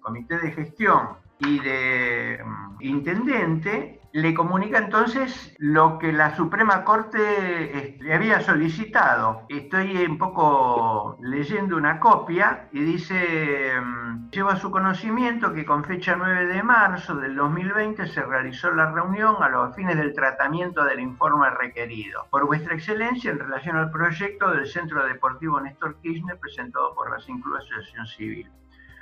comité 0.00 0.38
de 0.38 0.52
gestión 0.52 1.18
y 1.40 1.60
de 1.60 2.40
mm, 2.44 2.76
intendente, 2.80 4.00
le 4.12 4.34
comunica 4.34 4.78
entonces 4.78 5.54
lo 5.58 5.98
que 5.98 6.12
la 6.12 6.34
Suprema 6.34 6.82
Corte 6.82 7.98
le 8.00 8.14
había 8.14 8.40
solicitado. 8.40 9.42
Estoy 9.48 9.96
un 10.06 10.18
poco 10.18 11.18
leyendo 11.22 11.76
una 11.76 12.00
copia 12.00 12.68
y 12.72 12.80
dice, 12.80 13.72
mm, 13.80 14.30
lleva 14.30 14.54
a 14.54 14.56
su 14.56 14.70
conocimiento 14.70 15.52
que 15.52 15.66
con 15.66 15.84
fecha 15.84 16.16
9 16.16 16.46
de 16.46 16.62
marzo 16.62 17.14
del 17.16 17.36
2020 17.36 18.06
se 18.06 18.22
realizó 18.22 18.70
la 18.70 18.90
reunión 18.90 19.36
a 19.42 19.48
los 19.48 19.76
fines 19.76 19.96
del 19.96 20.14
tratamiento 20.14 20.84
del 20.84 21.00
informe 21.00 21.50
requerido 21.50 22.26
por 22.30 22.46
vuestra 22.46 22.74
excelencia 22.74 23.30
en 23.30 23.38
relación 23.38 23.76
al 23.76 23.90
proyecto 23.90 24.50
del 24.50 24.66
Centro 24.66 25.04
Deportivo 25.06 25.60
Néstor 25.60 26.00
Kirchner 26.00 26.38
presentado 26.38 26.94
por 26.94 27.10
la 27.10 27.20
Sinclu 27.20 27.56
Asociación 27.56 28.06
Civil. 28.06 28.50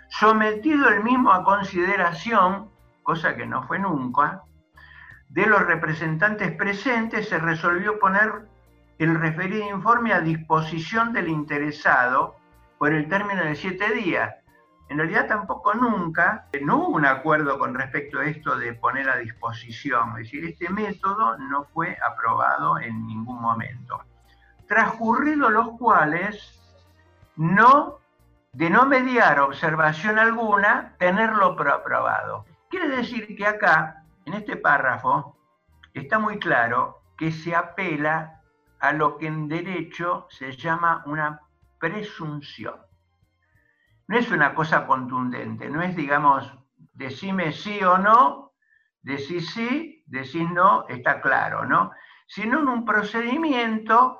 Sometido 0.08 0.88
el 0.88 1.02
mismo 1.02 1.32
a 1.32 1.44
consideración, 1.44 2.70
cosa 3.02 3.36
que 3.36 3.46
no 3.46 3.62
fue 3.64 3.78
nunca, 3.78 4.42
de 5.28 5.46
los 5.46 5.66
representantes 5.66 6.52
presentes 6.52 7.28
se 7.28 7.38
resolvió 7.38 7.98
poner 7.98 8.48
el 8.98 9.14
referido 9.14 9.68
informe 9.68 10.12
a 10.12 10.20
disposición 10.20 11.12
del 11.12 11.28
interesado 11.28 12.36
por 12.78 12.92
el 12.92 13.08
término 13.08 13.44
de 13.44 13.54
siete 13.54 13.92
días. 13.92 14.34
En 14.88 14.98
realidad 14.98 15.26
tampoco 15.26 15.74
nunca, 15.74 16.46
no 16.62 16.76
hubo 16.76 16.88
un 16.90 17.04
acuerdo 17.04 17.58
con 17.58 17.74
respecto 17.74 18.20
a 18.20 18.26
esto 18.26 18.56
de 18.56 18.72
poner 18.74 19.10
a 19.10 19.16
disposición, 19.16 20.10
es 20.10 20.24
decir, 20.24 20.44
este 20.44 20.68
método 20.70 21.36
no 21.38 21.64
fue 21.64 21.98
aprobado 22.08 22.78
en 22.78 23.06
ningún 23.06 23.40
momento. 23.40 24.00
Transcurridos 24.68 25.50
los 25.50 25.70
cuales, 25.76 26.60
no, 27.34 27.98
de 28.56 28.70
no 28.70 28.86
mediar 28.86 29.38
observación 29.38 30.18
alguna, 30.18 30.94
tenerlo 30.98 31.54
aprobado. 31.70 32.46
Quiere 32.70 32.88
decir 32.88 33.36
que 33.36 33.46
acá 33.46 34.02
en 34.24 34.32
este 34.32 34.56
párrafo 34.56 35.36
está 35.92 36.18
muy 36.18 36.38
claro 36.38 37.02
que 37.18 37.30
se 37.32 37.54
apela 37.54 38.40
a 38.80 38.94
lo 38.94 39.18
que 39.18 39.26
en 39.26 39.46
derecho 39.46 40.26
se 40.30 40.56
llama 40.56 41.02
una 41.04 41.38
presunción. 41.78 42.76
No 44.08 44.16
es 44.16 44.30
una 44.30 44.54
cosa 44.54 44.86
contundente, 44.86 45.68
no 45.68 45.82
es, 45.82 45.94
digamos, 45.94 46.50
decime 46.94 47.52
sí 47.52 47.84
o 47.84 47.98
no, 47.98 48.52
decís 49.02 49.52
sí, 49.52 50.02
decís 50.06 50.50
no, 50.50 50.88
está 50.88 51.20
claro, 51.20 51.66
¿no? 51.66 51.92
Sino 52.26 52.60
en 52.60 52.68
un 52.68 52.86
procedimiento 52.86 54.18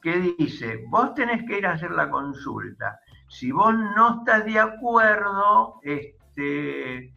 que 0.00 0.34
dice, 0.38 0.84
vos 0.88 1.12
tenés 1.14 1.44
que 1.46 1.58
ir 1.58 1.66
a 1.66 1.72
hacer 1.72 1.90
la 1.90 2.08
consulta. 2.08 2.98
Si 3.28 3.50
vos 3.50 3.74
no 3.74 4.18
estás 4.18 4.44
de 4.44 4.58
acuerdo, 4.58 5.80
este, 5.82 7.12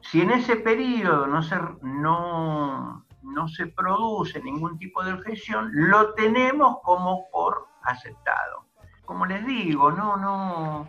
si 0.00 0.20
en 0.20 0.30
ese 0.30 0.56
periodo 0.56 1.26
no 1.26 1.42
se, 1.42 1.56
no, 1.82 3.04
no 3.22 3.48
se 3.48 3.66
produce 3.66 4.42
ningún 4.42 4.78
tipo 4.78 5.04
de 5.04 5.12
objeción, 5.12 5.70
lo 5.72 6.14
tenemos 6.14 6.78
como 6.82 7.28
por 7.30 7.68
aceptado. 7.82 8.66
Como 9.04 9.26
les 9.26 9.44
digo, 9.44 9.90
no, 9.90 10.16
no, 10.16 10.88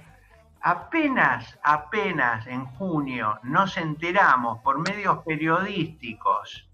apenas, 0.61 1.59
apenas 1.63 2.45
en 2.47 2.65
junio 2.65 3.39
nos 3.43 3.77
enteramos 3.77 4.59
por 4.59 4.79
medios 4.79 5.19
periodísticos 5.25 6.69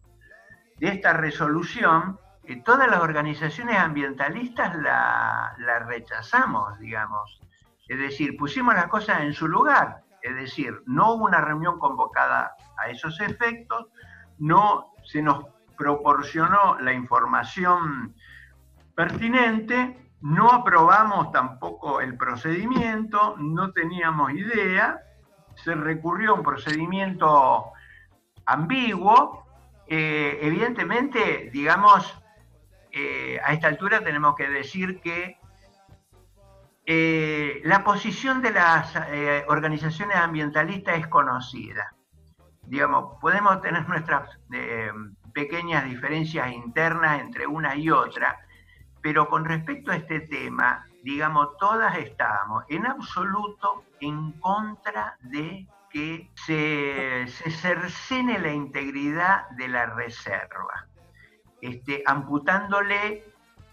de 0.77 0.89
esta 0.89 1.13
resolución, 1.13 2.19
eh, 2.43 2.61
todas 2.63 2.89
las 2.89 3.01
organizaciones 3.01 3.77
ambientalistas 3.77 4.75
la, 4.75 5.55
la 5.57 5.79
rechazamos, 5.79 6.77
digamos. 6.79 7.41
Es 7.87 7.97
decir, 7.97 8.35
pusimos 8.37 8.73
las 8.75 8.87
cosas 8.87 9.21
en 9.21 9.33
su 9.33 9.47
lugar. 9.47 10.03
Es 10.21 10.35
decir, 10.35 10.81
no 10.85 11.13
hubo 11.13 11.25
una 11.25 11.41
reunión 11.41 11.79
convocada 11.79 12.55
a 12.77 12.89
esos 12.89 13.19
efectos, 13.21 13.87
no 14.39 14.93
se 15.03 15.21
nos 15.21 15.45
proporcionó 15.77 16.77
la 16.79 16.91
información 16.91 18.15
pertinente, 18.95 20.11
no 20.21 20.51
aprobamos 20.51 21.31
tampoco 21.31 22.01
el 22.01 22.17
procedimiento, 22.17 23.35
no 23.37 23.71
teníamos 23.71 24.31
idea, 24.31 24.99
se 25.55 25.75
recurrió 25.75 26.31
a 26.31 26.33
un 26.35 26.43
procedimiento 26.43 27.71
ambiguo, 28.45 29.45
eh, 29.87 30.39
evidentemente, 30.41 31.49
digamos, 31.53 32.21
eh, 32.91 33.39
a 33.45 33.53
esta 33.53 33.67
altura 33.67 34.03
tenemos 34.03 34.35
que 34.35 34.49
decir 34.49 34.99
que 35.01 35.36
eh, 36.89 37.59
la 37.65 37.83
posición 37.83 38.41
de 38.41 38.51
las 38.51 38.95
eh, 38.95 39.43
organizaciones 39.49 40.15
ambientalistas 40.15 40.97
es 40.97 41.07
conocida. 41.07 41.93
Digamos, 42.63 43.19
podemos 43.19 43.61
tener 43.61 43.85
nuestras 43.89 44.39
eh, 44.53 44.89
pequeñas 45.33 45.83
diferencias 45.83 46.49
internas 46.49 47.19
entre 47.19 47.45
una 47.45 47.75
y 47.75 47.89
otra, 47.89 48.39
pero 49.01 49.27
con 49.27 49.43
respecto 49.43 49.91
a 49.91 49.97
este 49.97 50.21
tema, 50.21 50.87
digamos, 51.03 51.57
todas 51.57 51.97
estamos 51.97 52.63
en 52.69 52.87
absoluto 52.87 53.83
en 53.99 54.31
contra 54.39 55.17
de 55.19 55.67
que 55.89 56.31
se, 56.35 57.27
se 57.27 57.51
cercene 57.51 58.39
la 58.39 58.53
integridad 58.53 59.49
de 59.57 59.67
la 59.67 59.87
reserva, 59.87 60.87
este, 61.59 62.01
amputándole 62.05 63.25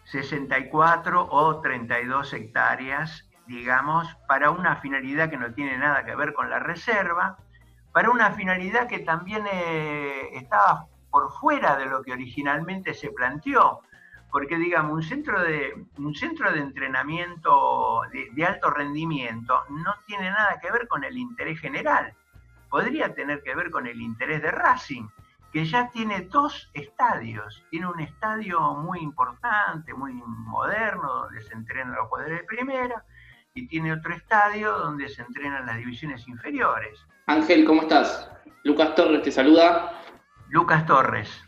64 0.04 1.28
o 1.30 1.60
32 1.60 2.32
hectáreas, 2.32 3.28
digamos, 3.46 4.14
para 4.28 4.50
una 4.50 4.76
finalidad 4.76 5.30
que 5.30 5.36
no 5.36 5.52
tiene 5.52 5.78
nada 5.78 6.04
que 6.04 6.14
ver 6.14 6.32
con 6.32 6.50
la 6.50 6.58
reserva, 6.58 7.38
para 7.92 8.10
una 8.10 8.32
finalidad 8.32 8.88
que 8.88 9.00
también 9.00 9.44
eh, 9.50 10.30
estaba 10.32 10.86
por 11.10 11.32
fuera 11.32 11.76
de 11.76 11.86
lo 11.86 12.02
que 12.02 12.12
originalmente 12.12 12.92
se 12.92 13.10
planteó, 13.10 13.82
porque 14.30 14.56
digamos, 14.56 14.92
un 14.92 15.02
centro 15.02 15.40
de, 15.40 15.86
un 15.96 16.14
centro 16.14 16.52
de 16.52 16.58
entrenamiento 16.58 18.02
de, 18.12 18.30
de 18.32 18.44
alto 18.44 18.70
rendimiento 18.70 19.62
no 19.70 19.94
tiene 20.06 20.30
nada 20.30 20.58
que 20.60 20.72
ver 20.72 20.88
con 20.88 21.04
el 21.04 21.16
interés 21.16 21.60
general, 21.60 22.12
podría 22.68 23.14
tener 23.14 23.42
que 23.44 23.54
ver 23.54 23.70
con 23.70 23.86
el 23.86 24.00
interés 24.00 24.42
de 24.42 24.50
Racing, 24.50 25.06
que 25.54 25.64
ya 25.64 25.88
tiene 25.90 26.22
dos 26.22 26.68
estadios. 26.74 27.64
Tiene 27.70 27.86
un 27.86 28.00
estadio 28.00 28.74
muy 28.74 28.98
importante, 28.98 29.94
muy 29.94 30.12
moderno, 30.12 31.14
donde 31.14 31.40
se 31.42 31.54
entrenan 31.54 31.94
los 31.94 32.08
jugadores 32.08 32.40
de 32.40 32.44
primera, 32.44 33.04
y 33.54 33.68
tiene 33.68 33.92
otro 33.92 34.12
estadio 34.12 34.76
donde 34.76 35.08
se 35.08 35.22
entrenan 35.22 35.64
las 35.64 35.76
divisiones 35.76 36.26
inferiores. 36.26 36.98
Ángel, 37.26 37.64
¿cómo 37.64 37.82
estás? 37.82 38.28
Lucas 38.64 38.96
Torres 38.96 39.22
te 39.22 39.30
saluda. 39.30 39.92
Lucas 40.48 40.84
Torres. 40.86 41.43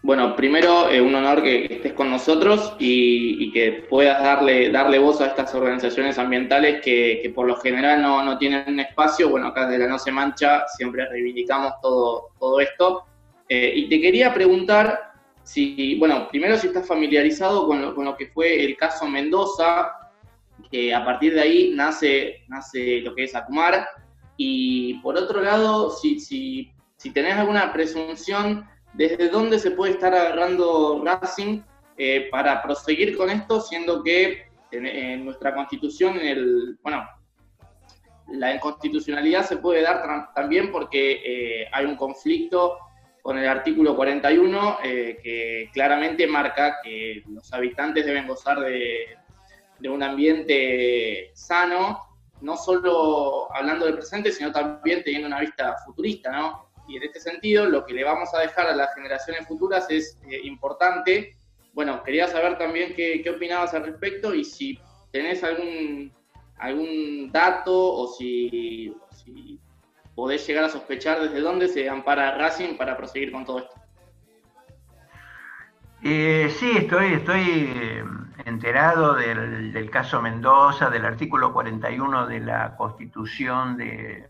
Bueno, 0.00 0.36
primero, 0.36 0.88
eh, 0.88 1.00
un 1.00 1.14
honor 1.16 1.42
que 1.42 1.64
estés 1.64 1.92
con 1.92 2.08
nosotros 2.08 2.76
y, 2.78 3.50
que 3.52 3.84
puedas 3.90 4.22
darle, 4.22 4.70
darle 4.70 4.98
voz 4.98 5.20
a 5.20 5.26
estas 5.26 5.52
organizaciones 5.54 6.18
ambientales 6.18 6.80
que, 6.82 7.32
por 7.34 7.46
lo 7.46 7.56
general 7.56 8.00
no, 8.00 8.22
no, 8.22 8.38
tienen 8.38 8.64
un 8.68 8.80
espacio. 8.80 9.28
Bueno, 9.28 9.48
acá 9.48 9.66
desde 9.66 9.84
la 9.84 9.90
No 9.90 9.98
Se 9.98 10.12
Mancha 10.12 10.68
siempre 10.68 11.08
reivindicamos 11.08 11.72
todo, 11.82 12.28
todo 12.38 12.60
esto. 12.60 13.06
Eh, 13.48 13.72
y 13.74 13.88
te 13.88 14.00
quería 14.00 14.32
preguntar 14.32 15.12
si, 15.42 15.96
bueno, 15.98 16.28
primero 16.28 16.56
si 16.56 16.68
estás 16.68 16.86
familiarizado 16.86 17.66
con 17.66 17.82
lo, 17.82 17.94
con 17.94 18.04
lo, 18.04 18.16
que 18.16 18.28
fue 18.28 18.64
el 18.64 18.76
caso 18.76 19.08
Mendoza, 19.08 19.92
que 20.70 20.94
a 20.94 21.04
partir 21.04 21.34
de 21.34 21.40
ahí 21.40 21.72
nace, 21.74 22.44
nace 22.46 23.00
lo 23.00 23.14
que 23.14 23.24
es 23.24 23.34
Acumar, 23.34 23.88
y 24.36 24.94
por 25.00 25.16
otro 25.16 25.42
lado, 25.42 25.90
si, 25.90 26.20
si, 26.20 26.70
si 26.96 27.10
tenés 27.10 27.34
alguna 27.34 27.72
presunción 27.72 28.64
desde 28.94 29.28
dónde 29.28 29.58
se 29.58 29.70
puede 29.70 29.92
estar 29.92 30.14
agarrando 30.14 31.02
Racing 31.04 31.62
eh, 31.96 32.28
para 32.30 32.62
proseguir 32.62 33.16
con 33.16 33.30
esto, 33.30 33.60
siendo 33.60 34.02
que 34.02 34.48
en, 34.70 35.24
nuestra 35.24 35.54
constitución, 35.54 36.18
en 36.18 36.26
el, 36.26 36.78
bueno, 36.82 37.06
la 38.28 38.54
inconstitucionalidad 38.54 39.44
se 39.44 39.56
puede 39.56 39.82
dar 39.82 40.32
también 40.34 40.70
porque 40.70 41.22
eh, 41.24 41.68
hay 41.72 41.86
un 41.86 41.96
conflicto 41.96 42.78
con 43.22 43.36
el 43.36 43.48
artículo 43.48 43.96
41, 43.96 44.78
eh, 44.84 45.18
que 45.22 45.70
claramente 45.72 46.26
marca 46.26 46.78
que 46.82 47.22
los 47.26 47.52
habitantes 47.52 48.06
deben 48.06 48.26
gozar 48.26 48.60
de, 48.60 49.18
un 49.88 50.02
ambiente 50.02 51.30
sano, 51.34 52.04
no 52.40 52.56
solo 52.56 53.54
hablando 53.54 53.86
del 53.86 53.94
presente, 53.94 54.32
sino 54.32 54.50
también 54.50 55.02
teniendo 55.04 55.28
una 55.28 55.40
vista 55.40 55.76
futurista, 55.84 56.32
¿no? 56.32 56.67
Y 56.88 56.96
en 56.96 57.02
este 57.02 57.20
sentido, 57.20 57.66
lo 57.66 57.84
que 57.84 57.92
le 57.92 58.02
vamos 58.02 58.32
a 58.34 58.40
dejar 58.40 58.66
a 58.66 58.74
las 58.74 58.94
generaciones 58.94 59.46
futuras 59.46 59.86
es 59.90 60.18
eh, 60.28 60.40
importante. 60.44 61.36
Bueno, 61.74 62.02
quería 62.02 62.26
saber 62.26 62.56
también 62.56 62.94
qué, 62.94 63.22
opinabas 63.28 63.74
al 63.74 63.84
respecto 63.84 64.34
y 64.34 64.42
si 64.44 64.80
tenés 65.12 65.44
algún, 65.44 66.12
algún 66.56 67.30
dato 67.30 67.72
o 67.74 68.08
si, 68.08 68.94
podés 70.14 70.44
llegar 70.46 70.64
a 70.64 70.68
sospechar 70.68 71.20
desde 71.20 71.40
dónde 71.40 71.68
se 71.68 71.88
ampara 71.88 72.36
Racing 72.36 72.76
para 72.76 72.96
proseguir 72.96 73.30
con 73.30 73.44
todo 73.44 73.58
esto. 73.58 73.74
Eh, 76.02 76.48
sí, 76.58 76.72
estoy, 76.76 77.12
estoy 77.14 77.72
eh, 77.74 78.04
enterado 78.44 79.14
del, 79.14 79.90
caso 79.90 80.22
Mendoza, 80.22 80.90
del 80.90 81.04
artículo 81.04 81.52
41 81.52 82.26
de 82.26 82.40
la 82.40 82.76
Constitución 82.76 83.76
de, 83.76 84.28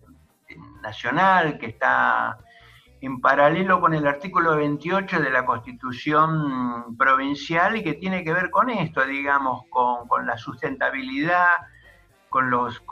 nacional 0.82 1.58
que 1.58 1.66
está 1.66 2.38
en 3.00 3.20
paralelo 3.20 3.80
con 3.80 3.94
el 3.94 4.06
artículo 4.06 4.56
28 4.56 5.20
de 5.20 5.30
la 5.30 5.44
Constitución 5.44 6.96
provincial 6.96 7.76
y 7.76 7.84
que 7.84 7.94
tiene 7.94 8.24
que 8.24 8.32
ver 8.32 8.50
con 8.50 8.70
esto, 8.70 9.04
digamos, 9.04 9.62
con, 9.70 10.26
la 10.26 10.36
sustentabilidad, 10.36 11.48
con, 12.28 12.50
los, 12.50 12.82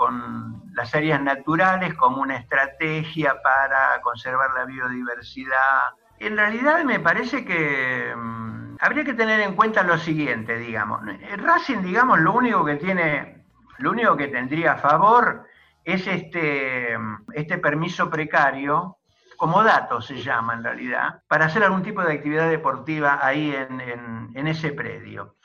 las 0.75 0.95
áreas 0.95 1.21
naturales 1.21 1.95
como 1.95 2.23
una 2.23 2.37
estrategia 2.37 3.41
para 3.43 4.01
conservar 4.03 4.51
la 4.55 4.65
biodiversidad. 4.65 5.81
En 6.19 6.37
realidad 6.37 6.85
me 6.85 7.01
parece 7.01 7.45
que 7.45 8.15
mm, 8.17 8.77
habría 8.81 9.05
que 9.05 9.15
tener 9.15 9.41
en 9.41 9.55
cuenta 9.57 9.83
lo 9.83 9.99
siguiente, 9.99 10.57
digamos. 10.57 11.01
Racing, 11.37 11.83
digamos, 11.83 12.21
lo 12.21 12.33
único 12.33 12.65
que 12.65 12.77
tiene, 12.77 13.45
lo 13.79 13.91
único 13.91 14.17
que 14.17 14.29
tendría 14.29 14.73
a 14.73 14.77
favor 14.77 15.47
es 15.85 16.07
este, 16.07 16.97
este 17.35 17.59
permiso 17.59 18.09
precario 18.09 18.99
como 19.37 19.63
dato 19.63 20.01
se 20.01 20.23
llama 20.23 20.55
en 20.55 20.65
realidad, 20.65 21.23
para 21.29 21.47
hacer 21.47 21.63
algún 21.65 21.83
tipo 21.83 22.03
de 22.03 22.15
actividad 22.15 22.49
deportiva 22.49 23.25
ahí 23.25 23.55
en, 23.55 24.47
ese 24.47 24.73
predio. 24.73 25.37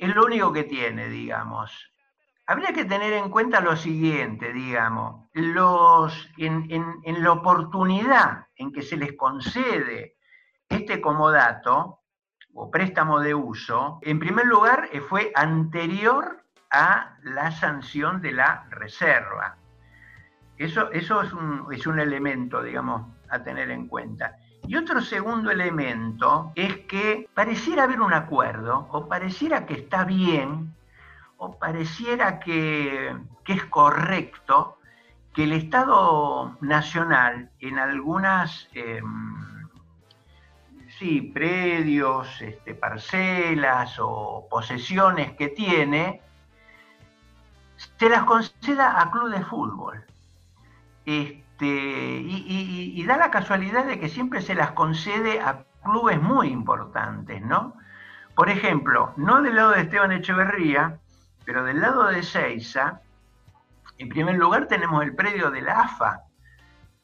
Es 0.00 0.14
lo 0.14 0.24
único 0.24 0.52
que 0.52 0.64
tiene, 0.64 1.08
digamos. 1.08 1.92
Habría 2.46 2.72
que 2.72 2.84
tener 2.84 3.12
en 3.12 3.30
cuenta 3.30 3.60
lo 3.60 3.76
siguiente, 3.76 4.52
digamos, 4.52 5.28
los, 5.32 6.30
en, 6.36 6.66
en 6.70 7.22
la 7.22 7.32
oportunidad 7.32 8.46
en 8.56 8.72
que 8.72 8.82
se 8.82 8.96
les 8.96 9.12
concede 9.16 10.16
este 10.68 11.00
comodato 11.00 12.00
o 12.54 12.70
préstamo 12.70 13.20
de 13.20 13.34
uso, 13.34 13.98
en 14.02 14.18
primer 14.18 14.46
lugar 14.46 14.88
eh, 14.92 15.00
fue 15.00 15.32
anterior 15.34 16.44
a 16.70 17.16
la 17.22 17.50
sanción 17.50 18.20
de 18.20 18.32
la 18.32 18.66
reserva. 18.70 19.56
Eso, 20.60 20.90
eso 20.92 21.22
es, 21.22 21.32
un, 21.32 21.66
es 21.72 21.86
un 21.86 21.98
elemento, 21.98 22.62
digamos, 22.62 23.06
a 23.30 23.42
tener 23.42 23.70
en 23.70 23.88
cuenta. 23.88 24.36
Y 24.68 24.76
otro 24.76 25.00
segundo 25.00 25.50
elemento 25.50 26.52
es 26.54 26.80
que 26.80 27.30
pareciera 27.32 27.84
haber 27.84 28.02
un 28.02 28.12
acuerdo, 28.12 28.86
o 28.90 29.08
pareciera 29.08 29.64
que 29.64 29.72
está 29.72 30.04
bien, 30.04 30.74
o 31.38 31.58
pareciera 31.58 32.40
que, 32.40 33.16
es 33.46 33.64
correcto 33.64 34.76
que 35.32 35.44
el 35.44 35.52
Estado 35.52 36.58
Nacional 36.60 37.50
en 37.58 37.78
algunas 37.78 38.68
em, 38.74 39.66
sí, 40.98 41.22
predios, 41.22 42.42
este, 42.42 42.74
parcelas 42.74 43.96
o 43.98 44.46
posesiones 44.50 45.32
que 45.32 45.48
tiene, 45.48 46.20
se 47.76 48.10
las 48.10 48.24
conceda 48.24 49.00
a 49.00 49.10
club 49.10 49.30
de 49.30 49.42
fútbol. 49.42 50.04
Este, 51.10 51.66
y, 51.66 53.04
da 53.04 53.16
la 53.16 53.32
casualidad 53.32 53.84
de 53.84 53.98
que 53.98 54.08
siempre 54.08 54.40
se 54.40 54.54
las 54.54 54.70
concede 54.70 55.40
a 55.40 55.64
clubes 55.82 56.22
muy 56.22 56.48
importantes, 56.48 57.42
¿no? 57.42 57.74
Por 58.36 58.48
ejemplo, 58.48 59.12
no 59.16 59.42
del 59.42 59.56
lado 59.56 59.72
de 59.72 59.80
Esteban 59.80 60.12
Echeverría, 60.12 61.00
pero 61.44 61.64
del 61.64 61.80
lado 61.80 62.04
de 62.04 62.22
Seiza, 62.22 63.00
en 63.98 64.08
primer 64.08 64.36
lugar 64.36 64.68
tenemos 64.68 65.02
el 65.02 65.16
predio 65.16 65.50
de 65.50 65.62
la 65.62 65.80
AFA. 65.80 66.22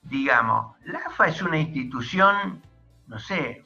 Digamos, 0.02 0.76
la 0.84 1.00
AFA 1.00 1.26
es 1.26 1.42
una 1.42 1.58
institución, 1.58 2.62
no 3.08 3.18
sé, 3.18 3.64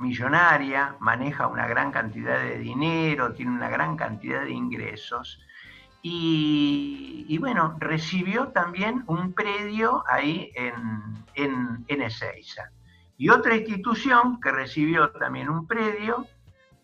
millonaria, 0.00 0.96
maneja 0.98 1.46
una 1.46 1.68
gran 1.68 1.92
cantidad 1.92 2.40
de 2.40 2.58
dinero, 2.58 3.34
tiene 3.34 3.52
una 3.52 3.68
gran 3.68 3.96
cantidad 3.96 4.42
de 4.42 4.50
ingresos 4.50 5.40
y, 6.02 7.36
bueno, 7.38 7.76
recibió 7.78 8.48
también 8.48 9.04
un 9.06 9.32
predio 9.32 10.04
ahí 10.08 10.52
en, 10.54 11.24
en, 11.34 12.02
Ezeiza. 12.02 12.70
Y 13.16 13.30
otra 13.30 13.56
institución 13.56 14.40
que 14.40 14.52
recibió 14.52 15.10
también 15.10 15.48
un 15.48 15.66
predio 15.66 16.26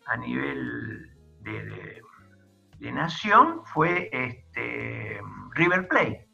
a 0.06 0.16
nivel 0.16 1.10
de, 1.40 2.02
nación 2.92 3.62
fue 3.64 4.10
este, 4.12 5.18
River 5.52 5.88
Plate. 5.88 6.28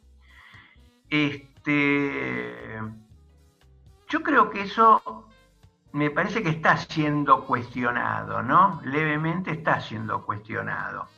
Este, 1.09 2.81
yo 4.09 4.23
creo 4.23 4.51
que 4.51 4.63
eso 4.63 5.29
me 5.93 6.11
parece 6.11 6.43
que 6.43 6.51
está 6.51 6.77
siendo 6.77 7.47
cuestionado, 7.47 8.43
¿no? 8.43 8.81
Levemente 8.85 9.53
está 9.53 9.81
siendo 9.81 10.25
cuestionado. 10.27 11.09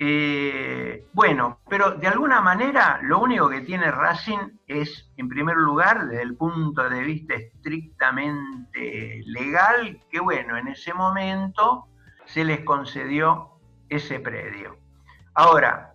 Eh, 0.00 1.06
bueno, 1.12 1.58
pero 1.68 1.90
de 1.92 2.06
alguna 2.06 2.40
manera 2.40 3.00
lo 3.02 3.18
único 3.18 3.48
que 3.48 3.62
tiene 3.62 3.90
Racing 3.90 4.58
es, 4.66 5.10
en 5.16 5.28
primer 5.28 5.56
lugar, 5.56 6.06
desde 6.06 6.22
el 6.22 6.36
punto 6.36 6.88
de 6.88 7.02
vista 7.02 7.34
estrictamente 7.34 9.22
legal, 9.26 10.00
que 10.08 10.20
bueno, 10.20 10.56
en 10.56 10.68
ese 10.68 10.94
momento 10.94 11.88
se 12.26 12.44
les 12.44 12.60
concedió 12.60 13.58
ese 13.88 14.20
predio. 14.20 14.76
Ahora, 15.34 15.94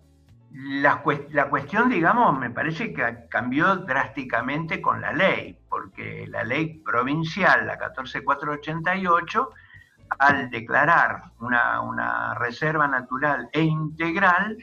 la, 0.50 1.02
la 1.30 1.48
cuestión, 1.48 1.88
digamos, 1.88 2.38
me 2.38 2.50
parece 2.50 2.92
que 2.92 3.26
cambió 3.30 3.76
drásticamente 3.76 4.82
con 4.82 5.00
la 5.00 5.12
ley, 5.12 5.58
porque 5.68 6.26
la 6.28 6.44
ley 6.44 6.82
provincial, 6.84 7.66
la 7.66 7.78
14488, 7.78 9.50
al 10.18 10.50
declarar 10.50 11.32
una, 11.40 12.34
reserva 12.34 12.86
natural 12.86 13.48
e 13.52 13.62
integral, 13.62 14.56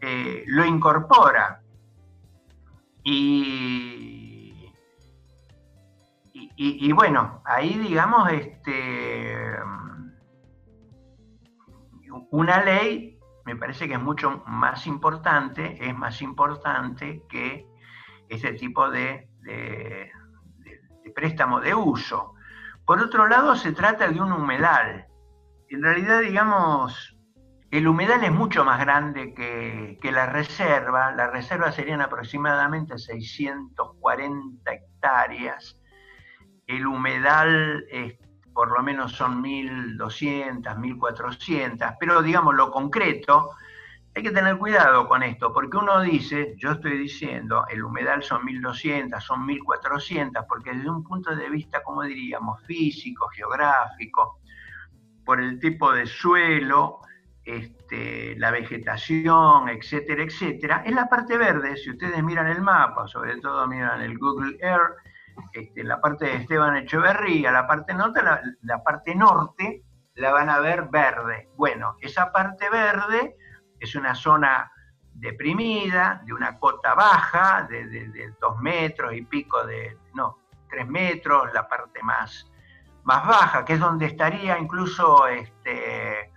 eh, 0.00 0.44
lo 0.46 0.64
incorpora. 0.64 1.60
Y, 3.02 4.72
y, 6.32 6.92
bueno, 6.92 7.42
ahí 7.44 7.78
digamos, 7.78 8.30
este, 8.32 9.56
una 12.30 12.62
ley 12.62 13.18
me 13.46 13.56
parece 13.56 13.88
que 13.88 13.94
es 13.94 14.00
mucho 14.00 14.42
más 14.46 14.86
importante, 14.86 15.78
es 15.80 15.96
más 15.96 16.20
importante 16.20 17.22
que 17.28 17.66
este 18.28 18.52
tipo 18.52 18.90
de 18.90 19.30
préstamo 21.14 21.60
de 21.60 21.74
uso. 21.74 22.34
Por 22.90 23.00
otro 23.00 23.28
lado, 23.28 23.54
se 23.54 23.70
trata 23.70 24.08
de 24.08 24.20
un 24.20 24.32
humedal. 24.32 25.06
En 25.68 25.80
realidad, 25.80 26.22
digamos, 26.22 27.16
el 27.70 27.86
humedal 27.86 28.24
es 28.24 28.32
mucho 28.32 28.64
más 28.64 28.80
grande 28.80 29.32
que, 29.32 30.10
la 30.10 30.26
reserva. 30.26 31.12
La 31.12 31.30
reserva 31.30 31.70
serían 31.70 32.00
aproximadamente 32.00 32.98
640 32.98 34.72
hectáreas. 34.72 35.78
El 36.66 36.84
humedal 36.88 37.86
por 38.52 38.72
lo 38.72 38.82
menos 38.82 39.12
son 39.12 39.40
1.200, 39.40 40.60
1.400, 40.64 41.96
pero 42.00 42.22
digamos 42.22 42.56
lo 42.56 42.72
concreto 42.72 43.52
hay 44.14 44.22
que 44.22 44.30
tener 44.32 44.58
cuidado 44.58 45.06
con 45.06 45.22
esto, 45.22 45.52
porque 45.52 45.76
uno 45.76 46.00
dice, 46.00 46.54
yo 46.56 46.72
estoy 46.72 46.98
diciendo, 46.98 47.64
el 47.68 47.84
humedal 47.84 48.22
son 48.22 48.44
1200, 48.44 49.22
son 49.22 49.46
1400, 49.46 50.44
porque 50.48 50.72
desde 50.72 50.90
un 50.90 51.04
punto 51.04 51.34
de 51.34 51.48
vista, 51.48 51.82
como 51.82 52.02
diríamos, 52.02 52.60
físico, 52.64 53.28
geográfico, 53.28 54.40
por 55.24 55.40
el 55.40 55.60
tipo 55.60 55.92
de 55.92 56.06
suelo, 56.06 57.00
este, 57.44 58.34
la 58.36 58.50
vegetación, 58.50 59.68
etcétera, 59.68 60.24
etcétera, 60.24 60.82
es 60.84 60.92
la 60.92 61.08
parte 61.08 61.36
verde. 61.36 61.76
Si 61.76 61.90
ustedes 61.90 62.22
miran 62.22 62.48
el 62.48 62.62
mapa, 62.62 63.06
sobre 63.06 63.36
todo 63.36 63.66
miran 63.68 64.00
el 64.02 64.18
Google 64.18 64.56
Earth, 64.60 64.96
este, 65.52 65.84
la 65.84 66.00
parte 66.00 66.26
de 66.26 66.36
Esteban 66.36 66.76
Echeverría, 66.76 67.52
la 67.52 67.66
parte 67.66 67.94
norte, 67.94 68.20
la 68.62 68.82
parte 68.82 69.14
norte 69.14 69.84
la 70.14 70.32
van 70.32 70.50
a 70.50 70.58
ver 70.58 70.88
verde. 70.90 71.48
Bueno, 71.56 71.96
esa 72.00 72.32
parte 72.32 72.68
verde 72.68 73.36
es 73.80 73.94
una 73.94 74.14
zona 74.14 74.70
deprimida, 75.14 76.22
de 76.24 76.32
una 76.32 76.58
cota 76.58 76.94
baja, 76.94 77.66
de, 77.68 78.32
dos 78.40 78.58
metros 78.60 79.12
y 79.14 79.22
pico 79.22 79.64
de, 79.66 79.98
no, 80.14 80.38
tres 80.68 80.86
metros, 80.86 81.52
la 81.52 81.68
parte 81.68 82.02
más, 82.02 82.50
más 83.04 83.26
baja, 83.26 83.64
que 83.64 83.74
es 83.74 83.80
donde 83.80 84.06
estaría 84.06 84.58
incluso 84.58 85.26
este, 85.26 86.32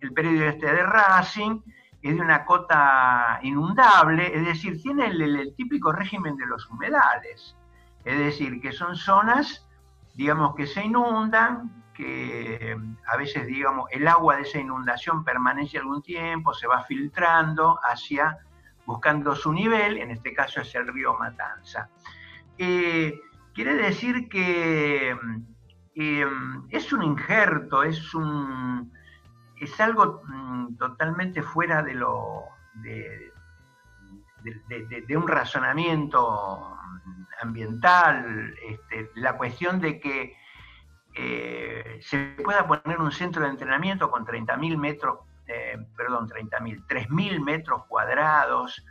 el 0.00 0.12
periodo 0.12 0.48
este 0.48 0.66
de 0.66 0.82
Racing, 0.82 1.60
es 2.02 2.14
de 2.14 2.20
una 2.20 2.44
cota 2.44 3.38
inundable, 3.42 4.34
es 4.34 4.44
decir, 4.46 4.80
tiene 4.80 5.06
el 5.06 5.54
típico 5.56 5.92
régimen 5.92 6.36
de 6.36 6.46
los 6.46 6.68
humedales, 6.70 7.56
es 8.04 8.18
decir, 8.18 8.60
que 8.60 8.72
son 8.72 8.96
zonas, 8.96 9.66
digamos, 10.14 10.54
que 10.54 10.66
se 10.66 10.84
inundan, 10.84 11.85
que 11.96 12.76
a 13.06 13.16
veces, 13.16 13.46
digamos, 13.46 13.86
el 13.90 14.06
agua 14.06 14.36
de 14.36 14.42
esa 14.42 14.58
inundación 14.58 15.24
permanece 15.24 15.78
algún 15.78 16.02
tiempo, 16.02 16.52
se 16.52 16.66
va 16.66 16.82
filtrando 16.82 17.80
hacia, 17.82 18.38
buscando 18.84 19.34
su 19.34 19.52
nivel, 19.52 19.98
en 19.98 20.10
este 20.10 20.34
caso 20.34 20.60
es 20.60 20.74
el 20.74 20.86
río 20.86 21.14
Matanza. 21.14 21.88
Eh, 22.58 23.18
quiere 23.54 23.74
decir 23.74 24.28
que 24.28 25.16
eh, 25.94 26.26
es 26.68 26.92
un 26.92 27.02
injerto, 27.02 27.82
es, 27.82 28.14
un, 28.14 28.92
es 29.58 29.80
algo 29.80 30.22
mm, 30.26 30.76
totalmente 30.76 31.42
fuera 31.42 31.82
de 31.82 31.94
lo, 31.94 32.44
de, 32.74 33.32
un 35.16 35.26
razonamiento 35.26 36.76
ambiental, 37.40 38.54
este, 38.68 39.10
la 39.14 39.36
cuestión 39.36 39.80
de 39.80 39.98
que 39.98 40.36
eh, 41.18 41.98
se 42.02 42.36
pueda 42.44 42.66
poner 42.66 43.00
un 43.00 43.10
centro 43.10 43.42
de 43.42 43.48
entrenamiento 43.48 44.10
con 44.10 44.26
30.000 44.26 44.76
metros, 44.76 45.20
eh, 45.46 45.78
perdón, 45.96 46.28
30.000, 46.28 46.86
3.000 46.86 47.42
metros 47.42 47.84
cuadrados, 47.88 48.84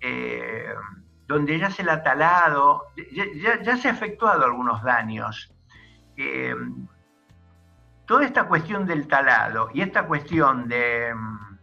eh, 0.00 0.72
donde 1.26 1.58
ya 1.58 1.68
se 1.70 1.82
le 1.82 1.90
ha 1.90 2.04
talado, 2.04 2.84
ya, 3.64 3.76
se 3.76 3.88
ha 3.88 3.90
efectuado 3.90 4.44
algunos 4.44 4.80
daños. 4.84 5.52
toda 8.06 8.24
esta 8.24 8.44
cuestión 8.44 8.86
del 8.86 9.08
talado 9.08 9.68
y 9.74 9.80
esta 9.80 10.06
cuestión 10.06 10.68
del 10.68 11.16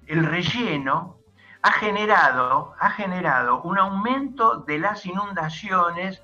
el 0.07 0.25
relleno 0.25 1.17
ha 1.61 1.71
generado, 1.71 2.75
ha 2.77 2.89
generado 2.91 3.61
un 3.61 3.77
aumento 3.77 4.57
de 4.57 4.79
las 4.79 5.05
inundaciones, 5.05 6.21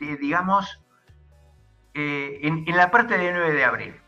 de, 0.00 0.16
digamos, 0.16 0.83
eh, 1.94 2.40
en, 2.42 2.64
la 2.76 2.90
parte 2.90 3.16
de 3.16 3.32
9 3.32 3.52
de 3.52 3.64
abril. 3.64 4.00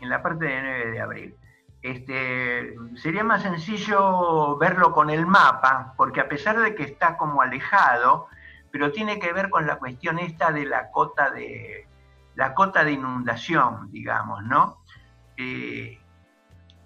En 0.00 0.08
la 0.08 0.22
parte 0.22 0.46
de 0.46 0.62
9 0.62 0.90
de 0.90 1.00
abril. 1.00 1.36
Este, 1.82 2.74
sería 2.96 3.22
más 3.22 3.42
sencillo 3.42 4.56
verlo 4.56 4.92
con 4.92 5.10
el 5.10 5.26
mapa, 5.26 5.94
porque 5.96 6.20
a 6.20 6.28
pesar 6.28 6.58
de 6.58 6.74
que 6.74 6.82
está 6.82 7.16
como 7.16 7.42
alejado, 7.42 8.28
pero 8.72 8.90
tiene 8.92 9.20
que 9.20 9.32
ver 9.32 9.50
con 9.50 9.66
la 9.66 9.76
cuestión 9.76 10.18
esta 10.18 10.50
de 10.50 10.64
la 10.64 10.90
cota 10.90 11.30
de, 11.30 11.86
la 12.34 12.54
cota 12.54 12.84
de 12.84 12.92
inundación, 12.92 13.90
digamos, 13.90 14.42
¿no? 14.44 14.78
Eh, 15.36 16.00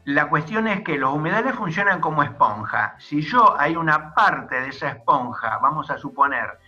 la 0.04 0.28
cuestión 0.28 0.66
es 0.66 0.82
que 0.82 0.98
los 0.98 1.12
humedales 1.14 1.54
funcionan 1.54 2.00
como 2.00 2.22
esponja. 2.22 2.96
Si 2.98 3.22
yo 3.22 3.58
hay 3.58 3.76
una 3.76 4.14
parte 4.14 4.60
de 4.60 4.68
esa 4.68 4.88
esponja, 4.88 5.58
vamos 5.58 5.90
a 5.90 5.98
suponer 5.98 6.58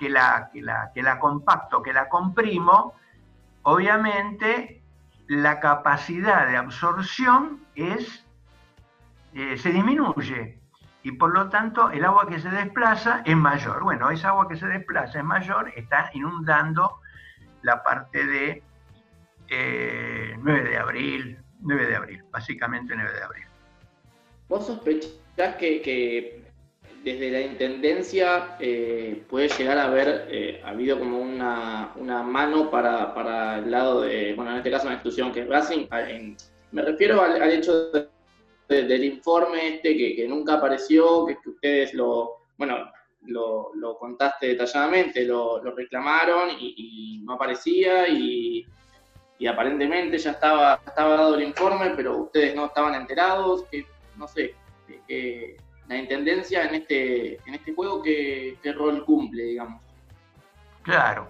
que 0.00 0.08
la, 0.08 0.50
que 0.94 1.02
la, 1.02 1.18
compacto, 1.18 1.82
que 1.82 1.92
la 1.92 2.08
comprimo, 2.08 2.94
obviamente 3.62 4.82
la 5.28 5.60
capacidad 5.60 6.48
de 6.48 6.56
absorción 6.56 7.60
es, 7.74 8.24
eh, 9.34 9.58
se 9.58 9.70
disminuye 9.70 10.58
y 11.02 11.12
por 11.12 11.34
lo 11.34 11.50
tanto 11.50 11.90
el 11.90 12.02
agua 12.06 12.26
que 12.26 12.40
se 12.40 12.48
desplaza 12.48 13.20
es 13.26 13.36
mayor. 13.36 13.82
Bueno, 13.82 14.10
esa 14.10 14.30
agua 14.30 14.48
que 14.48 14.56
se 14.56 14.66
desplaza 14.66 15.18
es 15.18 15.24
mayor, 15.24 15.70
está 15.76 16.10
inundando 16.14 17.00
la 17.60 17.82
parte 17.82 18.26
de 18.26 18.62
9 19.50 20.60
eh, 20.60 20.62
de 20.64 20.78
abril, 20.78 21.38
9 21.60 21.86
de 21.86 21.96
abril, 21.96 22.24
básicamente 22.30 22.94
9 22.96 23.12
de 23.12 23.22
abril. 23.22 23.44
¿Vos 24.48 24.66
sospechás 24.66 25.56
que, 25.58 26.39
desde 27.02 27.30
la 27.30 27.40
Intendencia 27.40 28.56
eh, 28.60 29.22
puede 29.28 29.48
llegar 29.48 29.78
a 29.78 29.84
haber 29.84 30.26
eh, 30.30 30.60
habido 30.64 30.98
como 30.98 31.18
una, 31.20 31.94
mano 32.24 32.70
para, 32.70 33.58
el 33.58 33.70
lado 33.70 34.02
de, 34.02 34.34
bueno, 34.34 34.50
en 34.52 34.58
este 34.58 34.70
caso 34.70 34.86
una 34.86 34.94
institución 34.94 35.32
que 35.32 35.40
es 35.40 35.48
Racing? 35.48 35.86
me 36.72 36.82
refiero 36.82 37.22
al, 37.22 37.42
hecho 37.50 37.90
del 38.68 39.04
informe 39.04 39.76
este 39.76 39.96
que, 39.96 40.26
nunca 40.28 40.54
apareció, 40.54 41.26
que, 41.26 41.36
ustedes 41.48 41.94
lo, 41.94 42.46
bueno, 42.56 42.90
lo, 43.26 43.96
contaste 43.98 44.48
detalladamente, 44.48 45.24
lo, 45.24 45.60
reclamaron 45.74 46.50
y, 46.50 46.74
y 46.76 47.24
no 47.24 47.34
aparecía 47.34 48.08
y 48.08 48.66
y 49.40 49.46
aparentemente 49.46 50.18
ya 50.18 50.32
estaba, 50.32 50.82
estaba 50.86 51.16
dado 51.16 51.34
el 51.34 51.42
informe, 51.42 51.94
pero 51.96 52.18
ustedes 52.18 52.54
no 52.54 52.66
estaban 52.66 52.94
enterados, 52.94 53.64
que 53.70 53.86
no 54.16 54.28
sé, 54.28 54.54
que, 55.08 55.56
la 55.90 55.96
intendencia 55.96 56.62
en 56.66 56.76
este, 56.76 57.34
en 57.48 57.54
este 57.54 57.74
juego, 57.74 58.00
¿qué, 58.00 58.56
rol 58.76 59.04
cumple, 59.04 59.42
digamos? 59.42 59.82
Claro. 60.82 61.28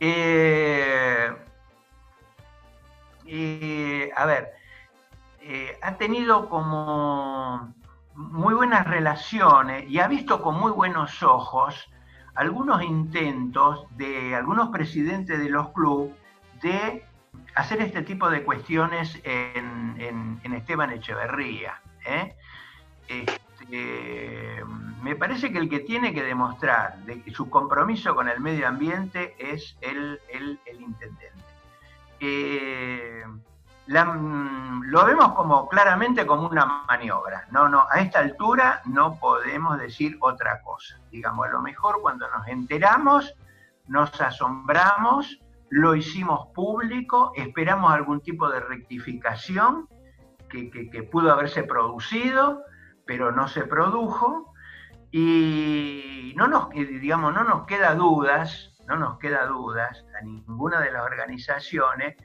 Eh, 0.00 1.30
eh, 3.26 4.10
a 4.16 4.24
ver, 4.24 4.52
eh, 5.42 5.78
ha 5.82 5.98
tenido 5.98 6.48
como 6.48 7.74
muy 8.14 8.54
buenas 8.54 8.86
relaciones 8.86 9.84
y 9.86 10.00
ha 10.00 10.08
visto 10.08 10.40
con 10.40 10.58
muy 10.58 10.72
buenos 10.72 11.22
ojos 11.22 11.90
algunos 12.36 12.82
intentos 12.82 13.84
de 13.98 14.34
algunos 14.34 14.70
presidentes 14.70 15.38
de 15.38 15.50
los 15.50 15.72
clubes 15.72 16.14
de 16.62 17.04
hacer 17.54 17.82
este 17.82 18.00
tipo 18.00 18.30
de 18.30 18.44
cuestiones 18.44 19.20
en, 19.24 20.40
Esteban 20.54 20.90
Echeverría. 20.90 21.82
¿eh? 22.06 22.34
Este, 23.70 24.64
me 25.02 25.14
parece 25.16 25.52
que 25.52 25.58
el 25.58 25.68
que 25.68 25.80
tiene 25.80 26.14
que 26.14 26.22
demostrar 26.22 26.96
su 27.34 27.50
compromiso 27.50 28.14
con 28.14 28.28
el 28.28 28.40
medio 28.40 28.66
ambiente 28.66 29.34
es 29.38 29.76
el, 29.80 30.20
intendente. 30.64 31.32
Eh, 32.20 33.24
lo 33.86 35.04
vemos 35.04 35.32
como 35.34 35.68
claramente 35.68 36.26
como 36.26 36.48
una 36.48 36.84
maniobra. 36.86 37.46
No, 37.50 37.68
no, 37.68 37.86
a 37.90 38.00
esta 38.00 38.20
altura 38.20 38.80
no 38.86 39.18
podemos 39.18 39.78
decir 39.78 40.16
otra 40.20 40.62
cosa. 40.62 40.98
Digamos, 41.10 41.46
a 41.46 41.50
lo 41.50 41.62
mejor 41.62 42.00
cuando 42.00 42.28
nos 42.30 42.48
enteramos, 42.48 43.34
nos 43.86 44.18
asombramos 44.20 45.40
lo 45.70 45.94
hicimos 45.94 46.48
público, 46.54 47.32
esperamos 47.36 47.92
algún 47.92 48.22
tipo 48.22 48.48
de 48.48 48.60
rectificación 48.60 49.86
que, 50.48 51.02
pudo 51.12 51.30
haberse 51.30 51.62
producido, 51.62 52.62
pero 53.08 53.32
no 53.32 53.48
se 53.48 53.64
produjo, 53.64 54.52
y 55.10 56.34
no 56.36 56.46
nos, 56.46 56.68
digamos, 56.68 57.32
no 57.32 57.42
nos 57.42 57.66
queda 57.66 57.94
dudas, 57.94 58.76
no 58.86 58.96
nos 58.96 59.18
queda 59.18 59.46
dudas 59.46 60.04
a 60.20 60.22
ninguna 60.22 60.80
de 60.80 60.92
las 60.92 61.02
organizaciones 61.02 62.16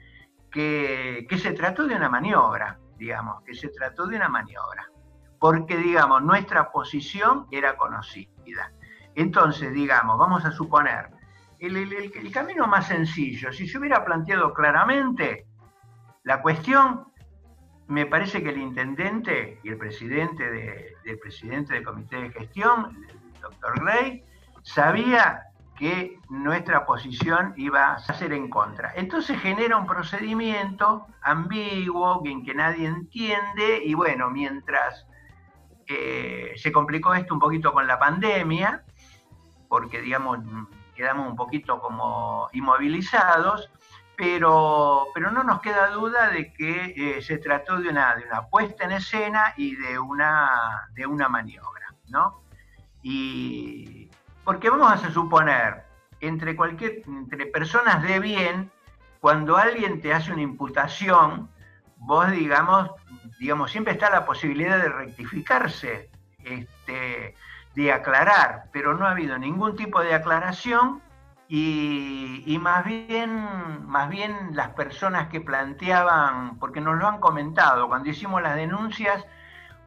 que, 0.52 1.26
que 1.26 1.38
se 1.38 1.54
trató 1.54 1.86
de 1.86 1.96
una 1.96 2.10
maniobra, 2.10 2.78
digamos, 2.98 3.42
que 3.44 3.54
se 3.54 3.70
trató 3.70 4.06
de 4.06 4.16
una 4.16 4.28
maniobra, 4.28 4.90
porque, 5.40 5.78
digamos, 5.78 6.22
nuestra 6.22 6.70
posición 6.70 7.46
era 7.50 7.78
conocida. 7.78 8.70
Entonces, 9.14 9.72
digamos, 9.72 10.18
vamos 10.18 10.44
a 10.44 10.50
suponer, 10.50 11.08
el, 11.58 12.30
camino 12.30 12.66
más 12.66 12.88
sencillo, 12.88 13.54
si 13.54 13.66
se 13.66 13.78
hubiera 13.78 14.04
planteado 14.04 14.52
claramente 14.52 15.46
la 16.24 16.42
cuestión, 16.42 17.06
me 17.86 18.06
parece 18.06 18.42
que 18.42 18.50
el 18.50 18.58
intendente 18.58 19.60
y 19.62 19.68
el 19.68 19.76
presidente 19.76 20.50
del 21.04 21.18
presidente 21.18 21.74
del 21.74 21.84
comité 21.84 22.16
de 22.16 22.30
gestión, 22.30 22.96
el 23.34 23.40
doctor 23.40 23.80
Gray, 23.80 24.24
sabía 24.62 25.42
que 25.76 26.18
nuestra 26.28 26.86
posición 26.86 27.52
iba 27.56 27.94
a 27.94 27.98
ser 27.98 28.32
en 28.32 28.48
contra. 28.48 28.92
Entonces 28.94 29.40
genera 29.40 29.76
un 29.76 29.86
procedimiento 29.86 31.06
ambiguo, 31.22 32.22
en 32.24 32.44
que 32.44 32.54
nadie 32.54 32.86
entiende, 32.86 33.82
y 33.84 33.94
bueno, 33.94 34.30
mientras 34.30 35.06
eh, 35.86 36.52
se 36.56 36.72
complicó 36.72 37.12
esto 37.14 37.34
un 37.34 37.40
poquito 37.40 37.72
con 37.72 37.86
la 37.86 37.98
pandemia, 37.98 38.84
porque 39.68 40.00
digamos, 40.00 40.38
quedamos 40.94 41.28
un 41.28 41.36
poquito 41.36 41.80
como 41.80 42.48
inmovilizados, 42.52 43.70
pero, 44.16 45.08
pero 45.14 45.30
no 45.30 45.42
nos 45.42 45.60
queda 45.60 45.88
duda 45.88 46.30
de 46.30 46.52
que 46.52 46.94
eh, 46.96 47.22
se 47.22 47.38
trató 47.38 47.80
de 47.80 47.88
una, 47.88 48.14
de 48.16 48.24
una 48.26 48.46
puesta 48.46 48.84
en 48.84 48.92
escena 48.92 49.54
y 49.56 49.76
de 49.76 49.98
una, 49.98 50.88
de 50.92 51.06
una 51.06 51.28
maniobra, 51.28 51.94
¿no? 52.08 52.42
Y 53.02 54.10
porque 54.44 54.70
vamos 54.70 55.04
a 55.04 55.10
suponer, 55.10 55.84
entre, 56.20 56.54
cualquier, 56.56 57.02
entre 57.06 57.46
personas 57.46 58.02
de 58.02 58.20
bien, 58.20 58.70
cuando 59.20 59.56
alguien 59.56 60.00
te 60.00 60.12
hace 60.12 60.32
una 60.32 60.42
imputación, 60.42 61.48
vos 61.96 62.30
digamos, 62.30 62.90
digamos, 63.38 63.70
siempre 63.70 63.94
está 63.94 64.10
la 64.10 64.24
posibilidad 64.24 64.78
de 64.78 64.88
rectificarse. 64.88 66.10
Este, 66.38 67.34
de 67.74 67.92
aclarar, 67.92 68.66
pero 68.72 68.94
no 68.94 69.06
ha 69.06 69.10
habido 69.10 69.38
ningún 69.38 69.76
tipo 69.76 70.00
de 70.00 70.14
aclaración 70.14 71.02
y, 71.48 72.58
más, 72.60 72.84
bien, 72.84 73.86
más 73.86 74.08
bien 74.08 74.50
las 74.52 74.70
personas 74.70 75.28
que 75.28 75.40
planteaban, 75.40 76.58
porque 76.58 76.80
nos 76.80 76.96
lo 76.98 77.06
han 77.06 77.20
comentado, 77.20 77.88
cuando 77.88 78.08
hicimos 78.08 78.42
las 78.42 78.56
denuncias, 78.56 79.24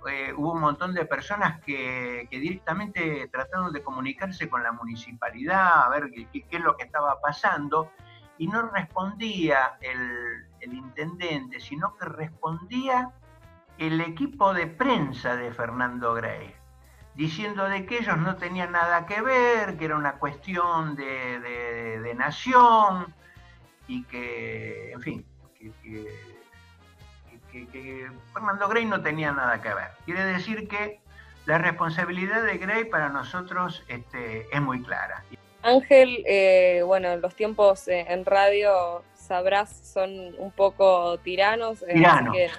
eh, 0.10 0.34
hubo 0.38 0.54
un 0.54 0.62
montón 0.62 0.94
de 0.94 1.06
personas 1.06 1.60
que, 1.62 2.28
directamente 2.30 3.28
trataron 3.32 3.74
de 3.74 3.84
comunicarse 3.84 4.48
con 4.48 4.64
la 4.64 4.72
municipalidad, 4.72 5.86
a 5.86 5.90
ver 5.90 6.12
qué, 6.12 6.46
es 6.50 6.62
lo 6.62 6.78
que 6.78 6.86
estaba 6.86 7.20
pasando, 7.20 7.92
y 8.38 8.48
no 8.48 8.62
respondía 8.70 9.78
el, 9.82 10.48
el 10.60 10.74
intendente, 10.74 11.60
sino 11.60 11.96
que 11.98 12.06
respondía 12.06 13.12
el 13.80 14.00
equipo 14.02 14.54
de 14.54 14.68
prensa 14.68 15.36
de 15.36 15.52
Fernando 15.52 16.14
Grey 16.14 16.57
diciendo 17.18 17.68
de 17.68 17.86
que 17.88 17.98
ellos 17.98 18.18
no 18.20 18.38
tenían 18.38 18.72
nada 18.72 19.08
que 19.08 19.22
ver, 19.22 19.76
que 19.78 19.86
era 19.86 19.96
una 19.96 20.14
cuestión 20.14 20.96
de, 20.96 22.14
nación 22.16 23.14
y 23.88 24.04
que, 24.04 24.92
en 24.92 25.02
fin, 25.02 25.26
que, 27.52 28.08
Fernando 28.34 28.68
Grey 28.70 28.86
no 28.86 29.02
tenía 29.02 29.32
nada 29.32 29.60
que 29.62 29.74
ver. 29.74 29.90
Quiere 30.06 30.24
decir 30.26 30.68
que 30.68 31.00
la 31.48 31.58
responsabilidad 31.58 32.44
de 32.44 32.60
Grey 32.60 32.86
para 32.86 33.10
nosotros 33.10 33.84
este, 33.88 34.48
es 34.56 34.62
muy 34.62 34.84
clara. 34.84 35.24
Ángel, 35.64 36.24
eh, 36.28 36.84
bueno, 36.86 37.18
los 37.18 37.34
tiempos 37.36 37.88
eh, 37.88 38.06
en 38.10 38.26
radio, 38.26 39.04
sabrás, 39.16 39.76
son 39.92 40.12
un 40.38 40.52
poco 40.52 41.18
tiranos. 41.20 41.82
Eh, 41.88 42.06
Así 42.06 42.32
que 42.32 42.50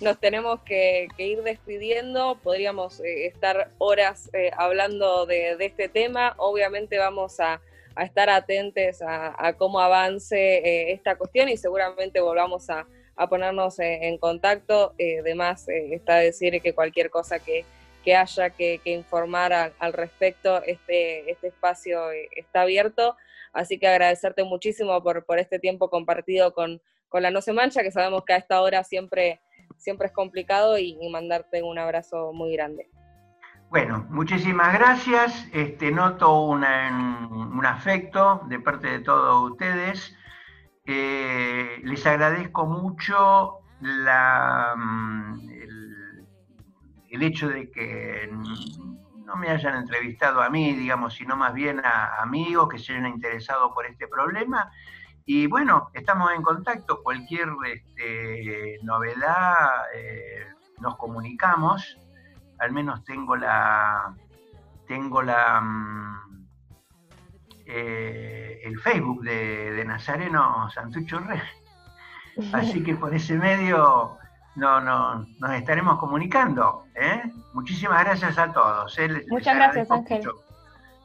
nos 0.00 0.18
tenemos 0.18 0.60
que, 0.62 1.08
ir 1.18 1.42
despidiendo. 1.42 2.38
Podríamos 2.42 3.00
estar 3.00 3.70
horas 3.78 4.30
hablando 4.56 5.26
de, 5.26 5.56
este 5.60 5.88
tema. 5.88 6.34
Obviamente 6.38 6.98
vamos 6.98 7.40
a, 7.40 7.60
estar 8.00 8.30
atentos 8.30 9.02
a, 9.02 9.54
cómo 9.58 9.80
avance 9.80 10.92
esta 10.92 11.16
cuestión 11.16 11.48
y 11.48 11.56
seguramente 11.56 12.20
volvamos 12.20 12.70
a, 12.70 12.86
ponernos 13.28 13.78
en 13.78 14.16
contacto. 14.18 14.94
además, 14.98 15.68
está 15.68 16.16
decir 16.16 16.60
que 16.62 16.72
cualquier 16.74 17.10
cosa 17.10 17.38
que 17.38 17.64
haya 18.06 18.50
que, 18.50 18.80
informar 18.84 19.52
al 19.78 19.92
respecto, 19.92 20.62
este, 20.64 21.30
este 21.30 21.48
espacio 21.48 22.10
eh, 22.12 22.28
está 22.36 22.62
abierto. 22.62 23.16
Así 23.52 23.78
que 23.78 23.88
agradecerte 23.88 24.44
muchísimo 24.44 25.02
por 25.02 25.38
este 25.38 25.58
tiempo 25.58 25.90
compartido 25.90 26.54
con, 26.54 26.80
la 27.12 27.30
No 27.32 27.42
Se 27.42 27.52
Mancha, 27.52 27.82
que 27.82 27.90
sabemos 27.90 28.24
que 28.24 28.32
a 28.32 28.36
esta 28.36 28.60
hora 28.62 28.84
siempre, 28.84 29.40
siempre 29.80 30.06
es 30.06 30.12
complicado, 30.12 30.78
y, 30.78 30.96
mandarte 31.10 31.62
un 31.62 31.78
abrazo 31.78 32.32
muy 32.32 32.52
grande. 32.52 32.88
Bueno, 33.68 34.06
muchísimas 34.10 34.72
gracias. 34.74 35.48
Este, 35.52 35.90
noto 35.90 36.42
un 36.42 36.64
afecto 37.64 38.42
de 38.48 38.58
parte 38.60 38.88
de 38.88 39.00
todos 39.00 39.50
ustedes. 39.50 40.16
Eh, 40.84 41.80
les 41.84 42.04
agradezco 42.06 42.66
mucho 42.66 43.60
la, 43.80 44.74
mm, 44.76 45.50
el 47.10 47.22
hecho 47.22 47.48
de 47.48 47.70
que 47.70 48.28
no 49.30 49.36
me 49.36 49.48
hayan 49.48 49.76
entrevistado 49.76 50.42
a 50.42 50.50
mí, 50.50 50.72
digamos, 50.74 51.14
sino 51.14 51.36
más 51.36 51.54
bien 51.54 51.80
a 51.84 52.20
amigos 52.20 52.68
que 52.68 52.78
se 52.78 52.92
hayan 52.92 53.06
interesado 53.06 53.72
por 53.72 53.86
este 53.86 54.08
problema. 54.08 54.70
Y 55.26 55.46
bueno, 55.46 55.90
estamos 55.94 56.32
en 56.32 56.42
contacto, 56.42 57.02
cualquier 57.02 57.48
este, 57.66 58.78
novedad 58.82 59.84
eh, 59.94 60.46
nos 60.80 60.96
comunicamos, 60.96 61.98
al 62.58 62.72
menos 62.72 63.04
tengo 63.04 63.36
la, 63.36 64.14
tengo 64.88 65.22
la, 65.22 65.60
mm, 65.60 66.46
eh, 67.66 68.60
el 68.64 68.78
Facebook 68.80 69.22
de, 69.22 69.72
de 69.72 69.84
Nazareno 69.84 70.68
Santucho 70.70 71.20
Rey. 71.20 71.40
Así 72.52 72.82
que 72.82 72.94
por 72.94 73.14
ese 73.14 73.36
medio 73.36 74.18
no, 74.56 74.80
no, 74.80 75.26
nos 75.38 75.52
estaremos 75.52 75.98
comunicando. 75.98 76.84
¿eh? 76.94 77.22
Muchísimas 77.52 78.04
gracias 78.04 78.38
a 78.38 78.52
todos. 78.52 78.98
¿eh? 78.98 79.24
Muchas 79.28 79.54
gracias, 79.54 79.90
Ángel. 79.90 80.22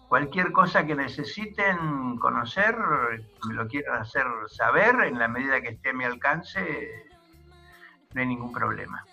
Cualquier 0.07 0.51
cosa 0.51 0.85
que 0.85 0.95
necesiten 0.95 2.17
conocer, 2.19 2.75
me 3.47 3.53
lo 3.53 3.67
quieran 3.67 4.01
hacer 4.01 4.25
saber, 4.47 4.95
en 5.07 5.17
la 5.17 5.27
medida 5.27 5.61
que 5.61 5.69
esté 5.69 5.89
a 5.89 5.93
mi 5.93 6.03
alcance, 6.03 6.59
no 8.13 8.21
hay 8.21 8.27
ningún 8.27 8.51
problema. 8.51 9.03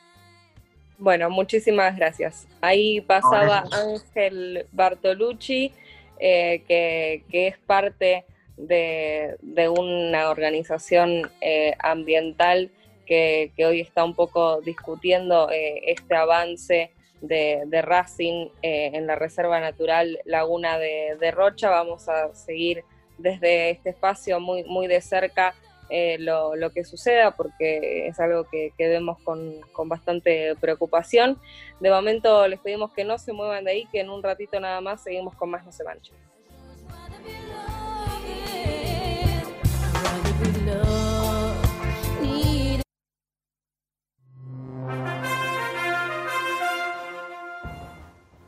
Bueno, 0.98 1.30
muchísimas 1.30 1.96
gracias. 1.96 2.46
Ahí 2.60 3.00
pasaba 3.00 3.64
Ángel 3.72 4.66
Bartolucci, 4.70 5.72
eh, 6.20 6.62
que, 6.68 7.48
es 7.48 7.58
parte 7.58 8.24
de, 8.56 9.36
una 9.76 10.30
organización 10.30 11.28
eh, 11.40 11.74
ambiental 11.80 12.70
que, 13.06 13.52
hoy 13.58 13.80
está 13.80 14.04
un 14.04 14.14
poco 14.14 14.60
discutiendo 14.60 15.50
eh, 15.50 15.82
este 15.86 16.14
avance 16.14 16.92
de, 17.22 17.82
Racing 17.82 18.48
eh, 18.62 18.90
en 18.94 19.06
la 19.06 19.16
Reserva 19.16 19.60
Natural 19.60 20.20
Laguna 20.24 20.78
de, 20.78 21.30
Rocha. 21.30 21.70
Vamos 21.70 22.08
a 22.08 22.34
seguir 22.34 22.84
desde 23.16 23.70
este 23.70 23.90
espacio 23.90 24.40
muy, 24.40 24.64
muy 24.64 24.88
de 24.88 25.00
cerca 25.00 25.54
eh, 25.88 26.16
lo, 26.18 26.70
que 26.70 26.84
suceda 26.84 27.32
porque 27.32 28.06
es 28.06 28.18
algo 28.18 28.44
que, 28.50 28.72
vemos 28.78 29.18
con, 29.22 29.60
bastante 29.88 30.54
preocupación. 30.56 31.38
De 31.80 31.90
momento 31.90 32.46
les 32.48 32.60
pedimos 32.60 32.92
que 32.92 33.04
no 33.04 33.18
se 33.18 33.32
muevan 33.32 33.64
de 33.64 33.70
ahí, 33.72 33.86
que 33.92 34.00
en 34.00 34.10
un 34.10 34.22
ratito 34.22 34.58
nada 34.58 34.80
más 34.80 35.02
seguimos 35.02 35.34
con 35.36 35.50
más 35.50 35.64
No 35.64 35.72
se 35.72 35.84
mancha. 35.84 36.12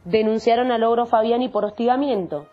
Denunciaron 0.04 0.70
a 0.70 0.78
Logro 0.78 1.06
Fabiani 1.06 1.48
por 1.48 1.64
hostigamiento. 1.64 2.46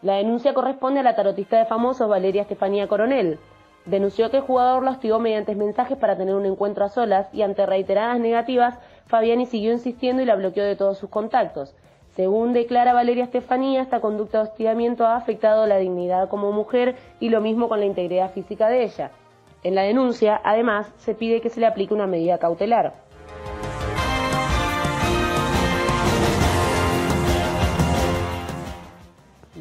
La 0.00 0.14
denuncia 0.14 0.54
corresponde 0.54 1.00
a 1.00 1.02
la 1.02 1.16
tarotista 1.16 1.58
de 1.58 1.66
famosos 1.66 2.08
Valeria 2.08 2.42
Estefanía 2.42 2.86
Coronel. 2.86 3.40
Denunció 3.84 4.30
que 4.30 4.36
el 4.36 4.42
jugador 4.44 4.84
la 4.84 4.92
hostigó 4.92 5.18
mediante 5.18 5.56
mensajes 5.56 5.98
para 5.98 6.16
tener 6.16 6.36
un 6.36 6.46
encuentro 6.46 6.84
a 6.84 6.88
solas 6.88 7.28
y 7.32 7.42
ante 7.42 7.66
reiteradas 7.66 8.20
negativas, 8.20 8.78
Fabiani 9.06 9.46
siguió 9.46 9.72
insistiendo 9.72 10.22
y 10.22 10.26
la 10.26 10.36
bloqueó 10.36 10.64
de 10.64 10.76
todos 10.76 10.98
sus 10.98 11.10
contactos. 11.10 11.74
Según 12.14 12.52
declara 12.52 12.92
Valeria 12.92 13.24
Estefanía, 13.24 13.82
esta 13.82 14.00
conducta 14.00 14.38
de 14.38 14.44
hostigamiento 14.44 15.04
ha 15.04 15.16
afectado 15.16 15.66
la 15.66 15.78
dignidad 15.78 16.28
como 16.28 16.52
mujer 16.52 16.96
y 17.18 17.30
lo 17.30 17.40
mismo 17.40 17.68
con 17.68 17.80
la 17.80 17.86
integridad 17.86 18.30
física 18.30 18.68
de 18.68 18.84
ella. 18.84 19.10
En 19.64 19.74
la 19.74 19.82
denuncia, 19.82 20.40
además, 20.44 20.92
se 20.98 21.14
pide 21.14 21.40
que 21.40 21.50
se 21.50 21.58
le 21.58 21.66
aplique 21.66 21.94
una 21.94 22.06
medida 22.06 22.38
cautelar. 22.38 23.07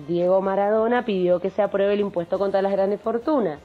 Diego 0.07 0.41
Maradona 0.41 1.03
pidió 1.03 1.41
que 1.41 1.49
se 1.49 1.61
apruebe 1.61 1.93
el 1.93 1.99
impuesto 1.99 2.39
contra 2.39 2.61
las 2.61 2.71
grandes 2.71 3.01
fortunas. 3.01 3.59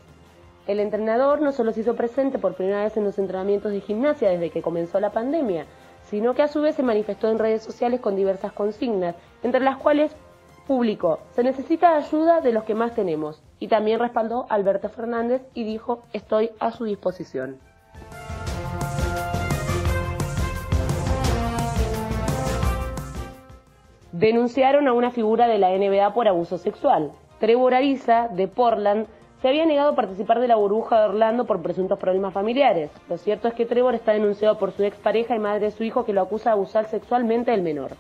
El 0.67 0.81
entrenador 0.81 1.41
no 1.41 1.53
solo 1.53 1.73
se 1.73 1.81
hizo 1.81 1.95
presente 1.95 2.39
por 2.39 2.55
primera 2.55 2.83
vez 2.83 2.97
en 2.97 3.05
los 3.05 3.19
entrenamientos 3.19 3.71
de 3.71 3.81
gimnasia 3.81 4.29
desde 4.31 4.51
que 4.51 4.61
comenzó 4.61 4.99
la 4.99 5.13
pandemia, 5.13 5.67
sino 6.03 6.35
que 6.35 6.43
a 6.43 6.49
su 6.49 6.61
vez 6.61 6.75
se 6.75 6.83
manifestó 6.83 7.31
en 7.31 7.39
redes 7.39 7.63
sociales 7.63 8.01
con 8.01 8.17
diversas 8.17 8.53
consignas, 8.53 9.15
entre 9.43 9.61
las 9.61 9.77
cuales 9.77 10.15
publicó, 10.67 11.21
se 11.33 11.43
necesita 11.45 11.97
ayuda 11.97 12.41
de 12.41 12.53
los 12.53 12.65
que 12.65 12.75
más 12.75 12.95
tenemos, 12.95 13.43
y 13.59 13.69
también 13.69 14.01
respaldó 14.01 14.47
a 14.49 14.55
Alberto 14.55 14.89
Fernández 14.89 15.43
y 15.55 15.65
dijo, 15.65 16.03
estoy 16.13 16.51
a 16.59 16.73
su 16.73 16.85
disposición. 16.85 17.59
Denunciaron 24.13 24.87
a 24.89 24.93
una 24.93 25.11
figura 25.11 25.49
de 25.49 25.59
la 25.59 25.71
NBA 25.71 26.15
por 26.15 26.29
abuso 26.29 26.59
sexual. 26.59 27.13
Trevor 27.41 27.75
Ariza, 27.75 28.29
de 28.29 28.47
Portland, 28.47 29.07
se 29.41 29.49
había 29.49 29.67
negado 29.67 29.91
a 29.91 29.97
participar 29.97 30.39
de 30.39 30.47
la 30.47 30.55
burbuja 30.55 31.01
de 31.01 31.09
Orlando 31.09 31.47
por 31.47 31.63
presuntos 31.63 31.99
problemas 31.99 32.33
familiares. 32.33 32.91
Lo 33.09 33.19
cierto 33.19 33.49
es 33.49 33.55
que 33.55 33.67
Trevor 33.67 33.95
está 33.95 34.13
denunciado 34.13 34.59
por 34.59 34.71
su 34.71 34.85
expareja 34.85 35.35
y 35.35 35.41
madre 35.41 35.67
de 35.67 35.71
su 35.73 35.83
hijo 35.83 36.05
que 36.05 36.13
lo 36.13 36.21
acusa 36.21 36.51
de 36.51 36.55
abusar 36.55 36.85
sexualmente 36.87 37.51
del 37.51 37.63
menor. 37.63 37.97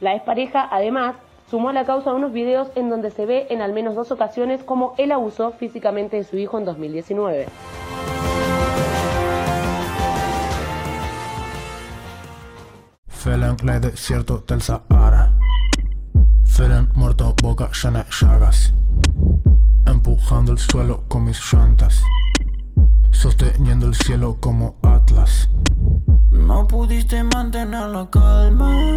La 0.00 0.14
expareja, 0.14 0.68
además, 0.70 1.16
sumó 1.50 1.70
a 1.70 1.72
la 1.72 1.84
causa 1.84 2.14
unos 2.14 2.32
videos 2.32 2.70
en 2.76 2.90
donde 2.90 3.10
se 3.10 3.26
ve 3.26 3.46
en 3.50 3.60
al 3.60 3.72
menos 3.72 3.96
dos 3.96 4.12
ocasiones 4.12 4.62
cómo 4.62 4.94
él 4.98 5.10
abusó 5.10 5.50
físicamente 5.52 6.16
de 6.16 6.24
su 6.24 6.36
hijo 6.36 6.58
en 6.58 6.64
2019. 6.64 7.46
desierto 13.80 14.44
del 14.46 14.60
Sahara. 14.60 15.32
Feren 16.54 16.88
muerto, 16.94 17.34
boca 17.42 17.68
llena 17.72 18.06
llagas. 18.08 18.72
Empujando 19.86 20.52
el 20.52 20.58
suelo 20.58 21.02
con 21.08 21.24
mis 21.24 21.40
llantas. 21.52 22.00
Sosteniendo 23.10 23.88
el 23.88 23.94
cielo 23.96 24.36
como 24.40 24.76
Atlas. 24.84 25.50
No 26.30 26.64
pudiste 26.68 27.24
mantener 27.24 27.88
la 27.88 28.08
calma. 28.08 28.94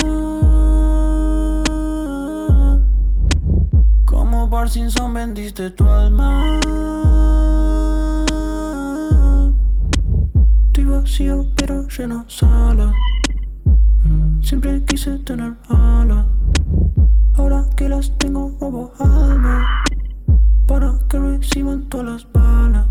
Como 4.06 4.48
Parkinson 4.52 5.16
vendiste 5.16 5.72
tu 5.72 5.90
alma. 5.90 6.60
Estoy 10.68 10.86
vacío 10.86 11.48
pero 11.56 11.88
lleno 11.88 12.24
sala. 12.28 12.94
Siempre 14.44 14.86
quise 14.86 15.18
tener 15.18 15.56
alas. 15.70 16.27
Que 17.78 17.88
las 17.88 18.12
tengo 18.18 18.52
robo 18.60 18.92
alma 18.98 19.84
Para 20.68 20.98
que 21.08 21.20
reciban 21.20 21.88
todas 21.90 22.08
las 22.08 22.34
balas 22.34 22.87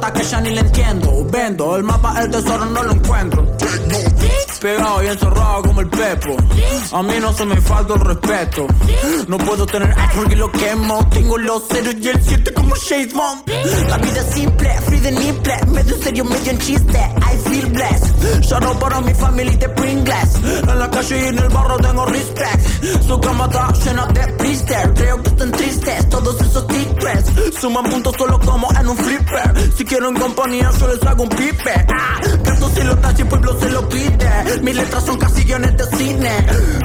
Que 0.00 0.22
ya 0.22 0.40
ni 0.40 0.50
le 0.50 0.60
entiendo. 0.60 1.24
Vendo 1.30 1.76
el 1.76 1.82
mapa, 1.82 2.20
el 2.20 2.30
tesoro 2.30 2.66
no 2.66 2.82
lo 2.82 2.92
encuentro. 2.92 3.46
Pegado 4.60 5.02
y 5.02 5.06
encerrado 5.08 5.62
como 5.62 5.80
el 5.80 5.88
pepo. 5.88 6.36
A 6.92 7.02
mí 7.02 7.14
no 7.20 7.32
se 7.32 7.44
me 7.44 7.56
falta 7.60 7.94
el 7.94 8.00
respeto. 8.00 8.66
No 9.28 9.38
puedo 9.38 9.66
tener 9.66 9.90
iPhone 9.98 10.30
y 10.30 10.34
lo 10.36 10.50
quemo. 10.52 11.08
Tengo 11.10 11.38
los 11.38 11.66
ceros 11.68 11.94
y 12.00 12.08
el 12.08 12.22
7 12.22 12.54
como 12.54 12.76
Shade 12.76 13.12
Bond. 13.14 13.42
La 13.88 13.98
vida 13.98 14.20
es 14.20 14.34
simple, 14.34 14.70
free 14.86 15.00
de 15.00 15.12
nimple. 15.12 15.56
Medio 15.68 15.96
serio, 16.02 16.24
medio 16.24 16.50
en 16.50 16.58
chiste. 16.58 16.98
I 16.98 17.36
feel 17.48 17.66
blessed. 17.70 18.42
Shout 18.42 18.78
para 18.78 19.00
mi 19.00 19.14
familia 19.14 19.56
de 19.56 19.68
Pringles. 19.70 20.34
En 20.68 20.78
la 20.78 20.90
calle 20.90 21.24
y 21.24 21.28
en 21.28 21.38
el 21.38 21.48
barro 21.48 21.76
tengo 21.78 22.06
respect. 22.06 23.02
Su 23.06 23.20
cama 23.20 23.46
está 23.46 23.72
llena 23.84 24.06
de 24.06 24.32
Creo 24.44 25.22
que 25.22 25.30
están 25.30 25.50
tristes 25.52 26.08
todos 26.10 26.38
esos 26.38 26.66
tigres. 26.66 27.24
Suman 27.58 27.84
puntos 27.84 28.14
solo 28.18 28.38
como 28.38 28.68
en 28.78 28.88
un 28.88 28.96
flipper. 28.96 29.72
Si 29.74 29.84
quiero 29.86 30.10
en 30.10 30.16
compañía, 30.16 30.70
yo 30.78 30.86
les 30.86 31.02
hago 31.02 31.22
un 31.22 31.30
pipe. 31.30 31.86
Ah, 31.88 32.20
canto 32.42 32.68
si 32.68 32.82
lo 32.82 32.94
tacho 32.98 33.22
y 33.22 33.24
pueblo 33.24 33.58
se 33.58 33.70
lo 33.70 33.88
pide. 33.88 34.60
Mis 34.60 34.76
letras 34.76 35.04
son 35.06 35.16
casi 35.16 35.44
guiones 35.44 35.74
de 35.78 35.96
cine. 35.96 36.30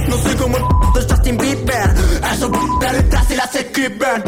No 0.07 0.17
soy 0.17 0.35
como 0.35 0.55
el 0.55 0.63
de 0.93 1.13
Justin 1.13 1.37
Bieber. 1.37 1.93
Eso 2.33 2.49
de 2.79 2.93
letras 2.93 3.29
y 3.29 3.35
las 3.35 3.53
escriben. 3.53 4.23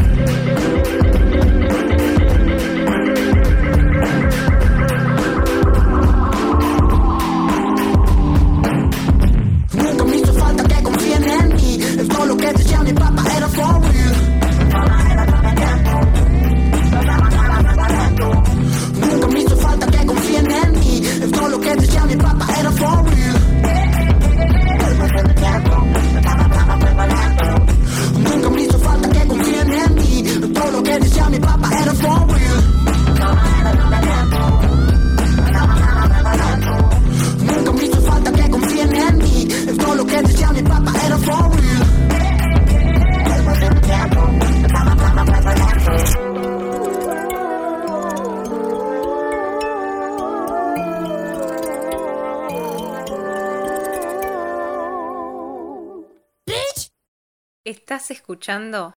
Escuchando 58.41 58.93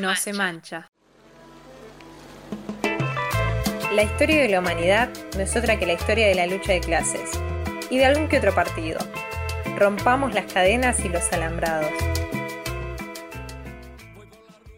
No 0.00 0.14
se, 0.14 0.32
mancha. 0.32 0.88
La 3.92 4.04
historia 4.04 4.42
de 4.42 4.48
la 4.50 4.60
humanidad 4.60 5.08
no 5.34 5.40
es 5.40 5.56
otra 5.56 5.80
que 5.80 5.86
la 5.86 5.94
historia 5.94 6.28
de 6.28 6.36
la 6.36 6.46
lucha 6.46 6.74
de 6.74 6.80
clases 6.80 7.28
y 7.90 7.98
de 7.98 8.06
algún 8.06 8.28
que 8.28 8.38
otro 8.38 8.54
partido. 8.54 9.00
Rompamos 9.76 10.32
las 10.32 10.52
cadenas 10.52 11.04
y 11.04 11.08
los 11.08 11.32
alambrados. 11.32 11.90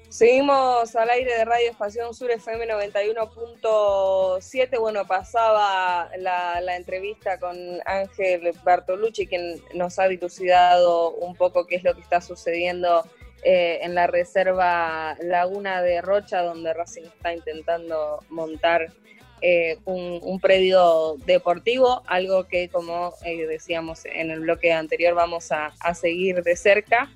Seguimos 0.09 0.97
al 0.97 1.11
aire 1.11 1.37
de 1.37 1.45
Radio 1.45 1.71
Estación 1.71 2.15
Sur 2.15 2.31
FM 2.31 2.69
91.7. 2.69 4.81
Bueno, 4.81 5.07
pasaba 5.07 6.09
la, 6.17 6.63
la, 6.63 6.77
entrevista 6.77 7.39
con 7.39 7.55
Ángel 7.85 8.55
Bartolucci, 8.65 9.27
quien 9.27 9.63
nos 9.75 9.99
ha 9.99 10.09
dilucidado 10.09 11.11
un 11.11 11.37
poco 11.37 11.67
qué 11.67 11.77
es 11.77 11.85
lo 11.85 11.95
que 11.95 12.01
está 12.01 12.23
sucediendo 12.23 13.05
eh, 13.43 13.79
en 13.83 13.95
la 13.95 14.07
reserva 14.07 15.17
Laguna 15.23 15.81
de 15.83 16.03
Rocha, 16.03 16.43
donde 16.43 16.75
Racing 16.75 17.05
está 17.05 17.33
intentando 17.33 18.23
montar 18.29 18.93
eh, 19.41 19.79
un, 19.87 20.39
predio 20.41 21.17
deportivo, 21.25 22.03
algo 22.07 22.45
que 22.45 22.69
como 22.69 23.15
eh, 23.25 23.47
decíamos 23.47 24.05
en 24.05 24.31
el 24.31 24.41
bloque 24.41 24.73
anterior 24.75 25.15
vamos 25.15 25.53
a, 25.53 25.73
seguir 25.95 26.43
de 26.43 26.55
cerca. 26.55 27.11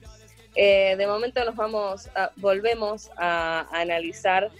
de 0.54 1.06
momento 1.06 1.44
nos 1.44 1.56
vamos, 1.56 2.08
volvemos 2.36 3.10
a, 3.18 3.68
analizar 3.72 4.50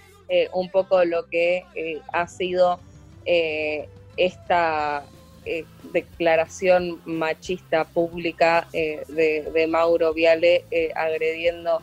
un 0.53 0.69
poco 0.69 1.03
lo 1.03 1.27
que 1.27 1.65
ha 2.13 2.27
sido 2.27 2.79
esta 4.17 5.03
eh, 5.45 5.65
declaración 5.93 6.99
machista 7.05 7.85
pública 7.85 8.67
eh, 8.73 9.03
de, 9.07 9.67
Mauro 9.67 10.13
Viale 10.13 10.65
eh, 10.71 10.91
agrediendo 10.95 11.81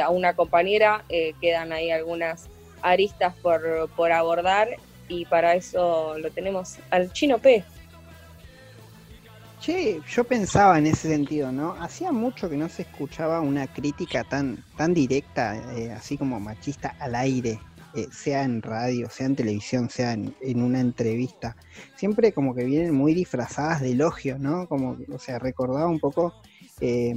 a 0.00 0.10
una 0.10 0.34
compañera. 0.34 1.04
quedan 1.40 1.72
ahí 1.72 1.90
algunas 1.90 2.48
aristas 2.82 3.34
por, 3.42 3.88
por 3.96 4.12
abordar 4.12 4.68
y 5.08 5.24
para 5.24 5.54
eso 5.54 6.16
lo 6.18 6.30
tenemos 6.30 6.76
al 6.90 7.12
chino 7.12 7.38
P. 7.38 7.64
Che, 9.60 10.00
yo 10.08 10.24
pensaba 10.24 10.78
en 10.78 10.86
ese 10.86 11.08
sentido, 11.08 11.50
¿no? 11.50 11.72
Hacía 11.80 12.12
mucho 12.12 12.48
que 12.48 12.56
no 12.56 12.68
se 12.68 12.82
escuchaba 12.82 13.40
una 13.40 13.66
crítica 13.66 14.22
tan, 14.22 14.62
tan 14.76 14.94
directa, 14.94 15.60
así 15.96 16.16
como 16.16 16.38
machista 16.38 16.94
al 17.00 17.14
aire 17.14 17.58
eh, 17.94 18.06
sea 18.12 18.44
en 18.44 18.62
radio, 18.62 19.10
sea 19.10 19.26
en 19.26 19.36
televisión, 19.36 19.90
sea 19.90 20.12
en, 20.12 20.62
una 20.62 20.80
entrevista, 20.80 21.56
siempre 21.96 22.32
como 22.32 22.54
que 22.54 22.64
vienen 22.64 22.94
muy 22.94 23.14
disfrazadas 23.14 23.80
de 23.80 23.92
elogio, 23.92 24.38
¿no? 24.38 24.68
Como, 24.68 24.96
o 25.12 25.18
sea, 25.18 25.40
recordaba 25.40 25.88
un 25.88 25.98
poco 25.98 26.32
eh, 26.80 27.14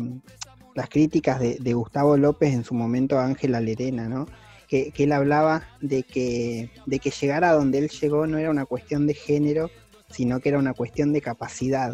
las 0.73 0.89
críticas 0.89 1.39
de, 1.39 1.73
Gustavo 1.73 2.17
López 2.17 2.53
en 2.53 2.63
su 2.63 2.73
momento 2.73 3.19
a 3.19 3.25
Ángela 3.25 3.61
Lerena, 3.61 4.09
¿no? 4.09 4.25
Que, 4.67 4.91
él 4.95 5.11
hablaba 5.11 5.67
de 5.81 6.01
que, 6.01 6.71
de 6.87 6.97
que 6.97 7.11
llegar 7.11 7.43
a 7.43 7.53
donde 7.53 7.77
él 7.77 7.89
llegó 7.89 8.25
no 8.25 8.39
era 8.39 8.49
una 8.49 8.65
cuestión 8.65 9.05
de 9.05 9.13
género, 9.13 9.69
sino 10.09 10.39
que 10.39 10.49
era 10.49 10.57
una 10.57 10.73
cuestión 10.73 11.13
de 11.13 11.21
capacidad. 11.21 11.93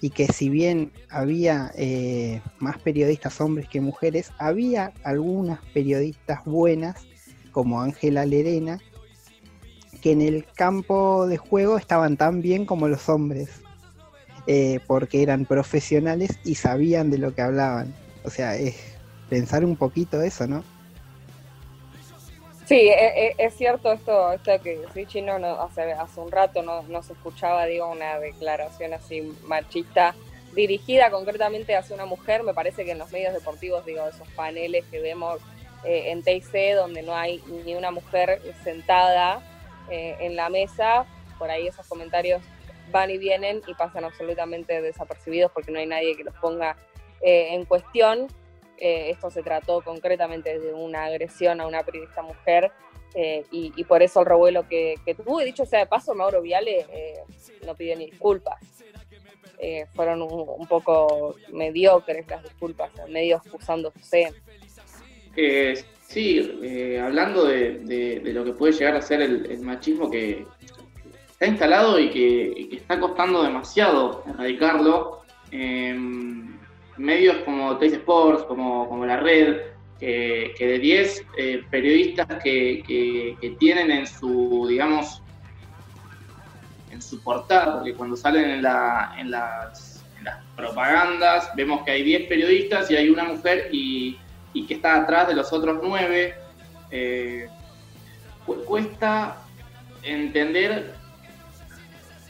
Y 0.00 0.10
que 0.10 0.28
si 0.28 0.48
bien 0.48 0.92
había 1.10 1.72
eh, 1.76 2.40
más 2.58 2.78
periodistas 2.78 3.38
hombres 3.42 3.68
que 3.68 3.82
mujeres, 3.82 4.30
había 4.38 4.94
algunas 5.02 5.60
periodistas 5.74 6.42
buenas 6.46 7.06
como 7.50 7.80
Ángela 7.80 8.26
Lerena, 8.26 8.80
que 10.02 10.12
en 10.12 10.22
el 10.22 10.44
campo 10.44 11.26
de 11.26 11.36
juego 11.36 11.76
estaban 11.76 12.16
tan 12.16 12.40
bien 12.40 12.66
como 12.66 12.88
los 12.88 13.08
hombres, 13.08 13.62
eh, 14.46 14.80
porque 14.86 15.22
eran 15.22 15.44
profesionales 15.44 16.38
y 16.44 16.54
sabían 16.54 17.10
de 17.10 17.18
lo 17.18 17.34
que 17.34 17.42
hablaban. 17.42 17.94
O 18.24 18.30
sea, 18.30 18.56
es 18.56 18.76
pensar 19.28 19.64
un 19.64 19.76
poquito 19.76 20.22
eso, 20.22 20.46
¿no? 20.46 20.64
Sí, 22.66 22.76
e, 22.76 23.28
e, 23.28 23.34
es, 23.38 23.54
cierto 23.54 23.90
esto, 23.90 24.30
esto 24.32 24.52
que 24.62 24.78
sí, 24.92 25.06
Chino, 25.06 25.38
no, 25.38 25.58
hace, 25.62 25.92
hace 25.92 26.20
un 26.20 26.30
rato 26.30 26.62
no, 26.62 26.82
no 26.82 27.00
escuchaba, 27.00 27.64
digo, 27.64 27.90
una 27.90 28.18
declaración 28.18 28.92
así 28.92 29.34
machista 29.44 30.14
dirigida 30.54 31.10
concretamente 31.10 31.76
hacia 31.76 31.94
una 31.94 32.04
mujer. 32.04 32.42
Me 32.42 32.52
parece 32.52 32.84
que 32.84 32.92
en 32.92 32.98
los 32.98 33.10
medios 33.10 33.32
deportivos, 33.32 33.86
digo, 33.86 34.06
esos 34.06 34.28
paneles 34.28 34.84
que 34.90 35.00
vemos 35.00 35.40
eh, 35.84 36.10
en 36.10 36.22
TIC, 36.22 36.74
donde 36.74 37.02
no 37.02 37.14
hay 37.14 37.42
ni 37.64 37.74
una 37.74 37.90
mujer 37.90 38.40
sentada 38.62 39.42
eh, 39.90 40.16
en 40.20 40.36
la 40.36 40.48
mesa, 40.48 41.06
por 41.38 41.50
ahí 41.50 41.66
esos 41.68 41.86
comentarios 41.86 42.42
van 42.90 43.10
y 43.10 43.18
vienen 43.18 43.62
y 43.66 43.74
pasan 43.74 44.04
absolutamente 44.04 44.80
desapercibidos 44.80 45.52
porque 45.52 45.70
no 45.70 45.78
hay 45.78 45.86
nadie 45.86 46.16
que 46.16 46.24
los 46.24 46.34
ponga 46.36 46.76
eh, 47.20 47.54
en 47.54 47.64
cuestión. 47.64 48.28
Eh, 48.78 49.10
esto 49.10 49.30
se 49.30 49.42
trató 49.42 49.80
concretamente 49.82 50.58
de 50.58 50.72
una 50.72 51.06
agresión 51.06 51.60
a 51.60 51.66
una 51.66 51.82
periodista 51.82 52.22
mujer 52.22 52.70
eh, 53.14 53.44
y, 53.50 53.82
por 53.84 54.02
eso 54.02 54.20
el 54.20 54.26
revuelo 54.26 54.68
que, 54.68 54.96
tuvo. 55.16 55.40
Y 55.40 55.46
dicho 55.46 55.66
sea 55.66 55.80
de 55.80 55.86
paso, 55.86 56.14
Mauro 56.14 56.40
Viale 56.40 56.86
no 57.66 57.74
pidió 57.74 57.96
ni 57.96 58.06
disculpas. 58.10 58.60
fueron 59.94 60.22
un, 60.22 60.68
poco 60.68 61.34
mediocres 61.52 62.28
las 62.28 62.42
disculpas, 62.44 62.90
medio 63.08 63.38
excusándose. 63.38 64.32
Sí, 66.06 66.98
hablando 67.02 67.44
de, 67.44 68.20
lo 68.24 68.44
que 68.44 68.52
puede 68.52 68.72
llegar 68.72 68.96
a 68.96 69.02
ser 69.02 69.20
el, 69.22 69.60
machismo 69.60 70.10
que, 70.10 70.44
está 71.32 71.46
instalado 71.46 71.98
y 71.98 72.10
que, 72.10 72.68
está 72.76 72.98
costando 72.98 73.42
demasiado 73.42 74.24
erradicarlo. 74.26 75.22
Em, 75.50 76.58
medios 76.98 77.36
como 77.44 77.76
Tays 77.78 77.94
Sports, 77.94 78.44
como, 78.44 79.06
La 79.06 79.18
Red, 79.18 79.60
que, 79.98 80.54
de 80.58 80.78
10 80.78 81.26
eh, 81.38 81.62
periodistas 81.70 82.26
que, 82.42 83.36
tienen 83.58 83.90
en 83.90 84.06
su, 84.06 84.66
digamos, 84.68 85.22
en 86.90 87.00
su 87.00 87.22
portada, 87.22 87.76
porque 87.76 87.94
cuando 87.94 88.16
salen 88.16 88.50
en, 88.50 88.62
la, 88.62 89.14
en, 89.18 89.30
las, 89.30 89.94
propagandas 90.56 91.50
vemos 91.54 91.84
que 91.84 91.92
hay 91.92 92.02
10 92.02 92.28
periodistas 92.28 92.90
y 92.90 92.96
hay 92.96 93.08
una 93.08 93.24
mujer 93.24 93.68
y, 93.72 94.18
que 94.52 94.74
está 94.74 94.96
atrás 94.96 95.28
de 95.28 95.34
los 95.34 95.52
otros 95.52 95.78
9, 95.82 96.34
eh, 96.90 97.48
cuesta 98.66 99.42
entender 100.02 100.94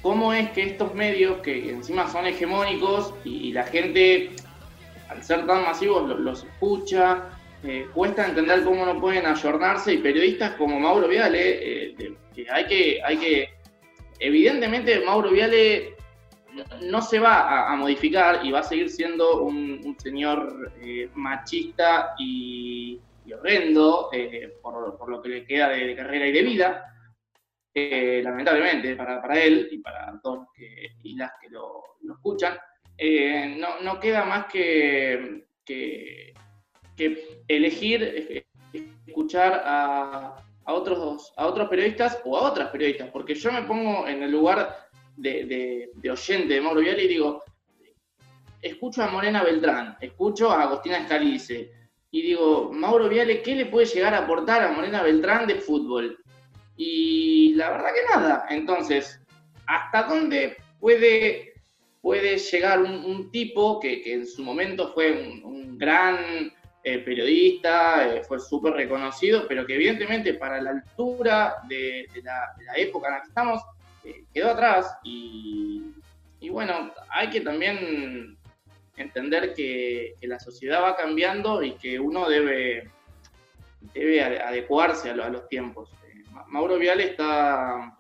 cómo 0.03 0.33
es 0.33 0.51
que 0.51 0.63
estos 0.63 0.95
medios, 0.95 1.39
que 1.39 1.71
encima 1.71 2.09
son 2.11 2.27
hegemónicos 2.27 3.15
y, 3.25 3.53
la 3.53 3.65
gente, 3.65 4.31
al 5.09 5.23
ser 5.23 5.47
tan 5.47 5.63
masivos, 5.65 6.19
los, 6.19 6.45
escucha, 6.45 7.25
eh, 7.65 7.87
cuesta 7.93 8.27
entender 8.27 8.65
cómo 8.65 8.87
no 8.87 9.01
pueden 9.01 9.27
ayornarse 9.27 9.95
y 9.95 9.99
periodistas 9.99 10.53
como 10.53 10.79
Mauro 10.79 11.09
Viale, 11.09 11.91
eh, 11.91 12.15
que 12.35 12.47
hay 12.51 12.67
que, 12.67 13.01
hay 13.05 13.17
que, 13.17 13.49
evidentemente 14.21 15.01
Mauro 15.01 15.31
Viale 15.31 15.98
no 16.83 17.03
se 17.03 17.19
va 17.19 17.71
a, 17.71 17.77
modificar 17.77 18.45
y 18.45 18.51
va 18.51 18.61
a 18.61 18.63
seguir 18.63 18.91
siendo 18.91 19.43
un, 19.43 19.97
señor 19.99 20.73
eh, 20.81 21.11
machista 21.15 22.15
y, 22.19 23.01
horrendo 23.33 24.11
por, 24.63 25.11
lo 25.11 25.21
que 25.21 25.29
le 25.29 25.45
queda 25.45 25.69
de 25.69 25.95
carrera 25.95 26.27
y 26.27 26.33
de 26.33 26.43
vida, 26.43 26.95
lamentablemente 27.75 28.97
para, 28.97 29.43
él 29.43 29.69
y 29.71 29.79
para 29.79 30.19
todos 30.23 30.49
y 31.03 31.15
las 31.15 31.33
que 31.41 31.51
lo, 31.51 31.83
escuchan, 32.11 32.57
eh, 32.97 33.55
no, 33.59 33.81
no, 33.81 34.01
queda 34.01 34.25
más 34.25 34.47
que, 34.47 35.45
que, 35.65 36.35
elegir 37.47 38.45
escuchar 39.07 39.63
a, 39.65 40.37
a, 40.65 40.73
otros, 40.73 41.33
a 41.37 41.47
otros 41.47 41.69
periodistas 41.69 42.21
o 42.25 42.37
a 42.37 42.51
otras 42.51 42.71
periodistas, 42.71 43.11
porque 43.11 43.35
yo 43.35 43.53
me 43.53 43.63
pongo 43.63 44.09
en 44.09 44.23
el 44.23 44.33
lugar 44.33 44.88
de, 45.19 45.91
de, 45.95 46.11
oyente 46.11 46.55
de 46.55 46.61
Mauro 46.61 46.81
Viale 46.81 47.05
y 47.05 47.09
digo, 47.09 47.43
escucho 48.63 49.03
a 49.03 49.11
Morena 49.11 49.43
Beltrán, 49.43 49.97
escucho 50.01 50.51
a 50.51 50.63
Agostina 50.63 50.99
Escalice, 50.99 51.73
y 52.11 52.23
digo, 52.23 52.71
Mauro 52.73 53.09
Viale, 53.09 53.43
¿qué 53.43 53.55
le 53.55 53.67
puede 53.67 53.87
llegar 53.87 54.15
a 54.15 54.19
aportar 54.19 54.63
a 54.63 54.73
Morena 54.73 55.03
Beltrán 55.03 55.47
de 55.47 55.57
fútbol? 55.57 56.19
Y 56.77 57.55
la 57.55 57.71
verdad 57.71 57.91
que 57.95 58.17
nada. 58.17 58.47
Entonces, 58.49 59.21
¿hasta 59.67 60.05
dónde 60.05 60.57
puede, 60.81 61.53
puede 62.01 62.39
llegar 62.39 62.81
un, 62.81 63.31
tipo 63.31 63.79
que, 63.79 64.03
en 64.13 64.27
su 64.27 64.43
momento 64.43 64.93
fue 64.95 65.41
un, 65.45 65.77
gran 65.77 66.53
eh, 66.83 66.99
periodista, 66.99 68.17
eh, 68.17 68.23
fue 68.25 68.41
súper 68.41 68.73
reconocido, 68.73 69.47
pero 69.47 69.65
que 69.65 69.75
evidentemente 69.75 70.35
para 70.35 70.61
la 70.61 70.71
altura 70.71 71.57
de, 71.69 72.07
la, 72.25 72.55
época 72.77 73.09
en 73.09 73.15
la 73.15 73.21
que 73.21 73.29
estamos, 73.29 73.63
eh, 74.05 74.25
quedó 74.33 74.51
atrás? 74.51 74.99
Y, 75.03 75.93
bueno, 76.51 76.93
hay 77.11 77.31
que 77.31 77.41
también 77.41 78.39
entender 78.97 79.55
que, 79.55 80.15
la 80.23 80.39
sociedad 80.41 80.83
va 80.83 80.97
cambiando 80.97 81.63
y 81.63 81.73
que 81.73 82.01
uno 82.01 82.29
debe, 82.29 82.91
debe 83.95 84.23
adecuarse 84.23 85.11
a 85.11 85.15
los 85.15 85.49
tiempos. 85.49 85.91
Mauro 86.49 86.79
Viale 86.79 87.05
está. 87.05 87.97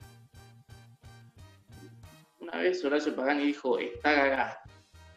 Una 2.40 2.58
vez 2.58 2.82
Horacio 2.84 3.14
Pagani 3.14 3.44
dijo, 3.44 3.78
está 3.78 4.12
gagá. 4.12 4.60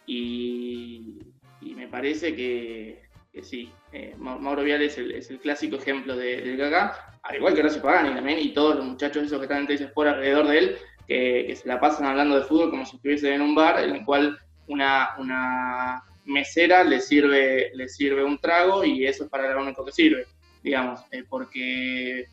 Y, 0.05 1.19
me 1.61 1.87
parece 1.87 2.35
que, 2.35 3.03
sí. 3.41 3.71
Eh, 3.93 4.15
Mauro 4.17 4.63
Viale 4.63 4.85
es 4.85 4.97
el, 4.97 5.39
clásico 5.39 5.77
ejemplo 5.77 6.15
del 6.15 6.57
gagá, 6.57 7.10
al 7.23 7.35
igual 7.35 7.53
que 7.53 7.61
Horacio 7.61 7.81
Pagani 7.81 8.15
también, 8.15 8.39
y 8.39 8.53
todos 8.53 8.75
los 8.75 8.85
muchachos 8.85 9.23
esos 9.23 9.39
que 9.39 9.45
están 9.45 9.67
en 9.69 9.93
por 9.93 10.07
alrededor 10.07 10.47
de 10.47 10.57
él, 10.57 10.77
que, 11.07 11.55
se 11.55 11.67
la 11.67 11.79
pasan 11.79 12.07
hablando 12.07 12.35
de 12.35 12.45
fútbol 12.45 12.71
como 12.71 12.85
si 12.85 12.95
estuviesen 12.95 13.33
en 13.33 13.41
un 13.41 13.55
bar, 13.55 13.83
en 13.83 13.95
el 13.95 14.05
cual 14.05 14.39
una, 14.67 15.09
una 15.17 16.03
mesera 16.25 16.83
le 16.83 16.99
sirve, 16.99 17.71
le 17.75 17.87
sirve 17.87 18.23
un 18.23 18.39
trago 18.39 18.83
y 18.83 19.05
eso 19.05 19.25
es 19.25 19.29
para 19.29 19.53
lo 19.53 19.61
único 19.61 19.85
que 19.85 19.91
sirve, 19.91 20.25
digamos, 20.63 21.01
eh, 21.11 21.23
porque 21.29 22.27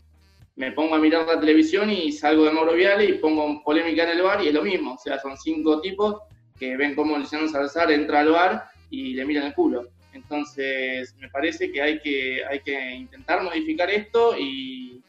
me 0.58 0.72
pongo 0.72 0.96
a 0.96 0.98
mirar 0.98 1.26
la 1.26 1.38
televisión 1.38 1.88
y 1.90 2.10
salgo 2.10 2.44
de 2.44 2.50
Mauro 2.50 2.74
Viale 2.74 3.04
y 3.04 3.12
pongo 3.14 3.62
polémica 3.62 4.02
en 4.02 4.18
el 4.18 4.22
bar 4.22 4.42
y 4.42 4.48
es 4.48 4.54
lo 4.54 4.62
mismo. 4.62 4.94
O 4.94 4.98
sea, 4.98 5.18
son 5.20 5.36
cinco 5.36 5.80
tipos 5.80 6.16
que 6.58 6.76
ven 6.76 6.96
cómo 6.96 7.16
Luciano 7.16 7.46
Salazar 7.46 7.92
entra 7.92 8.20
al 8.20 8.32
bar 8.32 8.64
y 8.90 9.14
le 9.14 9.24
miran 9.24 9.46
el 9.46 9.54
culo. 9.54 9.86
Entonces, 10.18 11.14
me 11.18 11.28
parece 11.28 11.70
que 11.70 11.80
hay 11.80 12.00
que, 12.00 12.44
hay 12.44 12.60
que 12.60 12.90
intentar 12.90 13.42
modificar 13.42 13.88
esto 13.88 14.36
y, 14.36 15.02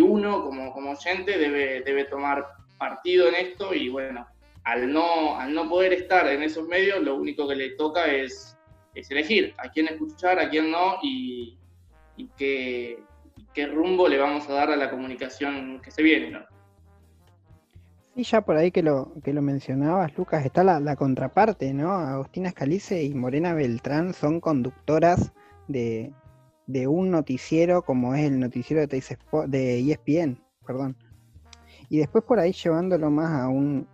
uno 0.00 0.44
como, 0.44 0.72
como 0.72 0.90
oyente 0.90 1.38
debe, 1.38 1.80
debe 1.82 2.04
tomar 2.04 2.44
partido 2.76 3.28
en 3.28 3.36
esto 3.36 3.72
y 3.72 3.88
bueno, 3.88 4.26
al 4.64 4.92
no, 4.92 5.38
al 5.38 5.54
no 5.54 5.68
poder 5.68 5.92
estar 5.92 6.26
en 6.28 6.42
esos 6.42 6.66
medios, 6.66 7.02
lo 7.02 7.14
único 7.14 7.46
que 7.48 7.54
le 7.54 7.70
toca 7.70 8.06
es, 8.06 8.56
es 8.94 9.10
elegir 9.10 9.54
a 9.58 9.70
quién 9.70 9.86
escuchar, 9.86 10.38
a 10.40 10.50
quién 10.50 10.70
no 10.70 10.98
y, 11.02 11.56
y 12.16 12.28
qué, 12.36 12.98
qué 13.54 13.66
rumbo 13.68 14.08
le 14.08 14.18
vamos 14.18 14.48
a 14.48 14.54
dar 14.54 14.70
a 14.70 14.76
la 14.76 14.90
comunicación 14.90 15.80
que 15.80 15.90
se 15.92 16.02
viene, 16.02 16.30
¿no? 16.30 16.55
Sí, 18.16 18.22
ya 18.22 18.40
por 18.40 18.56
ahí 18.56 18.70
que 18.70 18.82
lo, 18.82 19.12
que 19.22 19.34
lo 19.34 19.42
mencionabas, 19.42 20.16
Lucas, 20.16 20.46
está 20.46 20.64
la, 20.64 20.96
contraparte, 20.96 21.74
¿no? 21.74 21.92
Agustina 21.92 22.48
Escalice 22.48 23.04
y 23.04 23.12
Morena 23.12 23.52
Beltrán 23.52 24.14
son 24.14 24.40
conductoras 24.40 25.32
de, 25.68 26.14
un 26.88 27.10
noticiero 27.10 27.82
como 27.82 28.14
es 28.14 28.24
el 28.24 28.40
noticiero 28.40 28.86
de, 28.86 29.04
de 29.48 29.92
ESPN, 29.92 30.42
perdón. 30.66 30.96
Y 31.90 31.98
después 31.98 32.24
por 32.24 32.38
ahí 32.38 32.52
llevándolo 32.52 33.10
más 33.10 33.38
a 33.38 33.48
un, 33.48 33.86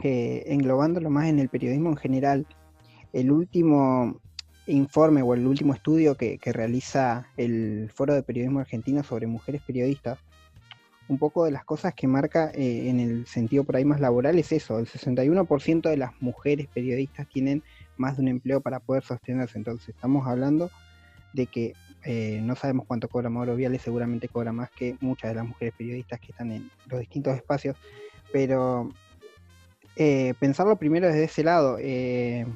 englobándolo 0.00 1.10
más 1.10 1.26
en 1.26 1.40
el 1.40 1.48
periodismo 1.48 1.90
en 1.90 1.96
general, 1.96 2.46
el 3.12 3.32
último 3.32 4.20
informe 4.68 5.22
o 5.22 5.34
el 5.34 5.44
último 5.44 5.74
estudio 5.74 6.16
que, 6.16 6.38
realiza 6.44 7.26
el 7.36 7.90
Foro 7.92 8.14
de 8.14 8.22
Periodismo 8.22 8.60
Argentino 8.60 9.02
sobre 9.02 9.26
mujeres 9.26 9.60
periodistas, 9.62 10.20
un 11.08 11.18
poco 11.18 11.44
de 11.44 11.50
las 11.50 11.64
cosas 11.64 11.94
que 11.94 12.06
marca 12.06 12.50
eh, 12.54 12.88
en 12.88 13.00
el 13.00 13.26
sentido 13.26 13.64
por 13.64 13.76
ahí 13.76 13.84
más 13.84 14.00
laboral 14.00 14.38
es 14.38 14.52
eso, 14.52 14.78
el 14.78 14.86
61% 14.86 15.90
de 15.90 15.96
las 15.96 16.12
mujeres 16.20 16.68
periodistas 16.72 17.28
tienen 17.28 17.62
más 17.96 18.16
de 18.16 18.22
un 18.22 18.28
empleo 18.28 18.60
para 18.60 18.80
poder 18.80 19.02
sostenerse, 19.02 19.58
entonces 19.58 19.90
estamos 19.90 20.26
hablando 20.26 20.70
de 21.32 21.46
que 21.46 21.74
eh, 22.04 22.40
no 22.42 22.56
sabemos 22.56 22.86
cuánto 22.86 23.08
cobra 23.08 23.28
Mauro 23.30 23.56
Viale, 23.56 23.78
seguramente 23.78 24.28
cobra 24.28 24.52
más 24.52 24.70
que 24.70 24.96
muchas 25.00 25.30
de 25.30 25.36
las 25.36 25.46
mujeres 25.46 25.74
periodistas 25.76 26.20
que 26.20 26.32
están 26.32 26.50
en 26.52 26.70
los 26.86 27.00
distintos 27.00 27.36
espacios, 27.36 27.76
pero 28.32 28.90
eh, 29.96 30.34
pensarlo 30.38 30.76
primero 30.76 31.06
desde 31.06 31.24
ese 31.24 31.44
lado, 31.44 31.78
el 31.78 32.48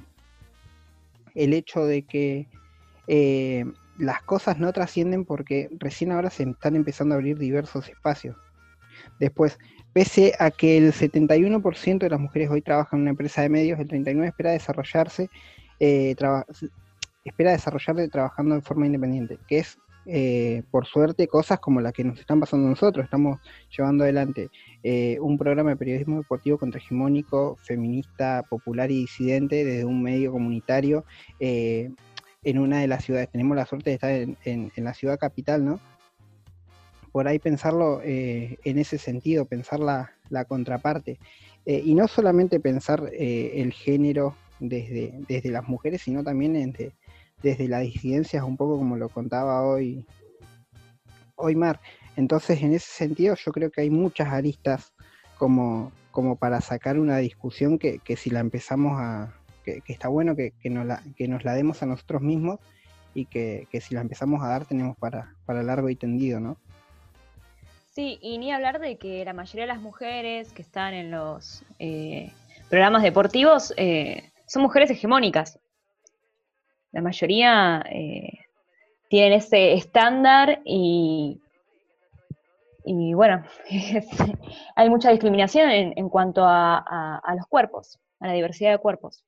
hecho 1.34 1.84
de 1.84 2.02
que 2.02 2.46
las 3.98 4.22
cosas 4.22 4.58
no 4.58 4.72
trascienden 4.72 5.24
porque 5.24 5.68
recién 5.78 6.12
ahora 6.12 6.30
se 6.30 6.44
están 6.44 6.76
empezando 6.76 7.14
a 7.14 7.18
abrir 7.18 7.38
diversos 7.38 7.88
espacios. 7.88 8.36
Después, 9.18 9.58
pese 9.92 10.34
a 10.38 10.50
que 10.50 10.78
el 10.78 10.92
71% 10.92 11.98
de 11.98 12.10
las 12.10 12.20
mujeres 12.20 12.50
hoy 12.50 12.62
trabajan 12.62 12.98
en 12.98 13.02
una 13.02 13.10
empresa 13.10 13.42
de 13.42 13.48
medios, 13.48 13.78
el 13.80 13.88
39% 13.88 14.26
espera 14.26 14.52
desarrollarse, 14.52 15.30
eh, 15.80 16.14
espera 17.24 17.52
desarrollarse 17.52 18.08
trabajando 18.08 18.54
de 18.54 18.60
forma 18.60 18.86
independiente, 18.86 19.38
que 19.48 19.58
es 19.58 19.78
eh, 20.10 20.62
por 20.70 20.86
suerte, 20.86 21.28
cosas 21.28 21.60
como 21.60 21.82
las 21.82 21.92
que 21.92 22.02
nos 22.02 22.18
están 22.18 22.40
pasando 22.40 22.66
nosotros. 22.66 23.04
Estamos 23.04 23.40
llevando 23.76 24.04
adelante 24.04 24.48
eh, 24.82 25.18
un 25.20 25.36
programa 25.36 25.70
de 25.70 25.76
periodismo 25.76 26.16
deportivo 26.16 26.56
contrahegemónico, 26.56 27.56
feminista, 27.56 28.42
popular 28.48 28.90
y 28.90 29.00
disidente 29.00 29.66
desde 29.66 29.84
un 29.84 30.02
medio 30.02 30.32
comunitario 30.32 31.04
eh, 31.38 31.90
en 32.44 32.58
una 32.58 32.80
de 32.80 32.86
las 32.86 33.04
ciudades. 33.04 33.30
Tenemos 33.30 33.56
la 33.56 33.66
suerte 33.66 33.90
de 33.90 33.94
estar 33.94 34.10
en, 34.10 34.72
la 34.76 34.94
ciudad 34.94 35.18
capital, 35.18 35.64
¿no? 35.64 35.80
Por 37.12 37.26
ahí 37.26 37.38
pensarlo 37.38 38.00
en 38.04 38.78
ese 38.78 38.98
sentido, 38.98 39.46
pensar 39.46 39.80
la, 39.80 40.44
contraparte. 40.46 41.18
Eh, 41.66 41.82
y 41.84 41.94
no 41.94 42.08
solamente 42.08 42.60
pensar 42.60 43.10
eh, 43.12 43.60
el 43.60 43.72
género 43.72 44.36
desde, 44.60 45.12
desde 45.28 45.50
las 45.50 45.68
mujeres, 45.68 46.02
sino 46.02 46.22
también 46.22 46.54
desde, 46.54 46.92
desde 47.42 47.68
las 47.68 47.82
disidencias, 47.82 48.42
un 48.42 48.56
poco 48.56 48.78
como 48.78 48.96
lo 48.96 49.08
contaba 49.08 49.62
hoy, 49.62 50.06
hoy 51.36 51.56
Mar. 51.56 51.80
Entonces, 52.16 52.62
en 52.62 52.72
ese 52.72 52.90
sentido, 52.90 53.34
yo 53.36 53.52
creo 53.52 53.70
que 53.70 53.82
hay 53.82 53.90
muchas 53.90 54.28
aristas 54.28 54.92
como, 55.36 55.92
como 56.10 56.36
para 56.36 56.60
sacar 56.60 56.98
una 56.98 57.18
discusión 57.18 57.78
que, 57.78 58.00
si 58.16 58.30
la 58.30 58.40
empezamos 58.40 58.98
a, 58.98 59.37
que, 59.84 59.92
está 59.92 60.08
bueno 60.08 60.34
que, 60.36 60.52
nos 60.64 60.86
la, 60.86 61.02
que 61.16 61.28
nos 61.28 61.44
la 61.44 61.54
demos 61.54 61.82
a 61.82 61.86
nosotros 61.86 62.22
mismos 62.22 62.58
y 63.14 63.26
que, 63.26 63.66
si 63.80 63.94
la 63.94 64.00
empezamos 64.00 64.42
a 64.42 64.48
dar 64.48 64.64
tenemos 64.64 64.96
para, 64.96 65.34
para 65.46 65.62
largo 65.62 65.88
y 65.88 65.96
tendido, 65.96 66.40
¿no? 66.40 66.56
Sí, 67.90 68.18
y 68.22 68.38
ni 68.38 68.52
hablar 68.52 68.78
de 68.78 68.96
que 68.96 69.24
la 69.24 69.32
mayoría 69.32 69.64
de 69.64 69.72
las 69.72 69.80
mujeres 69.80 70.52
que 70.52 70.62
están 70.62 70.94
en 70.94 71.10
los 71.10 71.64
eh, 71.80 72.32
programas 72.68 73.02
deportivos 73.02 73.74
eh, 73.76 74.30
son 74.46 74.62
mujeres 74.62 74.90
hegemónicas. 74.90 75.58
La 76.92 77.02
mayoría 77.02 77.84
eh, 77.90 78.38
tienen 79.08 79.32
ese 79.32 79.72
estándar 79.72 80.60
y, 80.64 81.40
y 82.84 83.14
bueno, 83.14 83.42
hay 84.76 84.88
mucha 84.88 85.10
discriminación 85.10 85.68
en, 85.70 86.08
cuanto 86.08 86.42
a, 86.46 87.20
los 87.36 87.46
cuerpos, 87.46 87.98
a 88.20 88.28
la 88.28 88.32
diversidad 88.32 88.70
de 88.70 88.78
cuerpos. 88.78 89.24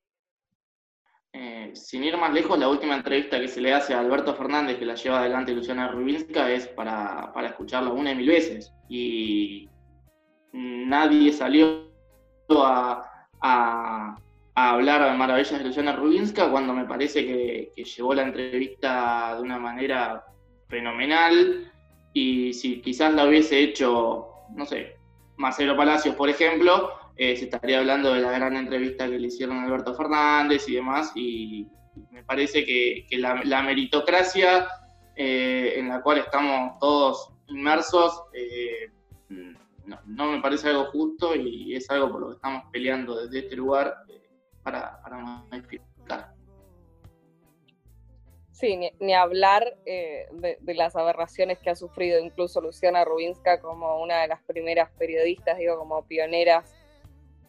Eh, 1.32 1.70
sin 1.74 2.02
ir 2.02 2.16
más 2.16 2.32
lejos, 2.32 2.58
la 2.58 2.68
última 2.68 2.96
entrevista 2.96 3.38
que 3.38 3.46
se 3.46 3.60
le 3.60 3.72
hace 3.72 3.94
a 3.94 4.00
Alberto 4.00 4.34
Fernández, 4.34 4.78
que 4.78 4.86
la 4.86 4.96
lleva 4.96 5.20
adelante 5.20 5.54
Luciana 5.54 5.88
Rubinska, 5.88 6.50
es 6.50 6.66
para, 6.66 7.32
escucharla 7.46 7.90
una 7.90 8.12
y 8.12 8.16
mil 8.16 8.28
veces. 8.28 8.72
Y 8.88 9.68
nadie 10.52 11.32
salió 11.32 11.88
a, 12.50 13.28
a, 13.40 14.16
hablar 14.54 15.10
de 15.10 15.16
maravillas 15.16 15.58
de 15.58 15.64
Luciana 15.64 15.94
Rubinska 15.94 16.50
cuando 16.50 16.74
me 16.74 16.84
parece 16.84 17.24
que, 17.24 17.72
que 17.74 17.84
llevó 17.84 18.12
la 18.14 18.22
entrevista 18.22 19.36
de 19.36 19.42
una 19.42 19.58
manera 19.58 20.24
fenomenal. 20.68 21.72
Y 22.12 22.52
si 22.52 22.80
quizás 22.80 23.14
la 23.14 23.26
hubiese 23.26 23.60
hecho, 23.60 24.30
no 24.56 24.66
sé, 24.66 24.96
Marcelo 25.36 25.76
Palacios, 25.76 26.16
por 26.16 26.28
ejemplo, 26.28 26.99
eh, 27.16 27.36
se 27.36 27.44
estaría 27.44 27.78
hablando 27.78 28.14
de 28.14 28.20
la 28.20 28.32
gran 28.32 28.56
entrevista 28.56 29.08
que 29.08 29.18
le 29.18 29.26
hicieron 29.26 29.58
a 29.58 29.64
Alberto 29.64 29.94
Fernández 29.94 30.68
y 30.68 30.74
demás, 30.76 31.12
y 31.14 31.68
me 32.10 32.22
parece 32.24 32.64
que, 32.64 33.06
la, 33.18 33.62
meritocracia 33.62 34.68
eh, 35.16 35.74
en 35.76 35.88
la 35.88 36.02
cual 36.02 36.18
estamos 36.18 36.78
todos 36.78 37.32
inmersos 37.48 38.22
eh, 38.32 38.90
no, 40.06 40.32
me 40.32 40.40
parece 40.40 40.68
algo 40.68 40.86
justo 40.92 41.34
y 41.34 41.74
es 41.74 41.90
algo 41.90 42.12
por 42.12 42.20
lo 42.20 42.28
que 42.28 42.34
estamos 42.34 42.64
peleando 42.72 43.26
desde 43.26 43.40
este 43.40 43.56
lugar 43.56 43.94
para, 44.62 45.00
para 45.02 45.16
modificar. 45.18 46.32
Sí, 48.52 48.78
ni, 49.00 49.14
hablar 49.14 49.74
de, 49.84 50.56
de, 50.60 50.74
las 50.74 50.94
aberraciones 50.94 51.58
que 51.58 51.70
ha 51.70 51.76
sufrido 51.76 52.20
incluso 52.20 52.60
Luciana 52.60 53.04
Rubinska 53.04 53.60
como 53.60 54.02
una 54.02 54.20
de 54.20 54.28
las 54.28 54.42
primeras 54.42 54.90
periodistas, 54.92 55.58
digo, 55.58 55.78
como 55.78 56.06
pioneras 56.06 56.70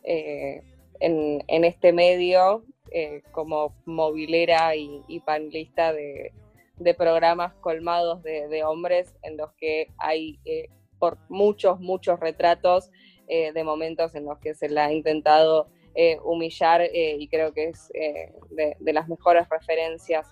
eh, 0.03 0.63
en, 0.99 1.63
este 1.65 1.93
medio 1.93 2.63
eh, 2.91 3.23
como 3.31 3.73
movilera 3.85 4.75
y, 4.75 5.19
panelista 5.25 5.93
de, 5.93 6.31
programas 6.97 7.53
colmados 7.55 8.21
de, 8.23 8.63
hombres 8.63 9.15
en 9.23 9.37
los 9.37 9.51
que 9.53 9.87
hay 9.97 10.39
eh, 10.45 10.67
por 10.99 11.17
muchos, 11.29 11.79
muchos 11.79 12.19
retratos 12.19 12.89
de 13.27 13.63
momentos 13.63 14.13
en 14.13 14.25
los 14.25 14.39
que 14.39 14.53
se 14.53 14.67
la 14.67 14.85
ha 14.87 14.91
intentado 14.91 15.69
humillar 16.25 16.81
y 16.93 17.27
creo 17.29 17.53
que 17.53 17.69
es 17.69 17.87
de, 18.49 18.93
las 18.93 19.07
mejores 19.07 19.47
referencias 19.49 20.27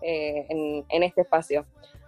en, 0.00 0.84
en, 0.88 1.02
este 1.02 1.22
espacio. 1.22 1.66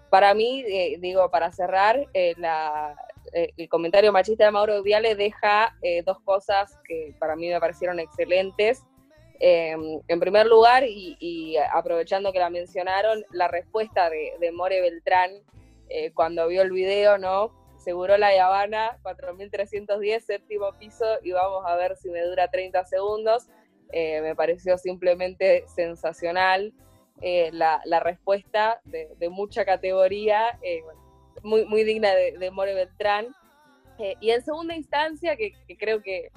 Para 0.09 0.34
mí, 0.34 0.62
digo, 1.01 1.28
para 1.30 1.51
cerrar, 1.51 2.06
la, 2.36 2.97
eh, 3.37 3.53
el 3.59 3.69
comentario 3.69 4.15
machista 4.15 4.47
de 4.47 4.51
Mauro 4.51 4.83
Viale 4.83 5.15
deja 5.15 5.77
eh, 5.83 6.03
dos 6.07 6.19
cosas 6.21 6.75
que 6.89 7.15
para 7.19 7.37
mí 7.37 7.51
me 7.51 7.61
parecieron 7.61 8.01
excelentes. 8.01 8.83
Em, 9.41 10.01
en 10.09 10.21
primer 10.21 10.47
lugar, 10.47 10.85
y, 10.87 11.55
aprovechando 11.71 12.33
que 12.33 12.39
la 12.39 12.49
mencionaron, 12.49 13.27
la 13.33 13.49
respuesta 13.49 14.09
de, 14.09 14.53
More 14.53 14.81
Beltrán 14.81 15.33
eh, 15.91 16.13
cuando 16.15 16.49
vio 16.49 16.63
el 16.63 16.73
video, 16.73 17.19
¿no? 17.19 17.53
Seguro 17.77 18.17
la 18.17 18.29
Habana, 18.43 18.99
4310, 19.03 20.25
séptimo 20.25 20.73
piso, 20.79 21.05
y 21.23 21.33
vamos 21.33 21.63
a 21.67 21.77
ver 21.77 21.95
si 21.97 22.09
me 22.09 22.23
dura 22.23 22.49
30 22.49 22.87
segundos. 22.87 23.49
me 23.93 24.35
pareció 24.35 24.79
simplemente 24.79 25.65
sensacional 25.69 26.73
la, 27.53 28.01
respuesta 28.01 28.81
de, 28.85 29.15
de 29.19 29.29
mucha 29.29 29.67
categoría 29.67 30.59
muy, 31.43 31.65
muy 31.67 31.85
digna 31.85 32.15
de, 32.15 32.51
More 32.51 32.75
Beltrán. 32.75 33.35
Eh, 33.99 34.15
y 34.21 34.31
en 34.31 34.43
segunda 34.43 34.75
instancia, 34.75 35.37
que, 35.37 35.53
creo 35.79 36.03
que, 36.03 36.31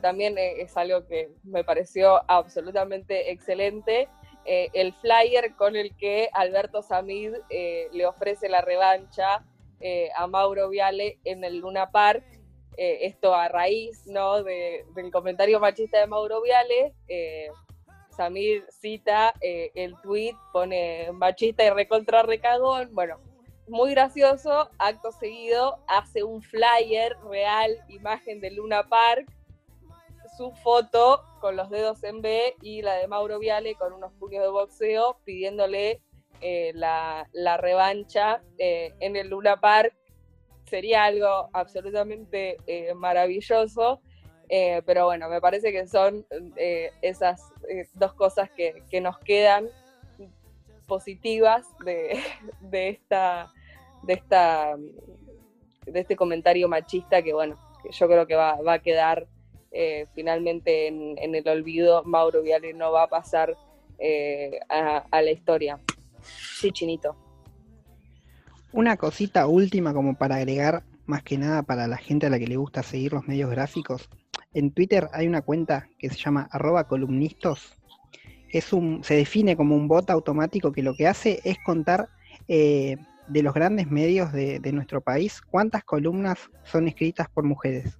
también 0.00 0.38
eh, 0.38 0.62
es 0.62 0.76
algo 0.76 1.04
que 1.06 1.30
me 1.42 1.64
pareció 1.64 2.20
absolutamente 2.28 3.32
excelente, 3.32 4.08
eh, 4.44 4.68
el 4.72 4.94
flyer 4.94 5.54
con 5.56 5.74
el 5.74 5.96
que 5.96 6.28
Alberto 6.32 6.82
Samid 6.82 7.34
le 7.50 8.06
ofrece 8.06 8.48
la 8.48 8.62
revancha 8.62 9.44
a 10.16 10.26
Mauro 10.26 10.68
Viale 10.68 11.18
en 11.24 11.42
el 11.44 11.58
Luna 11.58 11.90
Park. 11.90 12.24
esto 12.76 13.34
a 13.34 13.48
raíz 13.48 14.06
¿no? 14.06 14.42
del 14.42 15.10
comentario 15.12 15.60
machista 15.60 16.00
de 16.00 16.06
Mauro 16.06 16.40
Viale. 16.42 16.94
Samir 18.10 18.64
cita 18.70 19.34
el 19.40 19.94
tweet, 20.02 20.34
pone 20.52 21.10
machista 21.12 21.64
y 21.64 21.70
recontra 21.70 22.22
recagón. 22.22 22.94
Bueno, 22.94 23.18
muy 23.70 23.92
gracioso, 23.92 24.68
acto 24.78 25.12
seguido, 25.12 25.78
hace 25.86 26.24
un 26.24 26.42
flyer 26.42 27.16
real, 27.30 27.70
imagen 27.88 28.40
de 28.40 28.50
Luna 28.50 28.88
Park, 28.88 29.30
su 30.36 30.50
foto 30.52 31.22
con 31.40 31.54
los 31.54 31.70
dedos 31.70 32.02
en 32.02 32.20
B 32.20 32.56
y 32.62 32.82
la 32.82 32.94
de 32.94 33.06
Mauro 33.06 33.38
Viale 33.38 33.76
con 33.76 33.92
unos 33.92 34.12
puños 34.14 34.42
de 34.42 34.50
boxeo 34.50 35.18
pidiéndole 35.24 36.02
eh, 36.40 36.72
la, 36.74 37.26
revancha 37.58 38.42
eh, 38.58 38.92
en 38.98 39.14
el 39.16 39.28
Luna 39.28 39.60
Park. 39.60 39.94
Sería 40.64 41.04
algo 41.04 41.48
absolutamente 41.52 42.56
eh, 42.66 42.92
maravilloso, 42.94 44.00
pero 44.48 45.04
bueno, 45.04 45.28
me 45.28 45.40
parece 45.40 45.70
que 45.70 45.86
son 45.86 46.26
esas 46.56 47.40
dos 47.94 48.14
cosas 48.14 48.50
que, 48.50 49.00
nos 49.00 49.18
quedan 49.20 49.68
positivas 50.88 51.64
de, 51.84 52.20
de 52.60 52.88
esta 52.88 53.52
de, 54.02 54.14
esta, 54.14 54.76
de 55.86 56.00
este 56.00 56.16
comentario 56.16 56.68
machista 56.68 57.22
que, 57.22 57.32
bueno, 57.32 57.56
yo 57.90 58.06
creo 58.06 58.26
que 58.26 58.34
va, 58.34 58.58
a 58.66 58.78
quedar 58.80 59.26
eh, 59.70 60.06
finalmente 60.14 60.86
en, 60.86 61.34
el 61.34 61.48
olvido. 61.48 62.02
Mauro 62.04 62.42
Viale 62.42 62.74
no 62.74 62.92
va 62.92 63.04
a 63.04 63.08
pasar 63.08 63.56
eh, 63.98 64.60
a, 64.68 65.22
la 65.22 65.30
historia. 65.30 65.78
Sí, 66.22 66.70
Chinito. 66.72 67.16
Una 68.72 68.96
cosita 68.96 69.46
última 69.46 69.92
como 69.92 70.16
para 70.16 70.36
agregar, 70.36 70.84
más 71.06 71.22
que 71.22 71.38
nada 71.38 71.62
para 71.62 71.88
la 71.88 71.96
gente 71.96 72.26
a 72.26 72.30
la 72.30 72.38
que 72.38 72.46
le 72.46 72.56
gusta 72.56 72.82
seguir 72.82 73.12
los 73.12 73.26
medios 73.26 73.50
gráficos. 73.50 74.08
En 74.52 74.70
Twitter 74.72 75.08
hay 75.12 75.26
una 75.26 75.42
cuenta 75.42 75.88
que 75.98 76.08
se 76.08 76.16
llama 76.16 76.48
arroba 76.52 76.86
columnistos. 76.86 77.76
Es 78.48 78.72
un, 78.72 79.02
se 79.04 79.14
define 79.14 79.56
como 79.56 79.76
un 79.76 79.88
bot 79.88 80.10
automático 80.10 80.72
que 80.72 80.82
lo 80.82 80.94
que 80.94 81.06
hace 81.06 81.40
es 81.44 81.56
contar 81.64 82.08
eh, 82.48 82.96
de 83.30 83.42
los 83.42 83.54
grandes 83.54 83.88
medios 83.90 84.32
de, 84.32 84.72
nuestro 84.72 85.00
país, 85.00 85.40
¿cuántas 85.40 85.84
columnas 85.84 86.50
son 86.64 86.88
escritas 86.88 87.28
por 87.28 87.44
mujeres? 87.44 87.98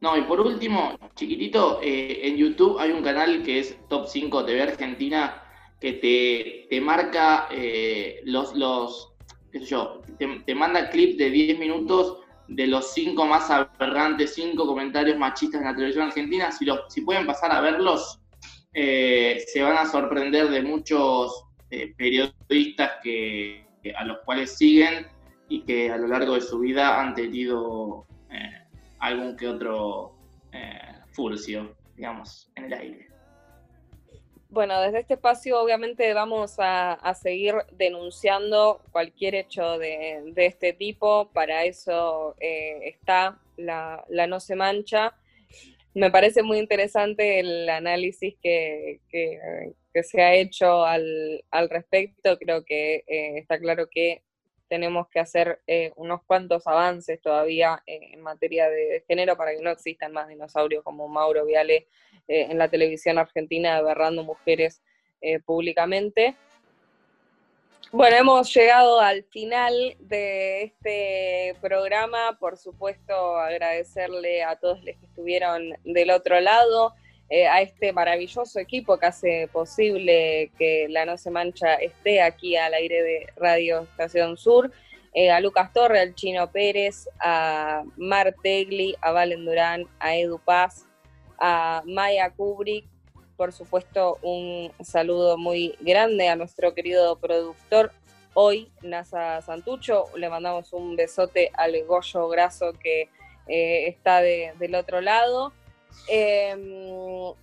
No, 0.00 0.16
y 0.16 0.22
por 0.22 0.40
último, 0.40 0.98
chiquitito, 1.14 1.80
eh, 1.82 2.28
en 2.28 2.36
YouTube 2.36 2.78
hay 2.78 2.92
un 2.92 3.02
canal 3.02 3.42
que 3.42 3.60
es 3.60 3.78
Top 3.88 4.06
5 4.06 4.44
TV 4.44 4.62
Argentina 4.62 5.42
que 5.80 5.94
te, 5.94 6.66
te 6.68 6.80
marca 6.80 7.48
eh, 7.50 8.20
los, 8.24 8.54
los, 8.54 9.14
qué 9.50 9.60
sé 9.60 9.66
yo, 9.66 10.02
te, 10.18 10.54
manda 10.54 10.90
clips 10.90 11.16
de 11.16 11.30
10 11.30 11.58
minutos 11.58 12.18
de 12.48 12.66
los 12.66 12.92
5 12.92 13.24
más 13.24 13.50
aberrantes, 13.50 14.34
5 14.34 14.66
comentarios 14.66 15.18
machistas 15.18 15.60
en 15.60 15.66
la 15.66 15.74
televisión 15.74 16.06
argentina. 16.06 16.52
Si, 16.52 16.66
los, 16.66 16.80
si 16.88 17.00
pueden 17.00 17.26
pasar 17.26 17.52
a 17.52 17.60
verlos, 17.62 18.20
eh, 18.74 19.42
se 19.46 19.62
van 19.62 19.78
a 19.78 19.86
sorprender 19.86 20.50
de 20.50 20.62
muchos 20.62 21.46
eh, 21.70 21.94
periodistas 21.96 22.92
que, 23.02 23.66
a 23.96 24.04
los 24.04 24.18
cuales 24.24 24.56
siguen 24.56 25.06
y 25.48 25.62
que 25.62 25.90
a 25.90 25.96
lo 25.96 26.06
largo 26.06 26.34
de 26.34 26.40
su 26.40 26.58
vida 26.58 27.00
han 27.00 27.14
tenido 27.14 28.06
eh, 28.30 28.62
algún 28.98 29.36
que 29.36 29.48
otro 29.48 30.16
eh, 30.52 30.78
furcio, 31.12 31.76
digamos, 31.96 32.50
en 32.56 32.64
el 32.64 32.72
aire. 32.72 33.08
Bueno, 34.48 34.80
desde 34.80 35.00
este 35.00 35.14
espacio 35.14 35.60
obviamente 35.60 36.14
vamos 36.14 36.54
a, 36.58 37.14
seguir 37.14 37.54
denunciando 37.72 38.80
cualquier 38.92 39.34
hecho 39.34 39.78
de, 39.78 40.32
este 40.36 40.72
tipo, 40.72 41.30
para 41.32 41.64
eso 41.64 42.36
está 42.38 43.38
la, 43.56 44.04
No 44.28 44.40
Se 44.40 44.54
Mancha 44.54 45.14
me 45.96 46.10
parece 46.10 46.42
muy 46.42 46.58
interesante 46.58 47.40
el 47.40 47.66
análisis 47.70 48.34
que, 48.42 49.00
se 50.02 50.22
ha 50.22 50.34
hecho 50.34 50.84
al, 50.84 51.42
respecto. 51.68 52.38
Creo 52.38 52.64
que 52.64 53.04
eh, 53.06 53.38
está 53.38 53.58
claro 53.58 53.88
que 53.90 54.22
tenemos 54.68 55.08
que 55.08 55.20
hacer 55.20 55.60
eh, 55.66 55.92
unos 55.96 56.22
cuantos 56.24 56.66
avances 56.66 57.20
todavía 57.20 57.82
eh, 57.86 58.10
en 58.12 58.20
materia 58.20 58.68
de 58.68 59.04
género 59.06 59.36
para 59.36 59.54
que 59.54 59.62
no 59.62 59.70
existan 59.70 60.12
más 60.12 60.28
dinosaurios 60.28 60.82
como 60.82 61.08
Mauro 61.08 61.44
Viale 61.44 61.86
en 62.28 62.58
la 62.58 62.68
televisión 62.68 63.18
argentina 63.18 63.76
aberrando 63.76 64.24
mujeres 64.24 64.82
públicamente. 65.44 66.34
Bueno, 67.92 68.16
hemos 68.16 68.52
llegado 68.52 69.00
al 69.00 69.22
final 69.24 69.96
de 70.00 70.64
este 70.64 71.56
programa. 71.60 72.36
Por 72.40 72.56
supuesto, 72.56 73.36
agradecerle 73.36 74.42
a 74.42 74.56
todos 74.56 74.78
los 74.84 74.96
que 74.96 75.06
estuvieron 75.06 75.72
del 75.84 76.10
otro 76.10 76.40
lado, 76.40 76.94
eh, 77.28 77.46
a 77.46 77.60
este 77.60 77.92
maravilloso 77.92 78.58
equipo 78.58 78.98
que 78.98 79.06
hace 79.06 79.48
posible 79.52 80.50
que 80.58 80.86
La 80.88 81.04
No 81.04 81.16
Se 81.18 81.30
Mancha 81.30 81.74
esté 81.74 82.22
aquí 82.22 82.56
al 82.56 82.74
aire 82.74 83.02
de 83.02 83.26
Radio 83.36 83.82
Estación 83.82 84.36
Sur. 84.36 84.70
Eh, 85.12 85.30
a 85.30 85.40
Lucas 85.40 85.72
Torre, 85.72 86.00
al 86.00 86.14
Chino 86.14 86.52
Pérez, 86.52 87.08
a 87.20 87.84
Mar 87.96 88.34
Tegli, 88.42 88.94
a 89.00 89.12
Valen 89.12 89.46
Durán, 89.46 89.86
a 89.98 90.14
Edu 90.14 90.38
Paz, 90.38 90.84
a 91.38 91.82
Maya 91.86 92.28
Kubrick, 92.28 92.84
por 93.36 93.52
supuesto, 93.52 94.18
un 94.22 94.72
saludo 94.82 95.36
muy 95.36 95.76
grande 95.80 96.28
a 96.28 96.36
nuestro 96.36 96.74
querido 96.74 97.18
productor 97.18 97.92
hoy, 98.32 98.70
Nasa 98.82 99.42
Santucho. 99.42 100.04
Le 100.16 100.30
mandamos 100.30 100.72
un 100.72 100.96
besote 100.96 101.50
al 101.54 101.74
Goyo 101.84 102.28
Graso 102.28 102.72
que 102.72 103.10
eh, 103.46 103.88
está 103.88 104.22
del 104.22 104.74
otro 104.74 105.02
lado. 105.02 105.52
Em, 106.08 106.60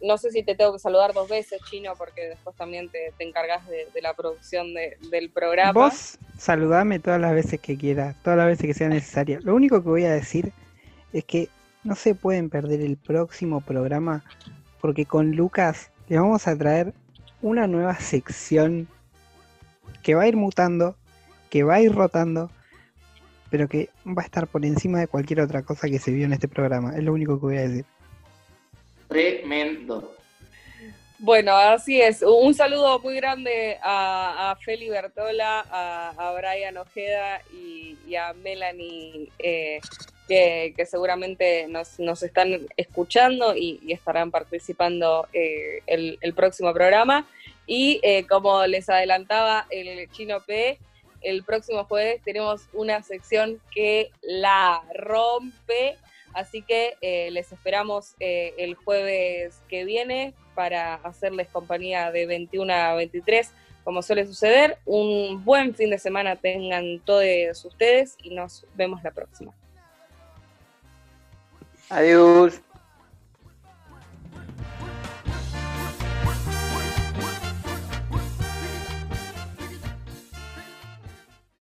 no 0.01 0.17
sé 0.17 0.31
si 0.31 0.43
te 0.43 0.55
tengo 0.55 0.73
que 0.73 0.79
saludar 0.79 1.13
dos 1.13 1.27
veces, 1.27 1.61
Chino, 1.69 1.93
porque 1.97 2.29
después 2.29 2.55
también 2.55 2.89
te, 2.89 3.13
te 3.17 3.27
encargas 3.27 3.67
de, 3.67 4.01
la 4.01 4.13
producción 4.13 4.73
del 4.73 5.29
programa. 5.31 5.73
Vos 5.73 6.17
saludame 6.37 6.99
todas 6.99 7.19
las 7.19 7.33
veces 7.33 7.59
que 7.59 7.77
quieras, 7.77 8.15
todas 8.23 8.37
las 8.37 8.47
veces 8.47 8.67
que 8.67 8.73
sea 8.73 8.89
necesario. 8.89 9.39
Lo 9.41 9.53
único 9.53 9.81
que 9.83 9.89
voy 9.89 10.05
a 10.05 10.13
decir 10.13 10.53
es 11.11 11.25
que 11.25 11.49
no 11.83 11.95
se 11.95 12.15
pueden 12.15 12.49
perder 12.49 12.81
el 12.81 12.95
próximo 12.95 13.59
programa 13.61 14.23
porque 14.79 15.05
con 15.05 15.35
Lucas 15.35 15.91
le 16.07 16.17
vamos 16.17 16.47
a 16.47 16.57
traer 16.57 16.93
una 17.41 17.67
nueva 17.67 17.95
sección 17.95 18.87
que 20.01 20.15
va 20.15 20.23
a 20.23 20.27
ir 20.27 20.37
mutando, 20.37 20.95
que 21.49 21.63
va 21.63 21.75
a 21.75 21.81
ir 21.81 21.93
rotando, 21.93 22.49
pero 23.49 23.67
que 23.67 23.89
va 24.05 24.21
a 24.21 24.25
estar 24.25 24.47
por 24.47 24.65
encima 24.65 24.99
de 24.99 25.07
cualquier 25.07 25.41
otra 25.41 25.61
cosa 25.61 25.87
que 25.87 25.99
se 25.99 26.11
vio 26.11 26.25
en 26.25 26.33
este 26.33 26.47
programa. 26.47 26.95
Es 26.95 27.03
lo 27.03 27.13
único 27.13 27.39
que 27.39 27.45
voy 27.45 27.57
a 27.57 27.61
decir. 27.61 27.85
Tremendo. 29.13 30.15
Bueno, 31.19 31.55
así 31.55 32.01
es. 32.01 32.23
Un 32.23 32.55
saludo 32.55 32.99
muy 32.99 33.15
grande 33.15 33.77
a, 33.83 34.57
Feli 34.65 34.89
Bertola, 34.89 35.63
a, 35.69 36.33
Brian 36.35 36.77
Ojeda 36.77 37.41
y, 37.53 38.15
a 38.15 38.33
Melanie 38.33 39.29
eh, 39.37 39.79
que, 40.27 40.85
seguramente 40.85 41.67
nos, 41.69 41.99
nos, 41.99 42.23
están 42.23 42.67
escuchando 42.75 43.55
y, 43.55 43.79
estarán 43.93 44.31
participando 44.31 45.27
eh, 45.31 45.81
el, 45.85 46.33
próximo 46.33 46.73
programa. 46.73 47.27
Y 47.67 47.99
eh, 48.01 48.25
como 48.27 48.65
les 48.65 48.89
adelantaba 48.89 49.67
el 49.69 50.09
Chino 50.09 50.41
P, 50.41 50.79
el 51.21 51.43
próximo 51.43 51.85
jueves 51.85 52.21
tenemos 52.23 52.63
una 52.73 53.03
sección 53.03 53.61
que 53.71 54.11
la 54.23 54.81
rompe. 54.95 55.97
Así 56.33 56.61
que 56.61 56.95
eh, 57.01 57.29
les 57.31 57.51
esperamos 57.51 58.15
el 58.19 58.75
jueves 58.75 59.61
que 59.67 59.85
viene 59.85 60.33
para 60.55 60.95
hacerles 60.95 61.47
compañía 61.49 62.11
de 62.11 62.25
21 62.25 62.73
a 62.73 62.95
23, 62.95 63.51
como 63.83 64.01
suele 64.01 64.25
suceder. 64.25 64.77
Un 64.85 65.43
buen 65.43 65.75
fin 65.75 65.89
de 65.89 65.99
semana 65.99 66.35
tengan 66.35 66.99
todos 66.99 67.65
ustedes 67.65 68.15
y 68.23 68.33
nos 68.33 68.65
vemos 68.75 69.03
la 69.03 69.11
próxima. 69.11 69.53
Adiós. 71.89 72.61